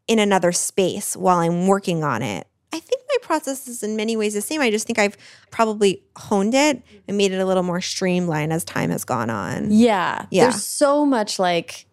in 0.09 0.19
another 0.19 0.51
space 0.51 1.15
while 1.15 1.37
I'm 1.37 1.65
working 1.65 2.03
on 2.03 2.21
it. 2.23 2.48
Process 3.29 3.67
is 3.67 3.83
in 3.83 3.95
many 3.95 4.17
ways 4.17 4.33
the 4.33 4.41
same. 4.41 4.59
I 4.59 4.71
just 4.71 4.87
think 4.87 4.97
I've 4.97 5.15
probably 5.51 6.01
honed 6.17 6.55
it 6.55 6.81
and 7.07 7.15
made 7.15 7.31
it 7.31 7.37
a 7.37 7.45
little 7.45 7.61
more 7.61 7.79
streamlined 7.79 8.51
as 8.51 8.63
time 8.63 8.89
has 8.89 9.05
gone 9.05 9.29
on. 9.29 9.67
Yeah. 9.69 10.25
Yeah. 10.31 10.45
There's 10.45 10.63
so 10.63 11.05
much 11.05 11.37
like 11.37 11.85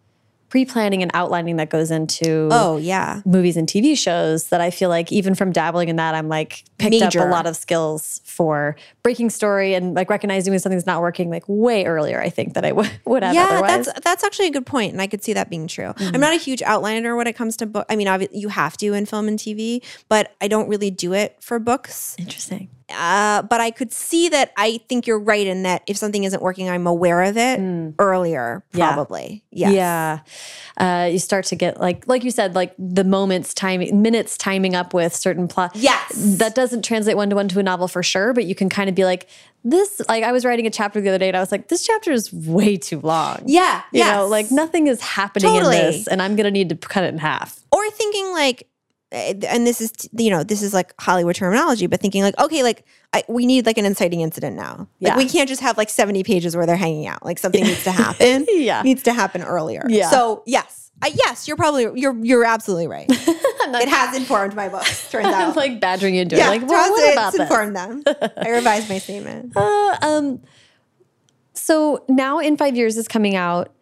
pre-planning 0.49 1.01
and 1.01 1.11
outlining 1.13 1.57
that 1.57 1.69
goes 1.69 1.91
into 1.91 2.47
oh 2.51 2.77
yeah 2.77 3.21
movies 3.25 3.57
and 3.57 3.67
TV 3.67 3.97
shows 3.97 4.47
that 4.47 4.61
I 4.61 4.71
feel 4.71 4.89
like 4.89 5.11
even 5.11 5.35
from 5.35 5.51
dabbling 5.51 5.89
in 5.89 5.97
that 5.97 6.15
I'm 6.15 6.29
like 6.29 6.63
picked 6.77 6.91
Major. 6.91 7.21
up 7.21 7.27
a 7.27 7.29
lot 7.29 7.45
of 7.45 7.55
skills 7.55 8.21
for 8.23 8.75
breaking 9.03 9.29
story 9.29 9.73
and 9.73 9.93
like 9.93 10.09
recognizing 10.09 10.51
when 10.51 10.59
something's 10.59 10.85
not 10.85 11.01
working 11.01 11.29
like 11.29 11.43
way 11.47 11.85
earlier 11.85 12.21
I 12.21 12.29
think 12.29 12.53
that 12.53 12.63
I 12.63 12.71
would 12.71 13.23
have 13.23 13.35
yeah 13.35 13.47
otherwise. 13.51 13.85
that's 13.85 13.99
that's 14.01 14.23
actually 14.23 14.47
a 14.47 14.51
good 14.51 14.65
point 14.65 14.93
and 14.93 15.01
I 15.01 15.07
could 15.07 15.23
see 15.23 15.33
that 15.33 15.49
being 15.49 15.67
true. 15.67 15.87
Mm 15.87 15.93
-hmm. 15.93 16.13
I'm 16.13 16.21
not 16.21 16.33
a 16.33 16.43
huge 16.43 16.63
outliner 16.63 17.15
when 17.17 17.27
it 17.27 17.35
comes 17.35 17.57
to 17.57 17.65
book 17.65 17.85
I 17.89 17.95
mean 17.95 18.07
you 18.31 18.49
have 18.49 18.77
to 18.77 18.93
in 18.93 19.05
film 19.05 19.27
and 19.27 19.39
TV 19.39 19.81
but 20.09 20.27
I 20.41 20.47
don't 20.47 20.69
really 20.69 20.91
do 20.91 21.13
it 21.13 21.35
for 21.39 21.59
books. 21.59 22.15
Interesting. 22.17 22.69
Uh, 22.89 23.41
but 23.41 23.59
I 23.59 23.71
could 23.71 23.91
see 23.91 24.29
that 24.29 24.53
I 24.55 24.79
think 24.87 25.07
you're 25.07 25.19
right 25.19 25.45
in 25.45 25.63
that 25.63 25.83
if 25.87 25.97
something 25.97 26.23
isn't 26.23 26.41
working, 26.41 26.69
I'm 26.69 26.87
aware 26.87 27.21
of 27.23 27.35
it 27.35 27.59
mm. 27.59 27.93
earlier, 27.99 28.63
probably. 28.71 29.43
Yeah. 29.51 29.69
Yes. 29.69 30.21
Yeah. 30.77 31.03
Uh, 31.03 31.05
you 31.07 31.19
start 31.19 31.45
to 31.45 31.55
get 31.55 31.81
like, 31.81 32.07
like 32.07 32.23
you 32.23 32.31
said, 32.31 32.55
like 32.55 32.73
the 32.79 33.03
moments 33.03 33.53
timing, 33.53 34.01
minutes 34.01 34.37
timing 34.37 34.73
up 34.73 34.93
with 34.93 35.13
certain 35.13 35.49
plot. 35.49 35.71
Yes. 35.75 36.37
That 36.37 36.55
doesn't 36.55 36.85
translate 36.85 37.17
one 37.17 37.29
to 37.29 37.35
one 37.35 37.49
to 37.49 37.59
a 37.59 37.63
novel 37.63 37.89
for 37.89 38.03
sure, 38.03 38.33
but 38.33 38.45
you 38.45 38.55
can 38.55 38.69
kind 38.69 38.87
of 38.87 38.95
be 38.95 39.03
like, 39.03 39.27
this, 39.65 40.01
like 40.07 40.23
I 40.23 40.31
was 40.31 40.45
writing 40.45 40.65
a 40.65 40.69
chapter 40.69 41.01
the 41.01 41.09
other 41.09 41.17
day 41.17 41.27
and 41.27 41.35
I 41.35 41.41
was 41.41 41.51
like, 41.51 41.67
this 41.67 41.85
chapter 41.85 42.13
is 42.13 42.31
way 42.31 42.77
too 42.77 43.01
long. 43.01 43.41
Yeah. 43.45 43.81
You 43.91 43.99
yes. 43.99 44.15
know, 44.15 44.27
like 44.27 44.49
nothing 44.49 44.87
is 44.87 45.01
happening 45.01 45.51
totally. 45.51 45.77
in 45.77 45.85
this 45.87 46.07
and 46.07 46.21
I'm 46.21 46.37
going 46.37 46.45
to 46.45 46.51
need 46.51 46.69
to 46.69 46.75
cut 46.75 47.03
it 47.03 47.07
in 47.07 47.17
half. 47.17 47.59
Or 47.73 47.89
thinking 47.89 48.31
like, 48.31 48.69
and 49.11 49.65
this 49.65 49.79
is 49.79 49.93
you 50.17 50.29
know 50.29 50.43
this 50.43 50.61
is 50.61 50.73
like 50.73 50.93
hollywood 50.99 51.33
terminology 51.33 51.87
but 51.87 52.01
thinking 52.01 52.23
like 52.23 52.37
okay 52.39 52.61
like 52.61 52.85
I, 53.13 53.23
we 53.27 53.45
need 53.45 53.65
like 53.65 53.77
an 53.77 53.85
inciting 53.85 54.21
incident 54.21 54.55
now. 54.55 54.89
Like 54.99 55.11
yeah. 55.13 55.17
we 55.17 55.29
can't 55.29 55.47
just 55.47 55.61
have 55.61 55.77
like 55.77 55.89
70 55.89 56.23
pages 56.23 56.55
where 56.55 56.65
they're 56.65 56.75
hanging 56.75 57.07
out. 57.07 57.23
Like 57.23 57.39
something 57.39 57.63
needs 57.63 57.83
to 57.85 57.91
happen. 58.03 58.45
Yeah. 58.49 58.81
Needs 58.81 59.03
to 59.03 59.13
happen 59.13 59.41
earlier. 59.41 59.85
Yeah. 59.87 60.09
So 60.09 60.43
yes. 60.45 60.91
Uh, 61.01 61.09
yes 61.13 61.47
you're 61.47 61.57
probably 61.57 61.87
you're 61.99 62.17
you're 62.23 62.43
absolutely 62.43 62.87
right. 62.87 63.09
It 63.69 63.89
has 63.89 64.15
informed 64.15 64.55
my 64.55 64.69
book 64.69 64.85
turns 65.09 65.25
out. 65.25 65.49
I'm 65.49 65.53
like 65.53 65.81
badgering 65.81 66.15
you 66.15 66.21
into 66.21 66.37
yeah, 66.37 66.47
it 66.47 66.61
like 66.61 66.69
well, 66.69 66.89
what 66.89 67.11
about 67.11 67.33
it's 67.33 67.41
informed 67.41 67.75
them. 67.75 68.01
I 68.37 68.51
revised 68.51 68.87
my 68.87 68.97
statement. 68.97 69.57
Uh, 69.57 69.97
um 70.01 70.41
so 71.53 72.05
now 72.07 72.39
in 72.39 72.55
five 72.55 72.77
years 72.77 72.95
is 72.95 73.09
coming 73.09 73.35
out 73.35 73.73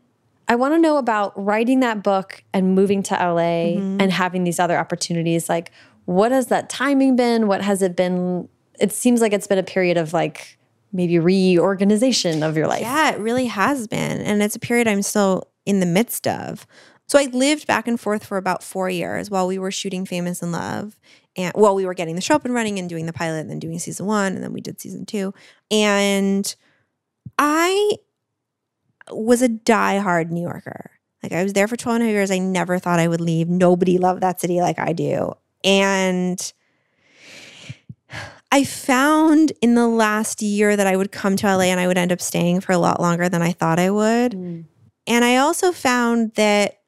I 0.48 0.56
want 0.56 0.74
to 0.74 0.80
know 0.80 0.98
about 0.98 1.34
writing 1.36 1.80
that 1.80 2.04
book 2.04 2.44
and 2.54 2.76
moving 2.76 3.04
to 3.04 3.16
LA 3.16 3.76
mm 3.76 3.78
-hmm. 3.78 4.02
and 4.02 4.12
having 4.12 4.44
these 4.44 4.64
other 4.64 4.78
opportunities. 4.80 5.50
Like, 5.50 5.72
what 6.06 6.32
has 6.32 6.48
that 6.48 6.70
timing 6.70 7.16
been? 7.16 7.48
What 7.48 7.62
has 7.62 7.82
it 7.82 7.96
been? 7.96 8.48
It 8.80 8.94
seems 8.94 9.22
like 9.22 9.36
it's 9.36 9.48
been 9.48 9.60
a 9.60 9.64
period 9.74 9.98
of 9.98 10.14
like 10.14 10.58
maybe 10.92 11.20
reorganization 11.20 12.44
of 12.44 12.56
your 12.56 12.68
life. 12.68 12.82
Yeah, 12.82 13.16
it 13.16 13.20
really 13.20 13.48
has 13.48 13.88
been. 13.88 14.22
And 14.22 14.42
it's 14.42 14.56
a 14.56 14.60
period 14.60 14.88
I'm 14.88 15.02
still 15.02 15.44
in 15.66 15.80
the 15.80 15.86
midst 15.86 16.28
of. 16.28 16.66
So 17.08 17.20
I 17.20 17.26
lived 17.26 17.68
back 17.68 17.88
and 17.88 18.00
forth 18.00 18.26
for 18.26 18.38
about 18.38 18.64
four 18.64 18.90
years 18.90 19.30
while 19.30 19.48
we 19.48 19.60
were 19.60 19.72
shooting 19.72 20.06
Famous 20.06 20.42
in 20.42 20.52
Love. 20.52 21.00
And 21.36 21.54
while 21.54 21.76
we 21.76 21.86
were 21.86 21.94
getting 21.94 22.16
the 22.16 22.22
show 22.22 22.36
up 22.36 22.46
and 22.46 22.54
running 22.54 22.80
and 22.80 22.90
doing 22.90 23.06
the 23.06 23.14
pilot 23.14 23.42
and 23.42 23.50
then 23.50 23.60
doing 23.60 23.78
season 23.78 24.06
one, 24.06 24.34
and 24.34 24.44
then 24.44 24.54
we 24.54 24.62
did 24.62 24.80
season 24.80 25.06
two. 25.06 25.34
And 25.70 26.56
I 27.38 27.98
was 29.10 29.42
a 29.42 29.48
die-hard 29.48 30.32
New 30.32 30.44
Yorker. 30.44 30.92
Like 31.24 31.34
I 31.34 31.44
was 31.44 31.54
there 31.54 31.68
for 31.68 31.76
12 31.76 32.04
years. 32.04 32.32
I 32.32 32.38
never 32.38 32.78
thought 32.80 33.00
I 33.00 33.08
would 33.08 33.22
leave. 33.22 33.50
Nobody 33.50 33.98
loved 33.98 34.22
that 34.22 34.40
city 34.40 34.62
like 34.62 34.80
I 34.80 34.94
do. 34.94 35.34
And 35.64 36.54
I 38.52 38.64
found 38.64 39.52
in 39.62 39.76
the 39.76 39.88
last 39.88 40.42
year 40.42 40.76
that 40.76 40.88
I 40.88 40.96
would 40.96 41.12
come 41.12 41.36
to 41.38 41.48
LA 41.48 41.64
and 41.64 41.80
I 41.80 41.88
would 41.88 41.98
end 41.98 42.12
up 42.12 42.22
staying 42.22 42.62
for 42.62 42.72
a 42.72 42.78
lot 42.78 43.02
longer 43.02 43.28
than 43.28 43.42
I 43.42 43.52
thought 43.52 43.80
I 43.80 43.90
would. 43.90 44.34
Mm. 44.34 44.66
And 45.08 45.26
I 45.26 45.38
also 45.38 45.72
found 45.72 46.34
that 46.36 46.80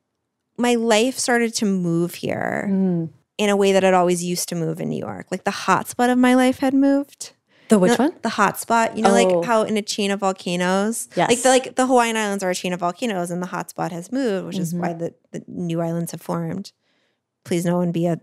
my 0.58 0.76
life 0.76 1.18
started 1.18 1.54
to 1.56 1.66
move 1.66 2.16
here 2.16 2.68
mm. 2.70 3.10
in 3.38 3.50
a 3.50 3.56
way 3.56 3.72
that 3.74 3.84
it 3.84 3.94
always 3.94 4.24
used 4.24 4.50
to 4.50 4.56
move 4.56 4.80
in 4.80 4.90
New 4.90 5.00
York. 5.00 5.28
Like 5.30 5.44
the 5.44 5.52
hotspot 5.52 6.12
of 6.12 6.18
my 6.18 6.36
life 6.36 6.60
had 6.60 6.74
moved. 6.74 7.34
The 7.70 7.80
which 7.80 7.98
one? 8.00 8.14
The 8.22 8.30
hot 8.30 8.58
spot. 8.60 8.96
You 8.96 9.04
know, 9.04 9.10
oh. 9.10 9.14
like 9.14 9.46
how 9.46 9.64
in 9.64 9.78
a 9.78 9.82
chain 9.82 10.12
of 10.12 10.20
volcanoes, 10.22 11.10
yes. 11.16 11.30
like 11.30 11.42
the, 11.42 11.50
like 11.50 11.76
the 11.76 11.88
Hawaiian 11.88 12.16
Islands 12.16 12.44
are 12.44 12.50
a 12.50 12.56
chain 12.56 12.74
of 12.74 12.80
volcanoes, 12.80 13.32
and 13.32 13.42
the 13.42 13.48
hot 13.48 13.70
spot 13.70 13.92
has 13.92 14.12
moved, 14.12 14.48
which 14.48 14.56
mm 14.56 14.60
-hmm. 14.60 14.64
is 14.64 14.74
why 14.74 14.90
mm-hmm. 14.90 15.00
the, 15.00 15.40
the 15.40 15.44
new 15.48 15.82
islands 15.82 16.12
have 16.12 16.24
formed. 16.24 16.72
Please, 17.44 17.68
no 17.70 17.78
one 17.78 17.92
be 17.92 18.08
a 18.08 18.18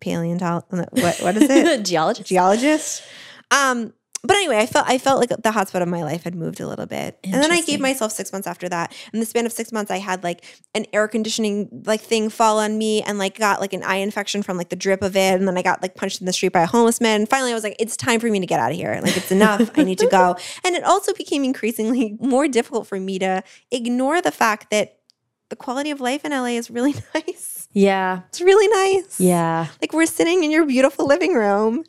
paleontologist. 0.00 0.92
What 0.92 1.20
what 1.20 1.36
is 1.36 1.50
it? 1.50 1.84
Geologist. 1.90 2.28
Geologist. 2.28 3.02
Um, 3.50 3.92
but 4.26 4.36
anyway, 4.36 4.58
I 4.58 4.66
felt 4.66 4.88
I 4.88 4.98
felt 4.98 5.20
like 5.20 5.28
the 5.30 5.50
hotspot 5.50 5.82
of 5.82 5.88
my 5.88 6.02
life 6.02 6.24
had 6.24 6.34
moved 6.34 6.60
a 6.60 6.66
little 6.66 6.86
bit, 6.86 7.18
and 7.24 7.34
then 7.34 7.52
I 7.52 7.62
gave 7.62 7.80
myself 7.80 8.12
six 8.12 8.32
months 8.32 8.46
after 8.46 8.68
that. 8.68 8.94
In 9.12 9.20
the 9.20 9.26
span 9.26 9.46
of 9.46 9.52
six 9.52 9.72
months, 9.72 9.90
I 9.90 9.98
had 9.98 10.22
like 10.22 10.44
an 10.74 10.86
air 10.92 11.08
conditioning 11.08 11.82
like 11.86 12.00
thing 12.00 12.28
fall 12.28 12.58
on 12.58 12.76
me, 12.78 13.02
and 13.02 13.18
like 13.18 13.38
got 13.38 13.60
like 13.60 13.72
an 13.72 13.82
eye 13.82 13.96
infection 13.96 14.42
from 14.42 14.56
like 14.56 14.68
the 14.68 14.76
drip 14.76 15.02
of 15.02 15.16
it, 15.16 15.34
and 15.34 15.46
then 15.46 15.56
I 15.56 15.62
got 15.62 15.82
like 15.82 15.94
punched 15.94 16.20
in 16.20 16.26
the 16.26 16.32
street 16.32 16.52
by 16.52 16.62
a 16.62 16.66
homeless 16.66 17.00
man. 17.00 17.20
And 17.22 17.28
finally, 17.28 17.50
I 17.52 17.54
was 17.54 17.64
like, 17.64 17.76
it's 17.78 17.96
time 17.96 18.20
for 18.20 18.28
me 18.28 18.40
to 18.40 18.46
get 18.46 18.60
out 18.60 18.70
of 18.70 18.76
here. 18.76 18.98
Like 19.02 19.16
it's 19.16 19.32
enough. 19.32 19.70
I 19.76 19.82
need 19.82 19.98
to 19.98 20.08
go. 20.08 20.36
And 20.64 20.74
it 20.74 20.82
also 20.84 21.12
became 21.12 21.44
increasingly 21.44 22.16
more 22.20 22.48
difficult 22.48 22.86
for 22.86 22.98
me 22.98 23.18
to 23.20 23.42
ignore 23.70 24.20
the 24.20 24.32
fact 24.32 24.70
that 24.70 24.98
the 25.48 25.56
quality 25.56 25.90
of 25.90 26.00
life 26.00 26.24
in 26.24 26.32
LA 26.32 26.56
is 26.56 26.70
really 26.70 26.94
nice. 27.14 27.68
Yeah, 27.72 28.22
it's 28.28 28.40
really 28.40 28.68
nice. 28.68 29.20
Yeah, 29.20 29.66
like 29.80 29.92
we're 29.92 30.06
sitting 30.06 30.42
in 30.44 30.50
your 30.50 30.66
beautiful 30.66 31.06
living 31.06 31.34
room 31.34 31.84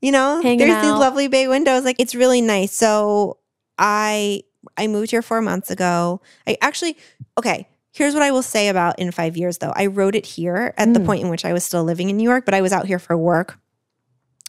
you 0.00 0.12
know, 0.12 0.40
Hanging 0.42 0.58
there's 0.58 0.72
out. 0.72 0.82
these 0.82 0.92
lovely 0.92 1.28
bay 1.28 1.48
windows. 1.48 1.84
Like 1.84 1.96
it's 1.98 2.14
really 2.14 2.40
nice. 2.40 2.72
So 2.72 3.38
I 3.78 4.42
I 4.76 4.86
moved 4.86 5.10
here 5.10 5.22
four 5.22 5.40
months 5.40 5.70
ago. 5.70 6.20
I 6.46 6.56
actually 6.60 6.96
okay. 7.38 7.68
Here's 7.92 8.12
what 8.12 8.22
I 8.22 8.30
will 8.30 8.42
say 8.42 8.68
about 8.68 8.98
in 8.98 9.10
five 9.10 9.38
years 9.38 9.58
though. 9.58 9.72
I 9.74 9.86
wrote 9.86 10.14
it 10.14 10.26
here 10.26 10.74
at 10.76 10.88
mm. 10.88 10.94
the 10.94 11.00
point 11.00 11.22
in 11.22 11.30
which 11.30 11.46
I 11.46 11.54
was 11.54 11.64
still 11.64 11.82
living 11.82 12.10
in 12.10 12.18
New 12.18 12.28
York, 12.28 12.44
but 12.44 12.52
I 12.52 12.60
was 12.60 12.72
out 12.72 12.86
here 12.86 12.98
for 12.98 13.16
work 13.16 13.58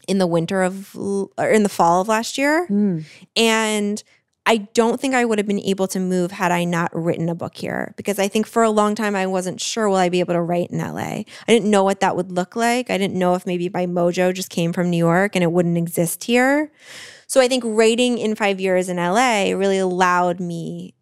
in 0.08 0.18
the 0.18 0.28
winter 0.28 0.64
of 0.64 0.96
or 0.96 1.50
in 1.50 1.64
the 1.64 1.70
fall 1.70 2.02
of 2.02 2.08
last 2.08 2.38
year. 2.38 2.68
Mm. 2.68 3.06
And 3.36 4.04
I 4.48 4.60
don't 4.74 5.00
think 5.00 5.14
I 5.14 5.26
would 5.26 5.40
have 5.40 5.46
been 5.46 5.60
able 5.60 5.90
to 5.90 6.00
move 6.00 6.32
had 6.32 6.54
I 6.54 6.64
not 6.64 6.90
written 6.96 7.28
a 7.28 7.36
book 7.36 7.58
here 7.58 7.94
because 7.98 8.18
I 8.18 8.30
think 8.30 8.48
for 8.48 8.64
a 8.64 8.70
long 8.70 8.96
time 8.96 9.14
I 9.14 9.28
wasn't 9.28 9.60
sure 9.60 9.90
will 9.90 9.98
I 9.98 10.08
be 10.08 10.22
able 10.22 10.36
to 10.36 10.42
write 10.42 10.72
in 10.72 10.80
LA. 10.80 11.02
I 11.02 11.26
didn't 11.48 11.70
know 11.70 11.84
what 11.84 12.00
that 12.00 12.16
would 12.16 12.32
look 12.32 12.56
like. 12.56 12.90
I 12.90 12.98
didn't 12.98 13.20
know 13.20 13.36
if 13.36 13.46
maybe 13.46 13.68
my 13.68 13.86
mojo 13.86 14.34
just 14.34 14.50
came 14.50 14.72
from 14.72 14.90
New 14.90 14.98
York 14.98 15.36
and 15.36 15.44
it 15.44 15.52
wouldn't 15.52 15.78
exist 15.78 16.24
here. 16.24 16.72
So 17.28 17.42
I 17.42 17.50
think 17.50 17.66
writing 17.66 18.18
in 18.18 18.36
5 18.36 18.62
years 18.62 18.88
in 18.88 18.96
LA 18.96 19.52
really 19.52 19.80
allowed 19.80 20.40
me 20.40 20.94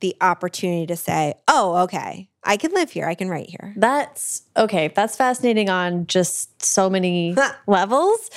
the 0.00 0.16
opportunity 0.20 0.84
to 0.86 0.96
say, 0.96 1.34
"Oh, 1.46 1.76
okay. 1.84 2.28
I 2.42 2.56
can 2.56 2.72
live 2.72 2.90
here. 2.90 3.06
I 3.06 3.14
can 3.14 3.28
write 3.28 3.48
here." 3.48 3.72
That's 3.76 4.42
okay. 4.56 4.88
That's 4.88 5.14
fascinating 5.14 5.70
on 5.70 6.08
just 6.08 6.60
so 6.60 6.90
many 6.90 7.36
levels. 7.68 8.28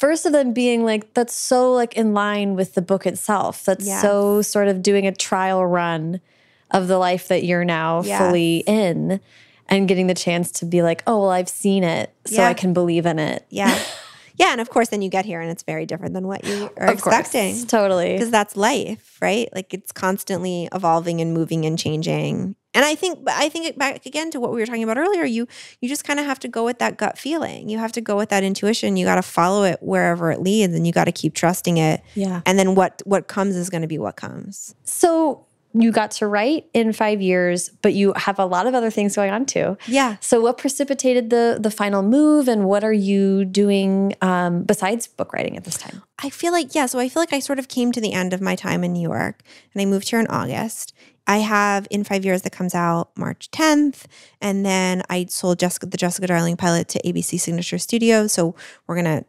First 0.00 0.24
of 0.24 0.32
them 0.32 0.54
being 0.54 0.82
like, 0.82 1.12
that's 1.12 1.34
so 1.34 1.74
like 1.74 1.94
in 1.94 2.14
line 2.14 2.54
with 2.54 2.72
the 2.72 2.80
book 2.80 3.04
itself. 3.06 3.66
That's 3.66 3.86
yes. 3.86 4.00
so 4.00 4.40
sort 4.40 4.68
of 4.68 4.82
doing 4.82 5.06
a 5.06 5.12
trial 5.12 5.66
run 5.66 6.22
of 6.70 6.88
the 6.88 6.96
life 6.96 7.28
that 7.28 7.44
you're 7.44 7.66
now 7.66 8.02
yes. 8.02 8.18
fully 8.18 8.64
in. 8.66 9.20
And 9.68 9.86
getting 9.86 10.06
the 10.06 10.14
chance 10.14 10.50
to 10.52 10.64
be 10.64 10.80
like, 10.82 11.02
oh, 11.06 11.20
well, 11.20 11.30
I've 11.30 11.50
seen 11.50 11.84
it, 11.84 12.12
so 12.24 12.36
Yeah. 12.36 12.48
I 12.48 12.54
can 12.54 12.72
believe 12.72 13.04
in 13.04 13.18
it. 13.18 13.44
Yeah. 13.50 13.78
Yeah. 14.36 14.52
And 14.52 14.60
of 14.62 14.70
course, 14.70 14.88
then 14.88 15.02
you 15.02 15.10
get 15.10 15.26
here 15.26 15.42
and 15.42 15.50
it's 15.50 15.64
very 15.64 15.84
different 15.84 16.14
than 16.14 16.26
what 16.26 16.46
you 16.46 16.70
are 16.78 16.86
Of 16.86 17.02
course. 17.02 17.14
expecting. 17.14 17.66
Totally. 17.66 18.14
Because 18.14 18.30
that's 18.30 18.56
life, 18.56 19.18
right? 19.20 19.50
Like 19.54 19.74
it's 19.74 19.92
constantly 19.92 20.66
evolving 20.72 21.20
and 21.20 21.34
moving 21.34 21.66
and 21.66 21.78
changing. 21.78 22.56
And 22.74 22.84
I 22.84 22.94
think, 22.94 23.18
I 23.28 23.48
think 23.48 23.76
back 23.76 24.06
again 24.06 24.30
to 24.30 24.40
what 24.40 24.52
we 24.52 24.60
were 24.60 24.66
talking 24.66 24.84
about 24.84 24.98
earlier. 24.98 25.24
You 25.24 25.48
you 25.80 25.88
just 25.88 26.04
kind 26.04 26.20
of 26.20 26.26
have 26.26 26.38
to 26.40 26.48
go 26.48 26.64
with 26.64 26.78
that 26.78 26.96
gut 26.96 27.18
feeling. 27.18 27.68
You 27.68 27.78
have 27.78 27.92
to 27.92 28.00
go 28.00 28.16
with 28.16 28.28
that 28.28 28.44
intuition. 28.44 28.96
You 28.96 29.04
got 29.04 29.16
to 29.16 29.22
follow 29.22 29.64
it 29.64 29.78
wherever 29.80 30.30
it 30.30 30.40
leads, 30.40 30.74
and 30.74 30.86
you 30.86 30.92
got 30.92 31.04
to 31.04 31.12
keep 31.12 31.34
trusting 31.34 31.78
it. 31.78 32.02
Yeah. 32.14 32.42
And 32.46 32.58
then 32.58 32.74
what 32.74 33.02
what 33.04 33.26
comes 33.26 33.56
is 33.56 33.70
going 33.70 33.82
to 33.82 33.88
be 33.88 33.98
what 33.98 34.16
comes. 34.16 34.74
So 34.84 35.46
you 35.72 35.92
got 35.92 36.10
to 36.10 36.26
write 36.26 36.66
in 36.74 36.92
five 36.92 37.22
years, 37.22 37.68
but 37.82 37.94
you 37.94 38.12
have 38.16 38.38
a 38.38 38.44
lot 38.44 38.66
of 38.66 38.74
other 38.74 38.90
things 38.90 39.14
going 39.14 39.30
on 39.30 39.46
too. 39.46 39.76
Yeah. 39.86 40.16
So 40.20 40.40
what 40.40 40.58
precipitated 40.58 41.30
the 41.30 41.58
the 41.60 41.70
final 41.70 42.02
move, 42.02 42.48
and 42.48 42.64
what 42.64 42.84
are 42.84 42.92
you 42.92 43.44
doing 43.44 44.14
um, 44.20 44.64
besides 44.64 45.06
book 45.06 45.32
writing 45.32 45.56
at 45.56 45.64
this 45.64 45.76
time? 45.76 46.02
I 46.22 46.30
feel 46.30 46.52
like, 46.52 46.74
yeah, 46.74 46.86
so 46.86 46.98
I 46.98 47.08
feel 47.08 47.22
like 47.22 47.32
I 47.32 47.38
sort 47.38 47.58
of 47.58 47.68
came 47.68 47.92
to 47.92 48.00
the 48.00 48.12
end 48.12 48.32
of 48.32 48.40
my 48.40 48.54
time 48.54 48.84
in 48.84 48.92
New 48.92 49.00
York 49.00 49.42
and 49.72 49.80
I 49.80 49.86
moved 49.86 50.10
here 50.10 50.20
in 50.20 50.26
August. 50.26 50.92
I 51.26 51.38
have 51.38 51.86
in 51.90 52.04
five 52.04 52.24
years 52.24 52.42
that 52.42 52.52
comes 52.52 52.74
out 52.74 53.10
March 53.16 53.50
10th. 53.50 54.04
And 54.40 54.64
then 54.64 55.02
I 55.08 55.26
sold 55.26 55.58
Jessica, 55.58 55.86
the 55.86 55.96
Jessica 55.96 56.26
Darling 56.26 56.56
pilot 56.56 56.88
to 56.88 57.02
ABC 57.02 57.38
Signature 57.38 57.78
Studios. 57.78 58.32
So 58.32 58.54
we're 58.86 59.00
going 59.00 59.22
to 59.22 59.24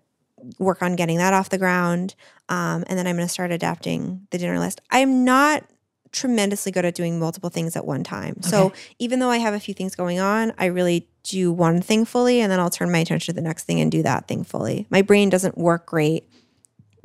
work 0.58 0.82
on 0.82 0.96
getting 0.96 1.18
that 1.18 1.34
off 1.34 1.50
the 1.50 1.58
ground. 1.58 2.16
Um, 2.50 2.84
and 2.88 2.98
then 2.98 3.08
I'm 3.08 3.16
going 3.16 3.28
to 3.28 3.32
start 3.32 3.52
adapting 3.52 4.28
the 4.32 4.38
dinner 4.38 4.60
list. 4.60 4.82
I'm 4.90 5.24
not 5.24 5.64
tremendously 6.12 6.72
good 6.72 6.86
at 6.86 6.96
doing 6.96 7.20
multiple 7.20 7.50
things 7.50 7.76
at 7.76 7.86
one 7.86 8.04
time. 8.04 8.42
So 8.42 8.74
even 9.00 9.20
though 9.20 9.30
I 9.30 9.38
have 9.38 9.54
a 9.54 9.60
few 9.60 9.74
things 9.74 9.96
going 9.96 10.20
on, 10.20 10.52
I 10.58 10.66
really 10.66 11.08
do 11.24 11.52
one 11.52 11.82
thing 11.82 12.04
fully 12.04 12.42
and 12.42 12.52
then 12.52 12.60
I'll 12.60 12.70
turn 12.70 12.92
my 12.92 13.00
attention 13.00 13.34
to 13.34 13.42
the 13.42 13.48
next 13.48 13.64
thing 13.64 13.80
and 13.80 13.92
do 13.92 14.04
that 14.04 14.28
thing 14.28 14.44
fully. 14.44 14.88
My 14.90 15.02
brain 15.02 15.30
doesn't 15.30 15.58
work 15.58 15.86
great 15.86 16.28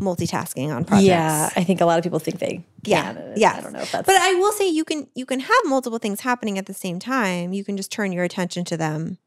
multitasking 0.00 0.74
on 0.74 0.84
projects. 0.84 1.06
Yeah, 1.06 1.50
I 1.56 1.64
think 1.64 1.80
a 1.80 1.86
lot 1.86 1.98
of 1.98 2.02
people 2.04 2.18
think 2.18 2.38
they 2.38 2.62
Yeah. 2.82 3.14
Yes. 3.36 3.56
I 3.58 3.60
don't 3.62 3.72
know 3.72 3.80
if 3.80 3.90
that's 3.92 4.06
But 4.06 4.16
I 4.16 4.34
will 4.34 4.52
say 4.52 4.68
you 4.68 4.84
can 4.84 5.08
you 5.14 5.24
can 5.26 5.40
have 5.40 5.58
multiple 5.64 5.98
things 5.98 6.20
happening 6.20 6.58
at 6.58 6.66
the 6.66 6.74
same 6.74 6.98
time. 6.98 7.52
You 7.52 7.64
can 7.64 7.76
just 7.76 7.90
turn 7.90 8.12
your 8.12 8.24
attention 8.24 8.64
to 8.66 8.76
them 8.76 9.18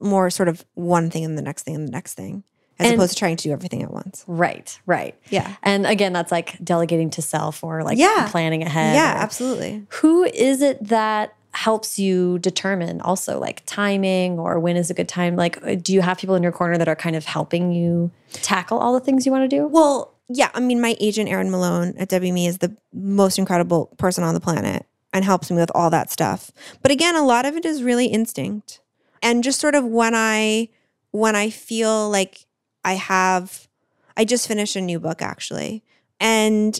more 0.00 0.30
sort 0.30 0.48
of 0.48 0.64
one 0.74 1.10
thing 1.10 1.24
and 1.24 1.36
the 1.36 1.42
next 1.42 1.62
thing 1.64 1.74
and 1.74 1.88
the 1.88 1.92
next 1.92 2.14
thing 2.14 2.44
as 2.78 2.86
And- 2.88 2.94
opposed 2.96 3.14
to 3.14 3.18
trying 3.18 3.36
to 3.36 3.42
do 3.44 3.52
everything 3.52 3.82
at 3.82 3.90
once. 3.90 4.22
right, 4.26 4.78
right. 4.84 5.14
Yeah. 5.30 5.56
And 5.62 5.86
again, 5.86 6.12
that's 6.12 6.30
like 6.30 6.62
delegating 6.62 7.08
to 7.10 7.22
self 7.22 7.64
or 7.64 7.82
like 7.82 7.96
Yeah. 7.98 8.28
planning 8.30 8.62
ahead. 8.62 8.94
Yeah, 8.94 9.14
absolutely. 9.16 9.86
Who 10.00 10.24
is 10.24 10.60
it 10.60 10.86
that 10.88 11.34
helps 11.56 11.98
you 11.98 12.38
determine 12.40 13.00
also 13.00 13.38
like 13.40 13.62
timing 13.64 14.38
or 14.38 14.60
when 14.60 14.76
is 14.76 14.90
a 14.90 14.94
good 14.94 15.08
time? 15.08 15.36
Like, 15.36 15.64
uh, 15.66 15.74
do 15.74 15.94
you 15.94 16.02
have 16.02 16.18
people 16.18 16.34
in 16.34 16.42
your 16.42 16.52
corner 16.52 16.76
that 16.76 16.86
are 16.86 16.94
kind 16.94 17.16
of 17.16 17.24
helping 17.24 17.72
you 17.72 18.10
tackle 18.30 18.78
all 18.78 18.92
the 18.92 19.00
things 19.00 19.24
you 19.24 19.32
want 19.32 19.48
to 19.50 19.56
do? 19.56 19.66
Well, 19.66 20.12
yeah, 20.28 20.50
I 20.52 20.60
mean, 20.60 20.82
my 20.82 20.96
agent 21.00 21.30
Erin 21.30 21.50
Malone 21.50 21.94
at 21.96 22.10
WME 22.10 22.46
is 22.46 22.58
the 22.58 22.76
most 22.92 23.38
incredible 23.38 23.86
person 23.96 24.22
on 24.22 24.34
the 24.34 24.40
planet 24.40 24.84
and 25.14 25.24
helps 25.24 25.50
me 25.50 25.56
with 25.56 25.70
all 25.74 25.88
that 25.88 26.10
stuff. 26.10 26.50
But 26.82 26.90
again, 26.90 27.16
a 27.16 27.24
lot 27.24 27.46
of 27.46 27.56
it 27.56 27.64
is 27.64 27.82
really 27.82 28.06
instinct. 28.06 28.80
And 29.22 29.42
just 29.42 29.58
sort 29.58 29.74
of 29.74 29.84
when 29.84 30.14
I 30.14 30.68
when 31.10 31.34
I 31.34 31.48
feel 31.48 32.10
like 32.10 32.44
I 32.84 32.94
have 32.94 33.66
I 34.14 34.26
just 34.26 34.46
finished 34.46 34.76
a 34.76 34.80
new 34.82 35.00
book 35.00 35.22
actually. 35.22 35.82
And 36.20 36.78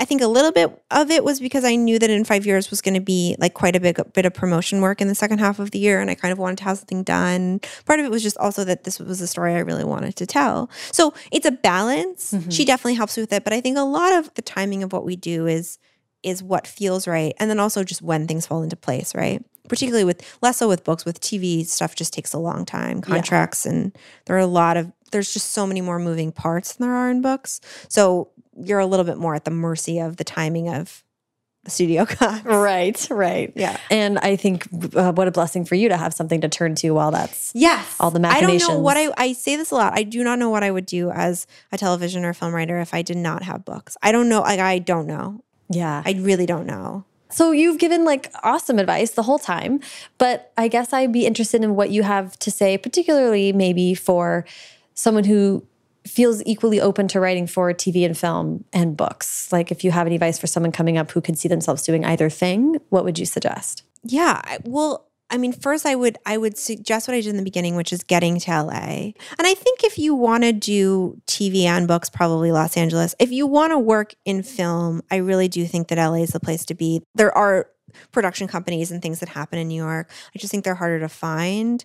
I 0.00 0.04
think 0.04 0.22
a 0.22 0.28
little 0.28 0.52
bit 0.52 0.70
of 0.92 1.10
it 1.10 1.24
was 1.24 1.40
because 1.40 1.64
I 1.64 1.74
knew 1.74 1.98
that 1.98 2.08
in 2.08 2.24
five 2.24 2.46
years 2.46 2.70
was 2.70 2.80
going 2.80 2.94
to 2.94 3.00
be 3.00 3.34
like 3.38 3.54
quite 3.54 3.74
a 3.74 3.80
big 3.80 4.00
bit 4.12 4.26
of 4.26 4.32
promotion 4.32 4.80
work 4.80 5.00
in 5.00 5.08
the 5.08 5.14
second 5.14 5.38
half 5.38 5.58
of 5.58 5.72
the 5.72 5.78
year, 5.78 6.00
and 6.00 6.08
I 6.08 6.14
kind 6.14 6.30
of 6.30 6.38
wanted 6.38 6.58
to 6.58 6.64
have 6.64 6.78
something 6.78 7.02
done. 7.02 7.60
Part 7.84 7.98
of 7.98 8.06
it 8.06 8.10
was 8.10 8.22
just 8.22 8.38
also 8.38 8.62
that 8.64 8.84
this 8.84 9.00
was 9.00 9.20
a 9.20 9.26
story 9.26 9.54
I 9.54 9.58
really 9.58 9.84
wanted 9.84 10.14
to 10.16 10.26
tell. 10.26 10.70
So 10.92 11.14
it's 11.32 11.46
a 11.46 11.50
balance. 11.50 12.32
Mm-hmm. 12.32 12.50
She 12.50 12.64
definitely 12.64 12.94
helps 12.94 13.16
with 13.16 13.32
it, 13.32 13.42
but 13.42 13.52
I 13.52 13.60
think 13.60 13.76
a 13.76 13.82
lot 13.82 14.12
of 14.12 14.32
the 14.34 14.42
timing 14.42 14.84
of 14.84 14.92
what 14.92 15.04
we 15.04 15.16
do 15.16 15.46
is 15.46 15.78
is 16.24 16.42
what 16.42 16.66
feels 16.66 17.06
right, 17.06 17.34
and 17.38 17.50
then 17.50 17.60
also 17.60 17.84
just 17.84 18.02
when 18.02 18.26
things 18.26 18.46
fall 18.46 18.62
into 18.62 18.76
place, 18.76 19.14
right? 19.14 19.44
Particularly 19.68 20.04
with 20.04 20.38
less 20.42 20.58
so 20.58 20.68
with 20.68 20.82
books, 20.82 21.04
with 21.04 21.20
TV 21.20 21.64
stuff 21.66 21.94
just 21.94 22.12
takes 22.12 22.32
a 22.32 22.38
long 22.38 22.64
time. 22.64 23.00
Contracts 23.00 23.66
and 23.66 23.96
there 24.26 24.36
are 24.36 24.40
a 24.40 24.46
lot 24.46 24.76
of 24.76 24.92
there's 25.10 25.32
just 25.32 25.50
so 25.52 25.66
many 25.66 25.80
more 25.80 25.98
moving 25.98 26.32
parts 26.32 26.74
than 26.74 26.86
there 26.86 26.96
are 26.96 27.10
in 27.10 27.22
books. 27.22 27.60
So 27.88 28.30
you're 28.58 28.78
a 28.80 28.86
little 28.86 29.04
bit 29.04 29.16
more 29.18 29.34
at 29.34 29.44
the 29.44 29.50
mercy 29.50 29.98
of 29.98 30.16
the 30.16 30.24
timing 30.24 30.68
of 30.68 31.04
the 31.64 31.70
studio 31.70 32.04
gods. 32.18 32.44
Right, 32.44 33.06
right. 33.10 33.52
Yeah. 33.56 33.76
And 33.90 34.18
I 34.18 34.36
think 34.36 34.66
uh, 34.94 35.12
what 35.12 35.28
a 35.28 35.30
blessing 35.30 35.64
for 35.64 35.74
you 35.74 35.88
to 35.88 35.96
have 35.96 36.14
something 36.14 36.40
to 36.42 36.48
turn 36.48 36.74
to 36.76 36.90
while 36.90 37.10
that's 37.10 37.52
Yes. 37.54 37.96
All 37.98 38.10
the 38.10 38.20
I 38.26 38.40
don't 38.40 38.58
know 38.58 38.78
what 38.78 38.96
I. 38.96 39.12
I 39.16 39.32
say 39.32 39.56
this 39.56 39.70
a 39.70 39.74
lot. 39.74 39.92
I 39.96 40.02
do 40.02 40.22
not 40.22 40.38
know 40.38 40.50
what 40.50 40.62
I 40.62 40.70
would 40.70 40.86
do 40.86 41.10
as 41.10 41.46
a 41.72 41.78
television 41.78 42.24
or 42.24 42.32
film 42.32 42.54
writer 42.54 42.78
if 42.80 42.94
I 42.94 43.02
did 43.02 43.16
not 43.16 43.42
have 43.42 43.64
books. 43.64 43.96
I 44.02 44.12
don't 44.12 44.28
know. 44.28 44.40
Like, 44.40 44.60
I 44.60 44.78
don't 44.78 45.06
know. 45.06 45.42
yeah. 45.68 46.02
I 46.04 46.12
really 46.12 46.46
don't 46.46 46.66
know. 46.66 47.04
So 47.30 47.50
you've 47.50 47.78
given 47.78 48.06
like 48.06 48.32
awesome 48.42 48.78
advice 48.78 49.10
the 49.10 49.22
whole 49.22 49.38
time, 49.38 49.80
but 50.16 50.50
I 50.56 50.68
guess 50.68 50.94
I'd 50.94 51.12
be 51.12 51.26
interested 51.26 51.62
in 51.62 51.76
what 51.76 51.90
you 51.90 52.02
have 52.02 52.38
to 52.38 52.50
say, 52.50 52.78
particularly 52.78 53.52
maybe 53.52 53.92
for 53.94 54.46
someone 54.94 55.24
who 55.24 55.66
feels 56.08 56.42
equally 56.44 56.80
open 56.80 57.08
to 57.08 57.20
writing 57.20 57.46
for 57.46 57.72
TV 57.72 58.04
and 58.04 58.16
film 58.16 58.64
and 58.72 58.96
books. 58.96 59.52
Like 59.52 59.70
if 59.70 59.84
you 59.84 59.90
have 59.90 60.06
any 60.06 60.16
advice 60.16 60.38
for 60.38 60.46
someone 60.46 60.72
coming 60.72 60.98
up 60.98 61.10
who 61.10 61.20
could 61.20 61.38
see 61.38 61.48
themselves 61.48 61.82
doing 61.82 62.04
either 62.04 62.30
thing, 62.30 62.78
what 62.90 63.04
would 63.04 63.18
you 63.18 63.26
suggest? 63.26 63.82
Yeah. 64.02 64.40
Well, 64.64 65.08
I 65.30 65.36
mean, 65.36 65.52
first 65.52 65.84
I 65.84 65.94
would 65.94 66.18
I 66.24 66.38
would 66.38 66.56
suggest 66.56 67.06
what 67.06 67.14
I 67.14 67.20
did 67.20 67.30
in 67.30 67.36
the 67.36 67.42
beginning, 67.42 67.76
which 67.76 67.92
is 67.92 68.02
getting 68.02 68.38
to 68.40 68.50
LA. 68.50 69.12
And 69.38 69.40
I 69.40 69.54
think 69.54 69.84
if 69.84 69.98
you 69.98 70.14
want 70.14 70.44
to 70.44 70.52
do 70.52 71.20
TV 71.26 71.64
and 71.64 71.86
books, 71.86 72.08
probably 72.08 72.50
Los 72.50 72.76
Angeles. 72.76 73.14
If 73.18 73.30
you 73.30 73.46
want 73.46 73.72
to 73.72 73.78
work 73.78 74.14
in 74.24 74.42
film, 74.42 75.02
I 75.10 75.16
really 75.16 75.48
do 75.48 75.66
think 75.66 75.88
that 75.88 75.98
LA 75.98 76.22
is 76.22 76.30
the 76.30 76.40
place 76.40 76.64
to 76.66 76.74
be. 76.74 77.02
There 77.14 77.36
are 77.36 77.68
production 78.12 78.48
companies 78.48 78.90
and 78.90 79.02
things 79.02 79.20
that 79.20 79.28
happen 79.28 79.58
in 79.58 79.68
New 79.68 79.82
York. 79.82 80.10
I 80.34 80.38
just 80.38 80.50
think 80.50 80.64
they're 80.64 80.74
harder 80.74 81.00
to 81.00 81.08
find. 81.08 81.84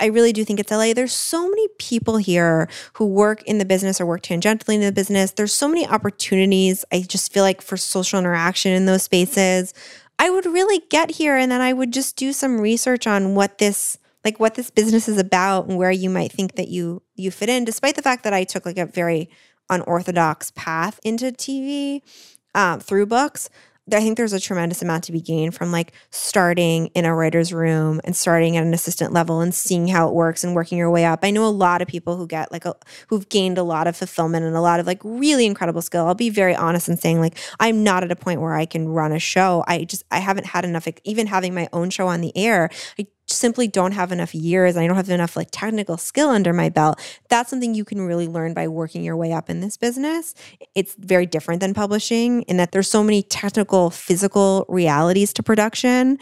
I 0.00 0.06
really 0.06 0.32
do 0.32 0.44
think 0.44 0.58
it's 0.58 0.72
LA. 0.72 0.92
There's 0.92 1.12
so 1.12 1.48
many 1.48 1.68
people 1.78 2.16
here 2.16 2.68
who 2.94 3.06
work 3.06 3.42
in 3.44 3.58
the 3.58 3.64
business 3.64 4.00
or 4.00 4.06
work 4.06 4.22
tangentially 4.22 4.74
in 4.74 4.80
the 4.80 4.92
business. 4.92 5.30
There's 5.32 5.54
so 5.54 5.68
many 5.68 5.86
opportunities. 5.86 6.84
I 6.92 7.02
just 7.02 7.32
feel 7.32 7.44
like 7.44 7.62
for 7.62 7.76
social 7.76 8.18
interaction 8.18 8.72
in 8.72 8.86
those 8.86 9.04
spaces, 9.04 9.72
I 10.18 10.30
would 10.30 10.46
really 10.46 10.82
get 10.90 11.12
here 11.12 11.36
and 11.36 11.50
then 11.50 11.60
I 11.60 11.72
would 11.72 11.92
just 11.92 12.16
do 12.16 12.32
some 12.32 12.60
research 12.60 13.06
on 13.06 13.34
what 13.34 13.58
this 13.58 13.98
like 14.24 14.40
what 14.40 14.54
this 14.54 14.70
business 14.70 15.06
is 15.06 15.18
about 15.18 15.66
and 15.66 15.76
where 15.76 15.90
you 15.90 16.08
might 16.08 16.32
think 16.32 16.54
that 16.54 16.68
you 16.68 17.02
you 17.14 17.30
fit 17.30 17.48
in 17.48 17.64
despite 17.64 17.94
the 17.94 18.02
fact 18.02 18.24
that 18.24 18.32
I 18.32 18.44
took 18.44 18.64
like 18.64 18.78
a 18.78 18.86
very 18.86 19.28
unorthodox 19.68 20.50
path 20.52 20.98
into 21.04 21.26
TV 21.26 22.00
um, 22.54 22.80
through 22.80 23.06
books. 23.06 23.50
I 23.92 24.00
think 24.00 24.16
there's 24.16 24.32
a 24.32 24.40
tremendous 24.40 24.80
amount 24.80 25.04
to 25.04 25.12
be 25.12 25.20
gained 25.20 25.54
from 25.54 25.70
like 25.70 25.92
starting 26.10 26.86
in 26.88 27.04
a 27.04 27.14
writer's 27.14 27.52
room 27.52 28.00
and 28.04 28.16
starting 28.16 28.56
at 28.56 28.64
an 28.64 28.72
assistant 28.72 29.12
level 29.12 29.40
and 29.40 29.54
seeing 29.54 29.88
how 29.88 30.08
it 30.08 30.14
works 30.14 30.42
and 30.42 30.54
working 30.54 30.78
your 30.78 30.90
way 30.90 31.04
up. 31.04 31.20
I 31.22 31.30
know 31.30 31.44
a 31.46 31.50
lot 31.50 31.82
of 31.82 31.88
people 31.88 32.16
who 32.16 32.26
get 32.26 32.50
like 32.50 32.64
a 32.64 32.74
who've 33.08 33.28
gained 33.28 33.58
a 33.58 33.62
lot 33.62 33.86
of 33.86 33.94
fulfillment 33.94 34.46
and 34.46 34.56
a 34.56 34.62
lot 34.62 34.80
of 34.80 34.86
like 34.86 35.00
really 35.04 35.44
incredible 35.44 35.82
skill. 35.82 36.06
I'll 36.06 36.14
be 36.14 36.30
very 36.30 36.54
honest 36.54 36.88
in 36.88 36.96
saying 36.96 37.20
like 37.20 37.36
I'm 37.60 37.84
not 37.84 38.02
at 38.02 38.10
a 38.10 38.16
point 38.16 38.40
where 38.40 38.54
I 38.54 38.64
can 38.64 38.88
run 38.88 39.12
a 39.12 39.18
show. 39.18 39.62
I 39.68 39.84
just 39.84 40.02
I 40.10 40.18
haven't 40.18 40.46
had 40.46 40.64
enough 40.64 40.88
even 41.04 41.26
having 41.26 41.52
my 41.54 41.68
own 41.74 41.90
show 41.90 42.08
on 42.08 42.22
the 42.22 42.34
air. 42.34 42.70
I 42.98 43.06
simply 43.44 43.68
don't 43.68 43.92
have 43.92 44.10
enough 44.10 44.34
years. 44.34 44.74
I 44.74 44.86
don't 44.86 44.96
have 44.96 45.10
enough 45.10 45.36
like 45.36 45.48
technical 45.52 45.98
skill 45.98 46.30
under 46.30 46.54
my 46.54 46.70
belt. 46.70 46.98
That's 47.28 47.50
something 47.50 47.74
you 47.74 47.84
can 47.84 48.00
really 48.00 48.26
learn 48.26 48.54
by 48.54 48.68
working 48.68 49.04
your 49.04 49.18
way 49.18 49.34
up 49.34 49.50
in 49.50 49.60
this 49.60 49.76
business. 49.76 50.34
It's 50.74 50.94
very 50.98 51.26
different 51.26 51.60
than 51.60 51.74
publishing 51.74 52.40
in 52.44 52.56
that 52.56 52.72
there's 52.72 52.88
so 52.88 53.04
many 53.04 53.22
technical, 53.22 53.90
physical 53.90 54.64
realities 54.70 55.34
to 55.34 55.42
production 55.42 56.18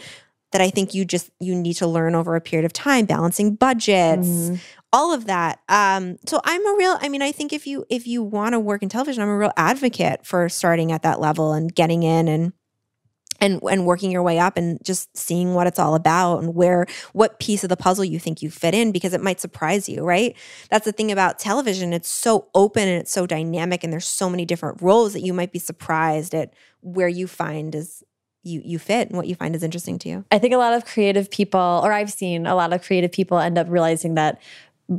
that 0.51 0.59
I 0.59 0.69
think 0.69 0.93
you 0.93 1.05
just 1.05 1.31
you 1.39 1.55
need 1.55 1.75
to 1.75 1.87
learn 1.87 2.13
over 2.13 2.35
a 2.35 2.41
period 2.41 2.65
of 2.65 2.73
time, 2.73 3.05
balancing 3.05 3.55
budgets, 3.55 4.51
all 4.91 5.13
of 5.13 5.25
that. 5.27 5.59
Um, 5.69 6.17
so 6.27 6.41
I'm 6.43 6.65
a 6.67 6.77
real. 6.77 6.97
I 6.99 7.07
mean, 7.07 7.21
I 7.21 7.31
think 7.31 7.53
if 7.53 7.65
you 7.65 7.85
if 7.89 8.05
you 8.05 8.21
want 8.21 8.51
to 8.51 8.59
work 8.59 8.83
in 8.83 8.89
television, 8.89 9.23
I'm 9.23 9.29
a 9.29 9.37
real 9.37 9.53
advocate 9.55 10.25
for 10.25 10.49
starting 10.49 10.91
at 10.91 11.03
that 11.03 11.21
level 11.21 11.53
and 11.53 11.73
getting 11.73 12.03
in 12.03 12.27
and 12.27 12.51
and 13.43 13.59
and 13.69 13.85
working 13.85 14.09
your 14.11 14.23
way 14.23 14.39
up 14.39 14.57
and 14.57 14.83
just 14.83 15.15
seeing 15.15 15.53
what 15.53 15.67
it's 15.67 15.77
all 15.79 15.95
about 15.95 16.39
and 16.39 16.55
where 16.55 16.85
what 17.13 17.39
piece 17.39 17.63
of 17.63 17.69
the 17.69 17.77
puzzle 17.77 18.03
you 18.05 18.17
think 18.19 18.41
you 18.41 18.49
fit 18.49 18.73
in 18.73 18.91
because 18.91 19.13
it 19.13 19.21
might 19.21 19.39
surprise 19.39 19.87
you 19.87 20.03
right? 20.03 20.35
That's 20.69 20.85
the 20.85 20.91
thing 20.91 21.11
about 21.11 21.39
television. 21.39 21.93
It's 21.93 22.09
so 22.09 22.47
open 22.55 22.87
and 22.87 23.01
it's 23.01 23.11
so 23.11 23.27
dynamic 23.27 23.83
and 23.83 23.91
there's 23.91 24.07
so 24.07 24.29
many 24.29 24.45
different 24.45 24.81
roles 24.81 25.13
that 25.13 25.21
you 25.21 25.33
might 25.33 25.51
be 25.51 25.59
surprised 25.59 26.33
at 26.33 26.53
where 26.81 27.07
you 27.07 27.27
find 27.27 27.75
is 27.75 28.03
you 28.43 28.61
you 28.63 28.79
fit 28.79 29.09
and 29.09 29.17
what 29.17 29.27
you 29.27 29.35
find 29.35 29.55
is 29.55 29.63
interesting 29.63 29.99
to 29.99 30.09
you. 30.09 30.25
I 30.31 30.39
think 30.39 30.53
a 30.53 30.57
lot 30.57 30.73
of 30.73 30.85
creative 30.85 31.29
people, 31.29 31.81
or 31.83 31.93
I've 31.93 32.11
seen 32.11 32.45
a 32.45 32.55
lot 32.55 32.73
of 32.73 32.81
creative 32.83 33.11
people 33.11 33.37
end 33.39 33.57
up 33.57 33.67
realizing 33.69 34.15
that 34.15 34.41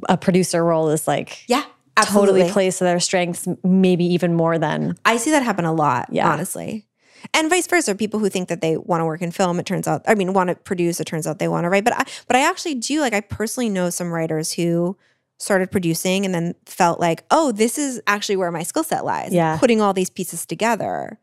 a 0.09 0.17
producer 0.17 0.65
role 0.65 0.89
is 0.91 1.07
like 1.07 1.45
yeah 1.49 1.65
totally 2.07 2.51
plays 2.51 2.79
to 2.79 2.85
their 2.85 2.99
strengths, 3.01 3.47
maybe 3.63 4.05
even 4.05 4.35
more 4.35 4.59
than 4.59 4.97
i 5.05 5.17
see 5.17 5.31
that 5.31 5.43
happen 5.43 5.65
a 5.65 5.73
lot 5.73 6.09
Yeah. 6.11 6.29
honestly 6.33 6.87
and 7.33 7.49
vice 7.49 7.67
versa. 7.67 7.95
People 7.95 8.21
who 8.21 8.29
think 8.29 8.49
that 8.49 8.61
they 8.61 8.77
want 8.77 9.01
to 9.01 9.05
work 9.05 9.23
in 9.23 9.31
film, 9.31 9.59
it 9.59 9.67
turns 9.67 9.89
out, 9.89 10.03
I 10.07 10.15
mean, 10.15 10.33
want 10.33 10.49
to 10.49 10.57
produce, 10.57 11.01
it 11.01 11.07
turns 11.07 11.27
out 11.27 11.39
they 11.39 11.49
want 11.49 11.65
to 11.65 11.71
write. 11.71 11.85
But 11.85 11.95
I, 11.95 12.05
but 12.27 12.37
I 12.37 12.49
actually 12.49 12.75
do 12.75 13.01
like. 13.01 13.15
I 13.15 13.21
personally 13.21 13.71
know 13.71 13.91
some 13.91 14.13
writers 14.13 14.53
who 14.53 14.97
started 15.39 15.71
producing 15.71 16.25
and 16.25 16.35
then 16.35 16.55
felt 16.67 17.01
like, 17.01 17.25
oh, 17.31 17.53
this 17.53 17.79
is 17.79 18.01
actually 18.07 18.37
where 18.37 18.51
my 18.51 18.63
skill 18.63 18.85
set 18.85 19.05
lies. 19.05 19.33
Yeah, 19.33 19.57
putting 19.59 19.81
all 19.81 19.93
these 19.93 20.11
pieces 20.11 20.45
together. 20.47 21.19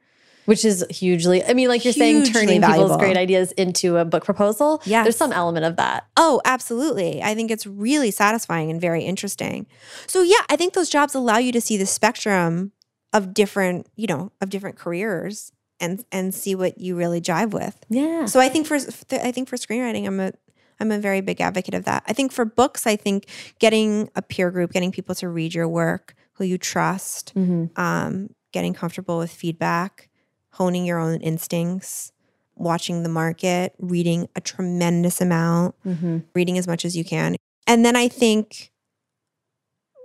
Which 0.45 0.65
is 0.65 0.83
hugely, 0.89 1.43
I 1.43 1.53
mean, 1.53 1.67
like 1.67 1.85
you're 1.85 1.93
hugely 1.93 2.25
saying, 2.25 2.33
turning 2.33 2.61
valuable. 2.61 2.85
people's 2.85 2.99
great 2.99 3.15
ideas 3.15 3.51
into 3.53 3.97
a 3.97 4.05
book 4.05 4.25
proposal. 4.25 4.81
Yeah. 4.85 5.03
There's 5.03 5.15
some 5.15 5.31
element 5.31 5.65
of 5.65 5.75
that. 5.75 6.07
Oh, 6.17 6.41
absolutely. 6.45 7.21
I 7.21 7.35
think 7.35 7.51
it's 7.51 7.67
really 7.67 8.09
satisfying 8.09 8.71
and 8.71 8.81
very 8.81 9.03
interesting. 9.03 9.67
So, 10.07 10.23
yeah, 10.23 10.41
I 10.49 10.55
think 10.55 10.73
those 10.73 10.89
jobs 10.89 11.13
allow 11.13 11.37
you 11.37 11.51
to 11.51 11.61
see 11.61 11.77
the 11.77 11.85
spectrum 11.85 12.71
of 13.13 13.35
different, 13.35 13.87
you 13.95 14.07
know, 14.07 14.31
of 14.41 14.49
different 14.49 14.77
careers 14.77 15.51
and 15.81 16.05
and 16.11 16.33
see 16.33 16.55
what 16.55 16.79
you 16.79 16.95
really 16.95 17.19
jive 17.19 17.51
with. 17.51 17.77
Yeah. 17.89 18.25
So 18.25 18.39
I 18.39 18.47
think 18.47 18.67
for 18.67 18.75
I 18.75 19.31
think 19.31 19.49
for 19.49 19.57
screenwriting, 19.57 20.07
I'm 20.07 20.19
a 20.19 20.31
I'm 20.79 20.91
a 20.91 20.99
very 20.99 21.21
big 21.21 21.41
advocate 21.41 21.73
of 21.73 21.83
that. 21.85 22.03
I 22.07 22.13
think 22.13 22.31
for 22.31 22.45
books, 22.45 22.87
I 22.87 22.95
think 22.95 23.25
getting 23.59 24.09
a 24.15 24.21
peer 24.21 24.49
group, 24.49 24.71
getting 24.71 24.91
people 24.91 25.15
to 25.15 25.27
read 25.27 25.53
your 25.53 25.67
work 25.67 26.15
who 26.33 26.45
you 26.45 26.57
trust, 26.57 27.33
mm-hmm. 27.35 27.65
um, 27.79 28.29
getting 28.51 28.73
comfortable 28.73 29.19
with 29.19 29.31
feedback, 29.31 30.09
honing 30.53 30.85
your 30.85 30.97
own 30.97 31.21
instincts, 31.21 32.11
watching 32.55 33.03
the 33.03 33.09
market, 33.09 33.75
reading 33.77 34.27
a 34.35 34.41
tremendous 34.41 35.21
amount, 35.21 35.75
mm-hmm. 35.85 36.19
reading 36.33 36.57
as 36.57 36.67
much 36.67 36.83
as 36.83 36.97
you 36.97 37.03
can. 37.03 37.35
And 37.67 37.85
then 37.85 37.95
I 37.95 38.07
think 38.07 38.71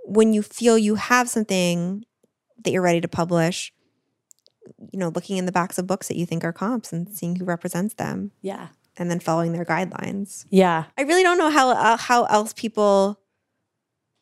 when 0.05 0.31
you 0.33 0.41
feel 0.41 0.77
you 0.77 0.95
have 0.95 1.27
something 1.27 2.05
that 2.63 2.71
you're 2.71 2.81
ready 2.81 3.01
to 3.01 3.07
publish, 3.07 3.73
you 4.91 4.99
know, 4.99 5.09
looking 5.09 5.37
in 5.37 5.45
the 5.45 5.51
backs 5.51 5.77
of 5.77 5.87
books 5.87 6.07
that 6.07 6.17
you 6.17 6.25
think 6.25 6.43
are 6.43 6.53
comps 6.53 6.91
and 6.93 7.09
seeing 7.09 7.35
who 7.35 7.45
represents 7.45 7.95
them. 7.95 8.31
Yeah. 8.41 8.69
And 8.97 9.11
then 9.11 9.19
following 9.19 9.51
their 9.51 9.65
guidelines. 9.65 10.45
Yeah. 10.49 10.85
I 10.97 11.03
really 11.03 11.23
don't 11.23 11.37
know 11.37 11.49
how 11.49 11.69
uh, 11.69 11.97
how 11.97 12.25
else 12.25 12.53
people 12.53 13.19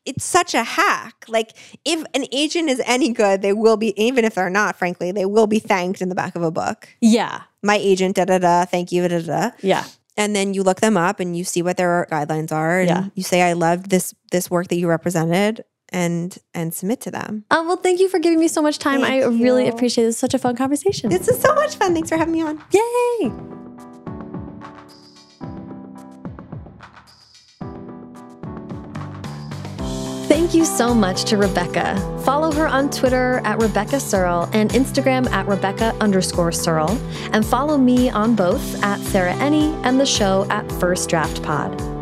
it's 0.06 0.24
such 0.24 0.54
a 0.54 0.64
hack. 0.64 1.26
Like 1.28 1.54
if 1.84 2.04
an 2.14 2.26
agent 2.32 2.70
is 2.70 2.82
any 2.86 3.12
good, 3.12 3.42
they 3.42 3.54
will 3.54 3.78
be 3.78 4.00
even 4.02 4.24
if 4.24 4.36
they're 4.36 4.50
not, 4.50 4.76
frankly, 4.76 5.12
they 5.12 5.26
will 5.26 5.48
be 5.48 5.60
thanked 5.60 6.02
in 6.02 6.10
the 6.10 6.16
back 6.16 6.36
of 6.36 6.44
a 6.44 6.52
book. 6.52 6.90
Yeah. 7.02 7.44
My 7.64 7.76
agent 7.76 8.16
da 8.16 8.26
da 8.26 8.38
da, 8.38 8.66
thank 8.66 8.92
you 8.92 9.08
da 9.08 9.20
da 9.20 9.26
da. 9.26 9.52
Yeah. 9.62 9.86
And 10.18 10.36
then 10.36 10.54
you 10.54 10.64
look 10.64 10.80
them 10.80 10.96
up 10.96 11.20
and 11.20 11.36
you 11.36 11.44
see 11.44 11.62
what 11.62 11.78
their 11.78 12.08
guidelines 12.12 12.52
are 12.52 12.80
and 12.80 12.90
yeah. 12.90 13.06
you 13.16 13.24
say 13.24 13.42
I 13.42 13.54
loved 13.54 13.90
this 13.90 14.14
this 14.32 14.50
work 14.50 14.68
that 14.68 14.78
you 14.78 14.88
represented 14.88 15.64
and 15.96 16.38
and 16.54 16.74
submit 16.74 17.00
to 17.02 17.10
them. 17.10 17.46
Um, 17.50 17.68
well, 17.68 17.78
thank 17.78 18.00
you 18.00 18.10
for 18.10 18.20
giving 18.20 18.40
me 18.40 18.50
so 18.50 18.62
much 18.62 18.78
time. 18.78 19.02
Thank 19.02 19.24
I 19.24 19.28
you. 19.30 19.44
really 19.44 19.68
appreciate 19.68 20.04
it. 20.04 20.10
It's 20.10 20.18
such 20.18 20.36
a 20.36 20.38
fun 20.38 20.56
conversation. 20.56 21.10
This 21.10 21.28
is 21.28 21.40
so 21.42 21.56
much 21.56 21.76
fun. 21.76 21.94
Thanks 21.94 22.10
for 22.10 22.18
having 22.18 22.34
me 22.34 22.42
on. 22.44 22.62
Yay! 22.72 23.32
Thank 30.28 30.54
you 30.54 30.66
so 30.66 30.94
much 30.94 31.24
to 31.26 31.38
Rebecca. 31.38 31.96
Follow 32.26 32.52
her 32.52 32.68
on 32.68 32.90
Twitter 32.90 33.42
at 33.46 33.62
Rebecca 33.62 34.00
Serle 34.00 34.50
and 34.54 34.70
Instagram 34.72 35.30
at 35.32 35.48
Rebecca 35.48 35.96
underscore 36.02 36.52
Serle. 36.52 37.00
And 37.32 37.46
follow 37.46 37.78
me 37.78 38.10
on 38.10 38.36
both 38.36 38.84
at 38.84 39.00
Sarah 39.00 39.34
Enni 39.36 39.74
and 39.86 40.00
the 40.00 40.06
show 40.06 40.46
at 40.50 40.70
First 40.74 41.10
Draft 41.10 41.42
Pod. 41.42 41.95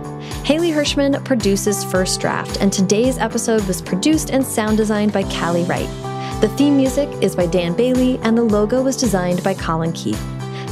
Haley 0.44 0.72
Hirschman 0.72 1.24
produces 1.24 1.86
First 1.86 2.20
Draft, 2.20 2.57
and 2.60 2.72
today's 2.72 3.18
episode 3.18 3.65
was 3.65 3.82
produced 3.82 4.30
and 4.30 4.45
sound 4.45 4.76
designed 4.76 5.14
by 5.14 5.24
Callie 5.24 5.64
Wright. 5.64 5.88
The 6.41 6.49
theme 6.57 6.76
music 6.76 7.07
is 7.24 7.34
by 7.34 7.45
Dan 7.45 7.74
Bailey, 7.74 8.20
and 8.24 8.38
the 8.38 8.44
logo 8.44 8.84
was 8.84 8.98
designed 8.98 9.41
by 9.41 9.53
Colin 9.53 9.94
Keith. 9.94 10.20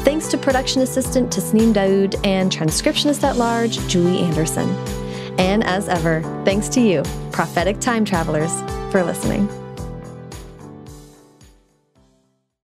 Thanks 0.04 0.28
to 0.28 0.38
production 0.38 0.82
assistant 0.82 1.32
Tasneem 1.32 1.74
Daoud 1.74 2.20
and 2.26 2.52
transcriptionist 2.52 3.24
at 3.24 3.38
large 3.38 3.78
Julie 3.88 4.20
Anderson. 4.20 4.70
And 5.40 5.64
as 5.64 5.88
ever, 5.88 6.22
thanks 6.44 6.68
to 6.70 6.82
you, 6.82 7.04
prophetic 7.32 7.80
time 7.80 8.04
travelers, 8.04 8.52
for 8.92 9.04
listening. 9.04 9.48